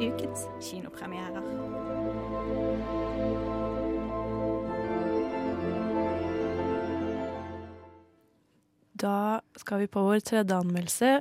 ukens 0.00 0.48
kinopremierer. 0.60 1.69
Da 9.00 9.40
skal 9.56 9.84
vi 9.84 9.90
på 9.90 10.02
vår 10.04 10.20
tredje 10.24 10.56
anmeldelse. 10.56 11.20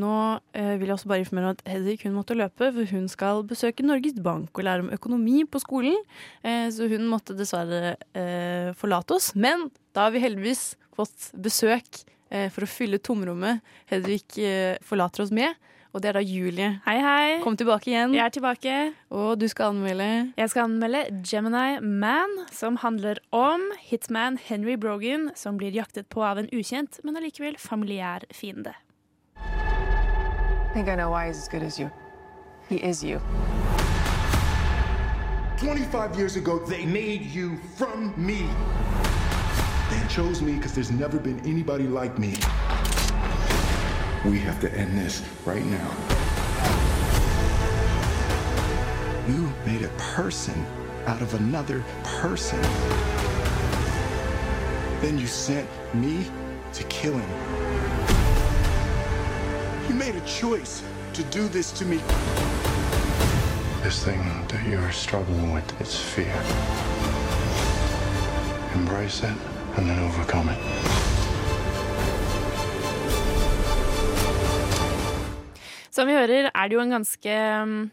Nå 0.00 0.12
eh, 0.56 0.74
vil 0.80 0.88
jeg 0.88 0.94
også 0.94 1.10
bare 1.10 1.22
informere 1.22 1.50
om 1.50 1.56
at 1.58 1.66
Hedvig 1.68 1.98
hun 2.06 2.14
måtte 2.16 2.36
løpe, 2.36 2.70
for 2.72 2.94
hun 2.94 3.08
skal 3.12 3.42
besøke 3.48 3.84
Norges 3.84 4.16
Bank 4.24 4.56
og 4.56 4.64
lære 4.64 4.86
om 4.86 4.92
økonomi 4.94 5.42
på 5.44 5.60
skolen. 5.60 5.98
Eh, 6.42 6.68
så 6.72 6.88
hun 6.90 7.04
måtte 7.10 7.36
dessverre 7.36 7.96
eh, 8.16 8.72
forlate 8.78 9.18
oss. 9.18 9.32
Men 9.36 9.68
da 9.92 10.06
har 10.06 10.14
vi 10.14 10.24
heldigvis 10.24 10.72
fått 10.96 11.28
besøk 11.44 12.04
eh, 12.32 12.48
for 12.52 12.64
å 12.64 12.70
fylle 12.70 13.02
tomrommet 13.04 13.60
Hedvig 13.92 14.40
eh, 14.40 14.80
forlater 14.86 15.26
oss 15.26 15.34
med. 15.34 15.52
Og 15.92 16.00
det 16.02 16.08
er 16.08 16.16
da 16.16 16.20
Julie. 16.24 16.68
Hei, 16.86 16.96
hei. 17.04 17.40
Kom 17.44 17.56
tilbake 17.56 17.90
igjen. 17.90 18.14
Jeg 18.16 18.24
er 18.24 18.32
tilbake. 18.32 18.76
Og 19.12 19.40
du 19.40 19.44
skal 19.48 19.74
anmelde 19.74 20.32
Jeg 20.36 20.50
skal 20.50 20.64
anmelde 20.64 21.04
Gemini 21.28 21.80
Man, 21.80 22.38
som 22.52 22.76
handler 22.80 23.20
om 23.32 23.60
hitman 23.80 24.38
Henry 24.40 24.76
Brogan, 24.80 25.30
som 25.34 25.58
blir 25.60 25.70
jaktet 25.76 26.08
på 26.08 26.24
av 26.24 26.40
en 26.40 26.48
ukjent, 26.52 27.00
men 27.04 27.16
allikevel 27.16 27.58
familiær 27.60 28.24
fiende. 28.32 28.72
I 29.36 30.74
think 30.74 30.88
I 30.88 30.96
know 30.96 31.10
why 31.10 31.28
he's 31.28 31.36
as 31.36 31.48
good 31.48 31.62
as 31.62 31.78
you. 31.78 31.90
He 32.70 32.76
is 32.76 33.04
you. 33.04 33.20
25 35.58 36.16
years 36.18 36.36
ago, 36.36 36.58
they 36.58 36.86
made 36.86 37.22
you 37.22 37.58
from 37.76 38.14
me. 38.16 38.48
They 39.90 40.00
chose 40.08 40.40
me 40.42 40.52
because 40.52 40.72
there's 40.72 40.90
never 40.90 41.18
been 41.18 41.38
anybody 41.44 41.84
like 41.84 42.18
me. 42.18 42.32
We 44.24 44.38
have 44.38 44.60
to 44.60 44.72
end 44.72 44.96
this 44.96 45.20
right 45.44 45.64
now. 45.66 45.90
You 49.26 49.52
made 49.66 49.82
a 49.82 49.88
person 49.98 50.64
out 51.06 51.20
of 51.20 51.34
another 51.34 51.82
person. 52.04 52.60
Then 55.00 55.18
you 55.18 55.26
sent 55.26 55.68
me 55.92 56.24
to 56.72 56.84
kill 56.84 57.18
him. 57.18 57.30
You 59.88 59.96
made 59.96 60.14
a 60.14 60.24
choice 60.24 60.84
to 61.14 61.24
do 61.24 61.48
this 61.48 61.72
to 61.72 61.84
me. 61.84 61.96
This 63.82 64.04
thing 64.04 64.22
that 64.46 64.64
you're 64.68 64.92
struggling 64.92 65.52
with 65.52 65.80
is 65.80 65.98
fear. 65.98 66.32
Embrace 68.74 69.24
it 69.24 69.36
and 69.76 69.90
then 69.90 69.98
overcome 69.98 70.48
it. 70.48 71.11
Som 75.92 76.08
vi 76.08 76.16
hører, 76.16 76.48
er 76.54 76.68
det 76.68 76.76
jo 76.76 76.80
en 76.80 76.94
ganske 76.96 77.34
um, 77.62 77.90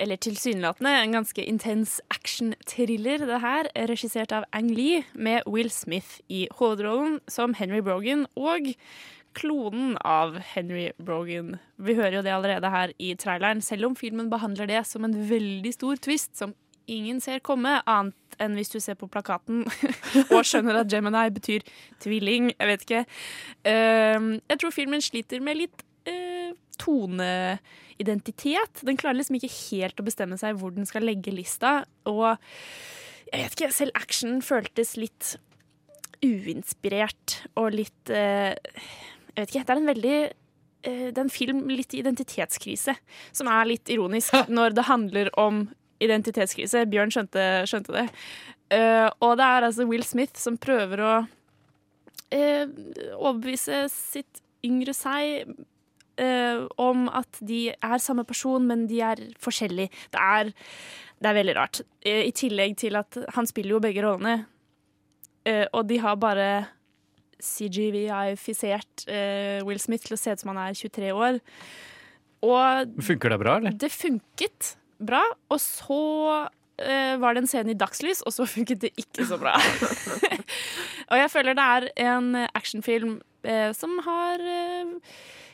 eller 0.00 0.16
tilsynelatende 0.20 0.92
en 1.02 1.18
ganske 1.18 1.44
intens 1.44 2.00
action-thriller, 2.10 3.26
det 3.28 3.40
her. 3.40 3.68
Regissert 3.88 4.32
av 4.32 4.46
Ang 4.56 4.70
Lee, 4.76 5.04
med 5.14 5.44
Will 5.46 5.70
Smith 5.70 6.20
i 6.28 6.46
hovedrollen 6.58 7.20
som 7.28 7.54
Henry 7.56 7.80
Brogan, 7.84 8.26
og 8.36 8.72
klonen 9.36 9.96
av 10.04 10.38
Henry 10.54 10.90
Brogan. 10.96 11.58
Vi 11.76 11.96
hører 11.96 12.18
jo 12.18 12.22
det 12.24 12.32
allerede 12.32 12.70
her 12.72 12.92
i 12.98 13.14
traileren, 13.20 13.60
selv 13.60 13.90
om 13.90 13.96
filmen 13.96 14.30
behandler 14.32 14.68
det 14.70 14.86
som 14.88 15.04
en 15.04 15.16
veldig 15.28 15.74
stor 15.76 16.00
twist 16.00 16.36
som 16.36 16.54
ingen 16.86 17.20
ser 17.20 17.42
komme, 17.44 17.80
annet 17.84 18.14
enn 18.40 18.56
hvis 18.56 18.70
du 18.72 18.78
ser 18.80 18.96
på 19.00 19.08
plakaten 19.10 19.64
og 20.34 20.44
skjønner 20.46 20.82
at 20.82 20.92
Gemini 20.92 21.24
betyr 21.34 21.64
tvilling. 22.04 22.52
Jeg 22.52 22.70
vet 22.70 22.86
ikke. 22.86 23.02
Um, 23.64 24.30
jeg 24.44 24.60
tror 24.60 24.74
filmen 24.76 25.04
sliter 25.04 25.42
med 25.44 25.60
litt 25.62 25.85
toneidentitet. 26.80 28.84
Den 28.86 28.98
klarer 29.00 29.20
liksom 29.20 29.38
ikke 29.38 29.52
helt 29.52 30.00
å 30.00 30.06
bestemme 30.06 30.38
seg 30.40 30.58
hvor 30.60 30.74
den 30.76 30.88
skal 30.88 31.06
legge 31.06 31.34
lista. 31.34 31.80
Og 32.08 32.36
jeg 33.32 33.42
vet 33.42 33.56
ikke, 33.56 33.74
selv 33.74 33.98
action 33.98 34.40
føltes 34.44 34.94
litt 35.00 35.34
uinspirert 36.24 37.40
og 37.60 37.74
litt 37.76 38.12
eh, 38.12 38.54
Jeg 38.54 39.42
vet 39.42 39.50
ikke, 39.50 39.64
det 39.66 39.74
er 39.74 39.80
en 39.80 39.90
veldig 39.90 40.18
eh, 40.24 41.08
det 41.10 41.18
er 41.18 41.24
en 41.24 41.32
film 41.32 41.66
litt 41.68 41.92
identitetskrise, 41.96 42.94
som 43.36 43.50
er 43.52 43.72
litt 43.72 43.92
ironisk 43.92 44.48
når 44.48 44.78
det 44.78 44.88
handler 44.88 45.32
om 45.40 45.66
identitetskrise. 46.02 46.86
Bjørn 46.92 47.12
skjønte, 47.12 47.44
skjønte 47.68 47.96
det. 47.96 48.06
Eh, 48.76 49.06
og 49.24 49.36
det 49.40 49.46
er 49.46 49.68
altså 49.68 49.88
Will 49.88 50.04
Smith 50.06 50.38
som 50.40 50.60
prøver 50.60 51.04
å 51.04 51.14
overbevise 52.26 53.84
sitt 53.92 54.40
yngre 54.66 54.90
seg 54.96 55.52
eh, 56.20 56.64
om 56.80 57.06
at 57.12 57.40
de 57.44 57.70
er 57.70 58.02
samme 58.02 58.24
person, 58.28 58.64
men 58.66 58.86
de 58.90 59.00
er 59.04 59.22
forskjellige. 59.42 59.92
Det 60.14 60.22
er, 60.22 60.52
det 61.20 61.30
er 61.30 61.38
veldig 61.40 61.56
rart. 61.58 61.82
Uh, 62.06 62.22
I 62.26 62.32
tillegg 62.36 62.76
til 62.80 62.98
at 62.98 63.18
han 63.36 63.48
spiller 63.48 63.76
jo 63.76 63.82
begge 63.84 64.04
rollene, 64.04 64.38
uh, 65.48 65.66
og 65.72 65.86
de 65.90 66.00
har 66.02 66.18
bare 66.20 66.48
CGVI-fisert 67.36 69.04
Will 69.68 69.76
Smith 69.76 70.06
til 70.06 70.16
å 70.16 70.18
se 70.18 70.32
ut 70.32 70.40
som 70.40 70.54
han 70.54 70.60
er 70.62 70.78
23 70.78 71.10
år. 71.12 71.36
Og 72.48 72.94
Funker 73.04 73.34
det 73.34 73.38
bra, 73.42 73.58
eller? 73.60 73.74
det 73.76 73.90
funket 73.92 74.70
bra, 74.96 75.20
og 75.52 75.60
så 75.60 75.98
var 77.20 77.36
det 77.36 77.42
en 77.42 77.48
scene 77.48 77.74
i 77.74 77.76
dagslys, 77.76 78.22
og 78.24 78.32
så 78.32 78.48
funket 78.56 78.86
det 78.86 78.94
ikke 78.96 79.28
så 79.28 79.36
bra. 79.40 79.52
og 81.10 81.20
jeg 81.20 81.30
føler 81.34 81.60
det 81.60 81.68
er 81.76 81.88
en 82.08 82.32
actionfilm 82.56 83.18
som 83.76 84.00
har 84.08 84.48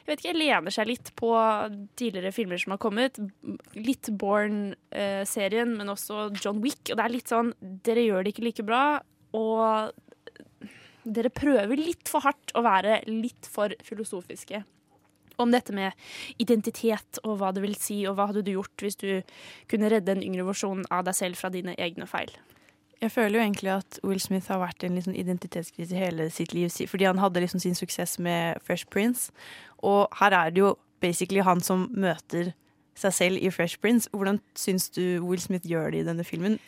jeg 0.02 0.10
vet 0.10 0.22
ikke, 0.24 0.38
lener 0.38 0.74
seg 0.74 0.88
litt 0.88 1.12
på 1.18 1.30
tidligere 1.98 2.34
filmer 2.34 2.58
som 2.58 2.74
har 2.74 2.80
kommet. 2.82 3.20
Litt 3.78 4.10
Born-serien, 4.18 5.76
men 5.78 5.92
også 5.92 6.26
John 6.40 6.58
Wick. 6.64 6.90
Og 6.90 6.98
det 6.98 7.04
er 7.04 7.14
litt 7.14 7.30
sånn 7.30 7.52
Dere 7.86 8.02
gjør 8.02 8.26
det 8.26 8.34
ikke 8.34 8.46
like 8.48 8.66
bra, 8.66 8.82
og 9.38 9.94
dere 11.02 11.32
prøver 11.34 11.78
litt 11.78 12.10
for 12.10 12.22
hardt 12.26 12.52
å 12.58 12.62
være 12.62 13.00
litt 13.08 13.48
for 13.50 13.74
filosofiske 13.82 14.62
om 15.40 15.50
dette 15.50 15.74
med 15.74 15.96
identitet 16.42 17.18
og 17.24 17.38
hva 17.40 17.50
det 17.54 17.62
vil 17.64 17.76
si, 17.80 18.02
og 18.06 18.18
hva 18.18 18.28
hadde 18.30 18.44
du 18.46 18.52
gjort 18.54 18.84
hvis 18.84 18.98
du 19.00 19.08
kunne 19.70 19.90
redde 19.90 20.14
en 20.14 20.24
yngre 20.24 20.46
versjon 20.46 20.84
av 20.92 21.06
deg 21.08 21.16
selv 21.18 21.40
fra 21.40 21.50
dine 21.52 21.74
egne 21.80 22.06
feil. 22.10 22.30
Jeg 23.02 23.10
føler 23.10 23.38
jo 23.38 23.42
egentlig 23.42 23.70
at 23.72 23.98
Will 24.06 24.20
Smith 24.22 24.46
har 24.52 24.60
vært 24.62 24.84
i 24.84 24.86
en 24.86 24.94
liksom 24.94 25.14
identitetskrise 25.18 25.98
hele 25.98 26.28
sitt 26.30 26.52
liv. 26.54 26.70
Fordi 26.70 27.08
han 27.08 27.18
hadde 27.18 27.42
liksom 27.42 27.62
sin 27.62 27.74
suksess 27.74 28.18
med 28.22 28.62
Fresh 28.62 28.86
Prince. 28.94 29.32
Og 29.82 30.06
her 30.20 30.36
er 30.38 30.52
det 30.54 30.62
jo 30.62 30.76
basically 31.02 31.42
han 31.42 31.60
som 31.60 31.88
møter 31.90 32.52
seg 32.98 33.16
selv 33.16 33.42
i 33.42 33.50
Fresh 33.50 33.80
Prince. 33.82 34.06
Hvordan 34.14 34.38
syns 34.54 34.86
du 34.94 35.18
Will 35.24 35.42
Smith 35.42 35.66
gjør 35.66 35.90
det 35.90 36.04
i 36.04 36.06
denne 36.06 36.26
filmen? 36.26 36.60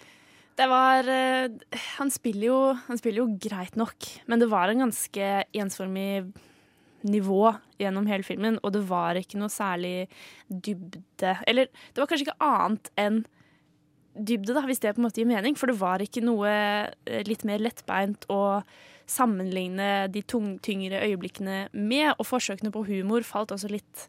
Det 0.58 0.66
var 0.70 1.06
eh, 1.10 1.54
han, 1.98 2.10
spiller 2.14 2.46
jo, 2.46 2.58
han 2.86 2.98
spiller 2.98 3.24
jo 3.24 3.38
greit 3.42 3.78
nok, 3.78 4.06
men 4.30 4.42
det 4.42 4.50
var 4.50 4.70
en 4.70 4.84
ganske 4.86 5.30
ensformig 5.54 6.30
nivå 7.04 7.52
gjennom 7.78 8.06
hele 8.08 8.26
filmen, 8.26 8.58
og 8.62 8.74
det 8.74 8.84
var 8.88 9.18
ikke 9.18 9.36
noe 9.36 9.52
særlig 9.52 10.06
dybde 10.48 11.34
Eller 11.44 11.68
det 11.68 12.00
var 12.00 12.08
kanskje 12.08 12.30
ikke 12.30 12.46
annet 12.46 12.90
enn 12.96 13.18
dybde, 14.14 14.54
da, 14.56 14.64
hvis 14.68 14.82
det 14.82 14.94
på 14.94 15.02
en 15.02 15.08
måte 15.08 15.22
gir 15.22 15.28
mening. 15.30 15.58
For 15.58 15.70
det 15.70 15.78
var 15.80 16.02
ikke 16.02 16.24
noe 16.24 16.50
eh, 16.50 17.22
litt 17.28 17.44
mer 17.48 17.62
lettbeint 17.62 18.26
å 18.32 18.62
sammenligne 19.10 20.06
de 20.12 20.22
tung, 20.24 20.54
tyngre 20.64 21.02
øyeblikkene 21.04 21.68
med. 21.74 22.14
Og 22.16 22.28
forsøkene 22.28 22.72
på 22.74 22.86
humor 22.88 23.26
falt 23.26 23.54
også 23.54 23.72
litt 23.72 24.08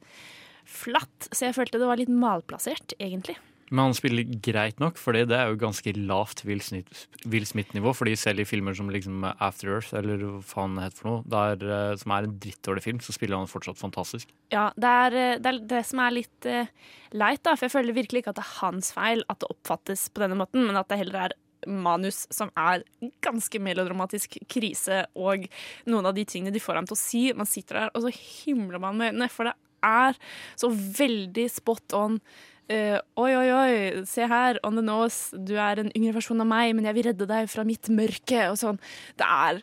flatt, 0.66 1.30
så 1.30 1.48
jeg 1.48 1.56
følte 1.58 1.78
det 1.82 1.90
var 1.90 2.00
litt 2.00 2.10
malplassert, 2.10 2.96
egentlig. 2.98 3.36
Men 3.72 3.88
han 3.88 3.96
spiller 3.98 4.28
greit 4.46 4.82
nok, 4.82 5.00
for 5.02 5.18
det 5.18 5.34
er 5.34 5.50
jo 5.50 5.58
ganske 5.58 5.94
lavt 5.98 6.44
Will 6.46 6.62
Smith- 6.62 7.08
Will 7.26 7.48
Smith-nivå. 7.50 7.96
fordi 7.96 8.16
selv 8.16 8.40
i 8.40 8.46
filmer 8.46 8.76
som 8.78 8.90
liksom 8.90 9.24
After 9.40 9.72
Earth, 9.74 9.96
eller 9.96 10.22
hva 10.22 10.42
faen 10.46 10.76
det 10.76 10.84
heter 10.84 11.02
for 11.02 11.10
noe, 11.10 11.24
der, 11.26 11.66
eh, 11.66 11.96
som 11.98 12.12
er 12.12 12.28
en 12.28 12.38
drittdårlig 12.40 12.84
film, 12.84 13.00
så 13.00 13.16
spiller 13.16 13.38
han 13.38 13.50
fortsatt 13.50 13.82
fantastisk. 13.82 14.30
Ja, 14.54 14.72
det 14.78 14.92
er 14.92 15.18
eh, 15.22 15.40
det, 15.40 15.54
er 15.54 15.60
det 15.66 15.86
som 15.86 16.00
er 16.00 16.14
litt 16.14 16.46
uh, 16.46 16.70
leit, 17.14 17.42
da. 17.42 17.56
For 17.56 17.66
jeg 17.66 17.74
føler 17.74 17.98
virkelig 17.98 18.22
ikke 18.22 18.36
at 18.36 18.42
det 18.42 18.46
er 18.46 18.60
hans 18.62 18.94
feil 18.94 19.26
at 19.30 19.42
det 19.42 19.50
oppfattes 19.50 20.10
på 20.14 20.22
denne 20.22 20.38
måten, 20.38 20.66
men 20.68 20.78
at 20.78 20.90
det 20.90 21.02
heller 21.02 21.26
er 21.26 21.38
manus 21.66 22.26
som 22.30 22.52
er 22.60 22.84
ganske 23.26 23.58
melodramatisk 23.58 24.38
krise, 24.52 25.06
og 25.18 25.48
noen 25.90 26.06
av 26.06 26.14
de 26.14 26.26
tingene 26.30 26.54
de 26.54 26.62
får 26.62 26.78
ham 26.78 26.90
til 26.90 26.98
å 26.98 27.02
si. 27.02 27.24
Man 27.34 27.50
sitter 27.50 27.82
der, 27.82 27.94
og 27.96 28.06
så 28.06 28.14
himler 28.14 28.82
man 28.84 29.00
med 29.00 29.14
øynene, 29.14 29.32
for 29.34 29.50
det 29.50 29.56
er 29.86 30.18
så 30.60 30.70
veldig 30.70 31.48
spot 31.52 31.96
on. 31.98 32.20
Eh, 32.66 32.98
oi, 33.22 33.32
oi, 33.38 33.50
oi, 33.54 34.06
se 34.10 34.26
her, 34.26 34.58
on 34.66 34.80
the 34.80 34.82
nose, 34.82 35.38
du 35.38 35.54
er 35.62 35.84
en 35.84 35.92
yngre 35.94 36.16
versjon 36.18 36.42
av 36.42 36.50
meg, 36.50 36.72
men 36.74 36.88
jeg 36.90 36.98
vil 36.98 37.08
redde 37.12 37.28
deg 37.30 37.50
fra 37.52 37.66
mitt 37.68 37.92
mørke, 37.94 38.48
og 38.50 38.58
sånn. 38.58 38.80
Det 39.20 39.28
er, 39.28 39.62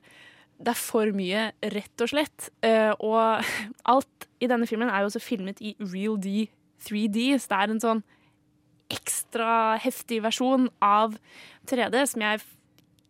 det 0.63 0.71
er 0.71 0.79
for 0.79 1.11
mye, 1.17 1.49
rett 1.75 2.05
og 2.05 2.13
slett. 2.13 2.53
Uh, 2.63 2.95
og 3.03 3.43
alt 3.91 4.29
i 4.39 4.47
denne 4.51 4.69
filmen 4.71 4.91
er 4.91 5.03
jo 5.03 5.11
også 5.11 5.23
filmet 5.23 5.59
i 5.63 5.75
real 5.83 6.15
D 6.23 6.47
3D, 6.83 7.39
så 7.43 7.51
det 7.51 7.59
er 7.59 7.71
en 7.75 7.83
sånn 7.83 8.03
ekstra 8.93 9.79
heftig 9.83 10.23
versjon 10.25 10.65
av 10.85 11.17
3D 11.71 11.97
som 12.11 12.21
jeg 12.27 12.37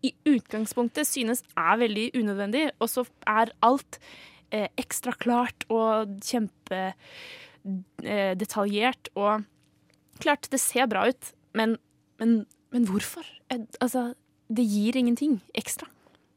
i 0.02 0.10
utgangspunktet 0.28 1.06
synes 1.06 1.42
er 1.58 1.76
veldig 1.80 2.10
unødvendig, 2.18 2.70
og 2.82 2.88
så 2.90 3.04
er 3.28 3.52
alt 3.64 3.98
eh, 4.54 4.68
ekstra 4.80 5.12
klart 5.14 5.64
og 5.72 6.08
kjempedetaljert 6.26 9.08
eh, 9.08 9.16
og 9.16 9.32
Klart, 10.22 10.48
det 10.52 10.60
ser 10.62 10.86
bra 10.90 11.06
ut, 11.10 11.32
men, 11.58 11.76
men, 12.22 12.42
men 12.74 12.86
hvorfor? 12.88 13.26
Altså, 13.52 14.12
det 14.52 14.64
gir 14.68 14.96
ingenting 14.98 15.40
ekstra. 15.58 15.88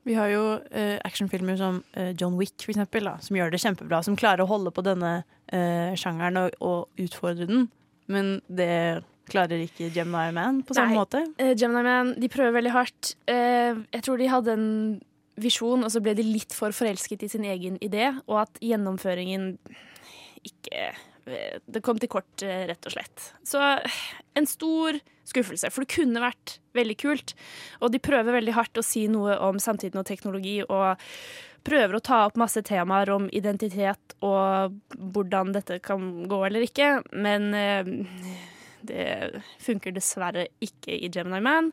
Vi 0.06 0.14
har 0.14 0.30
jo 0.30 0.44
uh, 0.62 0.98
actionfilmer 1.06 1.58
som 1.58 1.80
uh, 1.98 2.12
John 2.14 2.38
Wick, 2.38 2.60
for 2.62 2.76
eksempel, 2.76 3.08
da, 3.10 3.16
som 3.26 3.38
gjør 3.38 3.54
det 3.54 3.62
kjempebra. 3.64 4.04
Som 4.06 4.18
klarer 4.20 4.44
å 4.44 4.50
holde 4.50 4.74
på 4.74 4.84
denne 4.86 5.18
uh, 5.26 5.92
sjangeren 5.98 6.38
og, 6.44 6.58
og 6.62 7.02
utfordre 7.02 7.48
den. 7.50 7.66
Men 8.12 8.36
det 8.46 9.02
klarer 9.32 9.64
ikke 9.64 9.90
Gemini 9.90 10.36
Man 10.38 10.62
på 10.66 10.78
samme 10.78 10.94
Nei, 10.94 11.00
måte. 11.00 11.24
Uh, 11.42 11.56
Gemini 11.58 11.82
Man 11.88 12.14
de 12.22 12.30
prøver 12.30 12.54
veldig 12.60 12.76
hardt. 12.76 13.16
Jeg 13.26 14.06
tror 14.06 14.22
de 14.22 14.30
hadde 14.30 14.54
en 14.54 14.70
visjon, 15.42 15.82
og 15.84 15.92
så 15.92 16.00
ble 16.06 16.14
de 16.18 16.24
litt 16.26 16.54
for 16.56 16.76
forelsket 16.76 17.26
i 17.26 17.32
sin 17.32 17.50
egen 17.50 17.82
idé, 17.84 18.12
og 18.30 18.46
at 18.46 18.62
gjennomføringen 18.64 19.56
ikke 20.46 20.94
Det 21.26 21.82
kom 21.82 21.98
til 21.98 22.12
kort, 22.12 22.30
eh, 22.46 22.68
rett 22.70 22.86
og 22.86 22.94
slett. 22.94 23.32
Så 23.48 23.62
eh, 23.62 24.00
en 24.38 24.46
stor 24.46 25.00
skuffelse, 25.26 25.72
for 25.74 25.82
det 25.82 25.96
kunne 25.96 26.22
vært 26.22 26.60
veldig 26.78 26.98
kult. 27.02 27.34
Og 27.82 27.94
de 27.94 28.02
prøver 28.04 28.38
veldig 28.38 28.54
hardt 28.54 28.78
å 28.78 28.86
si 28.86 29.08
noe 29.10 29.40
om 29.42 29.58
samtiden 29.62 30.04
og 30.04 30.06
teknologi, 30.06 30.60
og 30.62 31.02
prøver 31.66 31.98
å 31.98 32.04
ta 32.04 32.22
opp 32.28 32.38
masse 32.38 32.62
temaer 32.66 33.10
om 33.14 33.26
identitet 33.34 34.16
og 34.26 34.76
hvordan 34.94 35.54
dette 35.56 35.80
kan 35.86 36.28
gå 36.30 36.42
eller 36.46 36.66
ikke, 36.68 37.00
men 37.18 37.50
eh, 37.58 37.90
det 38.86 39.42
funker 39.66 39.96
dessverre 39.96 40.48
ikke 40.62 40.94
i 40.94 41.10
Gemini 41.10 41.42
Man. 41.42 41.72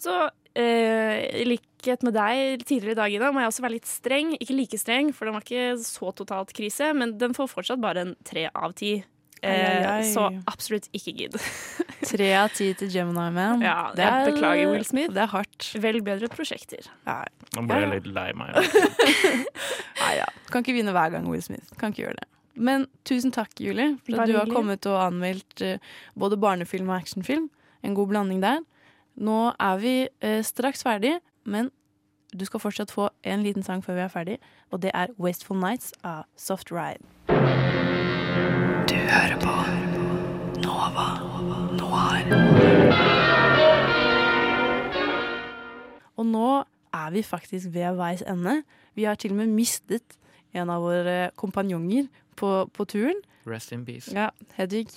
Så 0.00 0.18
eh, 0.26 0.32
i 0.54 1.44
likhet 1.48 2.04
med 2.06 2.14
deg 2.14 2.62
tidligere 2.62 2.94
i 2.94 2.98
dag, 3.00 3.14
Ida, 3.16 3.30
må 3.34 3.42
jeg 3.42 3.50
også 3.50 3.64
være 3.64 3.76
litt 3.76 3.88
streng. 3.90 4.36
Ikke 4.38 4.54
like 4.54 4.78
streng, 4.78 5.10
for 5.16 5.26
den 5.26 5.34
var 5.34 5.42
ikke 5.42 5.74
så 5.82 6.12
totalt 6.14 6.54
krise, 6.54 6.92
men 6.94 7.16
den 7.18 7.34
får 7.34 7.50
fortsatt 7.50 7.82
bare 7.82 8.04
en 8.06 8.14
tre 8.28 8.46
av 8.54 8.76
ti. 8.78 9.00
Eh, 9.44 10.04
så 10.08 10.28
absolutt 10.48 10.88
ikke 10.96 11.12
gidd. 11.18 11.34
Tre 12.08 12.28
av 12.38 12.52
ti 12.54 12.70
til 12.78 12.90
Gemini 12.92 13.26
Man. 13.34 13.62
Ja, 13.64 13.90
jeg 13.96 14.32
beklager, 14.32 14.70
Will 14.70 14.84
Smith. 14.88 15.12
Det 15.12 15.24
er 15.24 15.30
hardt. 15.32 15.68
Velg 15.80 16.04
bedre 16.06 16.28
prosjekter. 16.32 16.86
Nå 17.56 17.64
ble 17.68 17.80
jeg 17.82 17.90
litt 17.90 18.08
lei 18.12 18.28
meg. 18.36 18.56
Nei, 20.02 20.12
ja. 20.20 20.28
Kan 20.52 20.64
ikke 20.64 20.76
vinne 20.76 20.94
hver 20.96 21.12
gang, 21.16 21.28
Will 21.28 21.42
Smith. 21.44 21.72
Kan 21.80 21.92
ikke 21.92 22.06
gjøre 22.06 22.18
det. 22.22 22.28
Men 22.54 22.86
tusen 23.08 23.34
takk, 23.34 23.52
Julie, 23.60 23.96
for 24.06 24.22
at 24.22 24.30
du 24.30 24.36
har 24.38 24.52
kommet 24.52 24.86
og 24.88 25.00
anmeldt 25.02 25.64
eh, 25.64 25.82
både 26.20 26.38
barnefilm 26.40 26.92
og 26.92 27.00
actionfilm. 27.00 27.48
En 27.84 27.96
god 27.98 28.12
blanding 28.12 28.44
der. 28.44 28.62
Nå 29.14 29.52
er 29.60 29.76
vi 29.78 30.08
eh, 30.20 30.42
straks 30.42 30.82
ferdig, 30.82 31.18
men 31.46 31.70
du 32.34 32.44
skal 32.44 32.60
fortsatt 32.60 32.90
få 32.90 33.08
en 33.22 33.42
liten 33.42 33.62
sang 33.62 33.84
før 33.84 33.94
vi 33.94 34.00
er 34.00 34.08
ferdig, 34.10 34.38
og 34.70 34.82
det 34.82 34.90
er 34.94 35.12
Wasteful 35.18 35.56
Nights 35.56 35.92
av 36.02 36.24
Soft 36.36 36.72
Ride. 36.72 36.98
Du 38.90 38.96
hører 38.98 39.38
på 39.38 39.54
Nova 40.64 41.06
Noir. 41.78 42.26
Og 46.16 46.26
nå 46.26 46.50
er 46.94 47.10
vi 47.14 47.22
faktisk 47.22 47.70
ved 47.70 47.94
veis 47.94 48.22
ende. 48.26 48.62
Vi 48.94 49.06
har 49.06 49.14
til 49.14 49.30
og 49.30 49.36
med 49.36 49.54
mistet 49.54 50.18
en 50.54 50.70
av 50.70 50.82
våre 50.82 51.30
kompanjonger 51.38 52.10
på, 52.36 52.66
på 52.66 52.84
turen. 52.84 53.22
Rest 53.44 53.72
in 53.76 53.84
peace. 53.84 54.12
Ja, 54.14 54.30
Hedvig, 54.56 54.88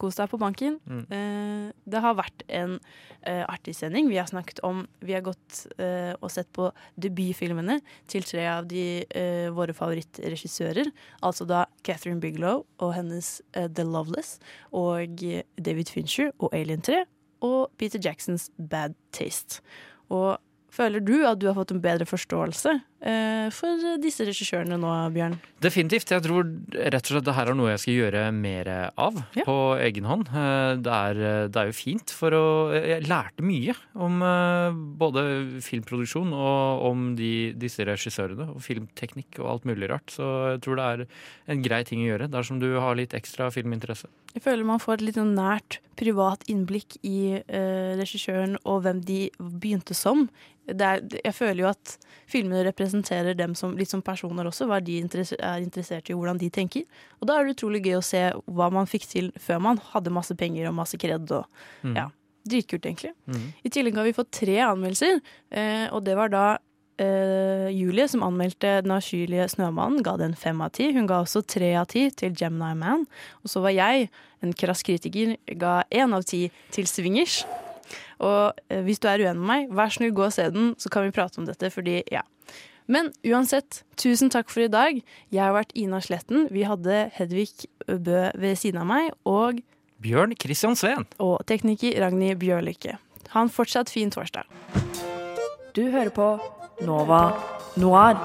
kos 0.00 0.16
deg 0.18 0.30
på 0.32 0.38
banken. 0.40 0.78
Mm. 0.90 1.02
Eh, 1.14 1.66
det 1.86 2.02
har 2.02 2.16
vært 2.18 2.42
en 2.50 2.76
eh, 3.20 3.44
artig 3.46 3.74
sending. 3.78 4.08
Vi 4.10 4.18
har 4.18 4.26
snakket 4.30 4.62
om 4.66 4.84
Vi 5.02 5.14
har 5.14 5.22
gått 5.26 5.66
eh, 5.78 6.12
og 6.18 6.30
sett 6.34 6.50
på 6.56 6.70
debutfilmene 7.00 7.78
til 8.10 8.26
tre 8.26 8.46
av 8.50 8.66
de 8.70 8.84
eh, 9.06 9.48
våre 9.54 9.74
favorittregissører. 9.76 10.90
Altså 11.22 11.46
da 11.46 11.64
Catherine 11.86 12.20
Bigelow 12.22 12.64
og 12.82 12.94
hennes 12.96 13.40
eh, 13.54 13.68
The 13.70 13.86
Loveless 13.86 14.38
og 14.74 15.22
eh, 15.22 15.46
David 15.58 15.92
Fincher 15.94 16.32
og 16.38 16.50
Alien 16.56 16.82
3 16.82 17.04
og 17.46 17.70
Peter 17.78 18.02
Jacksons 18.02 18.50
Bad 18.58 18.94
Taste. 19.14 19.62
Og 20.10 20.38
føler 20.72 21.02
du 21.04 21.20
at 21.28 21.40
du 21.40 21.48
har 21.50 21.58
fått 21.58 21.74
en 21.74 21.82
bedre 21.84 22.06
forståelse 22.08 22.80
for 23.02 23.82
disse 23.98 24.22
regissørene 24.28 24.76
nå, 24.78 24.90
Bjørn? 25.14 25.34
Definitivt. 25.62 26.10
Jeg 26.14 26.22
tror 26.22 26.46
rett 26.74 27.02
og 27.02 27.10
slett 27.16 27.26
det 27.26 27.34
her 27.34 27.50
er 27.50 27.56
noe 27.58 27.72
jeg 27.72 27.80
skal 27.82 27.96
gjøre 27.96 28.22
mer 28.34 28.70
av 28.94 29.18
på 29.46 29.56
egen 29.82 30.06
hånd. 30.06 30.28
Eh, 30.30 30.76
Det 30.82 30.92
er, 30.92 31.20
det 31.50 31.58
er 31.62 31.70
jo 31.70 31.74
fint 31.76 32.14
for 32.14 32.34
å 32.34 32.44
Jeg 32.72 33.06
lærte 33.10 33.42
mye 33.46 33.74
om 33.94 34.22
eh, 34.22 34.78
både 35.02 35.24
filmproduksjon 35.66 36.32
og 36.34 36.86
om 36.92 37.04
de, 37.18 37.52
disse 37.58 37.82
regissørene, 37.86 38.48
og 38.54 38.62
filmteknikk 38.62 39.38
og 39.42 39.50
alt 39.56 39.64
mulig 39.70 39.90
rart. 39.90 40.10
Så 40.14 40.30
jeg 40.54 40.62
tror 40.64 40.78
det 40.78 40.86
er 40.92 41.04
en 41.54 41.62
grei 41.66 41.82
ting 41.88 42.02
å 42.04 42.10
gjøre 42.12 42.30
dersom 42.32 42.62
du 42.62 42.70
har 42.78 42.98
litt 42.98 43.14
ekstra 43.18 43.50
filminteresse. 43.54 44.10
Jeg 44.32 44.46
føler 44.46 44.64
man 44.64 44.80
får 44.80 45.00
et 45.00 45.06
litt 45.10 45.18
sånn 45.20 45.34
nært, 45.36 45.80
privat 45.98 46.46
innblikk 46.48 46.96
i 47.04 47.36
eh, 47.42 47.92
regissøren 47.98 48.56
og 48.64 48.82
hvem 48.86 49.02
de 49.04 49.26
begynte 49.38 49.94
som. 49.94 50.28
Er, 50.70 51.02
jeg 51.18 51.34
føler 51.34 51.64
jo 51.64 51.68
at 51.72 51.96
filmene 52.30 52.62
representerer 52.64 52.91
dem 52.92 53.54
som, 53.54 53.76
litt 53.76 53.88
som 53.88 54.02
personer 54.02 54.44
også, 54.46 54.66
hva 54.68 54.80
de 54.84 54.98
er 55.00 55.62
interessert 55.62 56.08
i, 56.10 56.12
hvordan 56.12 56.38
de 56.38 56.50
tenker. 56.50 56.84
Og 57.20 57.26
da 57.28 57.38
er 57.38 57.44
det 57.48 57.56
utrolig 57.56 57.82
gøy 57.84 57.96
å 57.98 58.02
se 58.04 58.32
hva 58.46 58.70
man 58.70 58.86
fikk 58.86 59.06
til 59.08 59.32
før 59.40 59.60
man 59.60 59.78
hadde 59.92 60.10
masse 60.12 60.34
penger 60.36 60.68
og 60.68 60.74
masse 60.74 60.96
kred. 60.98 61.30
Og, 61.32 61.46
Mm. 61.82 61.96
ja, 61.96 62.10
Dritkult, 62.48 62.82
egentlig. 62.84 63.12
Mm. 63.26 63.52
I 63.64 63.68
tillegg 63.70 63.94
har 63.94 64.04
vi 64.04 64.12
fått 64.12 64.30
tre 64.32 64.56
anmeldelser, 64.66 65.20
eh, 65.52 65.88
og 65.92 66.02
det 66.04 66.16
var 66.16 66.28
da 66.28 66.58
eh, 66.98 67.68
Julie, 67.70 68.08
som 68.08 68.22
anmeldte 68.22 68.82
Den 68.82 68.90
avskyelige 68.90 69.48
snømannen, 69.48 70.02
ga 70.02 70.16
den 70.16 70.34
fem 70.34 70.60
av 70.60 70.70
ti. 70.72 70.92
Hun 70.92 71.06
ga 71.06 71.22
også 71.22 71.42
tre 71.46 71.74
av 71.78 71.86
ti 71.86 72.10
til 72.10 72.34
Gemini 72.34 72.74
Man. 72.74 73.06
Og 73.44 73.50
så 73.50 73.62
var 73.62 73.70
jeg, 73.70 74.10
en 74.42 74.52
krass 74.52 74.82
kritiker, 74.82 75.36
ga 75.56 75.84
én 75.90 76.12
av 76.14 76.24
ti 76.24 76.50
til 76.70 76.84
Swingers. 76.86 77.44
Og 78.20 78.52
eh, 78.68 78.82
hvis 78.82 78.98
du 79.02 79.08
er 79.08 79.18
uenig 79.22 79.38
med 79.40 79.46
meg, 79.46 79.70
vær 79.70 79.90
snill 79.94 80.12
gå 80.14 80.26
og 80.26 80.32
se 80.32 80.48
den, 80.50 80.74
så 80.78 80.90
kan 80.90 81.06
vi 81.06 81.14
prate 81.14 81.38
om 81.38 81.46
dette, 81.46 81.70
fordi 81.70 82.02
ja. 82.12 82.22
Men 82.90 83.12
uansett, 83.24 83.82
tusen 83.96 84.30
takk 84.32 84.50
for 84.50 84.64
i 84.64 84.70
dag. 84.72 84.98
Jeg 85.32 85.42
har 85.42 85.54
vært 85.54 85.74
Ina 85.78 86.00
Sletten. 86.02 86.48
Vi 86.52 86.64
hadde 86.66 87.10
Hedvig 87.14 87.68
Bø 87.86 88.24
ved 88.38 88.56
siden 88.58 88.82
av 88.82 88.88
meg, 88.90 89.12
og 89.28 89.60
Bjørn 90.02 90.34
Christian 90.40 90.74
Sveen. 90.76 91.06
og 91.22 91.44
tekniker 91.46 91.94
Ragnhild 92.02 92.40
Bjørlykke. 92.42 92.96
Ha 93.32 93.42
en 93.46 93.52
fortsatt 93.52 93.90
fin 93.90 94.10
torsdag. 94.10 94.44
Du 95.72 95.86
hører 95.90 96.10
på 96.10 96.26
Nova 96.84 97.22
Noir. 97.80 98.18